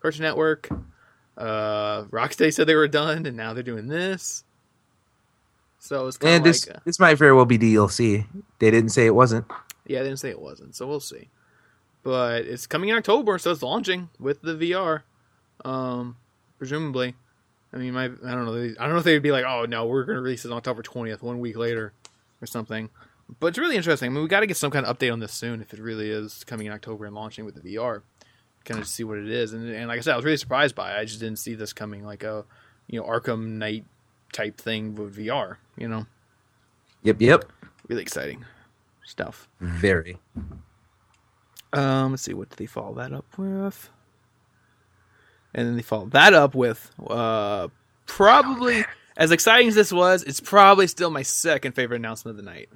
Cartoon 0.06 0.22
Network. 0.22 0.70
Uh, 1.36 2.04
Rocksteady 2.06 2.54
said 2.54 2.68
they 2.68 2.76
were 2.76 2.88
done, 2.88 3.26
and 3.26 3.36
now 3.36 3.54
they're 3.56 3.64
doing 3.64 3.88
this. 3.88 4.44
So 5.80 6.06
it's 6.08 6.18
kind 6.18 6.36
And 6.36 6.42
of 6.42 6.44
this 6.54 6.68
like, 6.68 6.78
uh, 6.78 6.80
this 6.86 7.00
might 7.00 7.16
very 7.16 7.34
well 7.34 7.46
be 7.46 7.58
DLC. 7.58 8.26
They 8.60 8.70
didn't 8.70 8.90
say 8.92 9.08
it 9.08 9.16
wasn't. 9.16 9.46
yeah, 9.88 10.00
they 10.04 10.10
didn't 10.10 10.20
say 10.20 10.30
it 10.30 10.40
wasn't, 10.40 10.76
so 10.76 10.86
we'll 10.88 11.00
see. 11.00 11.30
But 12.04 12.44
it's 12.46 12.68
coming 12.68 12.90
in 12.90 12.96
October, 12.98 13.40
so 13.40 13.50
it's 13.52 13.64
launching 13.64 14.10
with 14.20 14.42
the 14.44 14.54
VR, 14.54 15.02
um, 15.68 16.18
presumably. 16.60 17.16
I 17.74 17.78
mean, 17.78 17.94
my 17.94 18.06
I 18.06 18.08
don't 18.08 18.46
know. 18.46 18.54
they- 18.54 18.78
I 18.78 18.84
don't 18.84 18.92
know 18.94 19.00
if 19.00 19.04
they'd 19.04 19.20
be 19.20 19.32
like, 19.32 19.44
"Oh 19.46 19.66
no, 19.66 19.86
we're 19.88 20.04
going 20.06 20.18
to 20.18 20.22
release 20.22 20.46
it 20.46 20.52
on 20.52 20.58
October 20.58 20.84
twentieth, 20.84 21.24
one 21.24 21.40
week 21.40 21.58
later, 21.58 21.94
or 22.42 22.46
something." 22.46 22.90
But 23.40 23.48
it's 23.48 23.58
really 23.58 23.76
interesting. 23.76 24.12
I 24.12 24.14
mean, 24.14 24.22
we 24.22 24.30
got 24.30 24.42
to 24.42 24.48
get 24.48 24.56
some 24.56 24.70
kind 24.70 24.86
of 24.86 24.96
update 24.98 25.12
on 25.12 25.20
this 25.20 25.34
soon 25.34 25.62
if 25.62 25.74
it 25.74 25.80
really 25.80 26.12
is 26.12 26.44
coming 26.44 26.68
in 26.68 26.74
October 26.74 27.06
and 27.08 27.16
launching 27.16 27.44
with 27.44 27.56
the 27.56 27.76
VR, 27.76 28.04
kind 28.66 28.80
of 28.80 28.88
see 28.88 29.04
what 29.04 29.18
it 29.18 29.30
is. 29.30 29.54
And, 29.54 29.70
and 29.70 29.88
like 29.88 29.98
I 29.98 30.02
said, 30.02 30.14
I 30.14 30.16
was 30.16 30.26
really 30.26 30.38
surprised 30.38 30.76
by 30.76 30.94
it. 30.96 31.00
I 31.00 31.06
just 31.06 31.20
didn't 31.20 31.40
see 31.40 31.56
this 31.56 31.72
coming 31.74 32.04
like 32.06 32.24
a, 32.24 32.44
you 32.88 33.00
know, 33.00 33.06
Arkham 33.08 33.54
Knight 33.54 33.86
type 34.34 34.58
thing 34.60 34.96
with 34.96 35.16
VR. 35.18 35.58
You 35.78 35.88
know, 35.88 36.06
Yep, 37.04 37.22
yep. 37.22 37.46
really 37.88 38.02
exciting 38.02 38.44
stuff. 39.06 39.48
Very. 39.62 40.18
Um, 41.74 42.12
let's 42.12 42.24
see, 42.24 42.34
what 42.34 42.50
did 42.50 42.58
they 42.58 42.66
follow 42.66 42.96
that 42.96 43.14
up 43.14 43.26
with? 43.38 43.90
And 45.54 45.68
then 45.68 45.76
they 45.76 45.82
followed 45.82 46.12
that 46.12 46.34
up 46.34 46.54
with 46.56 46.92
uh 47.08 47.68
probably 48.08 48.84
as 49.18 49.32
exciting 49.32 49.70
as 49.70 49.76
this 49.76 49.92
was, 49.94 50.24
it's 50.24 50.40
probably 50.42 50.88
still 50.88 51.10
my 51.10 51.22
second 51.22 51.74
favorite 51.74 51.98
announcement 51.98 52.38
of 52.38 52.44
the 52.46 52.50
night. 52.52 52.70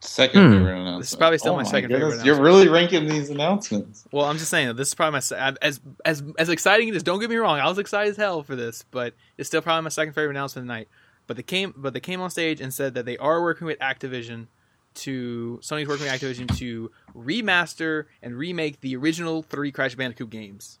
Second 0.00 0.46
Hmm. 0.46 0.52
favorite 0.52 0.72
announcement. 0.74 1.00
This 1.02 1.10
is 1.10 1.16
probably 1.16 1.38
still 1.38 1.54
Oh 1.54 1.56
my 1.56 1.62
second 1.64 1.90
favorite 1.90 2.24
You're 2.24 2.40
really 2.40 2.68
ranking 2.68 3.06
these 3.08 3.30
announcements. 3.30 4.04
Well, 4.12 4.26
I'm 4.26 4.36
just 4.38 4.50
saying 4.50 4.68
that 4.68 4.74
this 4.76 4.88
is 4.88 4.94
probably 4.94 5.12
my 5.12 5.20
se- 5.20 5.54
as 5.62 5.80
as 6.04 6.22
as 6.38 6.48
exciting 6.48 6.94
as 6.94 7.02
don't 7.02 7.18
get 7.18 7.30
me 7.30 7.36
wrong, 7.36 7.58
I 7.58 7.66
was 7.68 7.78
excited 7.78 8.10
as 8.10 8.16
hell 8.16 8.42
for 8.42 8.54
this, 8.54 8.84
but 8.90 9.14
it's 9.38 9.48
still 9.48 9.62
probably 9.62 9.82
my 9.82 9.88
second 9.88 10.12
favorite 10.12 10.30
announcement 10.30 10.64
of 10.64 10.68
the 10.68 10.72
night. 10.74 10.88
But 11.26 11.36
they 11.36 11.42
came 11.42 11.72
but 11.76 11.92
they 11.94 12.00
came 12.00 12.20
on 12.20 12.30
stage 12.30 12.60
and 12.60 12.72
said 12.72 12.94
that 12.94 13.04
they 13.06 13.16
are 13.16 13.42
working 13.42 13.66
with 13.66 13.78
Activision 13.80 14.46
to 14.96 15.58
Sony's 15.62 15.88
working 15.88 16.04
with 16.06 16.12
Activision 16.20 16.54
to 16.58 16.90
remaster 17.16 18.04
and 18.22 18.34
remake 18.36 18.80
the 18.82 18.96
original 18.96 19.42
three 19.42 19.72
Crash 19.72 19.94
Bandicoot 19.94 20.30
games. 20.30 20.78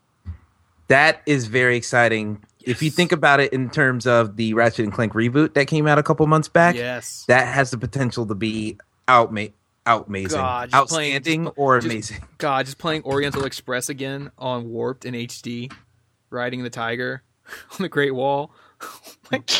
That 0.88 1.20
is 1.26 1.46
very 1.46 1.76
exciting. 1.76 2.44
If 2.62 2.80
you 2.82 2.90
think 2.90 3.10
about 3.12 3.40
it 3.40 3.52
in 3.52 3.70
terms 3.70 4.06
of 4.06 4.36
the 4.36 4.54
Ratchet 4.54 4.84
and 4.84 4.92
Clank 4.92 5.14
reboot 5.14 5.54
that 5.54 5.66
came 5.66 5.86
out 5.86 5.98
a 5.98 6.02
couple 6.02 6.26
months 6.28 6.48
back, 6.48 6.76
Yes. 6.76 7.24
that 7.28 7.46
has 7.52 7.70
the 7.72 7.78
potential 7.78 8.24
to 8.26 8.34
be 8.36 8.78
out 9.08 9.32
out 9.86 10.08
amazing, 10.08 10.40
God, 10.40 10.70
just 10.70 10.88
playing- 10.88 11.14
outstanding, 11.16 11.48
or 11.56 11.78
just- 11.78 11.92
amazing. 11.92 12.24
God, 12.38 12.66
just 12.66 12.78
playing 12.78 13.04
Oriental 13.04 13.44
Express 13.44 13.88
again 13.88 14.30
on 14.36 14.68
Warped 14.70 15.04
in 15.04 15.14
HD, 15.14 15.72
riding 16.30 16.62
the 16.62 16.70
tiger 16.70 17.22
on 17.72 17.78
the 17.78 17.88
Great 17.88 18.14
Wall. 18.14 18.50
like, 19.32 19.48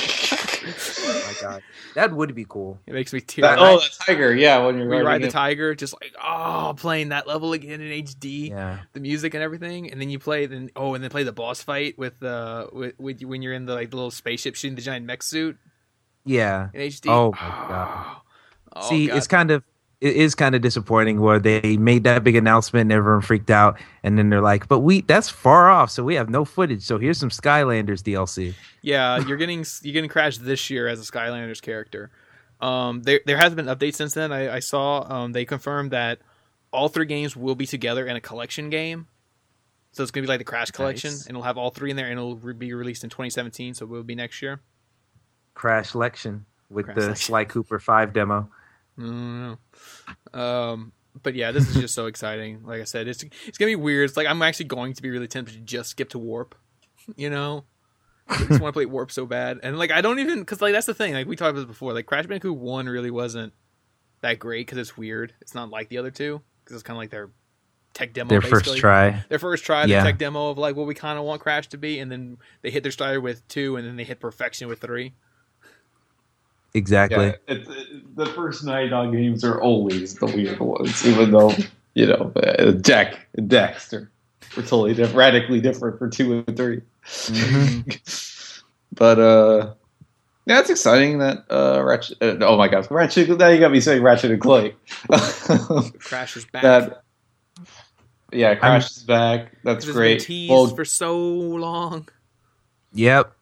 Oh 0.69 1.23
my 1.29 1.35
god, 1.41 1.63
that 1.95 2.13
would 2.13 2.35
be 2.35 2.45
cool. 2.49 2.81
it 2.87 2.93
makes 2.93 3.13
me 3.13 3.21
tear. 3.21 3.43
That- 3.43 3.59
oh, 3.61 3.79
the 3.79 4.05
tiger. 4.05 4.35
Yeah, 4.35 4.67
when 4.67 4.79
you're 4.79 4.89
we 4.89 4.97
ride 4.97 5.23
the 5.23 5.29
it. 5.29 5.31
tiger, 5.31 5.77
just 5.77 5.95
like 5.95 6.13
oh, 6.21 6.75
playing 6.77 7.11
that 7.11 7.29
level 7.29 7.53
again 7.53 7.81
in 7.81 8.05
HD, 8.05 8.51
Yeah, 8.51 8.81
the 8.93 8.99
music 9.01 9.35
and 9.35 9.45
everything, 9.45 9.93
and 9.93 10.01
then 10.01 10.11
you 10.11 10.19
play 10.19 10.47
then 10.47 10.71
oh, 10.75 10.95
and 10.95 11.05
then 11.05 11.11
play 11.11 11.23
the 11.23 11.33
boss 11.33 11.63
fight 11.63 11.97
with 11.97 12.21
uh 12.21 12.67
with, 12.73 12.99
with 12.99 13.23
when 13.23 13.43
you're 13.43 13.53
in 13.53 13.65
the 13.67 13.75
like 13.75 13.91
the 13.91 13.97
little 13.97 14.11
spaceship 14.11 14.57
shooting 14.57 14.75
the 14.75 14.83
giant 14.83 15.07
mech 15.07 15.23
suit 15.23 15.57
yeah. 16.25 16.71
in 16.75 16.81
HD. 16.81 17.09
Oh 17.09 17.31
my 17.31 17.39
God. 17.39 18.17
Oh, 18.83 18.89
See, 18.89 19.07
God. 19.09 19.16
it's 19.16 19.27
kind 19.27 19.51
of 19.51 19.62
it 20.01 20.14
is 20.14 20.35
kind 20.35 20.55
of 20.55 20.61
disappointing 20.61 21.20
where 21.20 21.39
they 21.39 21.79
made 21.79 22.05
that 22.05 22.22
big 22.22 22.37
announcement 22.37 22.83
and 22.83 22.93
everyone 22.93 23.22
freaked 23.22 23.51
out, 23.51 23.79
and 24.03 24.18
then 24.18 24.29
they're 24.29 24.43
like, 24.43 24.68
"But 24.68 24.81
we 24.81 25.01
that's 25.01 25.31
far 25.31 25.70
off, 25.70 25.91
so 25.91 26.05
we 26.05 26.14
have 26.16 26.29
no 26.29 26.45
footage. 26.45 26.83
So 26.83 26.99
here's 26.99 27.16
some 27.18 27.31
Skylanders 27.31 28.03
DLC." 28.03 28.55
Yeah, 28.83 29.18
you're 29.27 29.39
getting 29.39 29.64
you're 29.83 29.95
getting 29.95 30.11
crashed 30.11 30.45
this 30.45 30.68
year 30.68 30.87
as 30.87 31.01
a 31.01 31.11
Skylanders 31.11 31.62
character. 31.62 32.11
Um, 32.61 33.03
there 33.03 33.20
there 33.24 33.39
has 33.39 33.55
been 33.55 33.66
updates 33.66 33.95
since 33.95 34.12
then. 34.12 34.33
I, 34.33 34.57
I 34.57 34.59
saw 34.61 35.01
um, 35.11 35.33
they 35.33 35.45
confirmed 35.47 35.93
that 35.93 36.18
all 36.72 36.89
three 36.89 37.07
games 37.07 37.35
will 37.35 37.55
be 37.55 37.66
together 37.66 38.07
in 38.07 38.16
a 38.16 38.20
collection 38.20 38.68
game. 38.68 39.07
So 39.93 40.03
it's 40.03 40.11
gonna 40.12 40.24
be 40.24 40.29
like 40.29 40.41
the 40.41 40.45
Crash 40.45 40.72
Collection, 40.72 41.11
Nice. 41.12 41.22
and 41.27 41.31
it'll 41.31 41.43
have 41.43 41.57
all 41.57 41.70
three 41.70 41.89
in 41.91 41.97
there, 41.97 42.07
and 42.07 42.18
it'll 42.18 42.37
re- 42.37 42.53
be 42.53 42.74
released 42.74 43.03
in 43.03 43.09
2017. 43.09 43.72
So 43.72 43.87
it 43.87 43.89
will 43.89 44.03
be 44.03 44.14
next 44.14 44.43
year. 44.43 44.61
Crash 45.55 45.95
Lection 45.95 46.45
with 46.68 46.85
Crash 46.85 46.97
the 46.97 47.01
Lection. 47.09 47.16
Sly 47.16 47.45
Cooper 47.47 47.79
Five 47.79 48.12
demo. 48.12 48.51
I 48.99 49.03
don't 49.03 49.59
know. 50.33 50.41
Um, 50.41 50.93
but 51.23 51.35
yeah, 51.35 51.53
this 51.53 51.69
is 51.69 51.75
just 51.77 51.95
so 51.95 52.07
exciting. 52.07 52.65
Like 52.65 52.81
I 52.81 52.85
said, 52.85 53.09
it's 53.09 53.25
it's 53.47 53.59
gonna 53.59 53.71
be 53.71 53.77
weird. 53.77 54.09
It's 54.09 54.17
like 54.17 54.27
I'm 54.27 54.43
actually 54.43 54.67
going 54.67 54.95
to 54.95 55.03
be 55.03 55.11
really 55.11 55.29
tempted 55.29 55.55
to 55.55 55.61
just 55.61 55.91
skip 55.91 56.11
to 56.11 56.19
Warp. 56.19 56.55
You 57.17 57.31
know, 57.31 57.65
I 58.29 58.39
just 58.39 58.61
want 58.61 58.65
to 58.65 58.73
play 58.73 58.87
Warp 58.87 59.11
so 59.13 59.27
bad, 59.27 59.61
and 59.63 59.79
like 59.79 59.91
I 59.91 60.01
don't 60.01 60.19
even 60.19 60.41
because 60.41 60.61
like 60.61 60.73
that's 60.73 60.87
the 60.87 60.95
thing. 60.95 61.15
Like 61.15 61.27
we 61.27 61.37
talked 61.37 61.51
about 61.51 61.61
this 61.61 61.67
before. 61.67 61.93
Like 61.93 62.07
Crash 62.07 62.27
Bandicoot 62.27 62.57
One 62.57 62.87
really 62.87 63.11
wasn't 63.11 63.53
that 64.23 64.39
great 64.39 64.67
because 64.67 64.79
it's 64.79 64.97
weird. 64.97 65.35
It's 65.41 65.55
not 65.55 65.71
like 65.71 65.89
the 65.89 65.99
other 65.99 66.11
two 66.11 66.43
because 66.65 66.75
it's 66.77 66.83
kind 66.83 66.97
of 66.97 67.01
like 67.01 67.11
their 67.11 67.31
tech 67.95 68.13
demo. 68.13 68.29
Their 68.29 68.41
basically. 68.41 68.61
first 68.73 68.77
try. 68.79 69.25
Their 69.29 69.39
first 69.39 69.65
try, 69.65 69.85
Yeah. 69.85 70.03
the 70.03 70.11
tech 70.11 70.19
demo 70.19 70.51
of 70.51 70.59
like 70.59 70.77
what 70.77 70.87
we 70.87 70.95
kind 70.95 71.19
of 71.19 71.25
want 71.25 71.41
Crash 71.41 71.69
to 71.69 71.79
be, 71.79 71.99
and 71.99 72.11
then 72.11 72.39
they 72.63 72.71
hit 72.71 72.83
their 72.83 72.93
stride 72.93 73.19
with 73.19 73.47
two, 73.49 73.77
and 73.77 73.87
then 73.87 73.97
they 73.97 74.05
hit 74.05 74.21
perfection 74.21 74.69
with 74.69 74.81
three. 74.81 75.15
Exactly. 76.77 77.27
Yeah, 77.27 77.33
it, 77.49 77.66
it- 77.68 78.16
the 78.16 78.27
first 78.27 78.64
Naughty 78.64 78.89
Dog 78.89 79.12
games 79.12 79.45
are 79.45 79.61
always 79.61 80.14
the 80.14 80.27
weird 80.27 80.59
ones, 80.59 81.07
even 81.07 81.31
though 81.33 81.53
you 81.95 82.07
know 82.07 82.33
uh, 82.37 82.72
Jak 82.72 83.18
and 83.37 83.51
Daxter 83.51 84.09
were 84.57 84.62
totally 84.62 84.95
different, 84.95 85.16
radically 85.16 85.61
different 85.61 85.99
for 85.99 86.09
two 86.09 86.45
and 86.47 86.57
3 86.57 86.81
Mhm. 87.05 88.62
but 88.95 89.18
uh, 89.18 89.74
yeah, 90.47 90.61
it's 90.61 90.70
exciting 90.70 91.18
that 91.18 91.45
uh, 91.51 91.83
Ratchet. 91.85 92.16
Uh, 92.22 92.37
oh 92.41 92.57
my 92.57 92.68
God, 92.68 92.87
Ratchet! 92.91 93.29
Now 93.39 93.49
you 93.49 93.61
got 93.61 93.70
me 93.72 93.81
saying 93.81 94.03
Ratchet 94.03 94.31
and 94.31 94.41
Clank. 94.41 94.74
Crash 95.99 96.37
is 96.39 96.45
back. 96.47 96.62
that 96.62 97.03
yeah, 98.33 98.55
Crash 98.55 98.91
is 98.97 99.03
back. 99.03 99.53
That's 99.62 99.79
It's 99.79 99.87
been 99.87 99.95
great. 99.95 100.20
teased 100.22 100.51
Well, 100.51 100.68
for 100.68 100.84
so 100.87 101.18
long. 101.18 102.09
Yep. 102.95 103.33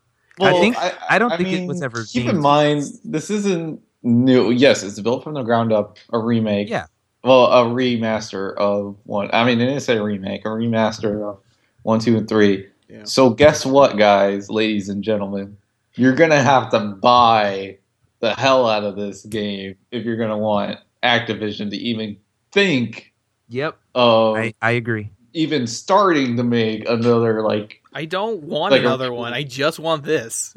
I 0.41 0.53
think- 0.61 0.77
I 1.11 1.19
don't 1.19 1.37
think 1.37 1.49
it 1.49 1.67
was 1.67 1.83
ever 1.83 2.05
Keep 2.05 2.25
deemed- 2.25 2.37
in 2.37 2.41
mind, 2.43 2.83
this 3.05 3.31
isn't 3.31 3.81
new. 4.03 4.51
Yes, 4.51 4.83
it's 4.83 5.01
built 5.01 5.23
from 5.25 5.35
the 5.35 5.43
ground 5.43 5.73
up, 5.73 5.97
a 6.13 6.19
remake. 6.19 6.69
Yeah. 6.69 6.87
Well, 7.23 7.47
a 7.47 7.65
remaster 7.65 8.55
of 8.57 8.97
one. 9.05 9.31
I 9.33 9.45
mean, 9.45 9.59
they 9.59 9.65
didn't 9.67 9.81
say 9.81 9.99
remake, 9.99 10.45
a 10.45 10.49
remaster 10.49 11.23
of 11.27 11.39
one, 11.83 12.01
two, 12.01 12.17
and 12.17 12.29
three. 12.29 12.67
Yeah. 12.89 13.05
So 13.05 13.31
guess 13.31 13.65
what, 13.65 13.97
guys, 13.97 14.51
ladies 14.51 14.89
and 14.91 15.03
gentlemen, 15.03 15.57
you're 15.95 16.15
gonna 16.15 16.43
have 16.43 16.71
to 16.71 16.81
buy 16.81 17.79
the 18.21 18.35
hell 18.35 18.67
out 18.69 18.85
of 18.85 18.97
this 18.97 19.25
game 19.25 19.77
if 19.91 20.05
you're 20.05 20.17
gonna 20.17 20.37
want 20.39 20.79
Activision 21.03 21.71
to 21.71 21.77
even 21.77 22.17
think 22.53 23.13
Yep. 23.49 23.77
of 23.95 24.37
I, 24.37 24.55
I 24.63 24.73
agree. 24.73 25.11
even 25.33 25.67
starting 25.67 26.37
to 26.37 26.43
make 26.43 26.89
another 26.89 27.43
like 27.43 27.81
I 27.95 28.05
don't 28.07 28.43
want 28.45 28.73
Like 28.73 28.83
a- 28.83 28.87
another 28.87 29.13
one. 29.13 29.33
I 29.33 29.43
just 29.45 29.79
want 29.79 30.03
this. 30.05 30.53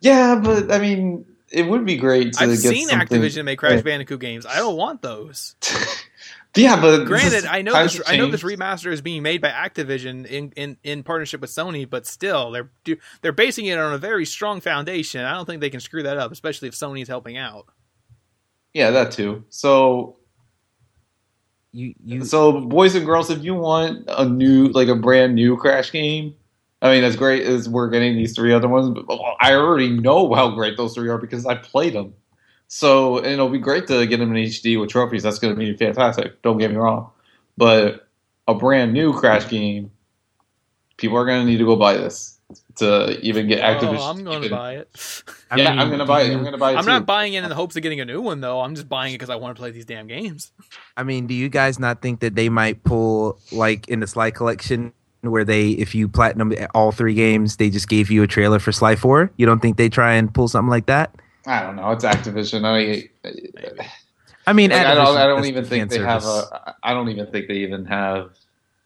Yeah, 0.00 0.40
but 0.42 0.72
I 0.72 0.78
mean, 0.78 1.26
it 1.52 1.64
would 1.68 1.84
be 1.84 1.96
great 1.96 2.32
to 2.34 2.42
I've 2.44 2.48
get 2.50 2.58
seen 2.58 2.88
something- 2.88 3.20
Activision 3.20 3.44
make 3.44 3.58
Crash 3.58 3.76
Yeah. 3.76 3.82
Bandicoot 3.82 4.20
games. 4.20 4.46
I 4.46 4.56
don't 4.56 4.76
want 4.76 5.02
those. 5.02 5.56
yeah, 6.56 6.80
but 6.80 7.04
Granted, 7.04 7.44
I 7.44 7.60
know 7.62 7.74
this. 7.82 8.00
I 8.06 8.16
know 8.16 8.30
this 8.30 8.42
remaster 8.42 8.90
is 8.92 9.02
being 9.02 9.22
made 9.22 9.40
by 9.42 9.50
Activision 9.50 10.24
in, 10.26 10.52
in, 10.56 10.76
in 10.82 11.02
partnership 11.02 11.40
with 11.42 11.50
Sony, 11.50 11.88
but 11.88 12.06
still, 12.06 12.50
they're 12.50 12.70
they're 13.20 13.32
basing 13.32 13.66
it 13.66 13.76
on 13.78 13.92
a 13.92 13.98
very 13.98 14.24
strong 14.24 14.60
foundation. 14.62 15.22
I 15.24 15.32
don't 15.34 15.44
think 15.44 15.60
they 15.60 15.70
can 15.70 15.80
screw 15.80 16.02
that 16.04 16.16
up, 16.16 16.32
especially 16.32 16.68
if 16.68 16.74
Sony's 16.74 17.08
helping 17.08 17.36
out. 17.36 17.66
Yeah, 18.72 18.90
that 18.92 19.10
too. 19.12 19.44
So, 19.50 20.16
You 21.72 21.94
you 22.04 22.24
so 22.24 22.60
boys 22.60 22.94
and 22.94 23.04
girls, 23.06 23.30
if 23.30 23.42
you 23.44 23.54
want 23.54 24.04
a 24.08 24.24
new, 24.24 24.68
like 24.68 24.88
a 24.88 24.94
brand 24.96 25.34
new 25.34 25.56
Crash 25.56 25.92
game, 25.92 26.34
I 26.82 26.90
mean, 26.90 27.04
as 27.04 27.16
great 27.16 27.44
as 27.44 27.68
we're 27.68 27.90
getting 27.90 28.16
these 28.16 28.34
three 28.34 28.52
other 28.52 28.68
ones, 28.68 28.98
I 29.40 29.54
already 29.54 29.90
know 29.90 30.32
how 30.34 30.50
great 30.50 30.76
those 30.76 30.94
three 30.94 31.08
are 31.08 31.18
because 31.18 31.44
I 31.44 31.56
played 31.56 31.92
them. 31.92 32.14
So, 32.68 33.18
and 33.18 33.26
it'll 33.26 33.48
be 33.48 33.58
great 33.58 33.86
to 33.88 34.06
get 34.06 34.18
them 34.18 34.34
in 34.34 34.44
HD 34.44 34.80
with 34.80 34.90
trophies. 34.90 35.22
That's 35.22 35.38
going 35.38 35.54
to 35.54 35.58
be 35.58 35.76
fantastic. 35.76 36.40
Don't 36.42 36.58
get 36.58 36.70
me 36.70 36.76
wrong, 36.76 37.10
but 37.56 38.08
a 38.48 38.54
brand 38.54 38.92
new 38.92 39.12
Crash 39.12 39.48
game 39.48 39.90
people 40.96 41.16
are 41.16 41.24
going 41.24 41.40
to 41.40 41.46
need 41.46 41.58
to 41.58 41.64
go 41.64 41.76
buy 41.76 41.94
this 41.94 42.38
to 42.76 43.18
even 43.20 43.48
get 43.48 43.60
oh, 43.60 43.62
Activision. 43.62 43.98
Oh, 43.98 44.10
I'm 44.10 44.24
going 44.24 44.42
to 44.42 44.50
buy 44.50 44.76
it. 44.76 45.22
I 45.50 45.56
yeah, 45.56 45.70
mean, 45.70 45.78
I'm 45.78 45.88
going 45.88 45.98
to 45.98 46.04
buy 46.04 46.22
it. 46.22 46.32
I'm 46.32 46.40
going 46.40 46.52
to 46.52 46.58
buy 46.58 46.72
it. 46.72 46.76
I'm 46.76 46.84
too. 46.84 46.90
not 46.90 47.06
buying 47.06 47.34
it 47.34 47.42
in 47.42 47.48
the 47.48 47.54
hopes 47.54 47.76
of 47.76 47.82
getting 47.82 48.00
a 48.00 48.04
new 48.04 48.20
one 48.20 48.40
though. 48.40 48.60
I'm 48.60 48.74
just 48.74 48.88
buying 48.88 49.12
it 49.12 49.18
because 49.18 49.30
I 49.30 49.36
want 49.36 49.56
to 49.56 49.60
play 49.60 49.70
these 49.70 49.84
damn 49.84 50.06
games. 50.06 50.52
I 50.96 51.02
mean, 51.02 51.26
do 51.26 51.34
you 51.34 51.48
guys 51.48 51.78
not 51.78 52.02
think 52.02 52.20
that 52.20 52.34
they 52.34 52.48
might 52.48 52.84
pull 52.84 53.38
like 53.50 53.88
in 53.88 54.00
the 54.00 54.06
Sly 54.06 54.30
collection 54.30 54.92
where 55.22 55.44
they, 55.44 55.70
if 55.70 55.94
you 55.94 56.08
platinum 56.08 56.52
all 56.74 56.92
three 56.92 57.14
games, 57.14 57.56
they 57.56 57.70
just 57.70 57.88
gave 57.88 58.10
you 58.10 58.22
a 58.22 58.26
trailer 58.26 58.58
for 58.58 58.72
Sly 58.72 58.96
Four? 58.96 59.30
You 59.36 59.46
don't 59.46 59.60
think 59.60 59.76
they 59.76 59.88
try 59.88 60.14
and 60.14 60.32
pull 60.32 60.48
something 60.48 60.70
like 60.70 60.86
that? 60.86 61.14
I 61.46 61.62
don't 61.62 61.76
know. 61.76 61.90
It's 61.90 62.04
Activision. 62.04 62.64
I, 62.64 63.08
Maybe. 63.24 63.88
I 64.46 64.52
mean, 64.52 64.70
Like, 64.70 64.86
I 64.86 64.94
don't. 64.94 65.16
I 65.16 65.26
don't 65.26 65.44
even 65.44 65.64
fan 65.64 65.88
think 65.88 65.90
they 65.90 65.98
have 65.98 66.22
service. 66.22 66.50
a. 66.52 66.74
I 66.82 66.92
don't 66.94 67.08
even 67.08 67.26
think 67.26 67.48
they 67.48 67.58
even 67.58 67.84
have 67.86 68.30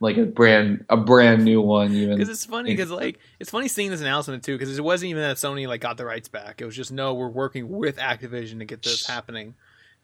like 0.01 0.16
a 0.16 0.24
brand 0.24 0.85
a 0.89 0.97
brand 0.97 1.44
new 1.44 1.61
one. 1.61 1.93
Even 1.93 2.16
Because 2.16 2.28
it's 2.28 2.44
funny 2.44 2.70
because 2.70 2.90
like 2.90 3.19
it's 3.40 3.51
funny 3.51 3.69
seeing 3.69 3.90
this 3.90 4.01
announcement 4.01 4.43
too 4.43 4.59
because 4.59 4.77
it 4.77 4.82
wasn't 4.82 5.11
even 5.11 5.23
that 5.23 5.36
Sony 5.36 5.66
like 5.66 5.81
got 5.81 5.97
the 5.97 6.05
rights 6.05 6.28
back. 6.28 6.61
It 6.61 6.66
was 6.66 6.77
just 6.77 6.93
no, 6.93 7.15
we're 7.15 7.28
working 7.28 7.69
with 7.69 7.97
Activision 7.97 8.59
to 8.59 8.65
get 8.65 8.82
this 8.82 9.06
happening. 9.06 9.55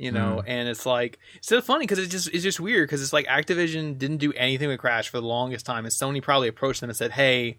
You 0.01 0.12
hmm. 0.12 0.16
know, 0.16 0.43
and 0.47 0.66
it's 0.66 0.86
like 0.86 1.18
it's 1.36 1.48
so 1.48 1.60
funny 1.60 1.85
because 1.85 1.98
it's 1.98 2.09
just 2.09 2.28
it's 2.28 2.43
just 2.43 2.59
weird 2.59 2.89
because 2.89 3.02
it's 3.02 3.12
like 3.12 3.27
Activision 3.27 3.98
didn't 3.98 4.16
do 4.16 4.32
anything 4.32 4.68
with 4.68 4.81
Crash 4.81 5.10
for 5.10 5.20
the 5.20 5.27
longest 5.27 5.66
time, 5.66 5.85
and 5.85 5.93
Sony 5.93 6.22
probably 6.22 6.48
approached 6.48 6.81
them 6.81 6.89
and 6.89 6.97
said, 6.97 7.10
"Hey, 7.10 7.59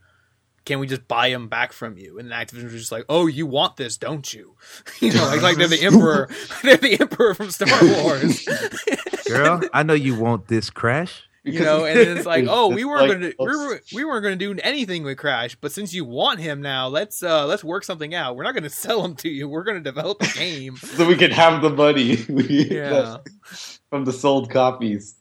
can 0.65 0.79
we 0.79 0.87
just 0.87 1.07
buy 1.07 1.29
them 1.29 1.49
back 1.49 1.71
from 1.71 1.99
you?" 1.99 2.17
And 2.17 2.31
Activision 2.31 2.63
was 2.63 2.73
just 2.73 2.91
like, 2.91 3.05
"Oh, 3.09 3.27
you 3.27 3.45
want 3.45 3.77
this, 3.77 3.95
don't 3.95 4.33
you?" 4.33 4.55
You 5.01 5.13
know, 5.13 5.23
like 5.25 5.43
like 5.43 5.57
they're 5.57 5.67
the 5.67 5.81
emperor, 5.85 6.29
they're 6.63 6.77
the 6.77 6.99
emperor 6.99 7.35
from 7.35 7.51
Star 7.51 7.67
Wars. 8.01 8.43
girl. 9.27 9.61
I 9.71 9.83
know 9.83 9.93
you 9.93 10.19
want 10.19 10.47
this 10.47 10.71
crash. 10.71 11.21
You 11.43 11.59
know, 11.61 11.85
and 11.85 11.97
it's 11.99 12.25
like, 12.25 12.45
oh, 12.49 12.67
we 12.67 12.85
weren't 12.85 13.09
like- 13.09 13.37
gonna 13.37 13.51
we 13.51 13.57
were 13.57 13.81
we 13.93 14.05
weren't 14.05 14.23
gonna 14.23 14.35
do 14.35 14.55
anything 14.63 15.03
with 15.03 15.17
Crash, 15.17 15.55
but 15.59 15.71
since 15.71 15.93
you 15.93 16.05
want 16.05 16.39
him 16.39 16.61
now, 16.61 16.87
let's 16.87 17.23
uh 17.23 17.47
let's 17.47 17.63
work 17.63 17.83
something 17.83 18.13
out. 18.13 18.35
We're 18.35 18.43
not 18.43 18.53
gonna 18.53 18.69
sell 18.85 19.03
him 19.03 19.15
to 19.15 19.29
you. 19.29 19.49
We're 19.49 19.63
gonna 19.63 19.79
develop 19.79 20.21
a 20.21 20.27
game. 20.27 20.77
so 20.77 21.07
we 21.07 21.15
can 21.15 21.31
have 21.31 21.61
the 21.63 21.69
money 21.71 22.17
Yeah, 22.29 23.17
from 23.89 24.05
the 24.05 24.13
sold 24.13 24.49
copies. 24.51 25.15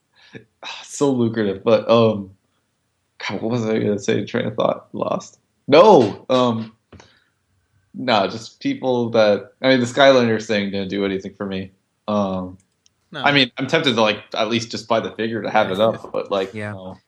Ah, 0.62 0.80
So 0.84 1.10
lucrative, 1.10 1.64
but 1.64 1.88
um, 1.90 2.30
God, 3.26 3.40
what 3.40 3.50
was 3.50 3.64
I 3.64 3.78
going 3.78 3.96
to 3.96 3.98
say? 3.98 4.24
Train 4.24 4.46
of 4.46 4.54
thought 4.56 4.88
lost. 4.92 5.38
No, 5.68 6.26
um, 6.28 6.76
no, 7.94 8.26
just 8.28 8.60
people 8.60 9.10
that 9.10 9.52
I 9.62 9.70
mean, 9.70 9.80
the 9.80 9.86
Skylander 9.86 10.44
thing 10.44 10.70
didn't 10.70 10.88
do 10.88 11.04
anything 11.04 11.34
for 11.34 11.46
me. 11.46 11.70
Um, 12.08 12.58
no, 13.12 13.22
I 13.22 13.32
mean, 13.32 13.50
I'm 13.58 13.66
tempted 13.66 13.94
to 13.94 14.00
like 14.00 14.22
at 14.34 14.48
least 14.48 14.70
just 14.70 14.88
buy 14.88 15.00
the 15.00 15.10
figure 15.12 15.42
to 15.42 15.50
have 15.50 15.70
it 15.70 15.80
up, 15.80 16.12
but 16.12 16.30
like, 16.30 16.54
Yeah. 16.54 16.72
no. 16.72 16.98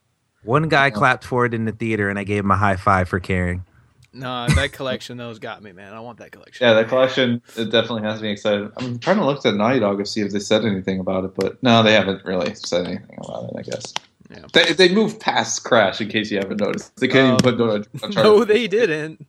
One 0.45 0.69
guy 0.69 0.87
Yeah. 0.87 0.91
clapped 0.91 1.25
for 1.25 1.47
it 1.47 1.55
in 1.55 1.65
the 1.67 1.73
theater, 1.73 2.09
and 2.11 2.19
I 2.19 2.25
gave 2.25 2.43
him 2.45 2.51
a 2.51 2.57
high 2.57 2.77
five 2.77 3.09
for 3.09 3.21
caring. 3.21 3.65
no, 4.13 4.47
that 4.49 4.73
collection 4.73 5.17
those 5.17 5.39
got 5.39 5.63
me, 5.63 5.73
man. 5.73 5.95
I 5.95 6.01
want 6.01 6.19
that 6.19 6.33
collection. 6.33 6.67
Yeah, 6.67 6.75
that 6.75 6.89
collection 6.89 7.41
it 7.57 7.71
definitely 7.71 8.03
has 8.03 8.21
me 8.21 8.31
excited. 8.31 8.71
I'm 8.77 8.99
trying 8.99 9.17
to 9.19 9.25
look 9.25 9.47
at 9.47 9.55
Naughty 9.55 9.79
Dog 9.81 9.99
to 9.99 10.05
see 10.07 10.21
if 10.21 10.33
they 10.33 10.39
said 10.41 10.65
anything 10.65 10.99
about 11.01 11.25
it, 11.25 11.35
but 11.37 11.63
no, 11.63 11.83
they 11.83 11.93
haven't 11.95 12.25
really 12.25 12.55
said 12.55 12.87
anything 12.87 13.19
about 13.25 13.45
it. 13.45 13.51
I 13.59 13.63
guess. 13.63 13.95
Yeah. 14.31 14.45
They, 14.53 14.73
they 14.73 14.95
moved 14.95 15.21
past 15.21 15.63
Crash, 15.65 16.01
in 16.01 16.09
case 16.09 16.31
you 16.31 16.39
haven't 16.39 16.59
noticed. 16.61 16.97
They 16.97 17.07
couldn't 17.09 17.27
Um, 17.27 17.37
even 17.43 17.57
put 17.57 17.59
no, 17.59 17.75
Uncharted. 17.75 18.15
No, 18.17 18.45
they 18.45 18.67
didn't. 18.67 19.27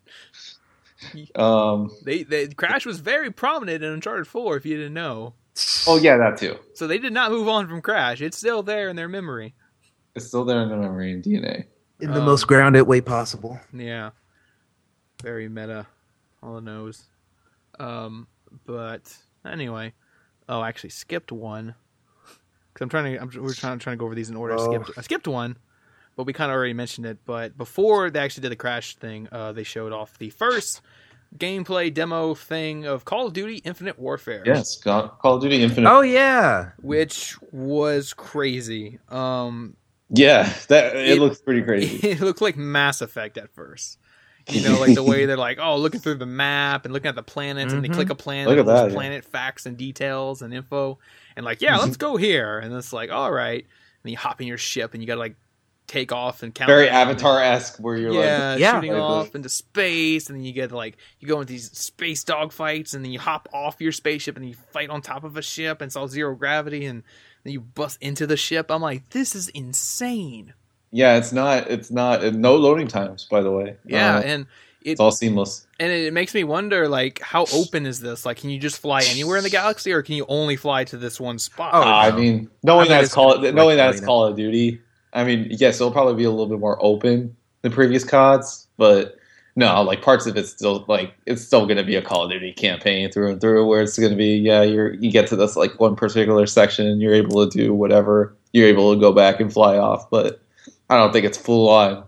Um. 1.36 1.92
They, 2.04 2.24
they 2.24 2.48
Crash 2.48 2.86
was 2.86 3.00
very 3.00 3.30
prominent 3.32 3.84
in 3.84 3.92
Uncharted 3.92 4.28
Four. 4.28 4.56
If 4.58 4.66
you 4.66 4.78
didn't 4.78 4.94
know, 4.94 5.34
Oh 5.88 5.98
yeah, 5.98 6.18
that 6.18 6.38
too. 6.38 6.58
so 6.74 6.88
they 6.88 6.98
did 6.98 7.14
not 7.14 7.32
move 7.32 7.48
on 7.48 7.68
from 7.68 7.82
Crash. 7.82 8.22
It's 8.22 8.38
still 8.38 8.64
there 8.64 8.90
in 8.90 8.96
their 8.96 9.08
memory. 9.08 9.54
It's 10.16 10.26
still 10.26 10.46
there 10.46 10.62
in 10.62 10.70
the 10.70 10.78
memory 10.78 11.12
and 11.12 11.24
DNA. 11.24 11.66
In 12.00 12.12
the 12.12 12.20
Um, 12.20 12.26
most 12.26 12.48
grounded 12.48 12.88
way 12.88 13.02
possible. 13.02 13.60
Yeah. 13.72 14.12
Very 15.22 15.48
meta 15.48 15.86
on 16.42 16.56
the 16.56 16.62
nose. 16.72 17.04
Um, 17.80 18.28
but 18.66 19.16
anyway, 19.46 19.94
oh, 20.50 20.60
I 20.60 20.70
actually 20.70 20.90
skipped 20.90 21.32
one 21.32 21.76
because 22.74 22.82
I'm 22.82 22.90
trying 22.90 23.14
to. 23.14 23.22
I'm, 23.22 23.32
we're 23.44 23.54
trying 23.54 23.80
trying 23.80 23.96
to 23.98 24.00
go 24.00 24.06
over 24.06 24.16
these 24.16 24.30
in 24.30 24.36
order. 24.36 24.54
I 24.56 24.58
Oh. 24.62 24.72
skipped. 24.84 24.98
I 24.98 25.02
skipped 25.02 25.28
one, 25.28 25.58
but 26.16 26.26
we 26.26 26.34
kind 26.34 26.52
of 26.52 26.56
already 26.56 26.74
mentioned 26.74 27.06
it. 27.06 27.20
But 27.26 27.58
before 27.58 28.10
they 28.10 28.20
actually 28.20 28.42
did 28.42 28.52
the 28.52 28.56
crash 28.58 28.96
thing, 28.96 29.28
uh, 29.32 29.52
they 29.54 29.64
showed 29.64 29.92
off 29.94 30.18
the 30.18 30.30
first 30.30 30.82
gameplay 31.38 31.94
demo 31.94 32.34
thing 32.36 32.86
of 32.86 33.06
Call 33.06 33.28
of 33.28 33.34
Duty 33.34 33.58
Infinite 33.58 33.98
Warfare. 34.00 34.44
Yes, 34.46 34.78
Call 34.78 35.10
Call 35.10 35.36
of 35.36 35.42
Duty 35.42 35.62
Infinite. 35.64 35.90
Oh 35.90 36.02
yeah, 36.02 36.72
which 36.82 37.36
was 37.52 38.14
crazy. 38.14 39.00
Um, 39.10 39.76
yeah, 40.10 40.54
that 40.68 40.96
it, 40.96 41.10
It- 41.12 41.20
looks 41.20 41.42
pretty 41.42 41.62
crazy. 41.64 42.08
it 42.10 42.22
looked 42.22 42.42
like 42.42 42.58
Mass 42.58 43.02
Effect 43.02 43.38
at 43.38 43.54
first. 43.54 43.98
You 44.50 44.62
know, 44.62 44.78
like 44.80 44.94
the 44.94 45.04
way 45.12 45.26
they're 45.26 45.38
like, 45.38 45.58
oh, 45.62 45.78
looking 45.78 46.02
through 46.02 46.16
the 46.16 46.26
map 46.26 46.84
and 46.84 46.94
looking 46.94 47.08
at 47.08 47.16
the 47.16 47.24
planets, 47.24 47.72
and 47.74 47.82
they 47.84 47.88
Mhm. 47.88 47.94
click 47.94 48.10
a 48.10 48.16
planet, 48.16 48.50
Look 48.50 48.58
at 48.58 48.60
and 48.60 48.68
there's 48.68 48.92
yeah. 48.92 48.96
planet 48.96 49.24
facts 49.24 49.66
and 49.66 49.78
details 49.78 50.42
and 50.42 50.54
info, 50.54 51.00
and 51.38 51.46
like, 51.46 51.62
yeah, 51.62 51.78
let's 51.78 51.96
go 51.96 52.18
here, 52.18 52.60
and 52.60 52.74
it's 52.74 52.92
like, 52.92 53.10
all 53.10 53.32
right, 53.32 53.66
and 54.04 54.12
you 54.12 54.18
hop 54.18 54.42
in 54.42 54.48
your 54.48 54.58
ship 54.58 54.94
and 54.94 55.02
you 55.02 55.08
got 55.08 55.14
to 55.14 55.20
like 55.22 55.36
take 55.88 56.12
off 56.12 56.44
and 56.44 56.56
count. 56.56 56.68
Very 56.70 56.88
Avatar 56.90 57.42
esque, 57.42 57.78
where 57.80 57.96
you're 57.98 58.14
yeah, 58.14 58.52
like, 58.52 58.60
Yeah. 58.60 58.76
shooting 58.76 58.94
Like 58.94 59.02
off 59.02 59.32
the- 59.32 59.38
into 59.38 59.50
space, 59.50 60.28
and 60.30 60.38
then 60.38 60.46
you 60.46 60.54
get 60.54 60.72
like 60.72 60.98
you 61.20 61.28
go 61.28 61.40
into 61.42 61.52
these 61.54 61.72
space 61.78 62.24
dogfights, 62.24 62.94
and 62.94 63.04
then 63.04 63.12
you 63.12 63.20
hop 63.20 63.48
off 63.54 63.80
your 63.80 63.92
spaceship, 63.92 64.38
and 64.38 64.48
you 64.48 64.56
fight 64.72 64.90
on 64.90 65.02
top 65.02 65.24
of 65.24 65.38
a 65.38 65.42
ship, 65.42 65.82
and 65.82 65.88
it's 65.90 65.96
all 65.96 66.08
zero 66.08 66.36
gravity, 66.36 66.86
and 66.86 67.04
then 67.44 67.54
you 67.54 67.60
bust 67.62 67.98
into 68.02 68.26
the 68.26 68.38
ship. 68.38 68.72
I'm 68.72 68.82
like, 68.82 69.10
this 69.10 69.36
is 69.36 69.50
insane. 69.50 70.54
yeah, 70.92 71.18
it's 71.18 71.32
not, 71.34 71.72
it's 71.72 71.90
not, 71.90 72.24
no 72.36 72.56
loading 72.56 72.88
times, 72.88 73.26
by 73.30 73.42
the 73.42 73.52
way. 73.52 73.76
Yeah, 73.84 74.18
Uh, 74.18 74.22
and 74.22 74.42
it 74.84 74.92
it's 74.92 75.00
all 75.02 75.12
seamless. 75.12 75.66
and 75.80 75.92
it 75.92 76.14
makes 76.14 76.36
me 76.36 76.44
wonder, 76.44 76.88
like, 76.88 77.20
how 77.20 77.46
open 77.52 77.86
is 77.88 78.00
this? 78.00 78.26
Like, 78.28 78.38
can 78.38 78.52
you 78.52 78.60
just 78.60 78.78
fly 78.80 79.02
anywhere 79.10 79.38
in 79.38 79.44
the 79.44 79.50
galaxy, 79.50 79.92
or 79.92 80.04
can 80.04 80.14
you 80.16 80.26
only 80.28 80.56
fly 80.56 80.84
to 80.84 80.98
this 80.98 81.20
one 81.20 81.40
spot? 81.40 81.72
Oh, 81.74 81.82
I 81.82 82.12
mean, 82.12 82.48
knowing 82.62 82.82
I 82.82 82.84
mean, 82.84 82.90
that's 82.92 83.06
it's 83.06 83.14
Call, 83.16 83.42
like 83.42 83.56
knowing 83.56 83.76
that's 83.76 83.98
Arena. 83.98 84.06
Call 84.06 84.26
of 84.28 84.36
Duty. 84.38 84.82
I 85.14 85.24
mean, 85.24 85.48
yes, 85.52 85.76
it'll 85.76 85.92
probably 85.92 86.16
be 86.16 86.24
a 86.24 86.30
little 86.32 86.48
bit 86.48 86.60
more 86.60 86.78
open 86.84 87.36
than 87.62 87.72
previous 87.72 88.04
CODs, 88.04 88.68
but 88.78 89.18
no, 89.56 89.82
like 89.84 90.02
parts 90.02 90.26
of 90.26 90.36
it's 90.36 90.50
still 90.50 90.84
like 90.88 91.14
it's 91.28 91.44
still 91.44 91.66
going 91.66 91.78
to 91.78 91.84
be 91.84 91.96
a 91.96 92.02
Call 92.02 92.24
of 92.26 92.32
Duty 92.32 92.52
campaign 92.54 93.12
through 93.12 93.32
and 93.32 93.40
through, 93.40 93.68
where 93.68 93.82
it's 93.82 93.98
going 94.00 94.12
to 94.12 94.18
be 94.18 94.36
yeah, 94.38 94.64
you're 94.64 94.94
you 94.96 95.12
get 95.12 95.28
to 95.28 95.36
this 95.36 95.56
like 95.56 95.80
one 95.80 95.96
particular 95.96 96.46
section, 96.48 96.88
and 96.88 97.02
you're 97.02 97.14
able 97.14 97.48
to 97.48 97.56
do 97.58 97.74
whatever, 97.74 98.36
you're 98.54 98.68
able 98.68 98.94
to 98.94 99.00
go 99.00 99.12
back 99.12 99.40
and 99.40 99.54
fly 99.54 99.78
off, 99.78 100.10
but 100.10 100.42
I 100.90 100.98
don't 100.98 101.14
think 101.14 101.26
it's 101.26 101.38
full 101.38 101.70
on. 101.70 102.04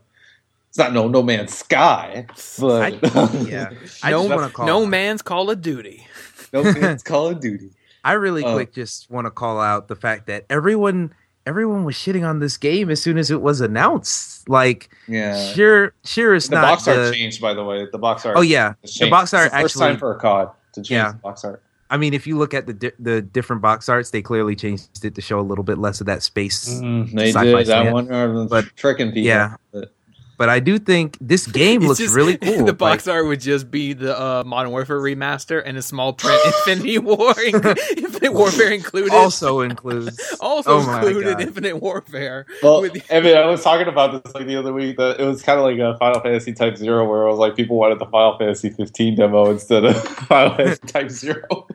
It's 0.69 0.77
not 0.79 0.91
no 0.91 1.07
No 1.07 1.21
Man's 1.23 1.53
Sky, 1.53 2.25
but 2.59 3.01
yeah. 3.47 3.69
I 4.03 4.11
no, 4.11 4.23
just 4.27 4.29
want 4.35 4.51
to 4.51 4.53
call. 4.53 4.65
no 4.65 4.85
man's 4.85 5.21
Call 5.21 5.49
of 5.51 5.61
Duty. 5.61 6.05
no 6.51 6.63
man's 6.73 7.03
Call 7.03 7.27
of 7.27 7.39
Duty. 7.39 7.69
I 8.03 8.13
really 8.13 8.43
Uh, 8.43 8.53
quick 8.53 8.73
just 8.73 9.09
want 9.09 9.25
to 9.25 9.31
call 9.31 9.59
out 9.61 9.87
the 9.87 9.95
fact 9.95 10.27
that 10.27 10.45
everyone 10.49 11.13
everyone 11.45 11.83
was 11.83 11.95
shitting 11.95 12.27
on 12.27 12.39
this 12.39 12.57
game 12.57 12.89
as 12.89 13.01
soon 13.01 13.17
as 13.17 13.29
it 13.31 13.41
was 13.41 13.61
announced. 13.61 14.47
Like, 14.49 14.89
Yeah, 15.07 15.37
sure, 15.53 15.93
sure, 16.03 16.35
it's 16.35 16.49
not. 16.49 16.61
the 16.61 16.61
not. 16.67 16.71
box 16.73 16.87
art 16.87 16.97
the- 16.97 17.11
changed 17.13 17.41
by 17.41 17.53
the 17.53 17.63
way. 17.63 17.87
The 17.91 17.97
box 17.97 18.25
art. 18.25 18.35
oh 18.37 18.41
yeah, 18.41 18.73
the 18.99 19.09
box 19.09 19.33
art 19.33 19.51
the 19.51 19.57
first 19.59 19.75
actually. 19.75 19.87
time 19.91 19.97
for 19.99 20.15
a 20.15 20.19
COD 20.19 20.51
to 20.73 20.81
change 20.81 20.91
Yeah. 20.91 21.11
the 21.13 21.17
box 21.17 21.43
art. 21.45 21.61
I 21.89 21.97
mean, 21.97 22.13
if 22.15 22.25
you 22.25 22.37
look 22.37 22.53
at 22.55 22.65
the 22.65 22.73
di- 22.73 22.91
the 22.99 23.21
different 23.21 23.61
box 23.61 23.87
arts, 23.89 24.09
they 24.09 24.21
clearly 24.21 24.55
changed 24.55 25.05
it 25.05 25.13
to 25.15 25.21
show 25.21 25.39
a 25.39 25.41
little 25.45 25.63
bit 25.63 25.77
less 25.77 26.01
of 26.01 26.07
that 26.07 26.23
space. 26.23 26.67
Mm-hmm. 26.69 27.15
They 27.15 27.29
Sci-fi 27.31 27.63
did. 27.63 27.69
I 27.69 27.91
wonder 27.93 28.43
if 28.43 28.49
But, 28.49 28.65
tricking 28.75 29.09
people. 29.09 29.21
yeah. 29.21 29.55
But 29.71 29.93
But 30.37 30.49
I 30.49 30.59
do 30.59 30.77
think 30.79 31.17
this 31.21 31.47
game 31.61 31.81
looks 31.81 31.99
just- 31.99 32.13
really 32.15 32.37
cool. 32.41 32.65
The 32.65 32.73
box 32.73 33.07
Like, 33.07 33.15
art 33.15 33.27
would 33.27 33.39
just 33.39 33.71
be 33.71 33.93
the 33.93 34.19
uh, 34.19 34.43
Modern 34.45 34.71
Warfare 34.71 34.99
remaster 34.99 35.61
and 35.65 35.77
a 35.77 35.81
small 35.81 36.13
print 36.13 36.41
Infinity 36.45 36.97
War, 36.99 37.33
Infinite 37.39 38.33
Warfare 38.33 38.71
included. 38.71 39.11
also 39.13 39.61
includes. 39.61 40.19
also 40.41 40.71
Oh 40.79 40.79
included 40.93 41.39
Infinite 41.39 41.77
Warfare. 41.81 42.45
well, 42.61 42.81
With- 42.81 43.05
I 43.11 43.21
mean, 43.21 43.37
I 43.37 43.45
was 43.45 43.63
talking 43.63 43.87
about 43.87 44.23
this 44.23 44.33
like 44.33 44.45
the 44.47 44.57
other 44.57 44.73
week. 44.73 44.97
That 44.97 45.19
it 45.19 45.25
was 45.25 45.41
kind 45.41 45.59
of 45.59 45.65
like 45.65 45.79
a 45.79 45.97
Final 45.99 46.19
Fantasy 46.21 46.53
Type 46.53 46.75
Zero, 46.77 47.07
where 47.09 47.23
it 47.23 47.29
was 47.29 47.39
like 47.39 47.55
people 47.55 47.77
wanted 47.77 47.99
the 47.99 48.05
Final 48.07 48.37
Fantasy 48.37 48.69
15 48.69 49.15
demo 49.15 49.49
instead 49.51 49.85
of 49.85 50.01
Final 50.27 50.55
Fantasy 50.55 50.81
Type 50.87 51.09
Zero. 51.09 51.67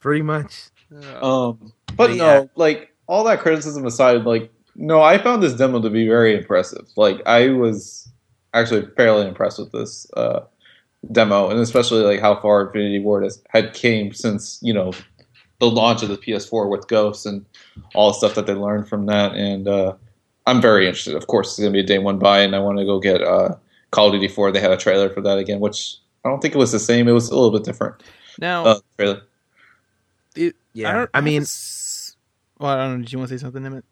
Pretty 0.00 0.22
much. 0.22 0.68
Um, 1.20 1.72
but 1.86 1.96
But 1.96 2.10
no, 2.10 2.14
yeah. 2.16 2.44
like 2.56 2.92
all 3.06 3.24
that 3.24 3.40
criticism 3.40 3.86
aside, 3.86 4.24
like 4.24 4.50
no, 4.76 5.02
I 5.02 5.18
found 5.18 5.42
this 5.42 5.54
demo 5.54 5.80
to 5.80 5.90
be 5.90 6.06
very 6.06 6.36
impressive. 6.36 6.86
Like 6.96 7.22
I 7.26 7.48
was 7.50 8.08
actually 8.52 8.86
fairly 8.96 9.26
impressed 9.26 9.58
with 9.58 9.72
this 9.72 10.06
uh, 10.16 10.40
demo, 11.12 11.50
and 11.50 11.60
especially 11.60 12.02
like 12.02 12.20
how 12.20 12.40
far 12.40 12.66
Infinity 12.66 13.00
Ward 13.00 13.24
has 13.24 13.42
had 13.50 13.74
came 13.74 14.12
since 14.12 14.58
you 14.62 14.72
know 14.72 14.92
the 15.60 15.70
launch 15.70 16.02
of 16.02 16.08
the 16.08 16.16
PS4 16.16 16.68
with 16.68 16.88
Ghosts 16.88 17.26
and 17.26 17.44
all 17.94 18.08
the 18.10 18.18
stuff 18.18 18.34
that 18.34 18.46
they 18.46 18.54
learned 18.54 18.88
from 18.88 19.06
that. 19.06 19.34
And 19.34 19.68
uh, 19.68 19.94
I'm 20.46 20.60
very 20.60 20.86
interested. 20.86 21.14
Of 21.14 21.26
course, 21.26 21.50
it's 21.50 21.58
gonna 21.58 21.70
be 21.70 21.80
a 21.80 21.84
day 21.84 21.98
one 21.98 22.18
buy, 22.18 22.40
and 22.40 22.54
I 22.54 22.58
want 22.58 22.78
to 22.78 22.84
go 22.84 22.98
get 22.98 23.22
uh, 23.22 23.56
Call 23.90 24.08
of 24.08 24.12
Duty 24.12 24.28
4. 24.28 24.52
They 24.52 24.60
had 24.60 24.72
a 24.72 24.76
trailer 24.76 25.08
for 25.10 25.20
that 25.20 25.38
again, 25.38 25.60
which 25.60 25.96
I 26.24 26.28
don't 26.28 26.40
think 26.40 26.54
it 26.54 26.58
was 26.58 26.72
the 26.72 26.80
same. 26.80 27.06
It 27.06 27.12
was 27.12 27.28
a 27.28 27.34
little 27.34 27.50
bit 27.50 27.64
different. 27.64 28.02
now, 28.38 28.64
Uh, 28.64 28.80
trailer. 28.96 29.22
Yeah. 30.74 30.92
don't, 30.92 31.10
I, 31.14 31.20
mean, 31.20 31.44
well, 32.58 32.70
I 32.72 32.76
don't 32.78 32.96
know. 32.96 33.02
Did 33.02 33.12
you 33.12 33.18
want 33.18 33.28
to 33.30 33.38
say 33.38 33.42
something, 33.42 33.64
Emmett? 33.64 33.84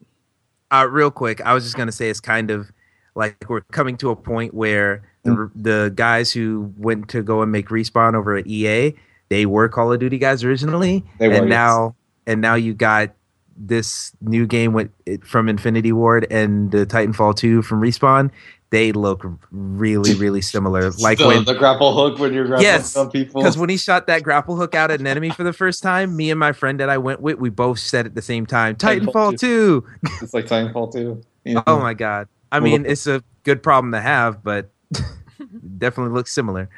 Uh, 0.73 0.87
real 0.87 1.11
quick, 1.11 1.41
I 1.43 1.55
was 1.55 1.65
just 1.65 1.77
gonna 1.77 1.93
say 1.93 2.09
it's 2.09 2.21
kind 2.21 2.51
of 2.51 2.73
like 3.15 3.45
we're 3.49 3.61
coming 3.61 3.97
to 3.99 4.11
a 4.11 4.17
point 4.17 4.55
where 4.55 5.03
the, 5.23 5.51
the 5.55 5.93
guys 5.95 6.33
who 6.33 6.73
went 6.79 7.09
to 7.11 7.23
go 7.23 7.43
and 7.43 7.53
make 7.53 7.69
respawn 7.69 8.15
over 8.15 8.37
at 8.37 8.47
EA, 8.47 8.95
they 9.29 9.47
were 9.47 9.69
Call 9.69 9.93
of 9.93 10.01
Duty 10.01 10.19
guys 10.19 10.43
originally, 10.43 11.05
They 11.19 11.29
were, 11.29 11.35
and 11.35 11.49
yes. 11.49 11.51
now 11.51 11.95
and 12.27 12.41
now 12.41 12.55
you 12.55 12.75
got 12.75 13.11
this 13.57 14.13
new 14.21 14.47
game 14.47 14.73
with 14.73 14.91
from 15.25 15.49
Infinity 15.49 15.93
Ward 15.93 16.27
and 16.31 16.71
the 16.71 16.87
Titanfall 16.87 17.37
2 17.37 17.63
from 17.63 17.81
Respawn. 17.81 18.31
They 18.73 18.91
look 18.91 19.25
really 19.51 20.15
really 20.15 20.41
similar. 20.41 20.91
Like 20.93 21.19
the, 21.19 21.27
when 21.27 21.45
the 21.45 21.53
grapple 21.55 21.93
hook 21.95 22.19
when 22.19 22.33
you're 22.33 22.47
grappling 22.47 22.65
Yes, 22.65 22.91
some 22.91 23.11
people. 23.11 23.43
because 23.43 23.59
when 23.59 23.69
he 23.69 23.77
shot 23.77 24.07
that 24.07 24.23
grapple 24.23 24.57
hook 24.57 24.75
out 24.75 24.91
at 24.91 24.99
an 24.99 25.07
enemy 25.07 25.29
for 25.29 25.45
the 25.45 25.53
first 25.53 25.83
time, 25.83 26.17
me 26.17 26.31
and 26.31 26.41
my 26.41 26.53
friend 26.53 26.81
that 26.81 26.89
I 26.89 26.97
went 26.97 27.21
with, 27.21 27.39
we 27.39 27.51
both 27.51 27.79
said 27.79 28.07
at 28.07 28.15
the 28.15 28.23
same 28.23 28.47
time, 28.47 28.75
Titanfall 28.77 29.35
Titanfall 29.35 29.39
2. 29.39 29.87
it's 30.23 30.33
like 30.33 30.47
Titanfall 30.47 30.91
too. 30.91 31.23
You 31.45 31.53
oh 31.53 31.55
know? 31.55 31.63
Oh 31.67 31.81
my 31.81 31.93
god. 31.93 32.29
I 32.51 32.61
mean, 32.61 32.87
it's 32.87 33.07
a 33.07 33.23
good 33.45 33.63
problem 33.63 33.93
to 33.93 34.01
have, 34.01 34.43
but 34.43 34.71
definitely 35.79 36.15
looks 36.15 36.33
similar. 36.33 36.71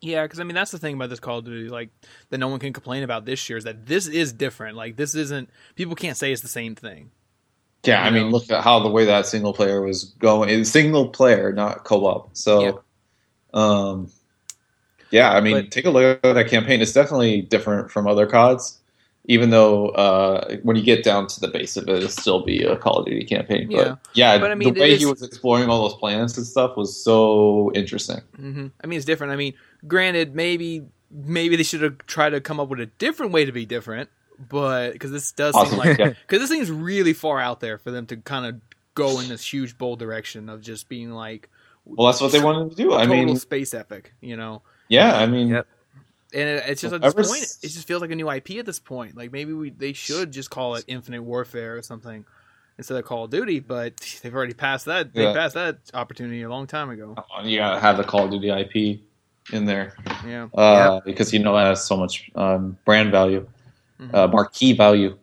Yeah, 0.00 0.22
because 0.22 0.40
I 0.40 0.44
mean 0.44 0.54
that's 0.54 0.70
the 0.70 0.78
thing 0.78 0.94
about 0.94 1.10
this 1.10 1.20
Call 1.20 1.38
of 1.38 1.44
Duty, 1.44 1.68
like 1.68 1.90
that 2.30 2.38
no 2.38 2.48
one 2.48 2.60
can 2.60 2.72
complain 2.72 3.02
about 3.02 3.26
this 3.26 3.48
year 3.48 3.58
is 3.58 3.64
that 3.64 3.86
this 3.86 4.06
is 4.06 4.32
different. 4.32 4.76
Like 4.76 4.96
this 4.96 5.14
isn't 5.14 5.50
people 5.74 5.94
can't 5.94 6.16
say 6.16 6.32
it's 6.32 6.42
the 6.42 6.48
same 6.48 6.74
thing. 6.74 7.10
Yeah, 7.86 8.02
I 8.02 8.10
mean, 8.10 8.30
look 8.30 8.50
at 8.50 8.62
how 8.62 8.80
the 8.80 8.88
way 8.88 9.04
that 9.04 9.26
single 9.26 9.52
player 9.52 9.80
was 9.80 10.04
going. 10.04 10.48
It's 10.48 10.70
single 10.70 11.08
player, 11.08 11.52
not 11.52 11.84
co-op. 11.84 12.36
So, 12.36 12.82
um, 13.54 14.10
yeah, 15.10 15.32
I 15.32 15.40
mean, 15.40 15.54
But- 15.54 15.70
take 15.70 15.84
a 15.86 15.90
look 15.90 16.20
at 16.24 16.34
that 16.34 16.48
campaign. 16.48 16.80
It's 16.80 16.92
definitely 16.92 17.42
different 17.42 17.90
from 17.90 18.06
other 18.06 18.26
CODs. 18.26 18.78
Even 19.28 19.50
though 19.50 19.88
uh, 19.88 20.56
when 20.62 20.76
you 20.76 20.82
get 20.84 21.02
down 21.02 21.26
to 21.26 21.40
the 21.40 21.48
base 21.48 21.76
of 21.76 21.88
it, 21.88 21.96
it'll 21.96 22.08
still 22.08 22.44
be 22.44 22.62
a 22.62 22.76
Call 22.76 23.00
of 23.00 23.06
Duty 23.06 23.24
campaign. 23.24 23.68
Yeah. 23.68 23.82
But 23.82 23.98
yeah, 24.14 24.38
But 24.38 24.52
I 24.52 24.54
mean, 24.54 24.72
the 24.72 24.80
way 24.80 24.92
it 24.92 25.00
he 25.00 25.06
was 25.06 25.20
exploring 25.20 25.68
all 25.68 25.88
those 25.88 25.98
planets 25.98 26.36
and 26.36 26.46
stuff 26.46 26.76
was 26.76 26.94
so 26.96 27.72
interesting. 27.74 28.20
hmm 28.36 28.68
I 28.84 28.86
mean 28.86 28.98
it's 28.98 29.04
different. 29.04 29.32
I 29.32 29.36
mean, 29.36 29.54
granted, 29.88 30.36
maybe 30.36 30.84
maybe 31.10 31.56
they 31.56 31.64
should 31.64 31.82
have 31.82 31.98
tried 32.06 32.30
to 32.30 32.40
come 32.40 32.60
up 32.60 32.68
with 32.68 32.78
a 32.78 32.86
different 32.86 33.32
way 33.32 33.44
to 33.44 33.50
be 33.50 33.66
different, 33.66 34.10
but 34.38 34.92
because 34.92 35.10
this 35.10 35.32
does 35.32 35.54
seem 35.54 35.62
Awesome. 35.64 35.78
like 35.78 35.98
yeah. 35.98 36.12
because 36.28 36.40
this 36.40 36.50
seems 36.50 36.70
really 36.70 37.12
far 37.12 37.38
out 37.40 37.60
there 37.60 37.78
for 37.78 37.90
them 37.90 38.06
to 38.06 38.16
kind 38.18 38.46
of 38.46 38.60
go 38.94 39.20
in 39.20 39.28
this 39.28 39.44
huge 39.44 39.76
bold 39.78 39.98
direction 39.98 40.48
of 40.48 40.62
just 40.62 40.88
being 40.88 41.10
like 41.10 41.48
Well, 41.84 42.06
that's 42.06 42.20
what 42.20 42.32
they 42.32 42.40
wanted 42.42 42.70
to 42.70 42.76
do. 42.76 42.94
I 42.94 43.06
total 43.06 43.24
mean, 43.24 43.36
space 43.36 43.74
epic, 43.74 44.14
you 44.20 44.36
know. 44.36 44.62
yeah, 44.88 45.16
I 45.16 45.26
mean, 45.26 45.48
Yep. 45.48 45.66
And 46.34 46.42
it, 46.48 46.64
it's 46.66 46.80
just 46.82 46.92
at 46.92 47.04
Ever 47.04 47.14
this 47.22 47.28
point, 47.30 47.42
s- 47.42 47.58
it 47.62 47.68
just 47.68 47.86
feels 47.86 48.02
like 48.02 48.10
a 48.10 48.14
new 48.16 48.28
IP 48.30 48.52
at 48.58 48.66
this 48.66 48.80
point. 48.80 49.16
Like 49.16 49.30
maybe 49.32 49.52
we 49.52 49.70
they 49.70 49.92
should 49.92 50.32
just 50.32 50.50
call 50.50 50.74
it 50.74 50.84
Infinite 50.88 51.22
Warfare 51.22 51.76
or 51.76 51.82
something 51.82 52.24
instead 52.78 52.98
of 52.98 53.04
Call 53.04 53.24
of 53.24 53.30
Duty. 53.30 53.60
But 53.60 54.18
they've 54.22 54.34
already 54.34 54.52
passed 54.52 54.86
that. 54.86 55.14
They 55.14 55.22
Yeah. 55.22 55.32
passed 55.32 55.54
that 55.54 55.78
opportunity 55.94 56.42
a 56.42 56.48
long 56.50 56.66
time 56.66 56.90
ago. 56.90 57.14
you 57.44 57.58
gotta 57.58 57.80
have 57.80 57.96
the 57.96 58.04
Call 58.04 58.24
of 58.24 58.30
Duty 58.32 58.50
IP 58.50 59.00
in 59.52 59.64
there. 59.66 59.94
Yeah. 60.26 60.48
uh, 60.52 61.00
because 61.04 61.32
you 61.32 61.38
know 61.38 61.56
it 61.56 61.62
has 61.62 61.86
so 61.86 61.96
much 61.96 62.28
um, 62.34 62.76
brand 62.84 63.12
value, 63.12 63.46
Mhm. 64.00 64.14
uh, 64.14 64.28
marquee 64.28 64.72
value. 64.72 65.16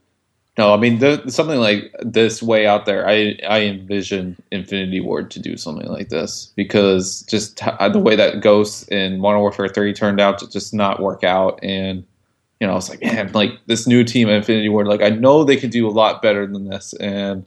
No, 0.57 0.71
I 0.71 0.77
mean 0.77 0.99
something 1.29 1.59
like 1.59 1.91
this 2.01 2.43
way 2.43 2.67
out 2.67 2.85
there. 2.85 3.07
I 3.07 3.39
I 3.47 3.61
envision 3.61 4.37
Infinity 4.51 4.99
Ward 4.99 5.31
to 5.31 5.39
do 5.39 5.57
something 5.57 5.87
like 5.87 6.09
this 6.09 6.53
because 6.55 7.23
just 7.23 7.63
h- 7.63 7.91
the 7.91 7.97
way 7.99 8.15
that 8.15 8.41
Ghost 8.41 8.87
in 8.91 9.19
Modern 9.19 9.39
Warfare 9.41 9.67
Three 9.67 9.93
turned 9.93 10.21
out 10.21 10.37
to 10.39 10.49
just 10.49 10.71
not 10.71 11.01
work 11.01 11.23
out, 11.23 11.59
and 11.63 12.03
you 12.59 12.67
know 12.67 12.73
I 12.73 12.75
was 12.75 12.89
like, 12.89 13.01
man, 13.01 13.31
like 13.33 13.51
this 13.65 13.87
new 13.87 14.03
team 14.03 14.29
at 14.29 14.35
Infinity 14.35 14.69
Ward, 14.69 14.87
like 14.87 15.01
I 15.01 15.09
know 15.09 15.43
they 15.43 15.57
could 15.57 15.71
do 15.71 15.87
a 15.87 15.89
lot 15.89 16.21
better 16.21 16.45
than 16.45 16.65
this, 16.69 16.93
and 16.99 17.45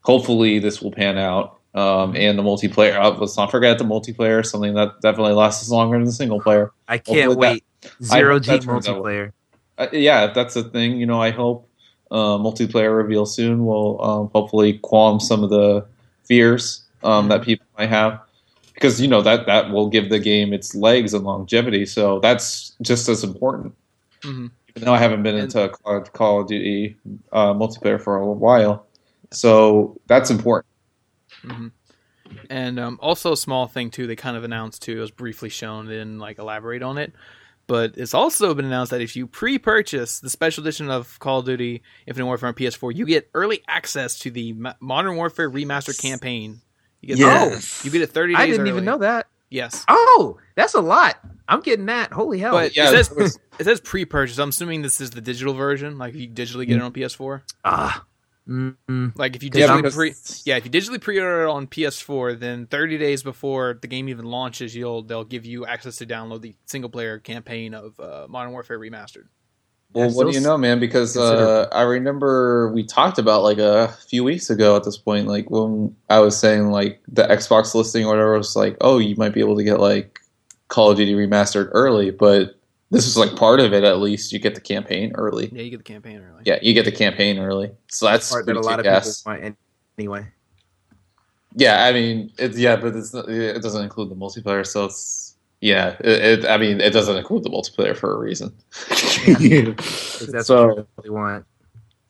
hopefully 0.00 0.58
this 0.58 0.80
will 0.80 0.92
pan 0.92 1.18
out. 1.18 1.58
Um, 1.74 2.14
and 2.16 2.38
the 2.38 2.42
multiplayer, 2.42 2.98
uh, 2.98 3.10
let's 3.18 3.36
not 3.36 3.50
forget 3.50 3.78
the 3.78 3.84
multiplayer, 3.84 4.44
something 4.44 4.74
that 4.74 5.00
definitely 5.00 5.32
lasts 5.32 5.70
longer 5.70 5.96
than 5.96 6.04
the 6.04 6.12
single 6.12 6.38
player. 6.40 6.70
I 6.86 6.98
can't 6.98 7.18
Hopefully 7.18 7.36
wait. 7.36 7.64
Zero 8.02 8.38
G 8.38 8.50
that 8.50 8.62
turns 8.62 8.88
out 8.88 8.98
multiplayer. 8.98 9.32
Yeah, 9.92 10.24
if 10.24 10.34
that's 10.34 10.56
a 10.56 10.64
thing, 10.64 10.98
you 10.98 11.06
know, 11.06 11.20
I 11.20 11.30
hope 11.30 11.68
uh, 12.10 12.36
multiplayer 12.38 12.96
reveal 12.96 13.24
soon 13.26 13.64
will 13.64 14.02
um, 14.04 14.30
hopefully 14.34 14.78
qualm 14.78 15.18
some 15.18 15.42
of 15.42 15.50
the 15.50 15.86
fears 16.24 16.84
um, 17.02 17.28
that 17.28 17.42
people 17.42 17.66
might 17.78 17.88
have, 17.88 18.20
because 18.74 19.00
you 19.00 19.08
know 19.08 19.22
that 19.22 19.46
that 19.46 19.70
will 19.70 19.88
give 19.88 20.10
the 20.10 20.18
game 20.18 20.52
its 20.52 20.74
legs 20.74 21.14
and 21.14 21.24
longevity. 21.24 21.86
So 21.86 22.20
that's 22.20 22.76
just 22.82 23.08
as 23.08 23.24
important. 23.24 23.74
hmm 24.22 24.48
Even 24.76 24.86
though 24.86 24.94
I 24.94 24.98
haven't 24.98 25.22
been 25.22 25.36
into 25.36 25.68
Call, 25.70 26.00
Call 26.02 26.40
of 26.42 26.48
Duty 26.48 26.96
uh, 27.32 27.54
multiplayer 27.54 28.00
for 28.00 28.16
a 28.16 28.26
while, 28.26 28.86
so 29.30 29.98
that's 30.06 30.30
important. 30.30 30.66
hmm 31.42 31.68
And 32.50 32.78
um, 32.78 32.98
also 33.02 33.32
a 33.32 33.36
small 33.36 33.66
thing 33.66 33.90
too. 33.90 34.06
They 34.06 34.16
kind 34.16 34.36
of 34.36 34.44
announced 34.44 34.82
too. 34.82 34.98
It 34.98 35.00
was 35.00 35.10
briefly 35.10 35.48
shown. 35.48 35.86
They 35.86 35.94
didn't 35.94 36.18
like 36.18 36.38
elaborate 36.38 36.82
on 36.82 36.98
it. 36.98 37.12
But 37.72 37.94
it's 37.96 38.12
also 38.12 38.52
been 38.52 38.66
announced 38.66 38.90
that 38.90 39.00
if 39.00 39.16
you 39.16 39.26
pre-purchase 39.26 40.20
the 40.20 40.28
special 40.28 40.62
edition 40.62 40.90
of 40.90 41.18
Call 41.20 41.38
of 41.38 41.46
Duty 41.46 41.80
Infinite 42.06 42.26
Warfare 42.26 42.48
on 42.48 42.54
PS4, 42.54 42.94
you 42.94 43.06
get 43.06 43.30
early 43.32 43.62
access 43.66 44.18
to 44.18 44.30
the 44.30 44.52
Ma- 44.52 44.74
Modern 44.78 45.16
Warfare 45.16 45.50
Remastered 45.50 45.98
campaign. 45.98 46.60
You 47.00 47.08
get 47.08 47.16
Yes. 47.16 47.80
oh, 47.80 47.86
you 47.86 47.90
get 47.90 48.02
it 48.02 48.10
30 48.10 48.34
days 48.34 48.42
I 48.42 48.46
didn't 48.46 48.66
even 48.66 48.84
know 48.84 48.98
that. 48.98 49.26
Yes. 49.48 49.86
Oh, 49.88 50.36
that's 50.54 50.74
a 50.74 50.82
lot. 50.82 51.18
I'm 51.48 51.62
getting 51.62 51.86
that. 51.86 52.12
Holy 52.12 52.38
hell. 52.38 52.52
But 52.52 52.76
Yeah, 52.76 52.90
it 52.92 53.06
says 53.06 53.38
it 53.58 53.64
says 53.64 53.80
pre-purchase. 53.80 54.36
I'm 54.36 54.50
assuming 54.50 54.82
this 54.82 55.00
is 55.00 55.08
the 55.12 55.22
digital 55.22 55.54
version. 55.54 55.96
Like 55.96 56.12
you 56.12 56.28
digitally 56.28 56.66
get 56.66 56.76
it 56.76 56.82
on 56.82 56.92
PS4. 56.92 57.40
ah. 57.64 58.04
Mm-mm. 58.48 59.16
Like 59.16 59.36
if 59.36 59.42
you 59.42 59.50
Yeah, 59.54 59.68
digitally 59.68 59.94
pre 59.94 60.14
yeah 60.44 60.56
if 60.56 60.64
you 60.64 60.70
digitally 60.70 61.00
pre-order 61.00 61.44
it 61.44 61.50
on 61.50 61.66
PS4, 61.68 62.38
then 62.40 62.66
30 62.66 62.98
days 62.98 63.22
before 63.22 63.78
the 63.80 63.86
game 63.86 64.08
even 64.08 64.24
launches, 64.24 64.74
you'll 64.74 65.02
they'll 65.02 65.24
give 65.24 65.46
you 65.46 65.64
access 65.64 65.96
to 65.96 66.06
download 66.06 66.42
the 66.42 66.56
single 66.66 66.90
player 66.90 67.18
campaign 67.18 67.74
of 67.74 67.98
uh, 68.00 68.26
Modern 68.28 68.52
Warfare 68.52 68.78
Remastered. 68.78 69.26
Well, 69.94 70.08
Yeah, 70.08 70.14
what 70.14 70.26
do 70.26 70.32
you 70.32 70.40
know, 70.40 70.58
man? 70.58 70.80
Because 70.80 71.16
uh. 71.16 71.68
I 71.72 71.82
remember 71.82 72.72
we 72.72 72.84
talked 72.84 73.18
about 73.18 73.42
like 73.42 73.58
a 73.58 73.88
few 74.08 74.24
weeks 74.24 74.50
ago 74.50 74.76
at 74.76 74.84
this 74.84 74.98
point, 74.98 75.28
like 75.28 75.50
when 75.50 75.94
I 76.10 76.18
was 76.20 76.36
saying 76.36 76.70
like 76.70 77.00
the 77.08 77.24
Xbox 77.24 77.74
listing 77.74 78.04
or 78.06 78.08
whatever 78.08 78.38
was 78.38 78.56
like, 78.56 78.76
oh, 78.80 78.98
you 78.98 79.14
might 79.16 79.34
be 79.34 79.40
able 79.40 79.56
to 79.56 79.64
get 79.64 79.80
like 79.80 80.18
Call 80.68 80.90
of 80.90 80.96
Duty 80.96 81.14
remastered 81.14 81.68
early, 81.72 82.10
but 82.10 82.58
this 82.92 83.06
is 83.06 83.16
like 83.16 83.34
part 83.34 83.58
of 83.58 83.72
it. 83.72 83.82
At 83.82 83.98
least 83.98 84.32
you 84.32 84.38
get 84.38 84.54
the 84.54 84.60
campaign 84.60 85.12
early. 85.16 85.48
Yeah, 85.52 85.62
you 85.62 85.70
get 85.70 85.78
the 85.78 85.82
campaign 85.92 86.18
early. 86.20 86.42
Yeah, 86.44 86.58
you 86.62 86.72
get 86.74 86.84
the 86.84 86.92
campaign 86.92 87.38
early, 87.38 87.72
so 87.88 88.06
that's 88.06 88.30
part 88.30 88.46
that 88.46 88.52
pretty 88.52 88.64
a 88.64 88.70
lot 88.70 88.78
of 88.78 88.84
kick-ass. 88.84 89.22
people 89.22 89.40
want 89.40 89.56
anyway. 89.98 90.26
Yeah, 91.54 91.84
I 91.84 91.92
mean, 91.92 92.30
it's 92.38 92.56
yeah, 92.56 92.76
but 92.76 92.94
it's 92.94 93.12
not, 93.12 93.28
it 93.28 93.60
doesn't 93.62 93.82
include 93.82 94.10
the 94.10 94.14
multiplayer, 94.14 94.66
so 94.66 94.84
it's 94.86 95.36
yeah. 95.60 95.96
It, 96.00 96.40
it 96.44 96.46
I 96.46 96.56
mean, 96.58 96.80
it 96.80 96.92
doesn't 96.92 97.16
include 97.16 97.42
the 97.44 97.50
multiplayer 97.50 97.96
for 97.96 98.14
a 98.14 98.18
reason. 98.18 98.52
'Cause 98.88 100.26
That's 100.32 100.46
So- 100.46 100.66
what 100.68 100.76
you 100.76 100.86
really 100.98 101.10
want. 101.10 101.46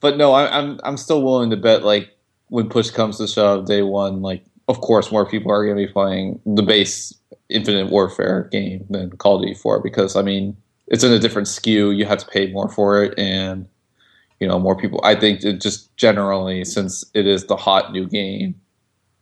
But 0.00 0.16
no, 0.16 0.32
I, 0.32 0.58
I'm 0.58 0.80
I'm 0.82 0.96
still 0.96 1.22
willing 1.22 1.50
to 1.50 1.56
bet 1.56 1.84
like 1.84 2.10
when 2.48 2.68
push 2.68 2.90
comes 2.90 3.18
to 3.18 3.26
shove, 3.28 3.66
day 3.66 3.82
one, 3.82 4.20
like 4.20 4.44
of 4.68 4.80
course 4.80 5.10
more 5.12 5.24
people 5.28 5.50
are 5.52 5.64
going 5.64 5.76
to 5.76 5.86
be 5.86 5.92
playing 5.92 6.40
the 6.44 6.62
base 6.62 7.14
Infinite 7.48 7.90
Warfare 7.90 8.48
game 8.50 8.84
than 8.90 9.10
Call 9.10 9.36
of 9.36 9.42
Duty 9.42 9.54
4 9.54 9.80
because 9.80 10.16
I 10.16 10.22
mean 10.22 10.56
it's 10.92 11.02
in 11.02 11.12
a 11.12 11.18
different 11.18 11.48
skew. 11.48 11.90
You 11.90 12.06
have 12.06 12.18
to 12.18 12.26
pay 12.26 12.52
more 12.52 12.68
for 12.68 13.02
it, 13.02 13.18
and 13.18 13.66
you 14.38 14.46
know 14.46 14.60
more 14.60 14.76
people. 14.76 15.00
I 15.02 15.16
think 15.16 15.42
it 15.42 15.60
just 15.60 15.94
generally 15.96 16.64
since 16.64 17.04
it 17.14 17.26
is 17.26 17.46
the 17.46 17.56
hot 17.56 17.90
new 17.92 18.06
game, 18.06 18.54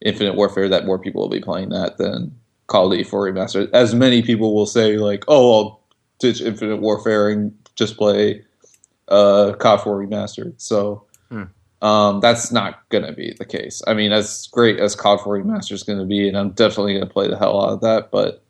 Infinite 0.04 0.34
Warfare, 0.34 0.68
that 0.68 0.84
more 0.84 0.98
people 0.98 1.22
will 1.22 1.30
be 1.30 1.40
playing 1.40 1.70
that 1.70 1.96
than 1.96 2.38
Call 2.66 2.86
of 2.86 2.92
Duty 2.92 3.04
4 3.04 3.32
Remastered. 3.32 3.70
As 3.72 3.94
many 3.94 4.22
people 4.22 4.54
will 4.54 4.66
say 4.66 4.96
like, 4.98 5.24
oh, 5.28 5.54
I'll 5.58 5.80
ditch 6.18 6.40
Infinite 6.40 6.78
Warfare 6.78 7.28
and 7.30 7.52
just 7.76 7.96
play 7.96 8.44
uh, 9.08 9.54
COD 9.58 9.80
4 9.82 10.06
Remastered. 10.06 10.54
So 10.58 11.04
Hmm. 11.30 11.44
um, 11.82 12.20
that's 12.20 12.50
not 12.50 12.88
going 12.88 13.04
to 13.04 13.12
be 13.12 13.34
the 13.38 13.44
case. 13.44 13.82
I 13.86 13.94
mean, 13.94 14.10
as 14.12 14.48
great 14.52 14.80
as 14.80 14.96
COD 14.96 15.20
4 15.20 15.38
Remastered 15.38 15.72
is 15.72 15.82
going 15.84 15.98
to 15.98 16.04
be, 16.04 16.26
and 16.28 16.36
I'm 16.36 16.50
definitely 16.50 16.94
going 16.94 17.06
to 17.06 17.12
play 17.12 17.28
the 17.28 17.38
hell 17.38 17.60
out 17.64 17.72
of 17.74 17.80
that, 17.82 18.10
but 18.10 18.42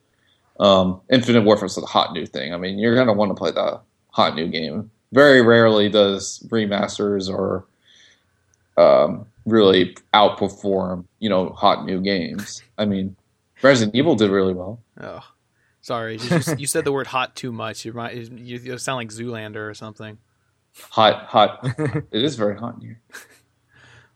um, 0.60 1.00
Infinite 1.10 1.42
Warfare 1.42 1.66
is 1.66 1.76
a 1.78 1.80
hot 1.82 2.12
new 2.12 2.26
thing. 2.26 2.54
I 2.54 2.56
mean, 2.58 2.78
you're 2.78 2.94
going 2.94 3.08
to 3.08 3.12
want 3.12 3.30
to 3.30 3.34
play 3.34 3.50
the 3.50 3.80
hot 4.10 4.34
new 4.36 4.46
game. 4.46 4.90
Very 5.12 5.42
rarely 5.42 5.88
does 5.88 6.38
remasters 6.50 7.28
or 7.28 7.64
um, 8.76 9.26
really 9.46 9.96
outperform, 10.14 11.06
you 11.18 11.28
know, 11.28 11.48
hot 11.50 11.84
new 11.84 12.00
games. 12.00 12.62
I 12.78 12.84
mean, 12.84 13.16
Resident 13.62 13.94
Evil 13.96 14.14
did 14.14 14.30
really 14.30 14.54
well. 14.54 14.80
Oh, 15.00 15.24
sorry, 15.80 16.14
you, 16.14 16.28
just- 16.28 16.60
you 16.60 16.66
said 16.66 16.84
the 16.84 16.92
word 16.92 17.06
"hot" 17.08 17.34
too 17.34 17.52
much. 17.52 17.84
You 17.84 17.92
might 17.92 18.14
you, 18.14 18.58
you 18.58 18.78
sound 18.78 18.96
like 18.98 19.08
Zoolander 19.08 19.68
or 19.68 19.74
something. 19.74 20.18
Hot, 20.90 21.24
hot. 21.26 21.60
it 21.78 22.22
is 22.24 22.36
very 22.36 22.56
hot 22.56 22.76
in 22.76 22.80
here. 22.82 23.00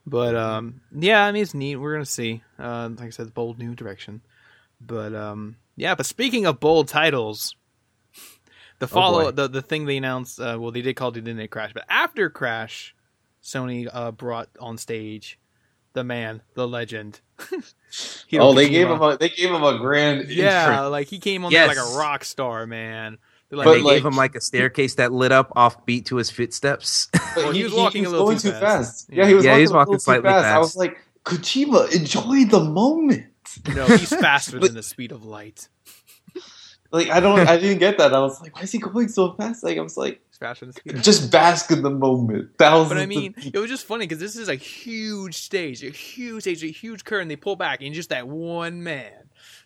But 0.07 0.37
um, 0.37 0.81
yeah, 0.93 1.25
I 1.25 1.33
mean 1.33 1.43
it's 1.43 1.55
neat. 1.55 1.77
We're 1.77 1.95
gonna 1.95 2.05
see. 2.05 2.43
Uh, 2.59 2.91
like 2.97 3.09
I 3.09 3.11
said, 3.11 3.35
bold 3.35 3.59
new 3.59 3.75
direction. 3.75 4.21
But 4.81 5.15
um, 5.15 5.57
yeah. 5.77 5.95
But 5.95 6.07
speaking 6.07 6.47
of 6.47 6.61
bold 6.61 6.89
titles, 6.89 7.55
the 8.79 8.89
follow 8.89 9.25
boy. 9.25 9.31
the 9.33 9.49
the 9.49 9.63
thing 9.63 9.87
they 9.87 9.97
announced. 9.97 10.41
Uh, 10.41 10.57
well, 10.61 10.71
they 10.71 10.83
did 10.83 10.95
call 10.97 11.09
it 11.17 11.25
Disney 11.25 11.49
Crash, 11.49 11.73
but 11.73 11.85
after 11.89 12.29
Crash, 12.31 12.95
Sony 13.43 13.89
uh, 13.93 14.11
brought 14.13 14.49
on 14.61 14.79
stage 14.79 15.39
the 15.93 16.03
man, 16.05 16.43
the 16.55 16.67
legend, 16.67 17.21
Hideo 17.39 18.41
oh, 18.41 18.53
they 18.53 18.67
Kojima. 18.69 18.71
gave 18.73 18.89
him 18.91 19.03
a 19.03 19.17
they 19.17 19.29
gave 19.29 19.51
him 19.51 19.63
a 19.63 19.79
grand 19.79 20.29
Yeah, 20.29 20.67
entrance. 20.73 20.91
like 20.91 21.07
he 21.09 21.19
came 21.21 21.45
on 21.45 21.53
there 21.53 21.69
like 21.69 21.77
a 21.77 21.97
rock 21.97 22.25
star, 22.25 22.67
man. 22.67 23.19
They're 23.49 23.59
like, 23.59 23.67
But, 23.67 23.75
they 23.75 23.83
like- 23.83 23.95
gave 23.99 24.07
him 24.07 24.17
like 24.17 24.35
a 24.35 24.41
staircase 24.41 24.95
that 24.97 25.13
lit 25.13 25.31
up 25.31 25.53
off 25.55 25.85
beat 25.87 26.07
to 26.07 26.17
his 26.17 26.31
footsteps. 26.31 27.09
But 27.13 27.23
Well, 27.37 27.51
he 27.53 27.63
was 27.63 27.73
walking 27.75 28.07
a 28.07 28.09
little 28.09 28.27
going 28.27 28.39
too 28.39 28.49
too 28.51 28.59
fast. 28.59 29.07
fast. 29.07 29.11
Yeah, 29.13 29.29
he 29.29 29.35
was 29.35 29.45
Yeah, 29.45 29.53
walking, 29.53 29.59
he 29.59 29.63
was 29.63 29.71
a 29.71 29.75
walking 29.75 29.93
little 29.93 29.95
too 30.01 30.03
slightly 30.05 30.31
fast. 30.31 30.47
I 30.47 30.59
was 30.59 30.77
like, 30.77 30.97
Kojima, 31.25 31.95
enjoy 31.95 32.45
the 32.47 32.65
moment. 32.65 33.27
No, 33.75 33.87
he's 33.87 34.09
faster 34.11 34.59
But- 34.61 34.67
than 34.69 34.77
the 34.77 34.83
speed 34.83 35.13
of 35.13 35.25
light. 35.25 35.69
Like 36.91 37.11
I 37.11 37.19
don't, 37.19 37.41
I 37.41 37.57
didn't 37.57 37.79
get 37.79 37.99
that. 37.99 38.15
I 38.15 38.21
was 38.21 38.41
like, 38.41 38.55
why 38.55 38.63
is 38.63 38.71
he 38.71 38.79
going 38.79 39.09
so 39.09 39.33
fast? 39.35 39.65
Like 39.65 39.79
I 39.79 39.81
was 39.81 39.97
like, 39.97 40.21
He's 40.29 40.39
faster 40.39 40.65
than 40.65 40.71
the 40.75 40.79
speed. 40.81 40.91
Of 40.93 40.97
light. 40.99 41.05
just 41.05 41.33
bask 41.33 41.71
in 41.73 41.83
the 41.83 41.91
moment. 41.91 42.51
Thousands. 42.57 42.89
But 42.91 42.99
I 43.03 43.07
mean, 43.07 43.33
people- 43.33 43.51
it 43.53 43.59
was 43.61 43.69
just 43.71 43.85
funny 43.85 44.07
because 44.07 44.21
this 44.21 44.37
is 44.37 44.49
a 44.49 44.55
huge 44.55 45.35
stage, 45.39 45.83
a 45.83 45.91
huge 45.91 46.43
stage, 46.45 46.63
a 46.63 46.69
huge 46.69 47.05
curtain. 47.05 47.27
They 47.27 47.35
pull 47.37 47.57
back, 47.57 47.83
and 47.83 47.93
just 47.95 48.11
that 48.11 48.29
one 48.29 48.85
man 48.85 49.11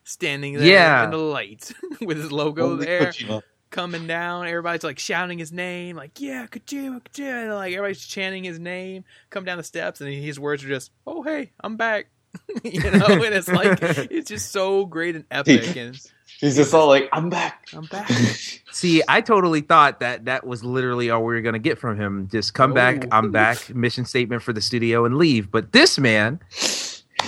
standing 0.04 0.54
there 0.54 0.66
Yeah. 0.66 1.04
in 1.04 1.10
the 1.10 1.18
light 1.18 1.70
with 2.00 2.16
his 2.16 2.32
logo 2.32 2.70
Only 2.72 2.86
there, 2.86 3.02
Kojima. 3.08 3.42
coming 3.68 4.06
down. 4.06 4.46
Everybody's 4.46 4.84
like 4.84 4.98
shouting 4.98 5.38
his 5.38 5.52
name, 5.52 5.96
like 5.96 6.18
"Yeah, 6.22 6.46
Kojima, 6.46 7.02
Kojima!" 7.02 7.42
And, 7.44 7.54
like 7.54 7.74
everybody's 7.74 8.06
chanting 8.06 8.42
his 8.42 8.58
name. 8.58 9.04
Come 9.28 9.44
down 9.44 9.58
the 9.58 9.64
steps, 9.64 10.00
and 10.00 10.10
his 10.10 10.40
words 10.40 10.64
are 10.64 10.68
just, 10.68 10.92
"Oh 11.06 11.22
hey, 11.22 11.52
I'm 11.60 11.76
back." 11.76 12.06
you 12.64 12.80
know, 12.90 13.06
and 13.06 13.34
it's 13.34 13.48
like 13.48 13.78
it's 13.82 14.28
just 14.28 14.52
so 14.52 14.84
great 14.86 15.16
and 15.16 15.24
epic, 15.30 15.76
and 15.76 15.98
He's 16.40 16.54
just 16.54 16.72
all 16.72 16.86
like, 16.86 17.08
I'm 17.12 17.30
back. 17.30 17.66
I'm 17.72 17.86
back. 17.86 18.08
See, 18.70 19.02
I 19.08 19.20
totally 19.20 19.60
thought 19.60 19.98
that 20.00 20.26
that 20.26 20.46
was 20.46 20.62
literally 20.62 21.10
all 21.10 21.24
we 21.24 21.34
were 21.34 21.40
gonna 21.40 21.58
get 21.58 21.78
from 21.78 21.98
him. 21.98 22.28
Just 22.30 22.54
come 22.54 22.72
back, 22.72 23.04
Oh. 23.06 23.08
I'm 23.10 23.32
back, 23.32 23.74
mission 23.74 24.04
statement 24.04 24.42
for 24.42 24.52
the 24.52 24.60
studio, 24.60 25.04
and 25.04 25.16
leave. 25.16 25.50
But 25.50 25.72
this 25.72 25.98
man 25.98 26.38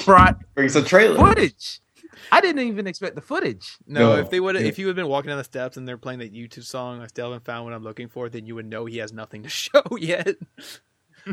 brought 0.05 0.39
Brings 0.55 0.77
a 0.77 0.83
trailer. 0.83 1.17
footage. 1.17 1.81
I 2.33 2.41
didn't 2.41 2.63
even 2.69 2.87
expect 2.87 3.17
the 3.17 3.21
footage. 3.21 3.77
No, 3.89 4.15
No. 4.15 4.21
if 4.21 4.31
they 4.31 4.39
would, 4.39 4.55
Yeah. 4.55 4.61
if 4.63 4.79
you 4.79 4.87
had 4.87 4.95
been 4.95 5.09
walking 5.09 5.31
down 5.31 5.39
the 5.39 5.43
steps 5.45 5.77
and 5.77 5.89
they're 5.89 5.99
playing 5.99 6.21
that 6.21 6.33
U2 6.33 6.63
song, 6.63 7.01
I 7.03 7.09
still 7.09 7.27
haven't 7.33 7.45
found 7.45 7.65
what 7.65 7.75
I'm 7.75 7.83
looking 7.83 8.07
for, 8.09 8.29
then 8.29 8.47
you 8.47 8.55
would 8.55 8.67
know 8.67 8.85
he 8.85 8.99
has 8.99 9.13
nothing 9.13 9.43
to 9.43 9.49
show 9.49 9.83
yet. 9.99 10.37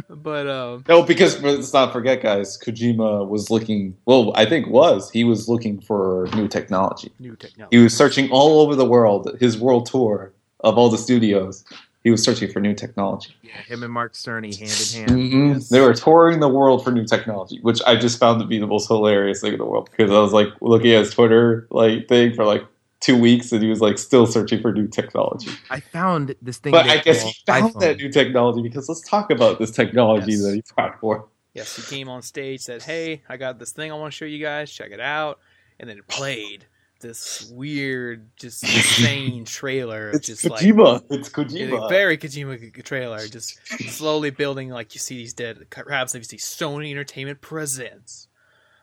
But 0.09 0.47
um, 0.47 0.83
No, 0.87 1.03
because 1.03 1.41
let's 1.41 1.73
not 1.73 1.93
forget, 1.93 2.21
guys. 2.21 2.57
Kojima 2.57 3.27
was 3.27 3.49
looking. 3.49 3.95
Well, 4.05 4.31
I 4.35 4.45
think 4.45 4.67
was 4.67 5.09
he 5.11 5.23
was 5.23 5.47
looking 5.47 5.79
for 5.81 6.27
new 6.35 6.47
technology. 6.47 7.11
new 7.19 7.35
technology. 7.35 7.77
He 7.77 7.83
was 7.83 7.95
searching 7.95 8.29
all 8.31 8.61
over 8.61 8.75
the 8.75 8.85
world. 8.85 9.35
His 9.39 9.57
world 9.59 9.85
tour 9.85 10.33
of 10.61 10.77
all 10.77 10.89
the 10.89 10.97
studios. 10.97 11.63
He 12.03 12.11
was 12.11 12.23
searching 12.23 12.49
for 12.49 12.61
new 12.61 12.73
technology. 12.73 13.35
Yeah, 13.41 13.57
him 13.67 13.83
and 13.83 13.91
Mark 13.91 14.13
Cerny 14.13 14.57
hand 14.57 15.09
in 15.11 15.17
hand. 15.17 15.31
Mhm. 15.33 15.53
Yes. 15.55 15.69
They 15.69 15.81
were 15.81 15.93
touring 15.93 16.39
the 16.39 16.47
world 16.47 16.83
for 16.83 16.91
new 16.91 17.05
technology, 17.05 17.59
which 17.63 17.81
I 17.85 17.95
just 17.97 18.17
found 18.17 18.39
to 18.39 18.47
be 18.47 18.59
the 18.59 18.67
most 18.67 18.87
hilarious 18.87 19.41
thing 19.41 19.53
in 19.53 19.59
the 19.59 19.65
world 19.65 19.89
because 19.91 20.09
I 20.11 20.19
was 20.19 20.31
like 20.31 20.47
looking 20.61 20.91
at 20.93 20.99
his 20.99 21.13
Twitter 21.13 21.67
like 21.69 22.07
thing 22.07 22.33
for 22.33 22.45
like 22.45 22.63
two 22.99 23.17
weeks 23.17 23.51
and 23.51 23.61
he 23.61 23.69
was 23.69 23.79
like 23.81 23.97
still 23.97 24.25
searching 24.25 24.61
for 24.61 24.71
new 24.73 24.87
technology. 24.87 25.51
I 25.69 25.79
found 25.79 26.35
this 26.41 26.57
thing. 26.57 26.71
But 26.71 26.87
I 26.87 26.97
guess 26.97 27.21
he 27.21 27.33
found 27.45 27.73
iPhone. 27.75 27.79
that 27.81 27.97
new 27.97 28.11
technology 28.11 28.61
because 28.61 28.89
let's 28.89 29.01
talk 29.07 29.29
about 29.31 29.59
this 29.59 29.71
technology 29.71 30.31
Yes. 30.31 30.41
that 30.43 30.53
he 30.55 30.63
brought 30.75 30.99
forth. 30.99 31.23
Yes, 31.53 31.75
he 31.75 31.81
came 31.95 32.07
on 32.09 32.21
stage, 32.21 32.61
said, 32.61 32.83
"Hey, 32.83 33.23
I 33.29 33.37
got 33.37 33.57
this 33.59 33.71
thing 33.71 33.91
I 33.91 33.95
want 33.95 34.13
to 34.13 34.15
show 34.17 34.25
you 34.25 34.39
guys. 34.43 34.71
Check 34.71 34.91
it 34.91 34.99
out," 34.99 35.39
and 35.79 35.89
then 35.89 35.97
it 35.97 36.07
played 36.07 36.65
this 36.99 37.47
weird, 37.53 38.27
just 38.37 38.63
insane 39.01 39.45
trailer. 39.45 40.09
It's 40.11 40.25
just 40.27 40.43
like 40.49 40.61
Kojima. 40.63 41.03
it's 41.11 41.29
Kojima. 41.29 41.89
very 41.89 42.17
Kojima 42.17 42.83
trailer, 42.83 43.27
just 43.27 43.59
slowly 43.91 44.29
building 44.31 44.69
like 44.69 44.93
you 44.95 44.99
see 44.99 45.17
these 45.17 45.33
dead. 45.33 45.65
Perhaps 45.69 46.13
you 46.15 46.23
see 46.23 46.37
Sony 46.37 46.91
Entertainment 46.91 47.41
presents 47.41 48.26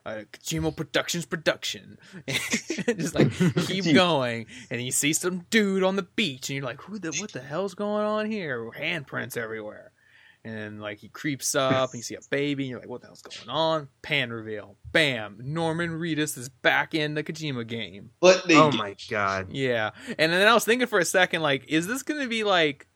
uh, 0.06 0.22
Kojima 0.32 0.74
Productions 0.76 1.24
production, 1.26 1.98
just 2.28 3.14
like 3.14 3.32
keep 3.66 3.92
going, 3.94 4.46
and 4.70 4.82
you 4.82 4.92
see 4.92 5.12
some 5.12 5.46
dude 5.50 5.82
on 5.82 5.96
the 5.96 6.02
beach, 6.02 6.50
and 6.50 6.56
you're 6.56 6.64
like, 6.64 6.82
who 6.82 6.98
the 6.98 7.12
what 7.20 7.32
the 7.32 7.40
hell's 7.40 7.74
going 7.74 8.04
on 8.04 8.30
here? 8.30 8.70
Handprints 8.78 9.36
everywhere. 9.36 9.92
And 10.46 10.78
like 10.78 10.98
he 10.98 11.08
creeps 11.08 11.54
up, 11.54 11.92
and 11.92 11.98
you 11.98 12.02
see 12.02 12.16
a 12.16 12.20
baby, 12.28 12.64
and 12.64 12.70
you're 12.70 12.78
like, 12.78 12.88
"What 12.88 13.00
the 13.00 13.06
hell's 13.06 13.22
going 13.22 13.48
on?" 13.48 13.88
Pan 14.02 14.30
reveal, 14.30 14.76
bam! 14.92 15.38
Norman 15.40 15.92
Reedus 15.92 16.36
is 16.36 16.50
back 16.50 16.94
in 16.94 17.14
the 17.14 17.24
Kojima 17.24 17.66
game. 17.66 18.10
But 18.20 18.46
they 18.46 18.54
Oh 18.54 18.70
my 18.70 18.94
god! 19.08 19.46
Yeah, 19.52 19.92
and 20.18 20.30
then 20.30 20.46
I 20.46 20.52
was 20.52 20.66
thinking 20.66 20.86
for 20.86 20.98
a 20.98 21.04
second, 21.06 21.40
like, 21.40 21.64
is 21.68 21.86
this 21.86 22.02
going 22.02 22.20
to 22.20 22.28
be 22.28 22.44
like 22.44 22.86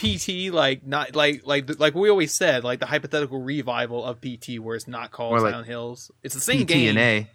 PT, 0.00 0.52
like 0.52 0.86
not 0.86 1.14
like 1.14 1.42
like 1.46 1.78
like 1.78 1.94
we 1.94 2.08
always 2.10 2.32
said, 2.32 2.64
like 2.64 2.80
the 2.80 2.86
hypothetical 2.86 3.40
revival 3.40 4.04
of 4.04 4.20
PT, 4.20 4.58
where 4.58 4.76
it's 4.76 4.88
not 4.88 5.10
called 5.10 5.34
Or 5.34 5.40
like 5.40 5.50
Silent 5.52 5.68
Hills. 5.68 6.10
It's 6.22 6.34
the 6.34 6.40
same 6.40 6.64
game. 6.64 6.96
PTNA. 6.96 7.28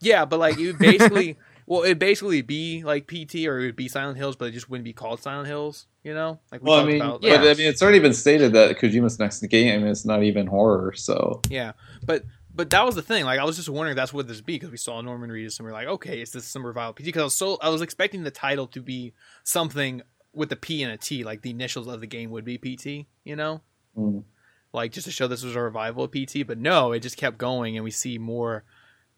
Yeah, 0.00 0.24
but 0.24 0.38
like 0.40 0.58
it 0.58 0.66
would 0.66 0.78
basically, 0.78 1.36
well, 1.66 1.82
it'd 1.84 1.98
basically 1.98 2.42
be 2.42 2.82
like 2.82 3.06
PT 3.06 3.46
or 3.46 3.58
it 3.60 3.66
would 3.66 3.76
be 3.76 3.88
Silent 3.88 4.16
Hills, 4.16 4.34
but 4.36 4.46
it 4.48 4.52
just 4.52 4.68
wouldn't 4.70 4.84
be 4.84 4.92
called 4.92 5.20
Silent 5.22 5.46
Hills. 5.46 5.86
You 6.02 6.14
know, 6.14 6.40
like 6.50 6.62
we 6.62 6.70
Well, 6.70 6.80
I 6.80 6.84
mean, 6.84 6.96
about. 6.96 7.20
but 7.20 7.30
like- 7.30 7.40
I 7.40 7.54
mean, 7.54 7.66
it's 7.68 7.82
already 7.82 7.98
been 7.98 8.14
stated 8.14 8.54
that 8.54 8.78
Kojima's 8.78 9.18
next 9.18 9.40
game 9.42 9.86
is 9.86 10.04
not 10.06 10.22
even 10.22 10.46
horror. 10.46 10.92
So 10.94 11.42
Yeah, 11.50 11.72
but 12.04 12.24
but 12.54 12.70
that 12.70 12.84
was 12.84 12.94
the 12.94 13.02
thing. 13.02 13.24
Like 13.26 13.38
I 13.38 13.44
was 13.44 13.56
just 13.56 13.68
wondering 13.68 13.92
if 13.92 13.96
that's 13.96 14.12
what 14.12 14.26
this 14.26 14.38
would 14.38 14.46
be 14.46 14.54
because 14.54 14.70
we 14.70 14.78
saw 14.78 15.00
Norman 15.02 15.30
Reedus 15.30 15.58
and 15.58 15.66
we 15.66 15.70
are 15.70 15.74
like, 15.74 15.86
okay, 15.86 16.20
is 16.22 16.32
this 16.32 16.46
some 16.46 16.64
revival 16.66 16.94
PT? 16.94 17.04
Because 17.04 17.20
I 17.20 17.24
was 17.24 17.34
so 17.34 17.58
I 17.60 17.68
was 17.68 17.82
expecting 17.82 18.22
the 18.24 18.30
title 18.30 18.66
to 18.68 18.80
be 18.80 19.12
something 19.44 20.00
with 20.32 20.52
a 20.52 20.56
P 20.56 20.82
and 20.82 20.92
a 20.92 20.96
T, 20.96 21.24
like 21.24 21.42
the 21.42 21.50
initials 21.50 21.86
of 21.88 22.00
the 22.00 22.06
game 22.06 22.30
would 22.30 22.44
be 22.44 22.58
PT. 22.58 23.06
You 23.24 23.36
know, 23.36 23.62
mm. 23.96 24.24
like 24.72 24.92
just 24.92 25.06
to 25.06 25.12
show 25.12 25.26
this 25.26 25.42
was 25.42 25.56
a 25.56 25.60
revival 25.60 26.04
of 26.04 26.12
PT. 26.12 26.46
But 26.46 26.58
no, 26.58 26.92
it 26.92 27.00
just 27.00 27.16
kept 27.16 27.38
going, 27.38 27.76
and 27.76 27.84
we 27.84 27.90
see 27.90 28.18
more 28.18 28.64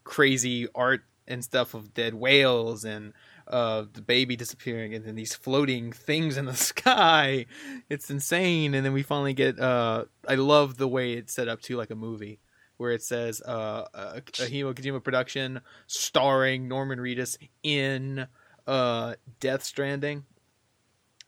crazy 0.04 0.68
art 0.74 1.02
and 1.26 1.44
stuff 1.44 1.74
of 1.74 1.94
dead 1.94 2.14
whales 2.14 2.84
and 2.84 3.12
uh, 3.48 3.84
the 3.92 4.00
baby 4.00 4.36
disappearing 4.36 4.94
and 4.94 5.04
then 5.04 5.14
these 5.14 5.34
floating 5.34 5.92
things 5.92 6.36
in 6.36 6.46
the 6.46 6.56
sky. 6.56 7.46
It's 7.88 8.10
insane. 8.10 8.74
And 8.74 8.84
then 8.84 8.92
we 8.92 9.02
finally 9.02 9.34
get. 9.34 9.58
Uh, 9.58 10.04
I 10.28 10.36
love 10.36 10.78
the 10.78 10.88
way 10.88 11.14
it's 11.14 11.32
set 11.32 11.48
up 11.48 11.60
to 11.62 11.76
like 11.76 11.90
a 11.90 11.96
movie 11.96 12.40
where 12.76 12.92
it 12.92 13.02
says 13.02 13.40
uh, 13.42 13.86
a, 13.94 14.00
a 14.16 14.20
Hideo 14.22 14.74
Kojima 14.74 15.02
production 15.04 15.60
starring 15.86 16.68
Norman 16.68 16.98
Reedus 16.98 17.36
in 17.62 18.26
uh, 18.66 19.14
Death 19.40 19.62
Stranding. 19.62 20.24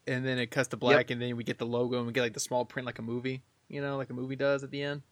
And 0.07 0.25
then 0.25 0.39
it 0.39 0.51
cuts 0.51 0.69
to 0.69 0.77
black, 0.77 1.11
and 1.11 1.21
then 1.21 1.37
we 1.37 1.45
get 1.45 1.59
the 1.59 1.67
logo, 1.67 1.99
and 1.99 2.07
we 2.07 2.13
get 2.13 2.21
like 2.23 2.35
the 2.35 2.41
small 2.41 2.65
print, 2.65 2.85
like 2.85 2.99
a 2.99 3.03
movie, 3.03 3.43
you 3.69 3.81
know, 3.81 3.97
like 3.97 4.11
a 4.11 4.15
movie 4.15 4.37
does 4.37 4.63
at 4.63 4.71
the 4.71 4.83
end 4.83 5.03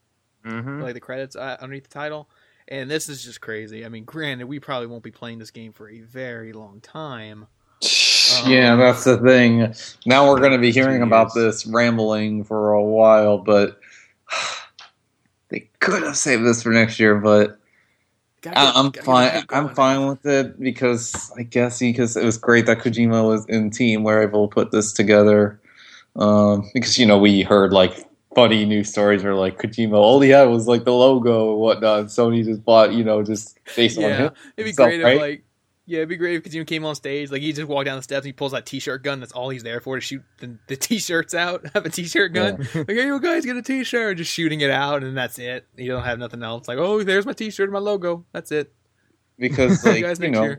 Mm-hmm. 0.45 0.81
like 0.81 0.93
the 0.93 0.99
credits 0.99 1.35
uh, 1.37 1.55
underneath 1.61 1.83
the 1.83 1.89
title. 1.89 2.29
And 2.67 2.89
this 2.91 3.07
is 3.07 3.23
just 3.23 3.41
crazy. 3.41 3.85
I 3.85 3.89
mean, 3.89 4.03
granted, 4.03 4.47
we 4.47 4.59
probably 4.59 4.87
won't 4.87 5.03
be 5.03 5.11
playing 5.11 5.39
this 5.39 5.51
game 5.51 5.71
for 5.71 5.89
a 5.89 6.01
very 6.01 6.53
long 6.53 6.81
time. 6.81 7.47
yeah, 8.45 8.75
that's 8.75 9.03
the 9.05 9.17
thing. 9.17 9.73
Now 10.05 10.29
we're 10.29 10.39
going 10.39 10.51
to 10.51 10.57
be 10.57 10.71
hearing 10.71 11.01
about 11.01 11.33
this 11.33 11.65
rambling 11.65 12.43
for 12.43 12.73
a 12.73 12.83
while, 12.83 13.37
but 13.37 13.79
they 15.49 15.69
could 15.79 16.03
have 16.03 16.17
saved 16.17 16.45
this 16.45 16.63
for 16.63 16.71
next 16.71 16.99
year. 16.99 17.15
But 17.15 17.57
Gotta 18.43 18.59
I- 18.59 18.65
get- 18.65 18.75
I'm 18.75 18.89
gotta 18.91 19.05
fine. 19.05 19.43
I'm 19.49 19.69
fine 19.75 20.07
with 20.07 20.25
it 20.25 20.59
because 20.59 21.31
I 21.37 21.43
guess 21.43 21.79
because 21.79 22.15
it 22.17 22.23
was 22.23 22.37
great 22.37 22.65
that 22.67 22.79
Kojima 22.79 23.25
was 23.27 23.45
in 23.47 23.71
team. 23.71 24.03
We're 24.03 24.21
able 24.21 24.47
to 24.47 24.53
put 24.53 24.71
this 24.71 24.93
together. 24.93 25.59
Um, 26.15 26.69
because 26.75 26.99
you 26.99 27.05
know 27.07 27.17
we 27.17 27.41
heard 27.41 27.73
like 27.73 27.93
funny 28.35 28.65
news 28.65 28.89
stories 28.89 29.23
where 29.23 29.33
like 29.35 29.57
Kojima 29.59 29.93
all 29.95 30.19
he 30.21 30.29
had 30.29 30.43
was 30.49 30.67
like 30.67 30.83
the 30.83 30.93
logo 30.93 31.51
and 31.53 31.59
whatnot. 31.59 31.99
And 32.01 32.07
Sony 32.09 32.43
just 32.43 32.63
bought 32.63 32.93
you 32.93 33.03
know 33.03 33.23
just 33.23 33.57
based 33.75 33.97
on 33.97 34.03
him. 34.11 34.31
it'd 34.57 34.65
be 34.69 34.73
So, 34.73 34.85
great 34.85 35.01
right? 35.03 35.15
if 35.15 35.21
like, 35.21 35.43
yeah, 35.85 35.97
it'd 35.97 36.09
be 36.09 36.15
great 36.15 36.35
if 36.35 36.43
Kojima 36.51 36.65
came 36.67 36.85
on 36.85 36.95
stage, 36.95 37.29
like 37.31 37.41
he 37.41 37.51
just 37.53 37.67
walked 37.67 37.85
down 37.85 37.97
the 37.97 38.03
steps 38.03 38.19
and 38.19 38.27
he 38.27 38.33
pulls 38.33 38.53
that 38.53 38.65
T-shirt 38.65 39.03
gun. 39.03 39.19
That's 39.19 39.31
all 39.33 39.49
he's 39.49 39.63
there 39.63 39.81
for 39.81 39.95
to 39.97 40.01
shoot 40.01 40.23
the, 40.39 40.57
the 40.67 40.75
T-shirts 40.77 41.33
out. 41.33 41.65
Have 41.73 41.85
a 41.85 41.89
T-shirt 41.89 42.33
gun. 42.33 42.67
Like, 42.75 42.87
hey, 42.89 43.05
you 43.05 43.19
guys 43.19 43.45
get 43.45 43.57
a 43.57 43.61
T-shirt, 43.61 44.17
just 44.17 44.31
shooting 44.31 44.61
it 44.61 44.69
out, 44.69 45.03
and 45.03 45.15
that's 45.17 45.37
it. 45.39 45.65
You 45.75 45.91
don't 45.91 46.03
have 46.03 46.19
nothing 46.19 46.41
else. 46.43 46.67
Like, 46.67 46.77
oh, 46.77 47.03
there's 47.03 47.25
my 47.25 47.33
T-shirt, 47.33 47.65
and 47.65 47.73
my 47.73 47.79
logo. 47.79 48.25
That's 48.31 48.51
it. 48.51 48.71
because 49.37 49.81
See 49.81 49.99
you 49.99 50.07
you 50.19 50.29
know 50.31 50.43
year. 50.43 50.57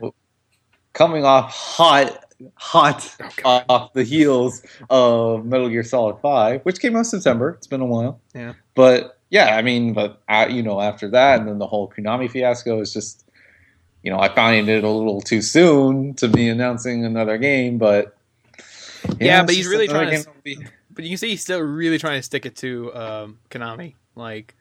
coming 0.93 1.25
off 1.25 1.51
hot 1.53 2.21
hot 2.55 3.15
Oh, 3.45 3.61
off 3.69 3.93
the 3.93 4.03
heels 4.03 4.61
of 4.89 5.45
Metal 5.45 5.69
Gear 5.69 5.83
Solid 5.83 6.17
5 6.21 6.61
which 6.63 6.79
came 6.81 6.93
out 6.95 6.99
in 6.99 7.05
September 7.05 7.51
it's 7.57 7.65
been 7.67 7.79
a 7.79 7.85
while 7.85 8.19
Yeah. 8.33 8.53
but 8.75 9.17
yeah 9.29 9.55
I 9.55 9.61
mean 9.61 9.93
but 9.93 10.21
uh, 10.27 10.45
you 10.49 10.61
know 10.61 10.81
after 10.81 11.09
that 11.11 11.39
and 11.39 11.47
then 11.47 11.59
the 11.59 11.65
whole 11.67 11.89
Konami 11.89 12.29
fiasco 12.29 12.81
is 12.81 12.91
just 12.91 13.24
you 14.05 14.11
know 14.11 14.19
I 14.19 14.29
found 14.33 14.69
it 14.69 14.83
a 14.83 14.89
little 14.89 15.19
too 15.19 15.41
soon 15.41 16.13
to 16.15 16.29
be 16.29 16.47
announcing 16.47 17.03
another 17.03 17.37
game 17.37 17.77
but 17.77 18.15
Yeah, 19.19 19.41
it's 19.41 19.47
but 19.47 19.55
he's 19.55 19.67
really 19.67 19.87
trying 19.89 20.23
to 20.23 20.29
be- 20.43 20.57
But 20.91 21.03
you 21.03 21.09
can 21.09 21.17
see 21.17 21.29
he's 21.31 21.41
still 21.41 21.59
really 21.59 21.97
trying 21.97 22.19
to 22.19 22.23
stick 22.23 22.45
it 22.45 22.55
to 22.57 22.95
um, 22.95 23.39
Konami. 23.49 23.95
Like, 24.15 24.55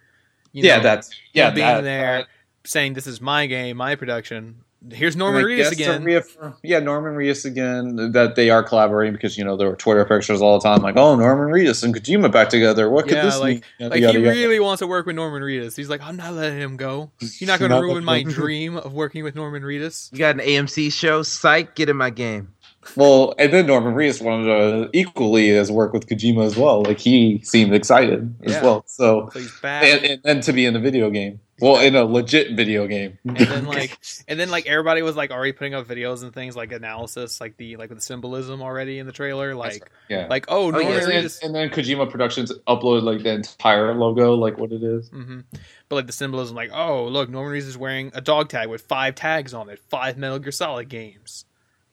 you 0.52 0.64
yeah 0.64 0.78
know, 0.78 0.82
that's 0.82 1.10
yeah 1.32 1.50
being 1.50 1.64
that, 1.66 1.80
there. 1.82 2.18
that- 2.22 2.28
saying 2.64 2.94
this 2.94 3.06
is 3.06 3.20
my 3.20 3.46
game, 3.46 3.76
my 3.76 3.94
production. 3.94 4.63
Here's 4.92 5.16
Norman 5.16 5.40
And 5.42 5.48
Reedus 5.50 5.56
guess 5.58 5.72
again. 5.72 6.00
to 6.00 6.06
reaffirm- 6.06 6.54
yeah, 6.62 6.78
Norman 6.80 7.14
Reedus 7.14 7.44
again. 7.44 8.12
That 8.12 8.34
they 8.36 8.50
are 8.50 8.62
collaborating 8.62 9.12
because 9.14 9.36
you 9.38 9.44
know 9.44 9.56
there 9.56 9.68
were 9.68 9.76
Twitter 9.76 10.04
pictures 10.04 10.42
all 10.42 10.58
the 10.58 10.64
time, 10.68 10.82
like, 10.82 10.96
"Oh, 10.96 11.16
Norman 11.16 11.48
Reedus 11.52 11.82
and 11.82 11.94
Kojima 11.94 12.30
back 12.30 12.48
together. 12.48 12.88
What 12.90 13.06
could 13.06 13.16
Yeah, 13.16 13.24
this 13.24 13.38
like- 13.40 13.54
mean?" 13.54 13.62
Yada, 13.78 13.94
Like 13.94 14.00
yada, 14.02 14.18
he 14.18 14.24
yada. 14.24 14.36
really 14.38 14.60
wants 14.60 14.80
to 14.80 14.86
work 14.86 15.06
with 15.06 15.16
Norman 15.16 15.42
Reedus. 15.42 15.76
He's 15.76 15.88
like, 15.88 16.00
I'm 16.02 16.16
not 16.16 16.34
letting 16.34 16.58
him 16.58 16.76
go. 16.76 17.10
You're 17.38 17.46
not 17.48 17.58
going 17.58 17.70
to 17.70 17.80
ruin 17.80 18.04
my 18.04 18.22
dream 18.22 18.76
of 18.76 18.92
working 18.92 19.24
with 19.24 19.34
Norman 19.34 19.62
Reedus. 19.62 20.12
You 20.12 20.18
got 20.18 20.34
an 20.34 20.40
AMC 20.40 20.92
show, 20.92 21.22
psych, 21.22 21.74
get 21.74 21.88
in 21.88 21.96
my 21.96 22.10
game. 22.10 22.48
Well, 22.96 23.34
and 23.38 23.52
then 23.52 23.66
Norman 23.66 23.94
Reedus 23.94 24.22
wanted 24.22 24.44
to 24.46 24.90
equally 24.98 25.50
as 25.50 25.70
work 25.70 25.92
with 25.92 26.06
Kojima 26.08 26.44
as 26.44 26.56
well. 26.56 26.82
Like 26.82 26.98
he 26.98 27.40
seemed 27.42 27.74
excited 27.74 28.34
as 28.44 28.52
Yeah. 28.52 28.62
well. 28.62 28.84
So 28.86 29.30
So 29.32 29.38
he's 29.40 29.60
back. 29.60 29.84
and, 29.84 30.04
and, 30.04 30.20
and 30.24 30.42
to 30.44 30.52
be 30.52 30.64
in 30.66 30.74
the 30.74 30.80
video 30.80 31.10
game, 31.10 31.40
well, 31.60 31.78
in 31.80 31.94
a 31.94 32.04
legit 32.04 32.56
video 32.56 32.86
game. 32.86 33.18
and 33.24 33.36
then 33.36 33.64
like 33.66 33.98
and 34.28 34.38
then 34.38 34.50
like 34.50 34.66
everybody 34.66 35.02
was 35.02 35.14
like 35.16 35.30
already 35.30 35.52
putting 35.52 35.74
up 35.74 35.86
videos 35.86 36.22
and 36.22 36.32
things 36.32 36.56
like 36.56 36.72
analysis 36.72 37.40
like 37.40 37.56
the 37.56 37.76
like 37.76 37.90
with 37.90 37.98
the 37.98 38.04
symbolism 38.04 38.60
already 38.60 38.98
in 38.98 39.06
the 39.06 39.12
trailer 39.12 39.54
like 39.54 39.88
yeah. 40.08 40.26
like 40.28 40.46
oh 40.48 40.70
Norman 40.70 40.90
yeah, 40.90 40.98
and, 40.98 41.06
then, 41.10 41.24
Reedus 41.24 41.42
and 41.42 41.54
then 41.54 41.70
Kojima 41.70 42.10
Productions 42.10 42.52
uploaded 42.66 43.02
like 43.04 43.22
the 43.22 43.30
entire 43.30 43.94
logo, 43.94 44.34
like 44.34 44.58
what 44.58 44.72
it 44.72 44.82
is. 44.82 45.10
Mm-hmm. 45.10 45.40
but 45.88 45.96
like 45.96 46.06
the 46.06 46.12
symbolism 46.12 46.56
like 46.56 46.70
oh 46.72 47.06
look 47.06 47.28
Norman 47.30 47.52
Reedus 47.58 47.68
is 47.68 47.78
wearing 47.78 48.10
a 48.14 48.20
dog 48.20 48.48
tag 48.48 48.68
with 48.68 48.82
five 48.82 49.14
tags 49.14 49.54
on 49.54 49.68
it 49.68 49.78
five 49.88 50.18
Metal 50.18 50.38
Gear 50.40 50.52
Solid 50.52 50.88
games 50.88 51.44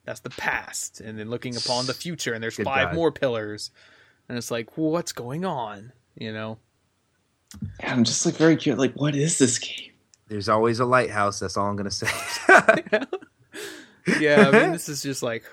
that's 0.05 0.21
the 0.21 0.29
past 0.31 1.01
and 1.01 1.17
then 1.17 1.29
looking 1.29 1.55
upon 1.55 1.85
the 1.85 1.93
future 1.93 2.33
and 2.33 2.43
there's 2.43 2.57
Good 2.57 2.65
five 2.65 2.89
God. 2.89 2.95
more 2.95 3.11
pillars 3.11 3.71
and 4.27 4.37
it's 4.37 4.51
like 4.51 4.77
what's 4.77 5.11
going 5.11 5.45
on 5.45 5.91
you 6.15 6.33
know 6.33 6.57
Yeah, 7.79 7.93
I'm 7.93 8.03
just 8.03 8.25
like 8.25 8.35
very 8.35 8.55
curious. 8.55 8.79
Like, 8.79 8.93
what 8.93 9.15
is 9.15 9.37
this 9.37 9.59
game? 9.59 9.91
There's 10.27 10.47
always 10.49 10.79
a 10.79 10.85
lighthouse. 10.85 11.39
That's 11.39 11.57
all 11.57 11.67
I'm 11.67 11.75
gonna 11.75 11.91
say. 11.91 12.07
yeah 14.19 14.47
I 14.47 14.51
mean 14.51 14.71
this 14.71 14.89
is 14.89 15.03
just 15.03 15.21
like 15.21 15.43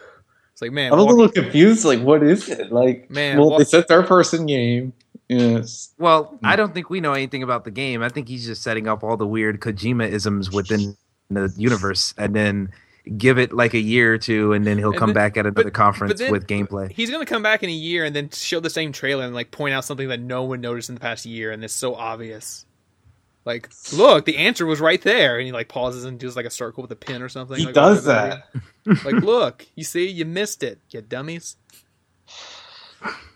it's 0.52 0.62
like 0.62 0.72
man 0.72 0.92
I'm 0.92 0.98
a 0.98 1.04
walk- 1.04 1.16
little 1.16 1.28
confused. 1.30 1.84
Like, 1.84 2.00
what 2.00 2.22
is 2.22 2.48
it? 2.48 2.72
Like, 2.72 3.10
Man, 3.10 3.38
well, 3.38 3.50
walk- 3.50 3.58
they 3.58 3.64
said 3.64 3.86
third 3.86 4.06
person 4.06 4.46
game. 4.46 4.92
Yes. 5.28 5.90
well, 5.98 6.38
I 6.42 6.52
hmm. 6.52 6.56
don't 6.56 6.74
think 6.74 6.88
we 6.88 7.00
know 7.00 7.12
anything 7.12 7.42
about 7.42 7.64
the 7.64 7.70
game. 7.70 8.02
I 8.02 8.08
think 8.08 8.28
he's 8.28 8.46
just 8.46 8.62
setting 8.62 8.88
up 8.88 9.04
all 9.04 9.16
the 9.16 9.26
weird 9.26 9.60
Kojima 9.60 10.08
isms 10.08 10.50
within 10.50 10.96
the 11.28 11.52
universe, 11.56 12.14
and 12.16 12.34
then 12.34 12.70
give 13.16 13.39
it 13.39 13.52
like 13.52 13.74
a 13.74 13.78
year 13.80 14.14
or 14.14 14.18
two, 14.18 14.52
and 14.52 14.66
then 14.66 14.76
he'll 14.78 14.90
And 14.90 14.98
come 14.98 15.09
then- 15.10 15.14
back 15.14 15.36
at 15.36 15.47
another 15.47 15.64
but 15.64 15.72
conference 15.72 16.18
then- 16.18 16.30
with 16.32 16.47
gameplay. 16.47 16.90
He's 16.93 17.10
gonna 17.10 17.24
come 17.26 17.43
back 17.43 17.62
in 17.62 17.70
a 17.70 17.72
year 17.72 18.05
and 18.05 18.14
then 18.14 18.30
show 18.30 18.60
the 18.60 18.70
same 18.70 18.93
trailer 18.93 19.24
and 19.24 19.35
like 19.35 19.51
point 19.51 19.74
out 19.74 19.85
something 19.85 20.09
that 20.09 20.20
no 20.20 20.43
one 20.43 20.60
noticed 20.60 20.89
in 20.89 20.94
the 20.94 21.01
past 21.01 21.24
year, 21.26 21.51
and 21.52 21.64
it's 21.64 21.74
so 21.74 21.94
obvious. 21.94 22.64
Like, 23.44 23.70
look, 23.94 24.26
the 24.26 24.36
answer 24.36 24.66
was 24.66 24.78
right 24.78 25.01
there, 25.01 25.39
and 25.39 25.47
he 25.47 25.52
like 25.52 25.68
pauses 25.68 26.05
and 26.05 26.18
does 26.18 26.36
like 26.36 26.44
a 26.44 26.51
circle 26.51 26.82
with 26.82 26.90
a 26.90 26.97
pin 26.97 27.22
or 27.22 27.30
something. 27.30 27.56
He 27.56 27.64
like, 27.64 27.74
does 27.74 28.06
over 28.06 28.43
that. 28.85 29.05
Like, 29.05 29.14
look, 29.24 29.66
you 29.74 29.85
see, 29.85 30.06
you 30.06 30.26
missed 30.26 30.62
it, 30.62 30.78
you 30.90 31.01
dummies. 31.01 31.56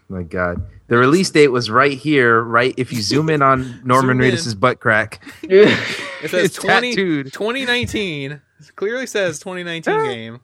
My 0.09 0.23
God, 0.23 0.67
the 0.89 0.99
release 0.99 1.31
date 1.31 1.49
was 1.49 1.71
right 1.71 1.97
here. 1.97 2.43
Right, 2.43 2.75
if 2.77 2.93
you 2.93 3.01
zoom 3.01 3.31
in 3.31 3.41
on 3.41 3.81
Norman 3.85 4.17
Zoom. 4.19 4.31
Reedus's 4.31 4.55
butt 4.55 4.79
crack, 4.81 5.25
It 5.43 6.29
says 6.29 6.45
It's 6.45 6.57
20, 6.57 6.95
2019. 7.31 8.41
It 8.69 8.77
clearly 8.77 9.07
says 9.07 9.39
2019 9.41 10.05
game. 10.05 10.41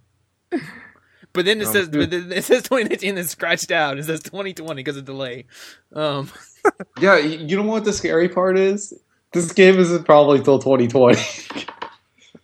But 1.32 1.44
then 1.44 1.60
it 1.60 1.68
Oh, 1.68 1.72
says 1.72 1.88
good. 1.88 2.10
but 2.10 2.10
then 2.10 2.32
it 2.32 2.44
says 2.44 2.62
2019 2.62 3.18
and 3.18 3.28
scratched 3.28 3.70
out. 3.70 3.98
It 3.98 4.04
says 4.04 4.20
2020 4.22 4.80
because 4.82 4.96
of 4.96 5.04
delay. 5.04 5.44
Um, 5.92 6.30
yeah, 7.00 7.14
y- 7.14 7.20
you 7.20 7.56
know 7.56 7.62
what 7.64 7.84
the 7.84 7.92
scary 7.92 8.28
part 8.28 8.58
is? 8.58 8.92
This 9.32 9.52
game 9.52 9.78
isn't 9.78 10.04
probably 10.04 10.40
till 10.42 10.58
2020. 10.58 11.20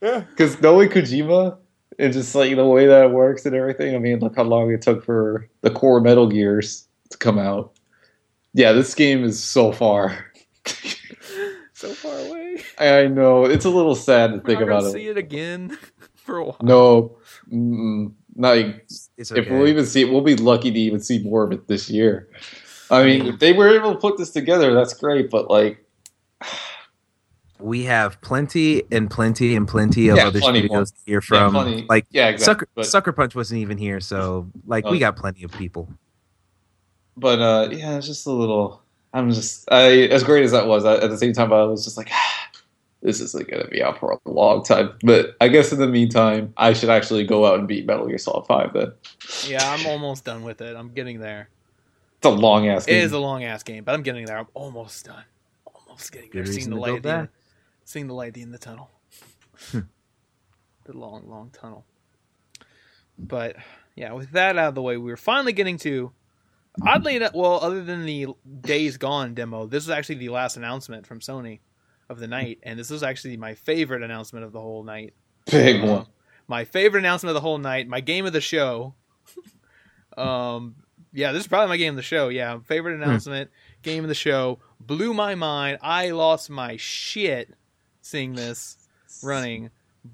Because 0.01 0.61
knowing 0.63 0.91
Kojima 0.91 1.57
and 1.99 2.13
just 2.13 2.35
like 2.35 2.55
the 2.55 2.67
way 2.67 2.87
that 2.87 3.07
it 3.07 3.11
works 3.11 3.47
and 3.47 3.55
everything, 3.57 3.95
I 3.95 3.99
mean, 3.99 4.19
look 4.21 4.37
how 4.37 4.43
long 4.45 4.71
it 4.71 4.83
took 4.83 5.03
for 5.05 5.49
the 5.63 5.71
core 5.71 6.01
Metal 6.01 6.29
Gears 6.29 6.87
to 7.11 7.17
come 7.17 7.39
out. 7.39 7.73
Yeah, 8.53 8.73
this 8.73 8.95
game 8.95 9.25
is 9.25 9.43
so 9.43 9.73
far. 9.73 10.27
so 11.73 11.89
far 11.95 12.19
away. 12.19 12.34
I 12.79 13.07
know 13.07 13.45
it's 13.45 13.65
a 13.65 13.71
little 13.71 13.95
sad 13.95 14.29
to 14.31 14.37
We're 14.39 14.43
think 14.45 14.61
not 14.61 14.67
gonna 14.69 14.79
about 14.81 14.93
see 14.93 15.07
it. 15.09 15.11
it 15.13 15.19
again 15.19 15.77
for 16.17 16.39
a 16.39 16.45
while. 16.45 16.57
No, 16.63 17.17
mm, 17.53 18.13
like 18.37 18.85
it's 19.17 19.31
if 19.31 19.33
okay. 19.33 19.51
we'll 19.51 19.69
even 19.69 19.87
see 19.87 20.03
it, 20.03 20.11
we'll 20.11 20.21
be 20.23 20.37
lucky 20.37 20.71
to 20.71 20.79
even 20.79 21.01
see 21.01 21.23
more 21.23 21.45
of 21.45 21.53
it 21.53 21.69
this 21.69 21.89
year. 21.91 22.29
I 22.91 23.05
mean, 23.05 23.27
if 23.27 23.39
they 23.39 23.53
were 23.53 23.69
able 23.75 23.93
to 23.95 23.99
put 23.99 24.19
this 24.19 24.31
together, 24.31 24.75
that's 24.75 24.95
great. 24.95 25.31
But 25.31 25.49
like, 25.51 25.85
we 27.61 27.85
have 27.85 28.21
plenty 28.21 28.83
and 28.93 29.11
plenty 29.11 29.55
and 29.57 29.67
plenty 29.67 30.09
of 30.09 30.17
Yeah, 30.17 30.27
other 30.27 30.41
plenty 30.41 30.61
studios 30.61 30.91
to 30.91 30.99
hear 31.07 31.17
yeah, 31.17 31.21
from. 31.21 31.53
plenty- 31.53 31.87
Like 31.89 32.07
yeah, 32.11 32.29
exactly. 32.29 32.45
Sucker 32.45 32.69
but, 32.75 32.87
Sucker 32.87 33.13
Punch 33.13 33.35
wasn't 33.35 33.61
even 33.61 33.79
here, 33.79 34.01
so 34.01 34.51
like 34.67 34.85
Oh. 34.87 34.91
we 34.91 34.99
got 34.99 35.17
plenty 35.17 35.45
of 35.45 35.53
people. 35.53 35.89
but 37.17 37.39
uh, 37.41 37.69
yeah, 37.71 37.97
it's 37.97 38.07
just 38.07 38.27
a 38.27 38.33
little. 38.33 38.83
I'm 39.13 39.31
just 39.31 39.71
I 39.71 40.09
as 40.11 40.25
great 40.25 40.45
as 40.45 40.51
that 40.53 40.67
was. 40.67 40.85
I, 40.85 40.97
at 40.97 41.09
the 41.09 41.17
same 41.19 41.33
time, 41.33 41.53
I 41.53 41.63
was 41.65 41.85
just 41.85 41.97
like, 41.97 42.11
this 43.05 43.21
isn't 43.21 43.49
going 43.49 43.63
to 43.63 43.69
be 43.69 43.83
out 43.83 43.99
for 44.01 44.13
a 44.13 44.19
long 44.31 44.65
time. 44.65 44.95
But 45.05 45.37
I 45.41 45.49
guess 45.49 45.71
in 45.73 45.79
the 45.79 45.87
meantime, 45.87 46.53
I 46.57 46.73
should 46.73 46.89
actually 46.89 47.25
go 47.25 47.45
out 47.47 47.59
and 47.59 47.69
beat 47.69 47.87
Metal 47.87 48.07
Gear 48.09 48.19
Solid 48.19 48.47
Five. 48.47 48.73
Then 48.73 48.93
Yeah, 49.47 49.61
I'm 49.63 49.87
almost 49.87 50.25
done 50.25 50.43
with 50.43 50.61
it. 50.61 50.75
I'm 50.75 50.89
getting 50.89 51.21
there. 51.21 51.49
it's 52.17 52.27
a 52.27 52.31
long 52.31 52.67
ass 52.67 52.87
It 52.87 52.93
game. 52.93 53.05
is 53.05 53.13
a 53.13 53.19
long 53.19 53.45
ass 53.45 53.63
game, 53.63 53.85
but 53.85 53.95
I'm 53.95 54.03
getting 54.03 54.25
there. 54.25 54.39
I'm 54.39 54.49
almost 54.55 55.05
done. 55.05 55.23
Almost 55.67 56.11
getting 56.11 56.31
there. 56.33 56.47
Seeing 56.47 56.71
the 56.71 56.77
light 56.77 57.03
the 57.03 57.29
Seeing 57.85 58.07
the 58.09 58.15
light 58.15 58.29
at 58.29 58.35
the 58.35 58.43
end 58.43 58.55
of 58.55 58.61
the 58.61 58.65
tunnel. 58.67 58.91
Hmm. 59.71 59.81
the 60.85 60.97
long, 60.97 61.29
long 61.29 61.51
tunnel. 61.53 61.85
But 63.19 63.57
yeah, 63.95 64.13
with 64.13 64.33
that 64.33 64.59
out 64.59 64.69
of 64.71 64.75
the 64.75 64.83
way, 64.83 64.97
we 64.97 65.11
were 65.11 65.17
finally 65.17 65.53
getting 65.53 65.77
to 65.79 66.11
oddly 66.83 67.17
enough 67.17 67.35
well, 67.35 67.61
other 67.63 67.85
than 67.85 68.05
the 68.07 68.29
Days 68.63 68.97
Gone 68.97 69.35
demo, 69.35 69.67
this 69.67 69.85
is 69.85 69.91
actually 69.91 70.17
the 70.17 70.31
last 70.31 70.57
announcement 70.57 71.07
from 71.07 71.21
Sony 71.21 71.61
of 72.09 72.19
the 72.19 72.27
night, 72.27 72.59
and 72.63 72.79
this 72.79 72.91
was 72.91 73.03
actually 73.03 73.37
my 73.37 73.55
favorite 73.55 74.03
announcement 74.03 74.45
of 74.45 74.53
the 74.53 74.61
whole 74.61 74.83
night. 74.85 75.15
big 75.51 75.83
Uh, 75.83 75.87
one. 75.87 76.07
My 76.47 76.65
favorite 76.65 77.01
announcement 77.01 77.31
of 77.31 77.35
the 77.35 77.41
whole 77.41 77.59
night, 77.59 77.89
my 77.89 78.01
game 78.01 78.27
of 78.27 78.33
the 78.33 78.41
show. 78.41 78.95
um, 80.17 80.77
yeah, 81.13 81.33
this 81.33 81.43
is 81.43 81.47
probably 81.49 81.69
my 81.69 81.77
game 81.77 81.91
of 81.91 81.97
the 81.97 82.03
show. 82.03 82.29
Yeah, 82.29 82.59
favorite 82.67 83.01
announcement, 83.01 83.51
game 83.83 84.05
of 84.05 84.09
the 84.09 84.15
show, 84.15 84.59
blew 84.81 85.15
my 85.15 85.35
mind. 85.35 85.79
I 85.83 86.11
lost 86.11 86.51
my 86.51 86.77
shit 86.77 87.55
seeing 88.03 88.35
this 88.35 88.77
running. 89.23 89.71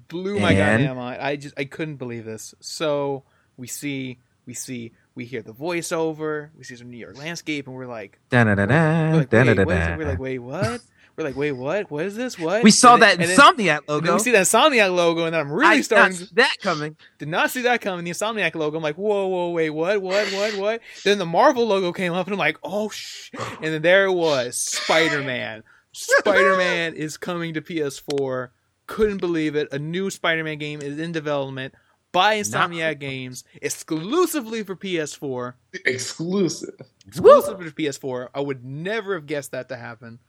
Blew 0.07 0.39
my 0.39 0.51
And? 0.53 0.83
goddamn 0.83 0.95
mind. 0.97 1.21
I 1.21 1.35
just 1.35 1.53
I 1.57 1.65
couldn't 1.65 1.97
believe 1.97 2.23
this. 2.23 2.55
So 2.61 3.23
we 3.57 3.67
see, 3.67 4.19
we 4.45 4.53
see, 4.53 4.93
we 5.15 5.25
hear 5.25 5.41
the 5.41 5.53
voiceover. 5.53 6.49
We 6.57 6.63
see 6.63 6.77
some 6.77 6.89
New 6.89 6.97
York 6.97 7.17
landscape, 7.17 7.67
and 7.67 7.75
we're 7.75 7.87
like, 7.87 8.17
Da 8.29 8.45
da 8.45 8.55
da 8.55 8.61
we're 8.63 8.67
da 8.67 9.17
like, 9.17 9.29
da 9.29 9.43
wait, 9.43 9.53
da 9.55 9.63
what 9.65 9.75
is 9.75 9.87
it? 9.87 9.89
da. 9.89 9.97
We're 9.97 10.05
like, 10.07 10.19
wait, 10.19 10.39
what? 10.39 10.81
We're 11.21 11.27
like, 11.29 11.35
wait, 11.37 11.51
what? 11.53 11.91
What 11.91 12.05
is 12.05 12.15
this? 12.15 12.37
What? 12.39 12.63
We 12.63 12.71
saw 12.71 12.93
And 12.95 13.03
that 13.03 13.19
and 13.19 13.29
then- 13.29 13.37
Insomniac 13.37 13.85
then 13.87 13.95
logo. 13.95 14.13
we 14.13 14.19
see 14.19 14.31
that 14.31 14.43
Insomniac 14.43 14.95
logo, 14.95 15.25
and 15.25 15.33
then 15.33 15.41
I'm 15.41 15.51
really 15.51 15.67
I 15.77 15.81
starting. 15.81 16.17
not 16.19 16.27
see 16.27 16.35
that 16.35 16.57
coming. 16.61 16.95
Did 17.19 17.27
not 17.29 17.51
see 17.51 17.61
that 17.63 17.81
coming. 17.81 18.05
The 18.05 18.11
Insomniac 18.11 18.55
logo. 18.55 18.77
I'm 18.77 18.83
like, 18.83 18.97
whoa, 18.97 19.27
whoa, 19.27 19.49
wait, 19.51 19.69
what, 19.69 20.01
what, 20.01 20.27
what, 20.33 20.57
what? 20.57 20.81
Then 21.03 21.17
the 21.17 21.25
Marvel 21.25 21.65
logo 21.67 21.91
came 21.93 22.13
up, 22.13 22.25
and 22.27 22.33
I'm 22.33 22.39
like, 22.39 22.57
oh 22.63 22.89
sh! 22.89 23.29
And 23.61 23.73
then 23.73 23.81
there 23.81 24.05
it 24.05 24.13
was, 24.13 24.57
Spider 24.57 25.21
Man. 25.23 25.63
Spider 25.93 26.57
Man 26.57 26.93
is 26.93 27.17
coming 27.17 27.53
to 27.53 27.61
PS4. 27.61 28.49
Couldn't 28.87 29.17
believe 29.19 29.55
it. 29.55 29.67
A 29.71 29.79
new 29.79 30.09
Spider 30.09 30.43
Man 30.43 30.57
game 30.57 30.81
is 30.81 30.99
in 30.99 31.11
development 31.11 31.73
by 32.11 32.35
Insomniac 32.37 32.99
Games, 32.99 33.43
exclusively 33.61 34.63
for 34.63 34.75
PS4. 34.75 35.53
Exclusive. 35.85 36.73
Exclusive 37.07 37.57
for 37.57 37.63
PS4. 37.71 38.29
I 38.33 38.39
would 38.41 38.65
never 38.65 39.13
have 39.15 39.25
guessed 39.25 39.51
that 39.51 39.69
to 39.69 39.75
happen. 39.77 40.19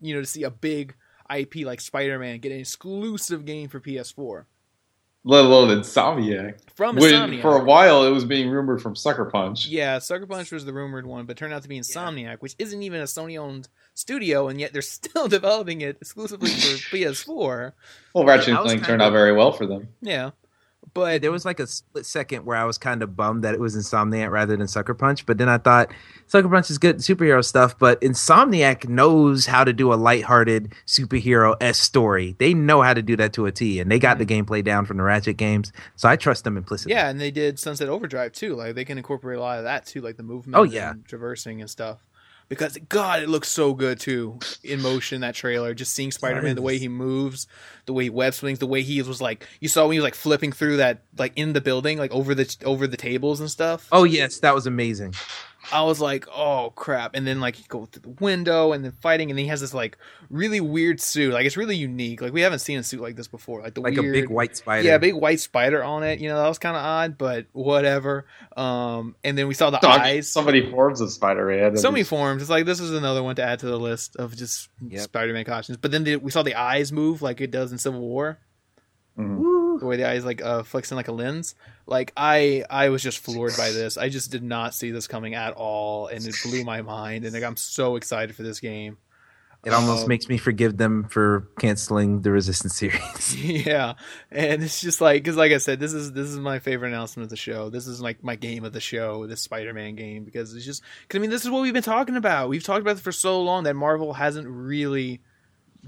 You 0.00 0.14
know, 0.14 0.20
to 0.20 0.26
see 0.26 0.42
a 0.44 0.50
big 0.50 0.94
IP 1.34 1.56
like 1.66 1.80
Spider 1.80 2.18
Man 2.18 2.38
get 2.38 2.52
an 2.52 2.58
exclusive 2.58 3.44
game 3.44 3.68
for 3.68 3.78
PS4 3.80 4.44
Let 5.24 5.44
alone 5.44 5.68
Insomniac. 5.78 6.58
from 6.74 6.96
When 6.96 7.12
Insomniac. 7.12 7.42
for 7.42 7.56
a 7.60 7.64
while 7.64 8.04
it 8.04 8.10
was 8.10 8.24
being 8.24 8.48
rumored 8.50 8.80
from 8.82 8.96
Sucker 8.96 9.26
Punch. 9.26 9.66
Yeah, 9.66 9.98
Sucker 9.98 10.26
Punch 10.26 10.50
was 10.50 10.64
the 10.64 10.72
rumored 10.72 11.06
one, 11.06 11.26
but 11.26 11.36
turned 11.36 11.52
out 11.52 11.62
to 11.62 11.68
be 11.68 11.78
Insomniac, 11.78 12.38
which 12.40 12.56
isn't 12.58 12.82
even 12.82 13.00
a 13.00 13.04
Sony 13.04 13.38
owned 13.38 13.68
studio, 13.94 14.48
and 14.48 14.58
yet 14.58 14.72
they're 14.72 14.82
still 14.98 15.28
developing 15.28 15.82
it 15.82 15.98
exclusively 16.00 16.48
for 16.50 16.56
PS4. 16.96 17.72
Well, 18.14 18.24
Ratchet 18.24 18.48
and 18.48 18.58
Clank 18.58 18.84
turned 18.84 19.02
of- 19.02 19.08
out 19.08 19.12
very 19.12 19.32
well 19.32 19.52
for 19.52 19.66
them. 19.66 19.88
Yeah. 20.00 20.30
But 20.94 21.22
There 21.22 21.32
was 21.32 21.44
like 21.44 21.60
a 21.60 21.66
split 21.66 22.06
second 22.06 22.44
where 22.44 22.56
I 22.56 22.64
was 22.64 22.78
kind 22.78 23.02
of 23.02 23.16
bummed 23.16 23.44
that 23.44 23.54
it 23.54 23.60
was 23.60 23.76
Insomniac 23.76 24.30
rather 24.30 24.56
than 24.56 24.68
Sucker 24.68 24.94
Punch, 24.94 25.26
but 25.26 25.38
then 25.38 25.48
I 25.48 25.58
thought 25.58 25.92
Sucker 26.26 26.48
Punch 26.48 26.70
is 26.70 26.78
good 26.78 26.98
superhero 26.98 27.44
stuff, 27.44 27.78
but 27.78 28.00
Insomniac 28.00 28.88
knows 28.88 29.46
how 29.46 29.64
to 29.64 29.72
do 29.72 29.92
a 29.92 29.94
lighthearted 29.94 30.72
superhero 30.86 31.56
s 31.60 31.78
story. 31.78 32.36
They 32.38 32.54
know 32.54 32.82
how 32.82 32.94
to 32.94 33.02
do 33.02 33.16
that 33.16 33.32
to 33.34 33.46
a 33.46 33.52
T, 33.52 33.80
and 33.80 33.90
they 33.90 33.98
got 33.98 34.18
the 34.18 34.26
mm-hmm. 34.26 34.44
gameplay 34.50 34.64
down 34.64 34.84
from 34.86 34.96
the 34.96 35.02
Ratchet 35.02 35.36
games, 35.36 35.72
so 35.96 36.08
I 36.08 36.16
trust 36.16 36.44
them 36.44 36.56
implicitly. 36.56 36.94
yeah, 36.94 37.08
and 37.08 37.20
they 37.20 37.30
did 37.30 37.58
Sunset 37.58 37.88
Overdrive 37.88 38.32
too. 38.32 38.54
Like 38.54 38.74
they 38.74 38.84
can 38.84 38.98
incorporate 38.98 39.38
a 39.38 39.40
lot 39.40 39.58
of 39.58 39.64
that 39.64 39.86
too, 39.86 40.00
like 40.00 40.16
the 40.16 40.22
oh, 40.22 40.26
movement 40.26 40.56
Oh, 40.56 40.62
yeah. 40.64 40.92
and 40.92 41.04
traversing 41.04 41.60
and 41.60 41.70
stuff. 41.70 42.04
Because 42.50 42.76
God, 42.88 43.22
it 43.22 43.28
looks 43.30 43.48
so 43.48 43.72
good 43.72 43.98
too 43.98 44.38
in 44.62 44.82
motion. 44.82 45.22
That 45.22 45.34
trailer, 45.34 45.72
just 45.72 45.94
seeing 45.94 46.10
Spider 46.10 46.42
Man, 46.42 46.56
the 46.56 46.62
way 46.62 46.76
he 46.76 46.88
moves, 46.88 47.46
the 47.86 47.94
way 47.94 48.04
he 48.04 48.10
web 48.10 48.34
swings, 48.34 48.58
the 48.58 48.66
way 48.66 48.82
he 48.82 49.00
was 49.00 49.22
like 49.22 49.46
you 49.60 49.68
saw 49.68 49.84
when 49.84 49.92
he 49.92 49.98
was 50.00 50.04
like 50.04 50.14
flipping 50.14 50.52
through 50.52 50.76
that 50.78 51.02
like 51.16 51.32
in 51.36 51.54
the 51.54 51.60
building, 51.62 51.96
like 51.96 52.10
over 52.10 52.34
the 52.34 52.54
over 52.66 52.86
the 52.86 52.98
tables 52.98 53.40
and 53.40 53.50
stuff. 53.50 53.88
Oh 53.90 54.04
yes, 54.04 54.40
that 54.40 54.54
was 54.54 54.66
amazing. 54.66 55.14
I 55.72 55.82
was 55.82 56.00
like, 56.00 56.26
oh 56.34 56.72
crap! 56.74 57.14
And 57.14 57.26
then 57.26 57.38
like 57.40 57.56
he 57.56 57.64
go 57.68 57.84
through 57.84 58.02
the 58.02 58.22
window 58.24 58.72
and 58.72 58.84
then 58.84 58.92
fighting, 58.92 59.30
and 59.30 59.38
then 59.38 59.44
he 59.44 59.48
has 59.50 59.60
this 59.60 59.74
like 59.74 59.98
really 60.30 60.60
weird 60.60 61.00
suit. 61.00 61.32
Like 61.34 61.44
it's 61.44 61.56
really 61.56 61.76
unique. 61.76 62.22
Like 62.22 62.32
we 62.32 62.40
haven't 62.40 62.60
seen 62.60 62.78
a 62.78 62.82
suit 62.82 63.00
like 63.00 63.14
this 63.16 63.28
before. 63.28 63.60
Like 63.60 63.74
the 63.74 63.82
Like 63.82 63.94
weird, 63.96 64.16
a 64.16 64.20
big 64.22 64.30
white 64.30 64.56
spider. 64.56 64.86
yeah, 64.88 64.96
big 64.98 65.14
white 65.14 65.38
spider 65.40 65.84
on 65.84 66.02
it. 66.02 66.18
You 66.20 66.28
know 66.30 66.40
that 66.42 66.48
was 66.48 66.58
kind 66.58 66.76
of 66.76 66.82
odd, 66.82 67.18
but 67.18 67.46
whatever. 67.52 68.24
Um, 68.56 69.16
and 69.22 69.36
then 69.36 69.48
we 69.48 69.54
saw 69.54 69.70
the 69.70 69.78
No, 69.82 69.88
I 69.90 69.96
mean, 69.98 70.06
eyes. 70.16 70.28
so 70.30 70.42
many 70.42 70.70
forms 70.70 71.00
of 71.00 71.10
Spider-Man. 71.12 71.76
so 71.76 71.90
many 71.90 72.04
forms. 72.04 72.40
It's 72.42 72.50
like 72.50 72.64
this 72.64 72.80
is 72.80 72.92
another 72.92 73.22
one 73.22 73.36
to 73.36 73.42
add 73.42 73.58
to 73.60 73.66
the 73.66 73.78
list 73.78 74.16
of 74.16 74.34
just 74.36 74.68
Yep. 74.88 75.00
Spider-Man 75.02 75.44
costumes. 75.44 75.76
But 75.76 75.90
then 75.90 76.04
the, 76.04 76.16
we 76.16 76.30
saw 76.30 76.42
the 76.42 76.54
eyes 76.54 76.90
move 76.90 77.20
like 77.22 77.40
it 77.40 77.50
does 77.50 77.70
in 77.70 77.78
Civil 77.78 78.00
War. 78.00 78.38
Mhm. 79.20 79.80
The 79.80 79.86
way 79.86 79.96
the 79.96 80.08
eyes 80.08 80.24
like 80.24 80.42
uh, 80.42 80.62
flexing 80.62 80.96
like 80.96 81.08
a 81.08 81.12
lens. 81.12 81.54
Like 81.86 82.12
I, 82.16 82.64
I 82.68 82.90
was 82.90 83.02
just 83.02 83.18
floored 83.18 83.56
by 83.56 83.70
this. 83.70 83.96
I 83.96 84.08
just 84.08 84.30
did 84.30 84.42
not 84.42 84.74
see 84.74 84.90
this 84.90 85.06
coming 85.06 85.34
at 85.34 85.54
all, 85.54 86.06
and 86.08 86.26
it 86.26 86.34
blew 86.44 86.64
my 86.64 86.82
mind. 86.82 87.24
And 87.24 87.32
like, 87.34 87.42
I'm 87.42 87.56
so 87.56 87.96
excited 87.96 88.36
for 88.36 88.42
this 88.42 88.60
game. 88.60 88.98
It 89.62 89.74
almost 89.74 90.04
Um, 90.04 90.08
makes 90.08 90.26
me 90.26 90.38
forgive 90.38 90.78
them 90.78 91.04
for 91.04 91.46
canceling 91.58 92.22
the 92.22 92.30
Resistance 92.30 92.76
series. 92.76 93.36
yeah, 93.44 93.94
and 94.30 94.62
it's 94.62 94.80
just 94.80 95.02
like 95.02 95.22
because, 95.22 95.36
like 95.36 95.52
I 95.52 95.58
said, 95.58 95.80
this 95.80 95.92
is 95.92 96.12
this 96.12 96.28
is 96.28 96.38
my 96.38 96.60
favorite 96.60 96.88
announcement 96.88 97.24
of 97.24 97.30
the 97.30 97.36
show. 97.36 97.68
This 97.68 97.86
is 97.86 98.00
like 98.00 98.24
my 98.24 98.36
game 98.36 98.64
of 98.64 98.72
the 98.72 98.80
show, 98.80 99.26
this 99.26 99.42
Spider-Man 99.42 99.96
game, 99.96 100.24
because 100.24 100.54
it's 100.54 100.64
just 100.64 100.82
because 101.02 101.18
I 101.18 101.20
mean, 101.20 101.28
this 101.30 101.44
is 101.44 101.50
what 101.50 101.60
we've 101.60 101.74
been 101.74 101.82
talking 101.82 102.16
about. 102.16 102.48
We've 102.48 102.62
talked 102.64 102.80
about 102.80 102.94
this 102.94 103.02
for 103.02 103.12
so 103.12 103.42
long 103.42 103.64
that 103.64 103.76
Marvel 103.76 104.14
hasn't 104.14 104.48
really 104.48 105.20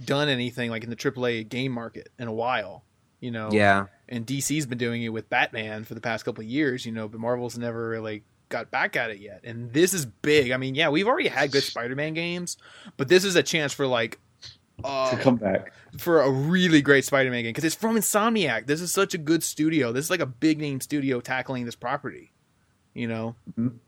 done 0.05 0.29
anything 0.29 0.69
like 0.71 0.85
in 0.85 0.91
the 0.91 0.97
AAA 0.97 1.49
game 1.49 1.73
market 1.73 2.11
in 2.19 2.29
a 2.29 2.33
while. 2.33 2.85
You 3.23 3.31
know, 3.31 3.51
yeah, 3.53 3.87
and 4.09 4.27
DC's 4.27 4.67
been 4.67 4.79
doing 4.79 5.05
it 5.05 5.11
with 5.11 5.31
Batman 5.31 5.85
for 5.85 5.95
the 5.95 6.01
past 6.01 6.25
couple 6.25 6.43
of 6.43 6.51
years, 6.51 6.85
you 6.85 6.91
know, 6.91 7.07
but 7.07 7.21
Marvel's 7.21 7.57
never 7.57 7.89
really 7.89 8.25
got 8.49 8.71
back 8.73 8.97
at 8.97 9.11
it 9.11 9.21
yet. 9.21 9.43
And 9.45 9.73
this 9.73 9.95
is 9.95 10.05
big. 10.05 10.51
I 10.51 10.57
mean, 10.57 10.75
yeah, 10.75 10.89
we've 10.89 11.07
already 11.07 11.29
had 11.29 11.53
good 11.53 11.63
Spider-Man 11.63 12.15
games, 12.15 12.57
but 12.97 13.07
this 13.07 13.25
is 13.25 13.37
a 13.37 13.43
chance 13.45 13.73
for 13.73 13.87
like 13.87 14.19
uh, 14.83 15.11
to 15.13 15.17
come 15.17 15.37
back. 15.37 15.73
for 15.99 16.21
a 16.23 16.31
really 16.31 16.83
great 16.83 17.05
Spider-Man 17.05 17.45
game 17.45 17.51
because 17.51 17.63
it's 17.65 17.77
from 17.77 17.97
Insomniac. 17.97 18.67
This 18.67 18.81
is 18.81 18.93
such 18.93 19.15
a 19.15 19.19
good 19.19 19.45
studio. 19.45 19.93
This 19.93 20.07
is 20.07 20.11
like 20.11 20.19
a 20.21 20.27
big 20.27 20.61
name 20.61 20.81
studio 20.81 21.21
tackling 21.21 21.65
this 21.65 21.77
property. 21.77 22.33
You 22.95 23.07
know, 23.07 23.37
And 23.57 23.79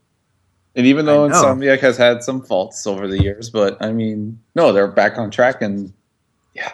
even 0.75 1.05
though 1.05 1.27
Insomniac 1.29 1.79
has 1.81 1.97
had 1.97 2.23
some 2.23 2.41
faults 2.41 2.87
over 2.87 3.07
the 3.07 3.21
years, 3.21 3.49
but 3.49 3.77
I 3.81 3.91
mean, 3.91 4.39
no, 4.55 4.71
they're 4.71 4.87
back 4.87 5.17
on 5.17 5.29
track, 5.29 5.61
and 5.61 5.91
yeah, 6.53 6.71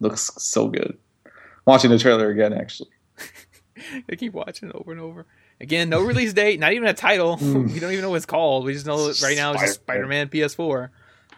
looks 0.00 0.30
so 0.38 0.68
good. 0.68 0.96
Watching 1.70 1.90
the 1.92 1.98
trailer 1.98 2.30
again, 2.30 2.52
actually. 2.52 2.90
I 4.10 4.16
keep 4.16 4.32
watching 4.32 4.70
it 4.70 4.74
over 4.74 4.90
and 4.90 5.00
over. 5.00 5.24
Again, 5.60 5.88
no 5.88 6.02
release 6.02 6.32
date, 6.32 6.58
not 6.58 6.72
even 6.72 6.88
a 6.88 6.94
title. 6.94 7.36
Mm. 7.36 7.72
we 7.72 7.78
don't 7.78 7.92
even 7.92 8.02
know 8.02 8.10
what 8.10 8.16
it's 8.16 8.26
called. 8.26 8.64
We 8.64 8.72
just 8.72 8.86
know 8.86 9.06
that 9.06 9.22
right 9.22 9.36
now 9.36 9.52
it's 9.52 9.62
just 9.62 9.74
Spider-Man. 9.76 10.26
Spider-Man 10.28 10.90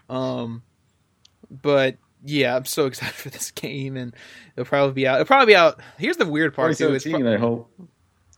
PS4. 0.08 0.14
Um, 0.14 0.62
but 1.50 1.98
yeah, 2.24 2.56
I'm 2.56 2.64
so 2.64 2.86
excited 2.86 3.14
for 3.14 3.28
this 3.28 3.50
game, 3.50 3.98
and 3.98 4.14
it'll 4.56 4.66
probably 4.66 4.94
be 4.94 5.06
out. 5.06 5.16
It'll 5.16 5.26
probably 5.26 5.52
be 5.52 5.56
out. 5.56 5.80
Here's 5.98 6.16
the 6.16 6.24
weird 6.24 6.54
part 6.54 6.78
too. 6.78 6.94
It's 6.94 7.06
pro- 7.06 7.30
I 7.30 7.36
hope. 7.36 7.70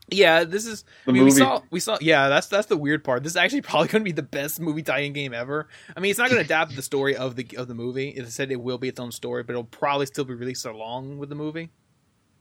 yeah, 0.09 0.43
this 0.43 0.67
is. 0.67 0.83
The 1.05 1.11
I 1.11 1.13
mean, 1.13 1.23
movie. 1.23 1.35
we 1.35 1.39
saw 1.39 1.63
we 1.71 1.79
saw. 1.79 1.99
Yeah, 2.01 2.29
that's 2.29 2.49
that's 2.49 2.67
the 2.67 2.77
weird 2.77 3.05
part. 3.05 3.23
This 3.23 3.35
is 3.35 3.37
actually 3.37 3.63
probably 3.63 3.87
going 3.87 4.03
to 4.03 4.05
be 4.05 4.13
the 4.13 4.23
best 4.23 4.59
movie 4.61 4.83
tie-in 4.83 5.13
game 5.13 5.33
ever. 5.33 5.69
I 5.97 6.01
mean, 6.01 6.11
it's 6.11 6.19
not 6.19 6.29
going 6.29 6.41
to 6.41 6.45
adapt 6.45 6.75
the 6.75 6.83
story 6.83 7.15
of 7.15 7.37
the 7.37 7.47
of 7.57 7.69
the 7.69 7.75
movie. 7.75 8.09
It 8.09 8.27
said 8.33 8.51
it 8.51 8.61
will 8.61 8.79
be 8.79 8.89
its 8.89 8.99
own 8.99 9.13
story, 9.13 9.45
but 9.45 9.53
it'll 9.53 9.65
probably 9.65 10.07
still 10.07 10.25
be 10.25 10.35
released 10.35 10.65
along 10.67 11.19
with 11.19 11.29
the 11.29 11.37
movie. 11.37 11.71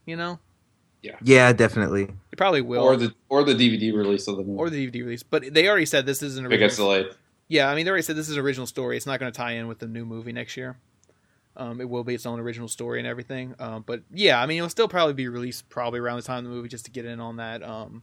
You 0.06 0.16
know, 0.16 0.38
yeah, 1.02 1.16
Yeah, 1.22 1.52
definitely. 1.52 2.04
it 2.32 2.36
probably 2.36 2.60
will. 2.60 2.82
or 2.82 2.96
the 2.96 3.14
or 3.28 3.42
the 3.44 3.54
DVD 3.54 3.94
release 3.96 4.26
of 4.28 4.36
the 4.36 4.42
movie. 4.42 4.58
or 4.58 4.70
the 4.70 4.86
DVD 4.86 5.02
release. 5.04 5.22
But 5.22 5.52
they 5.54 5.68
already 5.68 5.86
said 5.86 6.04
this 6.06 6.22
is 6.22 6.36
an 6.38 6.46
if 6.46 6.52
it 6.52 6.58
gets 6.58 6.76
delayed. 6.76 7.06
Yeah, 7.48 7.68
I 7.70 7.74
mean 7.74 7.84
they 7.84 7.90
already 7.90 8.02
said 8.02 8.16
this 8.16 8.28
is 8.28 8.36
an 8.36 8.42
original 8.42 8.66
story. 8.66 8.96
It's 8.96 9.06
not 9.06 9.20
going 9.20 9.30
to 9.32 9.36
tie 9.36 9.52
in 9.52 9.66
with 9.68 9.78
the 9.78 9.86
new 9.86 10.04
movie 10.04 10.32
next 10.32 10.56
year. 10.56 10.76
Um, 11.56 11.80
it 11.80 11.88
will 11.88 12.02
be 12.04 12.14
its 12.14 12.26
own 12.26 12.40
original 12.40 12.66
story 12.68 12.98
and 12.98 13.06
everything. 13.06 13.54
Um, 13.60 13.84
but 13.86 14.02
yeah, 14.12 14.42
I 14.42 14.46
mean 14.46 14.58
it'll 14.58 14.68
still 14.70 14.88
probably 14.88 15.14
be 15.14 15.28
released 15.28 15.68
probably 15.68 16.00
around 16.00 16.16
the 16.16 16.22
time 16.22 16.38
of 16.38 16.44
the 16.44 16.50
movie 16.50 16.68
just 16.68 16.84
to 16.86 16.90
get 16.90 17.04
in 17.04 17.20
on 17.20 17.36
that. 17.36 17.62
Um, 17.62 18.02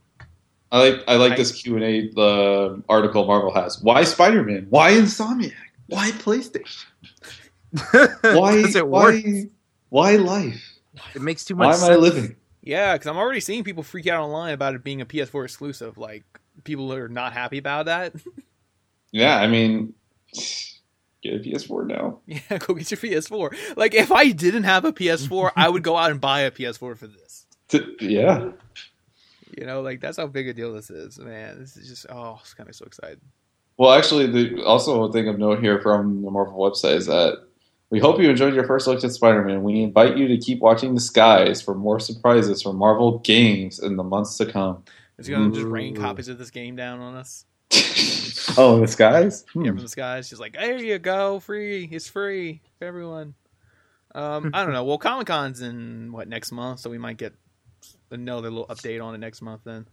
I 0.71 0.79
like 0.89 1.03
I 1.07 1.15
like 1.17 1.33
I- 1.33 1.35
this 1.35 1.51
Q 1.61 1.75
and 1.75 1.83
A 1.83 2.07
the 2.09 2.83
article 2.87 3.25
Marvel 3.25 3.53
has. 3.53 3.81
Why 3.81 4.03
Spider 4.03 4.43
Man? 4.43 4.67
Why 4.69 4.91
Insomniac? 4.93 5.53
Why 5.87 6.11
PlayStation? 6.11 6.85
Why 8.21 8.61
Does 8.61 8.75
it 8.75 8.87
work? 8.87 9.15
why 9.23 9.45
why 9.89 10.15
life? 10.15 10.70
It 11.15 11.21
makes 11.21 11.45
too 11.45 11.55
much. 11.55 11.67
Why 11.67 11.71
much 11.73 11.89
am 11.89 11.91
I 11.91 11.95
living? 11.95 12.35
yeah, 12.61 12.93
because 12.93 13.07
I'm 13.07 13.17
already 13.17 13.39
seeing 13.39 13.63
people 13.63 13.83
freak 13.83 14.07
out 14.07 14.21
online 14.23 14.53
about 14.53 14.75
it 14.75 14.83
being 14.83 15.01
a 15.01 15.05
PS4 15.05 15.45
exclusive. 15.45 15.97
Like 15.97 16.23
people 16.63 16.93
are 16.93 17.07
not 17.07 17.33
happy 17.33 17.57
about 17.57 17.85
that. 17.85 18.13
Yeah, 19.13 19.35
I 19.35 19.47
mean, 19.47 19.93
get 21.21 21.33
a 21.33 21.39
PS4 21.39 21.85
now. 21.85 22.19
yeah, 22.25 22.39
go 22.59 22.73
get 22.73 22.91
your 22.91 22.97
PS4. 22.97 23.75
Like 23.75 23.93
if 23.93 24.09
I 24.09 24.31
didn't 24.31 24.63
have 24.63 24.85
a 24.85 24.93
PS4, 24.93 25.51
I 25.55 25.67
would 25.67 25.83
go 25.83 25.97
out 25.97 26.11
and 26.11 26.21
buy 26.21 26.41
a 26.41 26.51
PS4 26.51 26.97
for 26.97 27.07
this. 27.07 27.45
Yeah, 27.99 28.51
You 29.57 29.65
know, 29.65 29.81
like 29.81 29.99
that's 29.99 30.17
how 30.17 30.27
big 30.27 30.47
a 30.47 30.53
deal 30.53 30.73
this 30.73 30.89
is, 30.89 31.19
man. 31.19 31.59
This 31.59 31.75
is 31.75 31.89
just 31.89 32.05
oh, 32.09 32.39
it's 32.41 32.53
kind 32.53 32.69
of 32.69 32.75
so 32.75 32.85
excited. 32.85 33.19
Well, 33.77 33.91
actually, 33.91 34.27
the, 34.27 34.63
also 34.63 35.03
a 35.03 35.11
thing 35.11 35.27
of 35.27 35.39
note 35.39 35.59
here 35.59 35.81
from 35.81 36.21
the 36.21 36.31
Marvel 36.31 36.57
website 36.57 36.95
is 36.95 37.07
that 37.07 37.47
we 37.91 37.99
hope 37.99 38.19
you 38.19 38.29
enjoyed 38.29 38.55
your 38.55 38.65
first 38.65 38.87
look 38.87 39.03
at 39.03 39.11
Spider-Man. 39.11 39.63
We 39.63 39.83
invite 39.83 40.17
you 40.17 40.27
to 40.29 40.37
keep 40.37 40.59
watching 40.59 40.95
the 40.95 41.01
skies 41.01 41.61
for 41.61 41.75
more 41.75 41.99
surprises 41.99 42.61
from 42.61 42.77
Marvel 42.77 43.19
games 43.19 43.79
in 43.79 43.97
the 43.97 44.03
months 44.03 44.37
to 44.37 44.45
come. 44.45 44.83
It's 45.19 45.27
gonna 45.27 45.51
just 45.51 45.67
rain 45.67 45.95
copies 45.95 46.29
of 46.29 46.39
this 46.39 46.49
game 46.49 46.75
down 46.75 46.99
on 46.99 47.15
us. 47.15 47.45
oh, 48.57 48.79
the 48.79 48.87
skies? 48.87 49.45
Hmm. 49.53 49.65
Yeah, 49.65 49.71
from 49.71 49.81
the 49.81 49.89
skies. 49.89 50.27
She's 50.27 50.39
like, 50.39 50.53
there 50.53 50.77
you 50.77 50.97
go, 50.97 51.39
free. 51.41 51.87
It's 51.91 52.07
free 52.07 52.61
for 52.79 52.85
everyone. 52.85 53.35
Um, 54.15 54.49
I 54.53 54.63
don't 54.63 54.73
know. 54.73 54.85
Well, 54.85 54.97
Comic 54.97 55.27
Con's 55.27 55.61
in 55.61 56.11
what 56.11 56.27
next 56.27 56.51
month, 56.51 56.79
so 56.79 56.89
we 56.89 56.97
might 56.97 57.17
get 57.17 57.33
another 58.09 58.49
little 58.49 58.67
update 58.67 59.03
on 59.03 59.13
it 59.13 59.19
next 59.19 59.41
month. 59.41 59.61
Then 59.65 59.85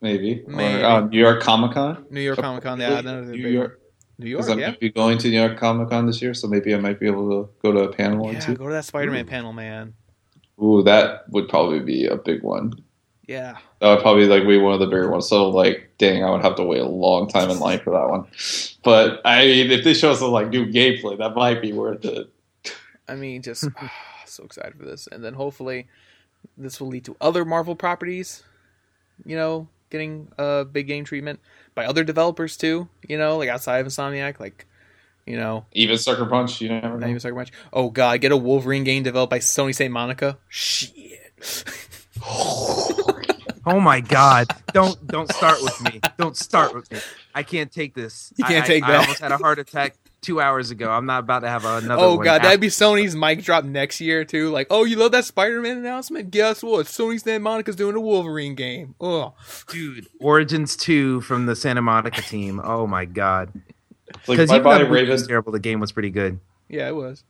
Maybe. 0.00 0.44
Maybe. 0.46 0.82
Or, 0.82 0.86
uh, 0.86 1.00
New 1.00 1.18
York 1.18 1.42
Comic 1.42 1.72
Con. 1.72 2.06
New 2.10 2.20
York 2.20 2.38
Comic 2.38 2.62
Con, 2.62 2.78
yeah, 2.78 2.98
another 2.98 3.22
New 3.22 3.48
York. 3.48 3.80
New 4.18 4.30
Because 4.30 4.46
York, 4.46 4.50
I'm 4.50 4.58
yeah, 4.58 4.66
going 4.66 4.74
to 4.74 4.80
be 4.80 4.90
going 4.90 5.18
to 5.18 5.28
New 5.28 5.40
York 5.40 5.58
Comic 5.58 5.90
Con 5.90 6.06
this 6.06 6.22
year, 6.22 6.34
so 6.34 6.46
maybe 6.46 6.74
I 6.74 6.78
might 6.78 7.00
be 7.00 7.06
able 7.06 7.28
to 7.30 7.50
go 7.62 7.72
to 7.72 7.80
a 7.80 7.92
panel 7.92 8.26
or 8.26 8.32
yeah. 8.32 8.40
two. 8.40 8.54
Go 8.54 8.68
to 8.68 8.72
that 8.72 8.84
Spider-Man 8.84 9.26
panel, 9.26 9.52
man. 9.52 9.94
Ooh, 10.62 10.82
that 10.84 11.28
would 11.30 11.48
probably 11.48 11.80
be 11.80 12.06
a 12.06 12.16
big 12.16 12.42
one. 12.42 12.72
Yeah, 13.26 13.56
That 13.80 13.88
would 13.94 14.02
probably 14.02 14.26
like 14.26 14.46
be 14.46 14.58
one 14.58 14.74
of 14.74 14.80
the 14.80 14.86
bigger 14.86 15.10
ones. 15.10 15.26
So 15.26 15.48
like, 15.48 15.94
dang, 15.96 16.22
I 16.22 16.30
would 16.30 16.42
have 16.42 16.56
to 16.56 16.62
wait 16.62 16.80
a 16.80 16.86
long 16.86 17.26
time 17.26 17.48
in 17.48 17.58
line 17.58 17.80
for 17.80 17.90
that 17.90 18.08
one. 18.08 18.26
But 18.84 19.22
I 19.24 19.46
mean, 19.46 19.70
if 19.70 19.82
they 19.82 19.94
show 19.94 20.10
us 20.12 20.18
some 20.18 20.30
like 20.30 20.48
new 20.48 20.66
gameplay, 20.66 21.16
that 21.18 21.34
might 21.34 21.62
be 21.62 21.72
worth 21.72 22.04
it. 22.04 22.30
I 23.08 23.14
mean, 23.14 23.40
just 23.40 23.66
so 24.26 24.44
excited 24.44 24.76
for 24.78 24.84
this, 24.84 25.08
and 25.10 25.24
then 25.24 25.34
hopefully 25.34 25.86
this 26.58 26.80
will 26.80 26.88
lead 26.88 27.06
to 27.06 27.16
other 27.20 27.44
Marvel 27.44 27.74
properties. 27.74 28.42
You 29.24 29.36
know, 29.36 29.68
getting 29.90 30.28
a 30.36 30.64
big 30.64 30.86
game 30.86 31.04
treatment 31.04 31.40
by 31.74 31.86
other 31.86 32.04
developers 32.04 32.56
too. 32.56 32.88
You 33.08 33.18
know, 33.18 33.36
like 33.38 33.48
outside 33.48 33.78
of 33.78 33.86
Insomniac, 33.86 34.38
like 34.40 34.66
you 35.26 35.36
know, 35.36 35.64
Even 35.72 35.96
Sucker 35.98 36.26
Punch, 36.26 36.60
you 36.60 36.68
never 36.68 36.88
Not 36.88 37.00
know. 37.00 37.06
even 37.08 37.20
Sucker 37.20 37.34
Punch. 37.34 37.50
Oh 37.72 37.90
god, 37.90 38.20
get 38.20 38.32
a 38.32 38.36
Wolverine 38.36 38.84
game 38.84 39.02
developed 39.02 39.30
by 39.30 39.38
Sony 39.38 39.74
Santa 39.74 39.90
Monica. 39.90 40.36
Shit. 40.48 41.20
Oh 43.66 43.80
my 43.80 44.00
god! 44.00 44.48
Don't 44.74 45.06
don't 45.06 45.30
start 45.32 45.58
with 45.62 45.80
me. 45.82 46.00
Don't 46.18 46.36
start 46.36 46.74
with 46.74 46.90
me. 46.92 46.98
I 47.34 47.42
can't 47.42 47.72
take 47.72 47.94
this. 47.94 48.32
You 48.36 48.44
can't 48.44 48.64
I- 48.64 48.66
take 48.66 48.84
I, 48.84 48.88
that. 48.88 48.96
I 48.96 49.00
almost 49.02 49.20
had 49.20 49.32
a 49.32 49.38
heart 49.38 49.58
attack 49.58 49.96
two 50.24 50.40
hours 50.40 50.70
ago. 50.70 50.90
I'm 50.90 51.06
not 51.06 51.20
about 51.20 51.40
to 51.40 51.48
have 51.48 51.64
another. 51.64 52.02
oh 52.02 52.16
one 52.16 52.24
god, 52.24 52.36
after. 52.36 52.48
that'd 52.48 52.60
be 52.60 52.68
Sony's 52.68 53.14
mic 53.14 53.42
drop 53.42 53.64
next 53.64 54.00
year 54.00 54.24
too. 54.24 54.50
Like, 54.50 54.66
oh, 54.70 54.84
you 54.84 54.96
love 54.96 55.12
that 55.12 55.24
Spider-Man 55.24 55.76
announcement? 55.78 56.30
Guess 56.30 56.62
what? 56.62 56.86
Sony 56.86 57.20
Santa 57.20 57.38
Monica's 57.40 57.76
doing 57.76 57.94
a 57.94 58.00
Wolverine 58.00 58.54
game. 58.54 58.94
Oh, 59.00 59.34
dude. 59.68 60.06
Origins 60.20 60.76
two 60.76 61.20
from 61.20 61.46
the 61.46 61.54
Santa 61.54 61.82
Monica 61.82 62.22
team. 62.22 62.60
Oh 62.64 62.86
my 62.86 63.04
god! 63.04 63.52
It's 64.08 64.28
like 64.28 64.36
Because 64.38 64.48
bye 64.50 64.56
even 64.56 64.64
bye 64.64 64.78
though 64.78 64.84
the 64.84 64.90
movie 64.90 65.02
was 65.10 65.20
Raven. 65.22 65.28
terrible, 65.28 65.52
the 65.52 65.60
game 65.60 65.80
was 65.80 65.92
pretty 65.92 66.10
good. 66.10 66.40
yeah, 66.68 66.88
it 66.88 66.94
was. 66.96 67.22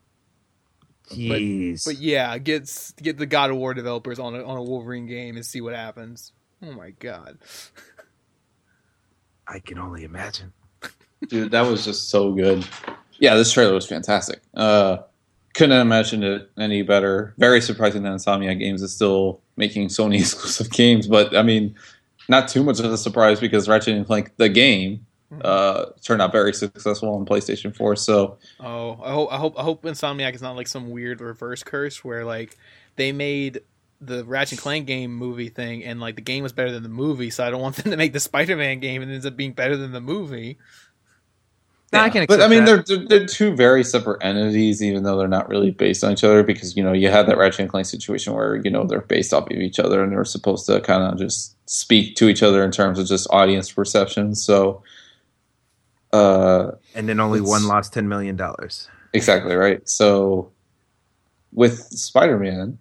Jeez. 1.11 1.85
But 1.85 1.99
yeah, 1.99 2.39
get 2.39 2.71
get 3.03 3.19
the 3.19 3.27
God 3.27 3.51
of 3.51 3.57
War 3.59 3.75
developers 3.75 4.19
on 4.19 4.35
a 4.35 4.43
on 4.43 4.57
a 4.57 4.63
Wolverine 4.63 5.07
game 5.07 5.37
and 5.37 5.45
see 5.45 5.61
what 5.61 5.75
happens. 5.75 6.33
Oh 6.63 6.73
my 6.73 6.91
god. 6.91 7.39
I 9.47 9.59
can 9.59 9.79
only 9.79 10.05
imagine. 10.05 10.55
Dude, 11.29 11.51
that 11.51 11.63
was 11.63 11.85
just 11.85 12.11
so 12.11 12.33
good. 12.33 12.67
Yeah, 13.19 13.35
this 13.35 13.53
trailer 13.53 13.75
was 13.75 13.87
fantastic. 13.87 14.41
Uh, 14.55 14.99
couldn't 15.55 15.71
have 15.71 15.83
imagined 15.83 16.25
it 16.25 16.51
any 16.59 16.83
better. 16.83 17.35
Very 17.39 17.61
surprising 17.61 18.03
that 18.03 18.13
Insomniac 18.13 18.59
Games 18.59 18.83
is 18.83 18.93
still 18.93 19.41
making 19.57 19.89
Sony 19.89 20.17
exclusive 20.21 20.71
games, 20.71 21.07
but 21.07 21.37
I 21.37 21.43
mean, 21.43 21.75
not 22.29 22.49
too 22.49 22.63
much 22.63 22.81
of 22.81 22.93
a 22.93 22.99
surprise 22.99 23.41
because 23.41 23.69
Ratchet 23.69 23.95
and 23.95 24.07
Clank, 24.07 24.33
the 24.37 24.49
game, 24.49 25.07
uh, 25.43 25.87
turned 26.03 26.23
out 26.23 26.33
very 26.33 26.53
successful 26.53 27.15
on 27.15 27.25
PlayStation 27.25 27.75
4. 27.75 27.97
So 27.97 28.39
Oh, 28.61 29.01
I 29.03 29.13
hope 29.13 29.33
I 29.33 29.37
hope 29.37 29.59
I 29.59 29.63
hope 29.63 29.83
Insomniac 29.83 30.35
is 30.35 30.43
not 30.43 30.57
like 30.57 30.69
some 30.69 30.91
weird 30.91 31.21
reverse 31.21 31.63
curse 31.63 32.05
where 32.05 32.25
like 32.25 32.57
they 32.97 33.13
made 33.13 33.61
the 34.01 34.25
Ratchet 34.25 34.53
and 34.53 34.61
Clank 34.61 34.87
game 34.87 35.15
movie 35.15 35.49
thing 35.49 35.85
and 35.85 36.01
like 36.01 36.17
the 36.17 36.23
game 36.23 36.43
was 36.43 36.53
better 36.53 36.71
than 36.71 36.83
the 36.83 36.89
movie, 36.89 37.31
so 37.31 37.45
I 37.47 37.51
don't 37.51 37.63
want 37.63 37.77
them 37.77 37.91
to 37.91 37.97
make 37.97 38.13
the 38.13 38.21
Spider-Man 38.21 38.81
game 38.81 39.03
and 39.03 39.11
it 39.11 39.15
ends 39.15 39.27
up 39.27 39.37
being 39.37 39.53
better 39.53 39.77
than 39.77 39.93
the 39.93 40.01
movie. 40.01 40.59
No, 41.95 42.01
I 42.03 42.11
Yeah, 42.11 42.11
can 42.11 42.27
but 42.29 42.43
I 42.43 42.49
mean, 42.49 42.65
that. 42.65 42.67
they're, 42.67 42.83
they're 42.83 43.07
they're 43.09 43.27
two 43.27 43.57
very 43.57 43.85
separate 43.85 44.25
entities, 44.25 44.83
even 44.83 45.05
though 45.05 45.19
they're 45.19 45.29
not 45.29 45.49
really 45.49 45.73
based 45.73 46.05
on 46.05 46.13
each 46.13 46.25
other. 46.25 46.43
Because 46.45 46.77
you 46.77 46.85
know, 46.85 46.93
you 46.95 47.11
had 47.11 47.27
that 47.29 47.39
Ratchet 47.39 47.61
and 47.63 47.71
Clank 47.71 47.87
situation 47.87 48.35
where 48.35 48.57
you 48.57 48.71
know 48.71 48.85
they're 48.87 49.03
based 49.03 49.35
off 49.35 49.51
of 49.51 49.59
each 49.59 49.81
other, 49.81 50.03
and 50.05 50.13
they're 50.13 50.25
supposed 50.27 50.67
to 50.67 50.81
kind 50.83 51.05
of 51.05 51.19
just 51.19 51.57
speak 51.71 52.17
to 52.17 52.29
each 52.29 52.43
other 52.43 52.65
in 52.65 52.73
terms 52.73 52.99
of 52.99 53.07
just 53.09 53.29
audience 53.31 53.73
perception. 53.73 54.35
So, 54.37 54.83
uh, 56.13 56.73
and 56.95 57.09
then 57.09 57.21
only 57.21 57.41
one 57.41 57.67
lost 57.67 57.93
ten 57.93 58.09
million 58.09 58.37
dollars. 58.37 58.91
exactly 59.13 59.55
right. 59.57 59.87
So, 59.89 60.53
with 61.53 61.79
Spider 61.91 62.39
Man, 62.39 62.79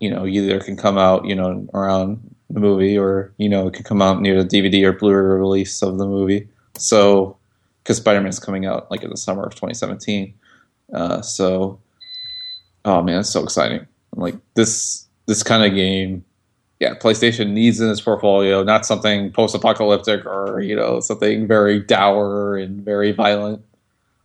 you 0.00 0.10
know, 0.10 0.26
either 0.26 0.60
can 0.60 0.76
come 0.76 0.98
out, 0.98 1.26
you 1.26 1.34
know, 1.36 1.66
around 1.74 2.34
the 2.50 2.60
movie, 2.60 2.98
or 2.98 3.32
you 3.38 3.48
know, 3.48 3.68
it 3.68 3.74
could 3.74 3.86
come 3.86 4.02
out 4.02 4.20
near 4.20 4.42
the 4.42 4.48
DVD 4.48 4.84
or 4.84 4.92
Blu-ray 4.94 5.38
release 5.38 5.82
of 5.82 5.98
the 5.98 6.06
movie. 6.06 6.48
So, 6.76 7.38
because 7.82 7.98
Spider 7.98 8.20
Man's 8.20 8.38
coming 8.38 8.66
out 8.66 8.90
like 8.90 9.02
in 9.02 9.10
the 9.10 9.16
summer 9.16 9.44
of 9.44 9.54
2017, 9.54 10.34
uh, 10.92 11.22
so 11.22 11.80
oh 12.84 13.02
man, 13.02 13.20
it's 13.20 13.30
so 13.30 13.42
exciting! 13.42 13.86
Like 14.14 14.36
this, 14.54 15.06
this 15.26 15.42
kind 15.42 15.64
of 15.64 15.74
game, 15.74 16.24
yeah, 16.80 16.94
PlayStation 16.94 17.50
needs 17.50 17.80
in 17.80 17.88
its 17.88 18.00
portfolio, 18.00 18.62
not 18.62 18.84
something 18.84 19.32
post-apocalyptic 19.32 20.26
or 20.26 20.60
you 20.60 20.76
know 20.76 21.00
something 21.00 21.46
very 21.46 21.80
dour 21.80 22.56
and 22.56 22.84
very 22.84 23.12
violent. 23.12 23.64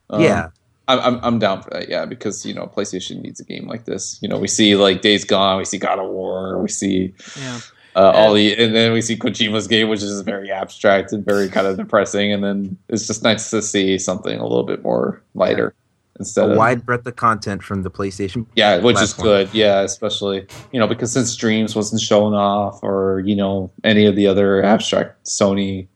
Um, 0.09 0.21
yeah, 0.21 0.49
I'm, 0.87 0.99
I'm 0.99 1.19
I'm 1.23 1.39
down 1.39 1.61
for 1.61 1.69
that. 1.71 1.89
Yeah, 1.89 2.05
because 2.05 2.45
you 2.45 2.53
know 2.53 2.67
PlayStation 2.67 3.21
needs 3.21 3.39
a 3.39 3.43
game 3.43 3.67
like 3.67 3.85
this. 3.85 4.19
You 4.21 4.29
know, 4.29 4.37
we 4.37 4.47
see 4.47 4.75
like 4.75 5.01
Days 5.01 5.23
Gone, 5.23 5.57
we 5.57 5.65
see 5.65 5.77
God 5.77 5.99
of 5.99 6.09
War, 6.09 6.61
we 6.61 6.69
see 6.69 7.13
Yeah. 7.37 7.59
Uh, 7.97 8.11
all 8.15 8.33
the, 8.33 8.55
and 8.63 8.75
then 8.75 8.93
we 8.93 9.01
see 9.01 9.17
Kojima's 9.17 9.67
game, 9.67 9.89
which 9.89 10.03
is 10.03 10.21
very 10.21 10.51
abstract 10.51 11.11
and 11.11 11.25
very 11.25 11.49
kind 11.49 11.65
of 11.65 11.77
depressing. 11.77 12.31
And 12.31 12.43
then 12.43 12.77
it's 12.89 13.07
just 13.07 13.23
nice 13.23 13.49
to 13.49 13.61
see 13.61 13.97
something 13.97 14.37
a 14.39 14.43
little 14.43 14.63
bit 14.63 14.83
more 14.83 15.21
lighter 15.33 15.73
instead 16.19 16.47
a 16.49 16.51
of 16.51 16.57
wide 16.57 16.85
breadth 16.85 17.05
of 17.07 17.15
content 17.15 17.63
from 17.63 17.81
the 17.83 17.91
PlayStation. 17.91 18.45
yeah, 18.55 18.77
which 18.77 19.01
is 19.01 19.13
good. 19.13 19.49
Yeah, 19.53 19.81
especially 19.81 20.45
you 20.71 20.79
know 20.79 20.87
because 20.87 21.11
since 21.11 21.35
Dreams 21.35 21.75
wasn't 21.75 22.01
shown 22.01 22.33
off 22.33 22.79
or 22.83 23.21
you 23.25 23.35
know 23.35 23.71
any 23.83 24.05
of 24.05 24.15
the 24.15 24.27
other 24.27 24.63
abstract 24.63 25.25
Sony 25.25 25.87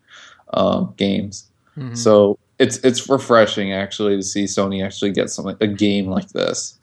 um, 0.53 0.93
games, 0.97 1.49
Mhm. 1.77 1.95
so 1.97 2.37
it's 2.59 2.77
it's 2.79 3.07
refreshing 3.09 3.73
actually 3.73 4.15
to 4.15 4.23
see 4.23 4.43
Sony 4.45 4.83
actually 4.85 5.11
get 5.11 5.29
something 5.29 5.55
a 5.61 5.67
game 5.67 6.07
like 6.07 6.29
this. 6.29 6.77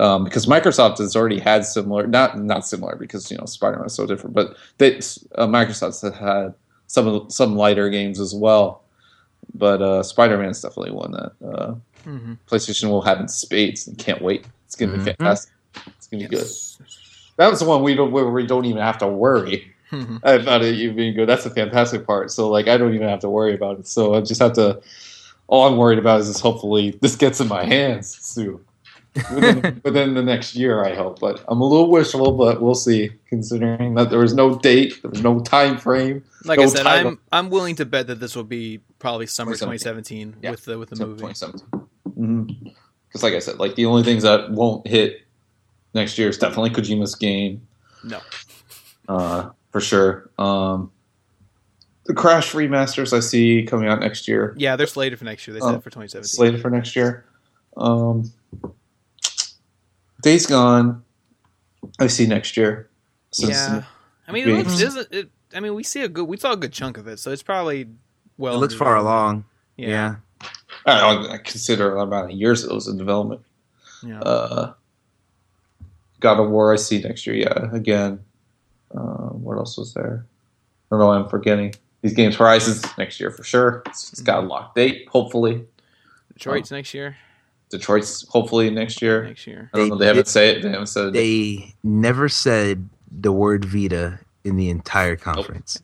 Um, 0.00 0.24
because 0.24 0.46
Microsoft 0.46 0.96
has 0.98 1.14
already 1.14 1.38
had 1.38 1.64
similar, 1.66 2.06
not 2.06 2.38
not 2.40 2.66
similar 2.66 2.96
because 2.96 3.30
you 3.30 3.36
know 3.36 3.44
Spider-Man 3.44 3.84
is 3.86 3.92
so 3.92 4.06
different, 4.06 4.34
but 4.34 4.56
they, 4.78 4.96
uh, 5.34 5.46
Microsoft 5.46 6.00
has 6.02 6.14
had 6.16 6.54
some 6.86 7.28
some 7.28 7.54
lighter 7.54 7.90
games 7.90 8.18
as 8.18 8.34
well. 8.34 8.82
But 9.54 9.82
uh, 9.82 10.02
Spider-Man 10.02 10.48
is 10.48 10.62
definitely 10.62 10.92
one 10.92 11.12
that 11.12 11.32
uh, 11.46 11.74
Mhm. 12.06 12.38
PlayStation 12.48 12.88
will 12.88 13.02
have 13.02 13.20
in 13.20 13.28
spades. 13.28 13.86
and 13.86 13.98
can't 13.98 14.22
wait. 14.22 14.46
It's 14.66 14.74
gonna 14.74 14.92
be 14.92 14.98
Mhm. 14.98 15.04
fantastic. 15.04 15.52
It's 15.98 16.06
gonna 16.06 16.24
be 16.24 16.28
good. 16.34 16.46
That 17.36 17.50
was 17.50 17.60
the 17.60 17.66
one 17.66 17.82
we 17.82 17.94
don't 17.94 18.10
where 18.10 18.28
we 18.30 18.46
don't 18.46 18.64
even 18.64 18.80
have 18.82 18.96
to 18.98 19.06
worry 19.08 19.70
Mhm. 19.92 20.16
about 20.22 20.62
it 20.62 20.76
even 20.76 20.96
being 20.96 21.14
good. 21.14 21.28
That's 21.28 21.44
the 21.44 21.50
fantastic 21.50 22.06
part. 22.06 22.30
So 22.30 22.48
like 22.48 22.68
I 22.68 22.78
don't 22.78 22.94
even 22.94 23.08
have 23.08 23.20
to 23.20 23.28
worry 23.28 23.54
about 23.54 23.80
it. 23.80 23.86
So 23.86 24.14
I 24.14 24.22
just 24.22 24.40
have 24.40 24.54
to. 24.54 24.80
All 25.46 25.66
I'm 25.68 25.76
worried 25.76 25.98
about 25.98 26.20
is 26.20 26.28
just 26.28 26.40
hopefully 26.40 26.96
this 27.02 27.16
gets 27.16 27.38
in 27.40 27.48
my 27.48 27.64
hands 27.64 28.16
soon. 28.20 28.60
Within, 29.34 29.80
within 29.84 30.14
the 30.14 30.22
next 30.22 30.54
year, 30.54 30.84
I 30.84 30.94
hope. 30.94 31.18
But 31.20 31.44
I'm 31.48 31.60
a 31.60 31.64
little 31.64 31.90
wishful, 31.90 32.32
but 32.32 32.60
we'll 32.62 32.74
see. 32.74 33.10
Considering 33.28 33.94
that 33.94 34.10
there 34.10 34.18
was 34.18 34.34
no 34.34 34.56
date, 34.58 35.00
there 35.02 35.10
was 35.10 35.22
no 35.22 35.40
time 35.40 35.78
frame. 35.78 36.24
Like 36.44 36.58
I 36.58 36.66
said. 36.66 36.86
I'm 36.86 37.18
I'm 37.32 37.50
willing 37.50 37.76
to 37.76 37.84
bet 37.84 38.06
that 38.08 38.20
this 38.20 38.34
will 38.36 38.44
be 38.44 38.80
probably 38.98 39.26
summer 39.26 39.52
2017. 39.52 40.32
2017 40.32 40.42
Yeah. 40.42 40.50
with 40.52 40.64
the 40.64 40.78
with 40.78 40.90
the 40.90 40.96
So, 40.96 41.06
movie. 41.06 41.20
2017. 41.22 42.74
Because, 43.08 43.22
like 43.22 43.34
I 43.34 43.38
said, 43.40 43.58
like 43.58 43.74
the 43.74 43.86
only 43.86 44.02
things 44.04 44.22
that 44.22 44.50
won't 44.50 44.86
hit 44.86 45.22
next 45.94 46.16
year 46.18 46.28
is 46.28 46.38
definitely 46.38 46.70
Kojima's 46.70 47.14
game. 47.14 47.66
No. 48.04 48.20
uh, 49.08 49.50
for 49.72 49.80
sure. 49.80 50.30
Um, 50.38 50.90
the 52.04 52.14
Crash 52.14 52.52
remasters 52.52 53.12
I 53.12 53.20
see 53.20 53.64
coming 53.64 53.88
out 53.88 54.00
next 54.00 54.26
year, 54.28 54.54
Yeah, 54.56 54.76
they're 54.76 54.86
slated 54.86 55.18
for 55.18 55.24
next 55.24 55.46
year. 55.46 55.54
They 55.54 55.60
said 55.60 55.82
for 55.82 55.90
2017. 55.90 56.24
slated 56.24 56.60
for 56.62 56.70
next 56.70 56.94
year. 56.96 57.24
Um, 57.76 58.32
Days 60.22 60.46
Gone, 60.46 61.02
I 61.98 62.06
see 62.08 62.26
next 62.26 62.56
year. 62.56 62.88
Since 63.32 63.50
yeah, 63.52 63.84
I 64.26 64.32
mean, 64.32 64.48
it 64.48 64.52
looks. 64.52 64.80
Isn't 64.80 65.12
it? 65.12 65.30
I 65.54 65.60
mean, 65.60 65.74
we 65.74 65.82
see 65.82 66.02
a 66.02 66.08
good. 66.08 66.24
We 66.24 66.36
saw 66.36 66.52
a 66.52 66.56
good 66.56 66.72
chunk 66.72 66.98
of 66.98 67.06
it, 67.06 67.18
so 67.18 67.30
it's 67.30 67.42
probably 67.42 67.88
well. 68.38 68.54
it 68.54 68.58
looks 68.58 68.74
far 68.74 68.96
along. 68.96 69.44
Yeah, 69.76 69.88
Yeah. 69.88 70.14
I, 70.86 71.00
don't, 71.00 71.30
I 71.30 71.38
consider 71.38 71.90
the 71.94 72.00
amount 72.00 72.32
of 72.32 72.38
years 72.38 72.64
it 72.64 72.72
was 72.72 72.88
in 72.88 72.96
development. 72.96 73.42
yeah. 74.02 74.20
Uh, 74.20 74.72
God 76.20 76.38
of 76.40 76.50
War, 76.50 76.72
I 76.72 76.76
see 76.76 77.00
next 77.00 77.26
year. 77.26 77.36
Yeah, 77.36 77.74
again. 77.74 78.20
Uh, 78.94 79.28
what 79.30 79.56
else 79.56 79.78
was 79.78 79.94
there? 79.94 80.26
I 80.90 80.96
don't 80.96 81.00
know. 81.00 81.12
I'm 81.12 81.28
forgetting 81.28 81.74
these 82.02 82.12
games. 82.14 82.36
Horizons 82.36 82.84
next 82.98 83.20
year 83.20 83.30
for 83.30 83.44
sure. 83.44 83.82
It's, 83.86 84.12
it's 84.12 84.20
got 84.22 84.42
a 84.42 84.46
locked 84.46 84.74
date. 84.74 85.08
Hopefully, 85.08 85.64
Detroit's 86.32 86.70
next 86.70 86.92
year. 86.94 87.16
Detroit's 87.70 88.26
hopefully 88.28 88.68
next 88.70 89.00
year. 89.00 89.24
Next 89.24 89.46
year. 89.46 89.70
I 89.72 89.78
don't 89.78 89.88
know. 89.88 89.96
They 89.96 90.06
haven't 90.06 90.28
said 90.28 90.56
it. 90.58 90.62
They 90.62 90.70
haven't 90.70 90.88
said 90.88 91.08
it. 91.08 91.12
They 91.12 91.74
never 91.84 92.28
said 92.28 92.88
the 93.10 93.32
word 93.32 93.64
Vita 93.64 94.18
in 94.44 94.56
the 94.56 94.70
entire 94.70 95.16
conference. 95.16 95.82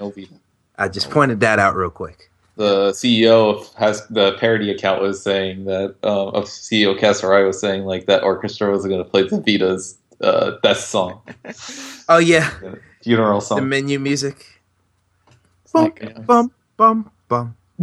No 0.00 0.10
Vita. 0.10 0.34
I 0.78 0.88
just 0.88 1.10
pointed 1.10 1.40
that 1.40 1.58
out 1.58 1.74
real 1.76 1.90
quick. 1.90 2.30
the 2.56 2.90
CEO 2.92 3.54
of 3.58 3.74
has 3.74 4.06
the 4.08 4.32
parody 4.38 4.70
account 4.70 5.02
was 5.02 5.22
saying 5.22 5.64
that 5.66 5.94
uh, 6.02 6.28
of 6.28 6.44
CEO 6.44 6.98
Kaz 6.98 7.20
Hirai 7.22 7.46
was 7.46 7.60
saying 7.60 7.84
like 7.84 8.06
that 8.06 8.22
orchestra 8.22 8.70
was 8.70 8.86
going 8.86 8.98
to 9.02 9.04
play 9.04 9.22
the 9.28 9.40
Vita's 9.40 9.98
uh, 10.22 10.52
best 10.62 10.88
song, 10.90 11.20
Oh 12.08 12.18
yeah, 12.18 12.50
funeral 13.02 13.40
song. 13.42 13.58
the 13.58 13.66
menu 13.66 13.98
music. 13.98 14.46
Like, 15.74 15.98
Yeah. 16.02 16.18
Bum 16.20 16.50
bum 16.78 17.10
bum. 17.28 17.54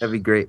That'd 0.00 0.12
be 0.12 0.18
great. 0.18 0.48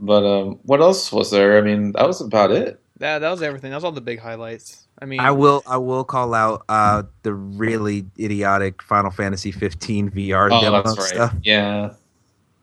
But 0.00 0.24
um, 0.24 0.58
what 0.62 0.80
else 0.80 1.12
was 1.12 1.30
there? 1.30 1.58
I 1.58 1.60
mean, 1.60 1.92
that 1.92 2.06
was 2.06 2.20
about 2.20 2.50
it. 2.50 2.80
Yeah, 2.98 3.18
that 3.18 3.30
was 3.30 3.42
everything. 3.42 3.70
That 3.70 3.76
was 3.76 3.84
all 3.84 3.92
the 3.92 4.00
big 4.00 4.18
highlights. 4.18 4.86
I 5.00 5.04
mean, 5.06 5.20
I 5.20 5.30
will 5.30 5.62
I 5.66 5.78
will 5.78 6.04
call 6.04 6.34
out 6.34 6.64
uh 6.68 7.04
the 7.22 7.32
really 7.32 8.06
idiotic 8.18 8.82
Final 8.82 9.10
Fantasy 9.10 9.52
15 9.52 10.10
VR 10.10 10.50
Oh, 10.52 10.60
demo 10.60 10.82
that's 10.82 10.98
right. 10.98 11.06
stuff. 11.08 11.34
Yeah, 11.42 11.92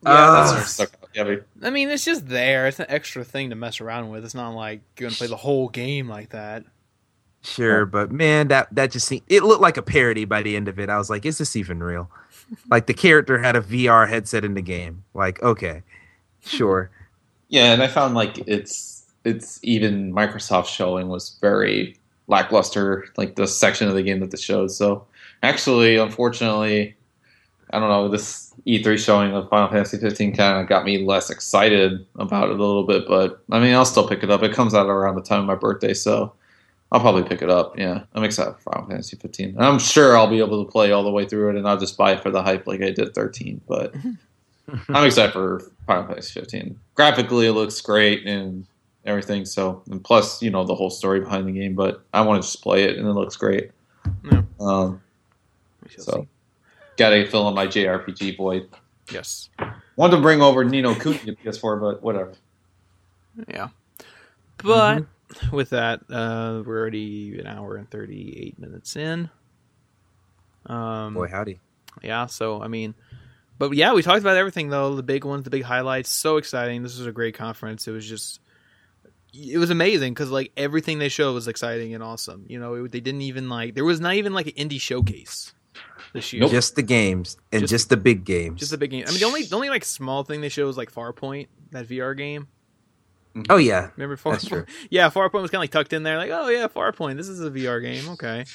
Yeah, 0.04 0.12
Uh, 0.12 0.32
that's 0.34 0.54
That's 0.54 0.72
stuck 0.72 0.94
out. 0.94 1.10
Yeah, 1.16 1.38
I 1.64 1.72
mean, 1.72 1.90
it's 1.90 2.06
just 2.06 2.28
there. 2.28 2.68
It's 2.68 2.80
an 2.80 2.86
extra 2.90 3.24
thing 3.24 3.50
to 3.50 3.56
mess 3.56 3.82
around 3.82 4.10
with. 4.10 4.24
It's 4.24 4.36
not 4.36 4.52
like 4.52 4.82
you're 5.00 5.10
gonna 5.10 5.18
play 5.18 5.28
the 5.28 5.36
whole 5.36 5.70
game 5.70 6.08
like 6.08 6.30
that. 6.30 6.64
Sure, 7.42 7.86
but 7.88 8.12
man, 8.12 8.50
that 8.50 8.68
that 8.76 8.92
just 8.92 9.08
seemed 9.08 9.24
it 9.28 9.42
looked 9.44 9.62
like 9.62 9.78
a 9.78 9.82
parody 9.82 10.26
by 10.26 10.44
the 10.44 10.56
end 10.56 10.68
of 10.68 10.78
it. 10.80 10.90
I 10.90 10.98
was 11.00 11.10
like, 11.10 11.26
is 11.26 11.40
this 11.40 11.56
even 11.56 11.82
real? 11.82 12.12
like 12.70 12.86
the 12.86 12.94
character 12.94 13.40
had 13.40 13.56
a 13.56 13.62
VR 13.62 14.08
headset 14.08 14.46
in 14.46 14.54
the 14.54 14.62
game. 14.62 15.04
Like, 15.16 15.42
okay, 15.42 15.82
sure. 16.46 16.92
Yeah, 17.50 17.74
and 17.74 17.82
I 17.82 17.88
found 17.88 18.16
like 18.16 18.38
it's 18.48 19.06
it's 19.24 19.60
even 19.64 20.14
Microsoft 20.14 20.68
showing 20.68 21.10
was 21.10 21.38
very 21.42 21.98
lackluster. 22.28 23.06
Like 23.18 23.36
the 23.36 23.48
section 23.48 23.88
of 23.88 23.96
the 23.96 24.04
game 24.04 24.20
that 24.20 24.32
they 24.32 24.38
showed. 24.38 24.72
So 24.72 25.06
actually, 25.44 25.98
unfortunately, 25.98 26.96
I 27.72 27.80
don't 27.80 27.90
know. 27.90 28.08
This 28.08 28.54
E3 28.66 28.98
showing 28.98 29.34
of 29.34 29.50
Final 29.50 29.70
Fantasy 29.70 29.98
15 29.98 30.36
kind 30.36 30.62
of 30.62 30.68
got 30.68 30.86
me 30.86 31.06
less 31.06 31.30
excited 31.30 32.06
about 32.16 32.50
it 32.50 32.60
a 32.60 32.64
little 32.64 32.86
bit. 32.86 33.08
But 33.08 33.44
I 33.52 33.60
mean, 33.60 33.74
I'll 33.74 33.86
still 33.86 34.08
pick 34.08 34.24
it 34.24 34.32
up. 34.32 34.44
It 34.44 34.54
comes 34.54 34.74
out 34.74 34.88
around 34.88 35.16
the 35.16 35.22
time 35.22 35.42
of 35.42 35.46
my 35.46 35.56
birthday, 35.56 35.94
so 35.94 36.34
I'll 36.92 37.02
probably 37.02 37.24
pick 37.24 37.42
it 37.42 37.50
up. 37.50 37.78
Yeah, 37.78 38.04
I'm 38.14 38.24
excited 38.24 38.56
for 38.56 38.72
Final 38.72 38.90
Fantasy 38.90 39.18
15. 39.18 39.56
I'm 39.60 39.80
sure 39.80 40.18
I'll 40.18 40.30
be 40.30 40.40
able 40.40 40.64
to 40.64 40.72
play 40.72 40.92
all 40.92 41.04
the 41.04 41.12
way 41.12 41.26
through 41.26 41.50
it, 41.50 41.56
and 41.58 41.68
I'll 41.68 41.78
just 41.78 41.98
buy 41.98 42.14
it 42.14 42.24
for 42.24 42.32
the 42.32 42.44
hype 42.44 42.68
like 42.68 42.82
I 42.82 42.92
did 42.92 43.14
13. 43.14 43.62
But 43.68 43.94
I'm 44.90 45.06
excited 45.06 45.34
for 45.34 45.62
Final 45.86 46.08
Fantasy 46.08 46.40
15. 46.40 46.80
Graphically, 46.96 47.48
it 47.48 47.54
looks 47.54 47.80
great 47.82 48.26
and 48.26 48.66
everything. 49.06 49.46
So, 49.46 49.82
and 49.90 50.04
plus, 50.04 50.42
you 50.42 50.50
know, 50.50 50.64
the 50.64 50.76
whole 50.76 50.90
story 50.90 51.20
behind 51.22 51.48
the 51.48 51.52
game. 51.54 51.74
But 51.74 52.04
I 52.14 52.22
want 52.22 52.42
to 52.42 52.48
just 52.48 52.62
play 52.62 52.84
it, 52.84 52.98
and 52.98 53.08
it 53.08 53.14
looks 53.14 53.36
great. 53.36 53.72
Yeah. 54.30 54.42
Um, 54.60 55.02
We 55.84 55.90
shall 55.92 56.04
so, 56.04 56.28
gotta 56.98 57.26
fill 57.28 57.48
in 57.48 57.56
my 57.56 57.68
JRPG 57.68 58.38
void. 58.38 58.70
Yes. 59.12 59.50
Wanted 59.96 60.18
to 60.18 60.22
bring 60.22 60.42
over 60.42 60.64
Ni 60.64 60.82
no 60.82 60.94
Kuni 60.94 61.18
to 61.20 61.36
PS4, 61.36 61.80
but 61.80 62.04
whatever. 62.04 62.34
Yeah. 63.48 63.70
But 64.58 65.06
with 65.52 65.70
that, 65.70 66.02
uh, 66.10 66.64
we're 66.66 66.80
already 66.80 67.40
an 67.40 67.48
hour 67.48 67.76
and 67.76 67.90
38 67.90 68.60
minutes 68.60 68.96
in. 68.96 69.30
Um, 70.66 71.14
Boy, 71.14 71.28
howdy. 71.28 71.60
yeah, 72.02 72.26
so, 72.26 72.62
I 72.62 72.68
mean, 72.68 72.94
but 73.58 73.74
yeah, 73.74 73.94
we 73.94 74.02
talked 74.02 74.20
about 74.22 74.38
everything 74.38 74.70
though. 74.70 74.96
The 74.96 75.04
big 75.04 75.26
ones, 75.26 75.44
the 75.44 75.50
big 75.50 75.64
highlights. 75.64 76.10
So 76.10 76.38
exciting! 76.38 76.84
This 76.84 76.98
was 76.98 77.08
a 77.08 77.12
great 77.12 77.36
conference. 77.36 77.88
It 77.88 77.92
was 77.92 78.08
just, 78.08 78.40
it 79.34 79.58
was 79.58 79.70
amazing 79.70 80.14
because 80.14 80.30
like 80.32 80.52
everything 80.58 81.00
they 81.00 81.10
showed 81.10 81.34
was 81.34 81.48
exciting 81.48 81.94
and 81.94 82.04
awesome. 82.04 82.46
You 82.48 82.60
know, 82.60 82.74
it, 82.86 82.92
they 82.92 83.00
didn't 83.00 83.22
even 83.22 83.50
like 83.50 83.76
there 83.76 83.86
was 83.86 84.00
not 84.00 84.16
even 84.16 84.34
like 84.34 84.48
an 84.48 84.70
indie 84.70 84.80
showcase 84.82 85.54
this 86.14 86.32
year. 86.34 86.42
Nope. 86.42 86.52
Just 86.52 86.76
the 86.76 86.84
games 86.84 87.38
and 87.52 87.62
Just- 87.62 87.72
just, 87.72 87.90
the 87.90 87.98
big 87.98 88.24
games. 88.26 88.60
Just 88.60 88.72
the 88.72 88.78
big 88.78 88.92
game. 88.92 89.06
I 89.08 89.12
mean, 89.12 89.20
the 89.20 89.26
only 89.26 89.44
the 89.44 89.56
only 89.56 89.70
like 89.70 89.86
small 89.86 90.24
thing 90.24 90.42
they 90.42 90.50
showed 90.50 90.68
was 90.68 90.78
like 90.78 90.92
Farpoint, 90.92 91.48
that 91.72 91.88
VR 91.88 92.16
game. 92.18 92.48
Mm-hmm. 93.38 93.52
oh 93.52 93.58
yeah, 93.58 93.90
Remember 93.96 94.16
That's 94.16 94.46
Farpoint? 94.46 94.50
true. 94.50 94.66
Yeah, 94.90 95.10
Farpoint 95.10 95.42
was 95.42 95.52
kind 95.52 95.60
of 95.60 95.64
like 95.64 95.72
tucked 95.72 95.94
in 95.94 96.04
there. 96.04 96.18
Like, 96.18 96.32
oh 96.32 96.48
yeah, 96.50 96.68
Farpoint. 96.68 97.18
This 97.18 97.28
is 97.28 97.40
a 97.42 97.52
VR 97.52 97.82
game. 97.82 98.10
Okay, 98.12 98.46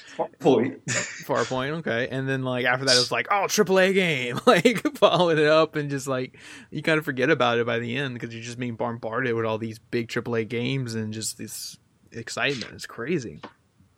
Point. 0.41 0.85
Farpoint. 0.87 1.71
Okay, 1.79 2.09
and 2.11 2.29
then 2.29 2.43
like 2.43 2.65
after 2.67 2.85
that, 2.87 2.97
it 2.97 2.99
was 2.99 3.13
like, 3.13 3.29
oh, 3.31 3.45
AAA 3.47 3.95
game. 3.95 4.41
Like 4.47 4.97
following 4.99 5.39
it 5.39 5.47
up 5.47 5.77
and 5.77 5.89
just 5.89 6.07
like 6.09 6.37
you 6.71 6.83
kind 6.83 6.99
of 6.99 7.05
forget 7.05 7.31
about 7.31 7.59
it 7.59 7.67
by 7.67 7.79
the 7.79 7.97
end 7.97 8.15
because 8.15 8.35
you're 8.35 8.43
just 8.43 8.59
being 8.59 8.75
bombarded 8.75 9.35
with 9.35 9.45
all 9.45 9.57
these 9.59 9.79
big 9.79 10.09
AAA 10.09 10.49
games 10.49 10.95
and 10.95 11.13
just 11.13 11.39
this 11.39 11.79
excitement. 12.11 12.73
It's 12.73 12.87
crazy. 12.87 13.41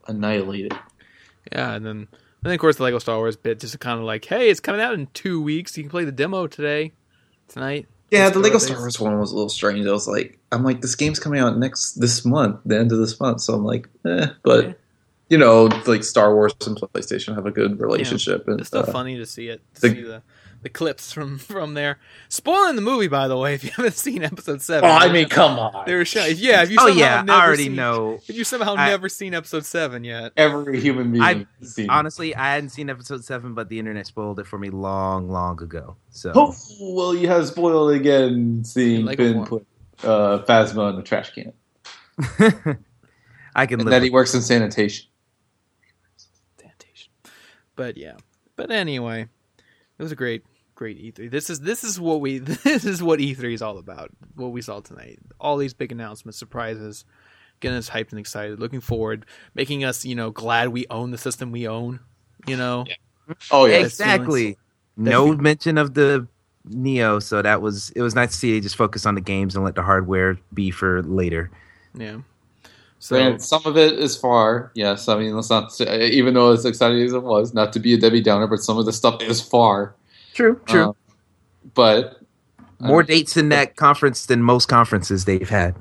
Annihilated. 0.07 0.73
Yeah, 1.51 1.75
and 1.75 1.85
then 1.85 1.97
and 1.97 2.09
then 2.43 2.53
of 2.53 2.61
course 2.61 2.77
the 2.77 2.83
Lego 2.85 2.99
Star 2.99 3.17
Wars 3.17 3.37
bit 3.37 3.59
just 3.59 3.79
kind 3.81 3.99
of 3.99 4.05
like, 4.05 4.25
hey, 4.27 4.51
it's 4.51 4.61
coming 4.61 4.81
out 4.81 4.95
in 4.95 5.07
two 5.15 5.41
weeks. 5.41 5.77
You 5.77 5.83
can 5.83 5.91
play 5.91 6.05
the 6.05 6.13
demo 6.13 6.47
today, 6.47 6.93
tonight. 7.49 7.87
Yeah, 8.15 8.27
It's 8.29 8.35
the 8.35 8.41
Lego 8.41 8.59
Star 8.59 8.79
Wars 8.79 8.99
one 9.01 9.19
was 9.19 9.33
a 9.33 9.35
little 9.35 9.49
strange. 9.49 9.87
I 9.87 9.93
was 9.93 10.07
like, 10.09 10.39
I'm 10.53 10.63
like, 10.65 10.81
this 10.81 10.95
game's 10.95 11.19
coming 11.19 11.41
out 11.41 11.59
next 11.59 11.95
this 11.95 12.25
month, 12.25 12.61
the 12.65 12.79
end 12.79 12.93
of 12.93 12.99
this 12.99 13.19
month. 13.21 13.41
So 13.41 13.55
I'm 13.55 13.65
like, 13.65 13.89
eh. 14.07 14.27
But 14.43 14.65
Yeah. 14.67 14.73
you 15.31 15.39
know, 15.39 15.65
like 15.87 16.05
Star 16.05 16.35
Wars 16.35 16.53
and 16.67 16.77
PlayStation 16.77 17.35
have 17.35 17.47
a 17.47 17.51
good 17.51 17.81
relationship, 17.81 18.47
and 18.49 18.61
It's 18.61 18.69
still 18.69 18.81
uh, 18.83 18.93
funny 18.93 19.17
to 19.17 19.27
see 19.27 19.49
it, 19.49 19.61
to 19.77 19.81
the- 19.81 19.89
see 19.91 20.03
the 20.03 20.23
the 20.65 20.69
clips 20.71 21.13
from 21.13 21.39
from 21.39 21.75
there. 21.75 21.99
Spoiling 22.29 22.75
the 22.75 22.83
movie, 22.83 23.07
by 23.07 23.29
the 23.29 23.37
way, 23.37 23.55
if 23.55 23.63
you 23.63 23.71
haven't 23.77 23.95
seen 23.95 24.25
episode 24.25 24.61
seven. 24.63 24.91
Oh, 24.91 24.93
I 24.93 25.13
mean, 25.13 25.29
come 25.29 25.59
on. 25.61 25.85
they 25.87 25.95
were 25.95 26.05
showing. 26.05 26.35
Yeah, 26.37 26.63
if 26.65 26.71
you 26.73 26.79
oh 26.81 26.87
somehow 26.89 26.99
yeah, 27.01 27.23
never 27.23 27.39
I 27.39 27.47
already 27.47 27.65
seen, 27.65 27.77
know. 27.77 28.21
If 28.27 28.35
you 28.35 28.43
somehow 28.43 28.75
I- 28.77 28.89
never 28.89 29.09
seen 29.09 29.33
episode 29.35 29.65
seven 29.65 30.03
yet, 30.03 30.33
Every 30.37 30.81
human 30.81 31.13
being. 31.13 31.23
I- 31.23 31.47
has 31.61 31.75
seen. 31.77 31.89
Honestly, 31.89 32.35
I 32.35 32.55
hadn't 32.55 32.71
seen 32.71 32.91
episode 32.91 33.25
seven, 33.25 33.55
but 33.55 33.69
the 33.69 33.79
internet 33.79 34.07
spoiled 34.09 34.41
it 34.41 34.47
for 34.49 34.59
me 34.59 34.71
long, 34.71 35.31
long 35.31 35.63
ago. 35.63 35.97
So 36.11 36.33
Oh, 36.35 36.55
well, 36.81 37.15
you 37.15 37.29
have 37.29 37.47
spoiled 37.47 37.93
again 37.93 38.65
seeing 38.65 39.05
Lego 39.05 39.23
Finn 39.23 39.35
form. 39.35 39.47
put 39.47 39.67
uh, 40.09 40.39
Phasma 40.45 40.91
in 40.91 40.97
the 40.97 41.03
trash 41.03 41.31
can, 41.31 41.53
I 43.55 43.67
can 43.67 43.81
and 43.81 43.85
live. 43.85 43.91
that 43.91 44.03
he 44.03 44.09
with- 44.11 44.15
works 44.15 44.35
in 44.35 44.43
sanitation. 44.43 45.07
Sanitation. 46.59 47.13
But 47.77 47.97
yeah. 47.97 48.17
But 48.57 48.71
anyway, 48.71 49.23
it 49.99 50.03
was 50.03 50.13
a 50.13 50.17
great, 50.17 50.45
great 50.75 50.99
E3. 50.99 51.31
This 51.31 51.51
is 51.51 51.61
this 51.61 51.85
is 51.85 52.01
what 52.01 52.21
we 52.21 52.39
this 52.39 52.85
is 52.85 53.03
what 53.03 53.21
E3 53.21 53.55
is 53.55 53.63
all 53.63 53.79
about. 53.79 54.11
What 54.35 54.49
we 54.49 54.63
saw 54.63 54.81
tonight. 54.81 55.19
All 55.41 55.57
these 55.57 55.75
big 55.75 55.93
announcements, 55.93 56.39
surprises, 56.39 57.05
getting 57.61 57.79
us 57.79 57.91
hyped 57.91 58.11
and 58.11 58.19
excited, 58.19 58.61
looking 58.61 58.81
forward, 58.81 59.27
making 59.55 59.85
us 59.85 60.05
you 60.05 60.15
know 60.15 60.31
glad 60.31 60.69
we 60.69 60.87
own 60.91 61.11
the 61.11 61.19
system 61.19 61.53
we 61.53 61.69
own. 61.69 62.01
You 62.47 62.57
know, 62.57 62.85
Oh 63.51 63.65
yeah, 63.67 63.77
exactly. 63.77 64.59
No 64.97 65.35
mention 65.35 65.79
of 65.79 65.95
the 65.95 66.27
Neo, 66.67 67.19
so 67.19 67.43
that 67.43 67.61
was 67.63 67.91
it 67.91 68.03
was 68.03 68.15
nice 68.15 68.33
to 68.33 68.37
see 68.37 68.53
they 68.53 68.61
just 68.61 68.77
focus 68.77 69.07
on 69.07 69.15
the 69.15 69.21
games 69.21 69.55
and 69.55 69.65
let 69.65 69.75
the 69.75 69.83
hardware 69.83 70.39
be 70.53 70.71
for 70.71 71.03
later. 71.03 71.51
yeah. 71.95 72.19
So 73.01 73.17
Granted, 73.17 73.43
some 73.43 73.61
of 73.67 73.77
it 73.77 73.99
is 73.99 74.17
far. 74.17 74.73
Yes, 74.75 75.09
I 75.09 75.19
mean 75.19 75.35
let's 75.35 75.51
not. 75.51 75.79
Even 75.81 76.33
though 76.33 76.53
as 76.53 76.65
exciting 76.65 77.03
as 77.03 77.13
it 77.13 77.23
was, 77.23 77.53
not 77.53 77.71
to 77.75 77.81
be 77.81 77.93
a 77.93 77.99
Debbie 77.99 78.23
Downer, 78.23 78.47
but 78.47 78.61
some 78.61 78.79
of 78.79 78.87
the 78.87 78.95
stuff 78.95 79.21
is 79.23 79.43
far. 79.43 79.95
True, 80.35 80.61
true. 80.67 80.83
Um, 80.89 80.97
but 81.75 82.21
More 82.81 83.03
dates 83.03 83.37
in 83.39 83.49
that 83.51 83.77
conference 83.77 84.27
than 84.27 84.43
most 84.43 84.67
conferences 84.67 85.25
they've 85.25 85.49
had. 85.49 85.75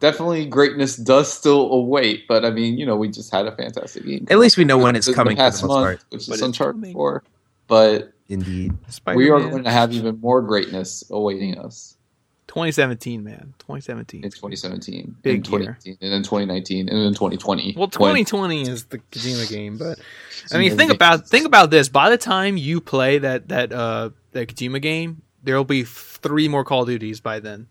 definitely 0.00 0.44
greatness 0.44 0.96
does 0.96 1.32
still 1.32 1.70
await. 1.72 2.26
But 2.28 2.44
I 2.44 2.50
mean, 2.50 2.76
you 2.76 2.84
know, 2.84 2.96
we 2.96 3.08
just 3.08 3.30
had 3.32 3.46
a 3.46 3.54
fantastic 3.56 4.04
game. 4.04 4.26
At 4.28 4.38
least 4.38 4.56
we 4.58 4.64
know 4.64 4.76
when 4.76 4.96
it's 4.96 5.06
The- 5.06 5.12
the 5.12 5.16
coming 5.16 5.36
for 5.36 5.42
past 5.42 5.62
the 5.62 5.68
most 5.68 5.74
month, 5.74 5.84
part. 5.84 6.04
which 6.10 6.26
But 6.28 6.34
is 6.34 6.42
Uncharted 6.42 6.82
coming. 6.82 6.92
Four. 6.94 7.22
But 7.68 8.12
Indeed. 8.28 8.72
we 9.14 9.30
are 9.30 9.40
going 9.40 9.62
to 9.64 9.70
have 9.70 9.92
even 9.92 10.18
more 10.20 10.42
greatness 10.42 11.04
awaiting 11.10 11.56
us 11.58 11.96
2017, 12.52 13.24
man. 13.24 13.54
2017. 13.60 14.24
It's 14.24 14.34
2017, 14.36 15.16
Big 15.22 15.36
in 15.36 15.42
2018, 15.42 15.96
and 16.02 16.12
then 16.12 16.22
2019, 16.22 16.90
and 16.90 16.98
then 16.98 17.14
2020. 17.14 17.74
Well, 17.78 17.88
2020 17.88 18.68
is 18.68 18.84
the 18.84 18.98
Kojima 18.98 19.48
game, 19.48 19.78
but 19.78 19.98
I 20.52 20.58
mean, 20.58 20.76
think 20.76 20.92
about 20.92 21.26
think 21.26 21.46
about 21.46 21.70
this. 21.70 21.88
By 21.88 22.10
the 22.10 22.18
time 22.18 22.58
you 22.58 22.82
play 22.82 23.16
that 23.16 23.48
that 23.48 23.72
uh 23.72 24.10
that 24.32 24.48
Kojima 24.48 24.82
game, 24.82 25.22
there'll 25.42 25.64
be 25.64 25.84
three 25.84 26.46
more 26.46 26.62
Call 26.62 26.82
of 26.82 26.88
Duties 26.88 27.20
by 27.20 27.40
then. 27.40 27.68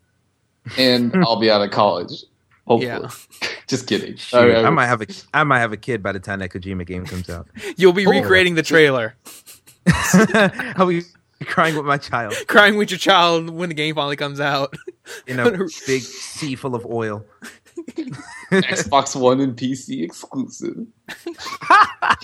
and 0.80 1.16
I'll 1.18 1.40
be 1.40 1.52
out 1.52 1.62
of 1.62 1.70
college. 1.70 2.24
Hopefully, 2.66 2.88
Yeah. 2.88 3.10
just 3.68 3.86
kidding. 3.86 4.16
Shoot, 4.16 4.36
I 4.38 4.46
mean, 4.48 4.66
I 4.66 4.70
might 4.72 4.88
have 4.88 5.02
a 5.04 5.08
I 5.32 5.44
might 5.44 5.60
have 5.60 5.74
a 5.74 5.78
kid 5.78 6.02
by 6.02 6.12
the 6.12 6.20
time 6.20 6.40
that 6.40 6.50
Kojima 6.50 6.88
game 6.88 7.06
comes 7.06 7.30
out. 7.30 7.48
You'll 7.78 7.94
be 7.94 8.08
Oh. 8.08 8.10
recreating 8.10 8.56
the 8.56 8.64
trailer, 8.64 9.16
I'll 10.76 10.88
be 10.88 11.04
crying 11.46 11.76
with 11.76 11.86
my 11.86 11.98
child 11.98 12.34
crying 12.48 12.78
with 12.78 12.92
your 12.92 12.98
child 12.98 13.50
when 13.50 13.70
the 13.70 13.76
game 13.76 13.96
finally 13.96 14.16
comes 14.16 14.40
out. 14.40 14.76
in 15.28 15.40
a 15.40 15.52
big 15.88 16.02
sea 16.02 16.56
full 16.56 16.76
of 16.76 16.86
oil. 16.86 17.26
Xbox 18.52 19.20
One 19.20 19.42
and 19.42 19.58
PC 19.58 20.04
exclusive. 20.04 20.86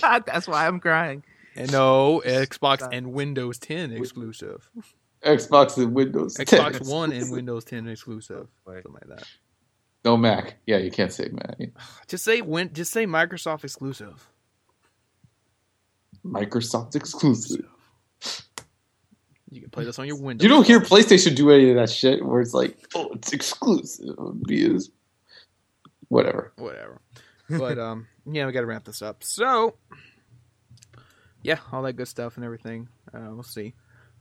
That's 0.00 0.46
why 0.46 0.66
I'm 0.66 0.80
crying. 0.80 1.24
And 1.56 1.72
no, 1.72 2.22
Xbox 2.24 2.88
and 2.92 3.12
Windows 3.12 3.58
10 3.58 3.92
exclusive. 3.92 4.70
Xbox 5.24 5.76
and 5.76 5.92
Windows. 5.92 6.34
10 6.34 6.46
Xbox 6.46 6.88
One 6.88 7.12
and. 7.12 7.30
Windows 7.32 7.64
10 7.64 7.88
exclusive. 7.88 8.46
Right. 8.64 8.82
Something 8.82 9.08
like 9.08 9.18
that. 9.18 9.26
No 10.04 10.16
Mac. 10.16 10.56
Yeah, 10.66 10.76
you 10.78 10.90
can't 10.90 11.12
say 11.12 11.28
Mac. 11.32 11.58
Just 12.06 12.24
say 12.24 12.40
win. 12.40 12.72
Just 12.72 12.92
say 12.92 13.06
Microsoft 13.06 13.64
exclusive. 13.64 14.28
Microsoft 16.24 16.94
exclusive. 16.94 17.66
You 19.50 19.62
can 19.62 19.70
play 19.70 19.84
this 19.84 19.98
on 19.98 20.06
your 20.06 20.16
Windows. 20.16 20.42
You 20.42 20.48
don't 20.48 20.66
hear 20.66 20.80
PlayStation 20.80 21.34
do 21.34 21.50
any 21.50 21.70
of 21.70 21.76
that 21.76 21.90
shit 21.90 22.24
where 22.24 22.40
it's 22.40 22.52
like, 22.52 22.76
oh, 22.94 23.10
it's 23.14 23.32
exclusive 23.32 24.16
because 24.46 24.90
whatever. 26.08 26.52
whatever. 26.56 27.00
But 27.48 27.78
um, 27.78 28.08
yeah, 28.26 28.46
we 28.46 28.52
got 28.52 28.60
to 28.60 28.66
wrap 28.66 28.84
this 28.84 29.00
up. 29.00 29.24
So, 29.24 29.76
yeah, 31.42 31.58
all 31.72 31.82
that 31.82 31.94
good 31.94 32.08
stuff 32.08 32.36
and 32.36 32.44
everything. 32.44 32.88
Uh, 33.12 33.30
we'll 33.30 33.42
see. 33.42 33.74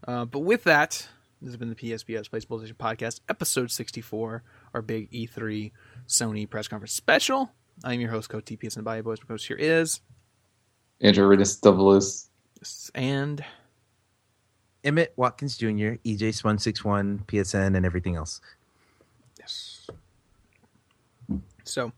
Uh, 0.07 0.25
but 0.25 0.39
with 0.39 0.63
that, 0.63 1.07
this 1.41 1.49
has 1.49 1.57
been 1.57 1.69
the 1.69 1.75
Plays 1.75 2.03
PlayStation 2.03 2.75
Podcast, 2.75 3.19
episode 3.27 3.69
sixty-four, 3.69 4.43
our 4.73 4.81
big 4.81 5.11
E3 5.11 5.71
Sony 6.07 6.49
press 6.49 6.67
conference 6.67 6.93
special. 6.93 7.51
I'm 7.83 7.99
your 7.99 8.09
host, 8.09 8.29
Code 8.29 8.45
TPS 8.45 8.75
and 8.75 8.85
Bio 8.85 9.01
Boys. 9.03 9.19
My 9.21 9.33
host 9.33 9.47
here 9.47 9.57
is 9.57 10.01
Andrew 11.01 11.27
Ridis 11.27 11.61
double 11.61 11.99
and 12.95 13.43
Emmett 14.83 15.13
Watkins 15.15 15.57
Jr., 15.57 15.97
EJ161, 16.05 17.25
PSN, 17.25 17.75
and 17.75 17.85
everything 17.85 18.15
else. 18.15 18.41
Yes. 19.39 19.87
So, 21.63 21.91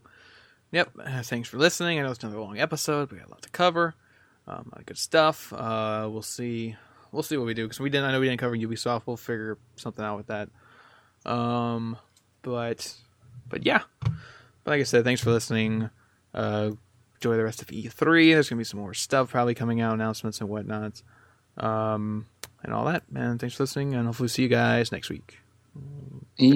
yep. 0.72 0.90
Uh, 0.98 1.22
thanks 1.22 1.48
for 1.48 1.58
listening. 1.58 1.98
I 1.98 2.02
know 2.02 2.10
it's 2.10 2.22
another 2.22 2.40
long 2.40 2.58
episode. 2.58 3.10
We 3.10 3.18
got 3.18 3.28
a 3.28 3.30
lot 3.30 3.42
to 3.42 3.50
cover. 3.50 3.94
Um, 4.46 4.70
a 4.72 4.74
lot 4.74 4.80
of 4.80 4.86
good 4.86 4.98
stuff. 4.98 5.52
Uh, 5.52 6.08
we'll 6.10 6.22
see. 6.22 6.76
We'll 7.12 7.22
see 7.22 7.36
what 7.36 7.46
we 7.46 7.54
do 7.54 7.64
because 7.64 7.80
we 7.80 7.90
didn't. 7.90 8.06
I 8.06 8.12
know 8.12 8.20
we 8.20 8.28
didn't 8.28 8.40
cover 8.40 8.56
Ubisoft. 8.56 9.02
We'll 9.06 9.16
figure 9.16 9.58
something 9.76 10.04
out 10.04 10.16
with 10.16 10.28
that. 10.28 10.48
Um, 11.26 11.96
but, 12.42 12.94
but 13.48 13.66
yeah. 13.66 13.82
But 14.00 14.72
like 14.72 14.80
I 14.80 14.84
said, 14.84 15.04
thanks 15.04 15.20
for 15.20 15.30
listening. 15.30 15.90
Uh, 16.34 16.72
enjoy 17.16 17.36
the 17.36 17.44
rest 17.44 17.62
of 17.62 17.68
E3. 17.68 18.32
There's 18.32 18.48
gonna 18.48 18.58
be 18.58 18.64
some 18.64 18.80
more 18.80 18.94
stuff 18.94 19.30
probably 19.30 19.54
coming 19.54 19.80
out, 19.80 19.94
announcements 19.94 20.40
and 20.40 20.48
whatnot. 20.48 21.02
Um, 21.56 22.26
and 22.62 22.72
all 22.72 22.84
that, 22.86 23.02
And 23.14 23.40
Thanks 23.40 23.56
for 23.56 23.62
listening, 23.64 23.94
and 23.94 24.06
hopefully 24.06 24.28
see 24.28 24.42
you 24.42 24.48
guys 24.48 24.92
next 24.92 25.10
week. 25.10 25.38
E 26.38 26.50